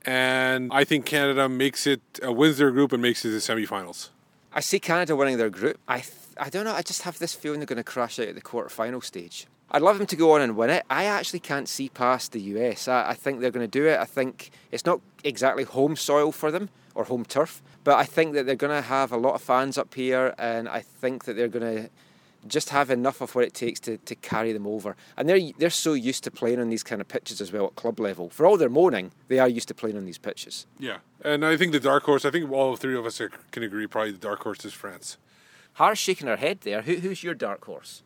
and 0.02 0.70
I 0.72 0.84
think 0.84 1.06
Canada 1.06 1.48
makes 1.48 1.86
it 1.86 2.00
uh, 2.24 2.32
wins 2.32 2.58
their 2.58 2.70
group 2.70 2.92
and 2.92 3.00
makes 3.00 3.24
it 3.24 3.28
to 3.28 3.34
the 3.34 3.38
semifinals. 3.38 4.10
I 4.52 4.60
see 4.60 4.78
Canada 4.78 5.16
winning 5.16 5.38
their 5.38 5.50
group. 5.50 5.78
I 5.88 6.00
th- 6.00 6.12
I 6.38 6.50
don't 6.50 6.64
know. 6.64 6.74
I 6.74 6.82
just 6.82 7.02
have 7.02 7.18
this 7.18 7.34
feeling 7.34 7.60
they're 7.60 7.66
going 7.66 7.76
to 7.76 7.84
crash 7.84 8.18
out 8.18 8.28
at 8.28 8.34
the 8.34 8.40
quarter-final 8.40 9.00
stage. 9.00 9.46
I'd 9.70 9.82
love 9.82 9.98
them 9.98 10.06
to 10.06 10.16
go 10.16 10.32
on 10.32 10.40
and 10.40 10.56
win 10.56 10.70
it. 10.70 10.84
I 10.88 11.04
actually 11.04 11.40
can't 11.40 11.68
see 11.68 11.88
past 11.88 12.32
the 12.32 12.40
US. 12.40 12.86
I, 12.86 13.10
I 13.10 13.14
think 13.14 13.40
they're 13.40 13.50
going 13.50 13.66
to 13.66 13.70
do 13.70 13.86
it. 13.88 13.98
I 13.98 14.04
think 14.04 14.50
it's 14.70 14.84
not 14.84 15.00
exactly 15.24 15.64
home 15.64 15.96
soil 15.96 16.32
for 16.32 16.50
them 16.50 16.68
or 16.94 17.04
home 17.04 17.24
turf, 17.24 17.62
but 17.82 17.98
I 17.98 18.04
think 18.04 18.34
that 18.34 18.46
they're 18.46 18.54
going 18.54 18.74
to 18.74 18.86
have 18.86 19.10
a 19.10 19.16
lot 19.16 19.34
of 19.34 19.42
fans 19.42 19.76
up 19.76 19.94
here, 19.94 20.34
and 20.38 20.68
I 20.68 20.80
think 20.80 21.24
that 21.24 21.34
they're 21.34 21.48
going 21.48 21.82
to 21.84 21.90
just 22.46 22.70
have 22.70 22.90
enough 22.90 23.20
of 23.20 23.34
what 23.34 23.44
it 23.44 23.54
takes 23.54 23.80
to, 23.80 23.96
to 23.98 24.14
carry 24.14 24.52
them 24.52 24.66
over. 24.66 24.96
And 25.16 25.28
they're 25.28 25.40
they're 25.58 25.70
so 25.70 25.94
used 25.94 26.24
to 26.24 26.30
playing 26.30 26.60
on 26.60 26.68
these 26.68 26.82
kind 26.82 27.00
of 27.00 27.08
pitches 27.08 27.40
as 27.40 27.52
well 27.52 27.66
at 27.66 27.74
club 27.74 27.98
level. 27.98 28.28
For 28.28 28.46
all 28.46 28.56
their 28.56 28.68
moaning, 28.68 29.12
they 29.28 29.38
are 29.38 29.48
used 29.48 29.68
to 29.68 29.74
playing 29.74 29.96
on 29.96 30.04
these 30.04 30.18
pitches. 30.18 30.66
Yeah, 30.78 30.98
and 31.22 31.44
I 31.44 31.56
think 31.56 31.72
the 31.72 31.80
dark 31.80 32.04
horse. 32.04 32.24
I 32.24 32.30
think 32.30 32.50
all 32.50 32.76
three 32.76 32.96
of 32.96 33.06
us 33.06 33.20
are, 33.20 33.30
can 33.50 33.62
agree. 33.62 33.86
Probably 33.86 34.12
the 34.12 34.18
dark 34.18 34.42
horse 34.42 34.64
is 34.64 34.72
France. 34.72 35.16
Hara's 35.74 35.98
shaking 35.98 36.26
her 36.28 36.36
head 36.36 36.60
there. 36.62 36.82
Who, 36.82 36.96
who's 36.96 37.22
your 37.22 37.34
dark 37.34 37.64
horse? 37.64 38.02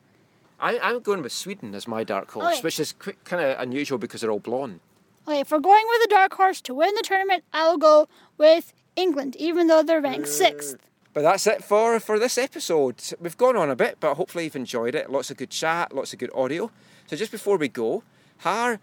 I, 0.60 0.78
I'm 0.78 1.00
going 1.00 1.22
with 1.22 1.32
Sweden 1.32 1.74
as 1.74 1.86
my 1.86 2.02
dark 2.04 2.30
horse, 2.32 2.54
Okay. 2.54 2.60
which 2.62 2.80
is 2.80 2.92
kind 2.92 3.42
of 3.44 3.60
unusual 3.60 3.98
because 3.98 4.20
they're 4.22 4.30
all 4.30 4.40
blonde. 4.40 4.80
Okay, 5.26 5.40
if 5.40 5.50
we're 5.52 5.60
going 5.60 5.84
with 5.90 6.06
a 6.06 6.08
dark 6.08 6.32
horse 6.34 6.60
to 6.62 6.74
win 6.74 6.94
the 6.94 7.02
tournament, 7.02 7.44
I 7.52 7.68
will 7.68 7.76
go 7.78 8.08
with 8.38 8.72
England, 8.96 9.36
even 9.36 9.66
though 9.66 9.82
they're 9.82 10.00
ranked 10.00 10.26
uh, 10.28 10.30
sixth. 10.30 10.76
But 11.12 11.22
that's 11.22 11.46
it 11.46 11.62
for, 11.62 12.00
for 12.00 12.18
this 12.18 12.38
episode. 12.38 13.02
We've 13.20 13.36
gone 13.36 13.56
on 13.56 13.70
a 13.70 13.76
bit, 13.76 13.98
but 14.00 14.14
hopefully 14.14 14.44
you've 14.44 14.56
enjoyed 14.56 14.94
it. 14.94 15.10
Lots 15.10 15.30
of 15.30 15.36
good 15.36 15.50
chat, 15.50 15.92
lots 15.94 16.12
of 16.12 16.18
good 16.18 16.30
audio. 16.34 16.70
So 17.06 17.16
just 17.16 17.30
before 17.32 17.56
we 17.58 17.68
go, 17.68 18.02
Har, 18.38 18.80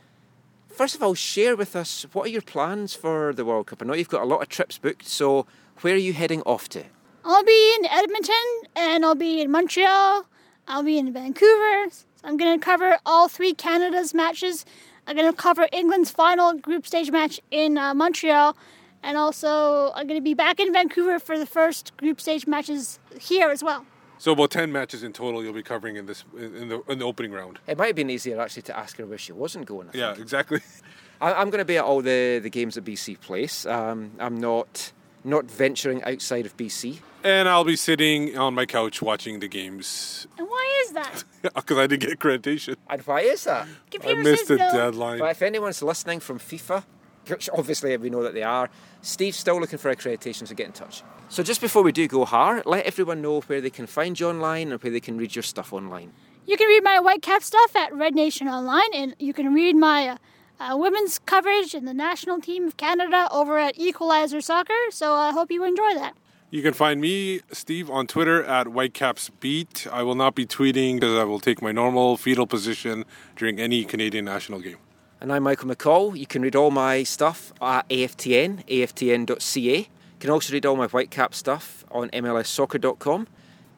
first 0.69 0.95
of 0.95 1.03
all, 1.03 1.13
share 1.15 1.55
with 1.55 1.75
us 1.75 2.05
what 2.13 2.27
are 2.27 2.29
your 2.31 2.41
plans 2.41 2.93
for 2.93 3.33
the 3.33 3.43
World 3.45 3.67
Cup? 3.67 3.81
I 3.81 3.85
know 3.85 3.93
you've 3.93 4.09
got 4.09 4.21
a 4.21 4.25
lot 4.25 4.41
of 4.41 4.49
trips 4.49 4.77
booked, 4.77 5.07
so 5.07 5.45
where 5.81 5.93
are 5.95 5.97
you 5.97 6.13
heading 6.13 6.41
off 6.43 6.69
to? 6.69 6.83
I'll 7.27 7.43
be 7.43 7.75
in 7.79 7.85
Edmonton 7.87 8.35
and 8.75 9.03
I'll 9.03 9.15
be 9.15 9.41
in 9.41 9.49
Montreal. 9.51 10.25
I'll 10.67 10.83
be 10.83 10.97
in 10.99 11.11
Vancouver. 11.11 11.87
I'm 12.23 12.37
going 12.37 12.59
to 12.59 12.63
cover 12.63 12.99
all 13.05 13.27
three 13.27 13.53
Canada's 13.53 14.13
matches. 14.13 14.63
I'm 15.07 15.15
going 15.15 15.29
to 15.31 15.35
cover 15.35 15.67
England's 15.71 16.11
final 16.11 16.53
group 16.53 16.85
stage 16.85 17.09
match 17.11 17.39
in 17.49 17.77
uh, 17.79 17.93
Montreal. 17.95 18.55
And 19.01 19.17
also, 19.17 19.91
I'm 19.95 20.07
going 20.07 20.19
to 20.19 20.23
be 20.23 20.33
back 20.35 20.59
in 20.59 20.71
Vancouver 20.71 21.17
for 21.19 21.37
the 21.37 21.45
first 21.47 21.97
group 21.97 22.21
stage 22.21 22.45
matches 22.47 22.99
here 23.19 23.49
as 23.49 23.63
well. 23.63 23.85
So 24.17 24.31
about 24.31 24.51
ten 24.51 24.71
matches 24.71 25.03
in 25.03 25.11
total 25.11 25.43
you'll 25.43 25.51
be 25.53 25.61
covering 25.61 25.97
in 25.97 26.05
this 26.05 26.23
in 26.37 26.69
the 26.69 26.81
in 26.87 26.99
the 26.99 27.05
opening 27.05 27.31
round. 27.33 27.59
It 27.67 27.77
might 27.77 27.87
have 27.87 27.95
been 27.97 28.09
easier 28.09 28.39
actually 28.39 28.61
to 28.63 28.77
ask 28.77 28.97
her 28.97 29.05
where 29.05 29.17
she 29.17 29.33
wasn't 29.33 29.65
going. 29.65 29.89
I 29.93 29.97
Yeah, 29.97 30.11
think. 30.13 30.21
exactly. 30.23 30.61
I, 31.21 31.33
I'm 31.33 31.49
going 31.49 31.59
to 31.59 31.65
be 31.65 31.77
at 31.77 31.83
all 31.83 32.01
the, 32.01 32.39
the 32.41 32.49
games 32.49 32.77
at 32.77 32.85
BC 32.85 33.19
Place. 33.19 33.65
Um, 33.65 34.11
I'm 34.19 34.39
not 34.39 34.93
not 35.25 35.45
venturing 35.45 36.03
outside 36.03 36.45
of 36.45 36.55
BC. 36.57 36.99
And 37.23 37.49
I'll 37.49 37.63
be 37.63 37.75
sitting 37.75 38.37
on 38.37 38.53
my 38.53 38.65
couch 38.65 39.01
watching 39.01 39.39
the 39.39 39.47
games 39.47 40.27
And 40.37 40.47
why 40.47 40.83
is 40.85 40.91
that? 40.91 41.23
because 41.55 41.77
I 41.77 41.87
didn't 41.87 42.07
get 42.07 42.19
accreditation. 42.19 42.75
And 42.89 43.01
why 43.01 43.21
is 43.21 43.45
that? 43.45 43.67
I 44.05 44.13
missed 44.13 44.47
the 44.47 44.57
deadline. 44.57 45.19
But 45.19 45.31
if 45.31 45.41
anyone's 45.41 45.81
listening 45.81 46.19
from 46.19 46.39
FIFA, 46.39 46.83
which 47.27 47.49
obviously 47.51 47.97
we 47.97 48.09
know 48.09 48.21
that 48.23 48.33
they 48.33 48.43
are, 48.43 48.69
Steve's 49.01 49.37
still 49.37 49.59
looking 49.59 49.79
for 49.79 49.93
accreditation, 49.93 50.47
so 50.47 50.53
get 50.53 50.67
in 50.67 50.73
touch. 50.73 51.03
So 51.29 51.41
just 51.41 51.61
before 51.61 51.81
we 51.81 51.91
do 51.91 52.07
go 52.07 52.25
hard, 52.25 52.65
let 52.65 52.85
everyone 52.85 53.21
know 53.21 53.41
where 53.41 53.61
they 53.61 53.71
can 53.71 53.87
find 53.87 54.19
you 54.19 54.29
online 54.29 54.71
and 54.71 54.81
where 54.81 54.91
they 54.91 54.99
can 54.99 55.17
read 55.17 55.35
your 55.35 55.43
stuff 55.43 55.73
online. 55.73 56.11
You 56.45 56.57
can 56.57 56.67
read 56.67 56.83
my 56.83 56.99
Whitecap 56.99 57.41
stuff 57.41 57.75
at 57.75 57.91
Red 57.93 58.13
Nation 58.13 58.47
Online, 58.47 58.93
and 58.93 59.15
you 59.17 59.33
can 59.33 59.51
read 59.51 59.75
my 59.75 60.09
uh, 60.09 60.17
uh, 60.59 60.75
women's 60.77 61.19
coverage 61.19 61.73
in 61.73 61.85
the 61.85 61.93
national 61.93 62.39
team 62.39 62.67
of 62.67 62.77
Canada 62.77 63.27
over 63.31 63.57
at 63.57 63.77
Equalizer 63.77 64.41
Soccer. 64.41 64.73
So 64.89 65.13
I 65.13 65.31
hope 65.31 65.51
you 65.51 65.63
enjoy 65.63 65.93
that. 65.95 66.15
You 66.51 66.61
can 66.61 66.73
find 66.73 67.01
me, 67.01 67.41
Steve, 67.51 67.89
on 67.89 68.07
Twitter 68.07 68.43
at 68.43 68.67
WhitecapsBeat. 68.67 69.91
I 69.91 70.03
will 70.03 70.15
not 70.15 70.35
be 70.35 70.45
tweeting 70.45 70.95
because 70.95 71.17
I 71.17 71.23
will 71.23 71.39
take 71.39 71.61
my 71.61 71.71
normal 71.71 72.17
fetal 72.17 72.47
position 72.47 73.03
during 73.35 73.59
any 73.59 73.83
Canadian 73.83 74.25
national 74.25 74.59
game. 74.59 74.77
And 75.19 75.33
I'm 75.33 75.43
Michael 75.43 75.69
McColl. 75.69 76.17
You 76.17 76.27
can 76.27 76.41
read 76.41 76.55
all 76.55 76.71
my 76.71 77.03
stuff 77.03 77.51
at 77.61 77.87
AFTN, 77.89 78.65
aftn.ca. 78.67 79.77
You 79.79 79.85
can 80.19 80.29
also 80.29 80.53
read 80.53 80.65
all 80.65 80.75
my 80.75 80.87
Whitecap 80.87 81.33
stuff 81.33 81.83
on 81.91 82.09
MLSsoccer.com. 82.09 83.27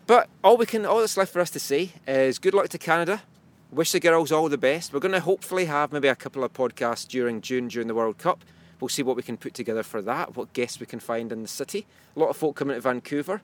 But 0.05 0.29
all 0.43 0.57
we 0.57 0.65
can, 0.65 0.85
all 0.85 0.99
that's 0.99 1.17
left 1.17 1.33
for 1.33 1.39
us 1.39 1.49
to 1.51 1.59
say 1.59 1.93
is 2.07 2.37
good 2.37 2.53
luck 2.53 2.69
to 2.69 2.77
Canada. 2.77 3.21
Wish 3.71 3.91
the 3.91 3.99
girls 3.99 4.31
all 4.31 4.47
the 4.47 4.57
best. 4.57 4.93
We're 4.93 5.01
going 5.01 5.11
to 5.13 5.19
hopefully 5.19 5.65
have 5.65 5.91
maybe 5.91 6.07
a 6.07 6.15
couple 6.15 6.43
of 6.43 6.53
podcasts 6.53 7.07
during 7.07 7.41
June 7.41 7.67
during 7.67 7.87
the 7.87 7.95
World 7.95 8.17
Cup. 8.17 8.43
We'll 8.79 8.89
see 8.89 9.03
what 9.03 9.15
we 9.15 9.23
can 9.23 9.37
put 9.37 9.53
together 9.53 9.83
for 9.83 10.01
that, 10.03 10.35
what 10.35 10.53
guests 10.53 10.79
we 10.79 10.85
can 10.85 10.99
find 10.99 11.31
in 11.31 11.41
the 11.41 11.47
city. 11.47 11.85
A 12.15 12.19
lot 12.19 12.29
of 12.29 12.37
folk 12.37 12.55
coming 12.55 12.75
to 12.75 12.81
Vancouver. 12.81 13.41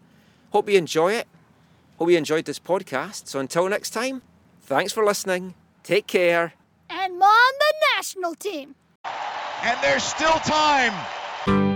Hope 0.52 0.70
you 0.70 0.78
enjoy 0.78 1.14
it. 1.14 1.28
Hope 1.98 2.10
you 2.10 2.18
enjoyed 2.18 2.46
this 2.46 2.60
podcast. 2.60 3.28
So 3.28 3.40
until 3.40 3.68
next 3.68 3.90
time, 3.90 4.22
thanks 4.62 4.94
for 4.94 5.04
listening. 5.04 5.56
Take 5.84 6.08
care. 6.08 6.54
And 6.90 7.14
on 7.14 7.54
the 7.60 7.74
national 7.96 8.36
team. 8.36 8.76
And 9.64 9.78
there's 9.82 10.04
still 10.04 10.40
time. 10.46 11.73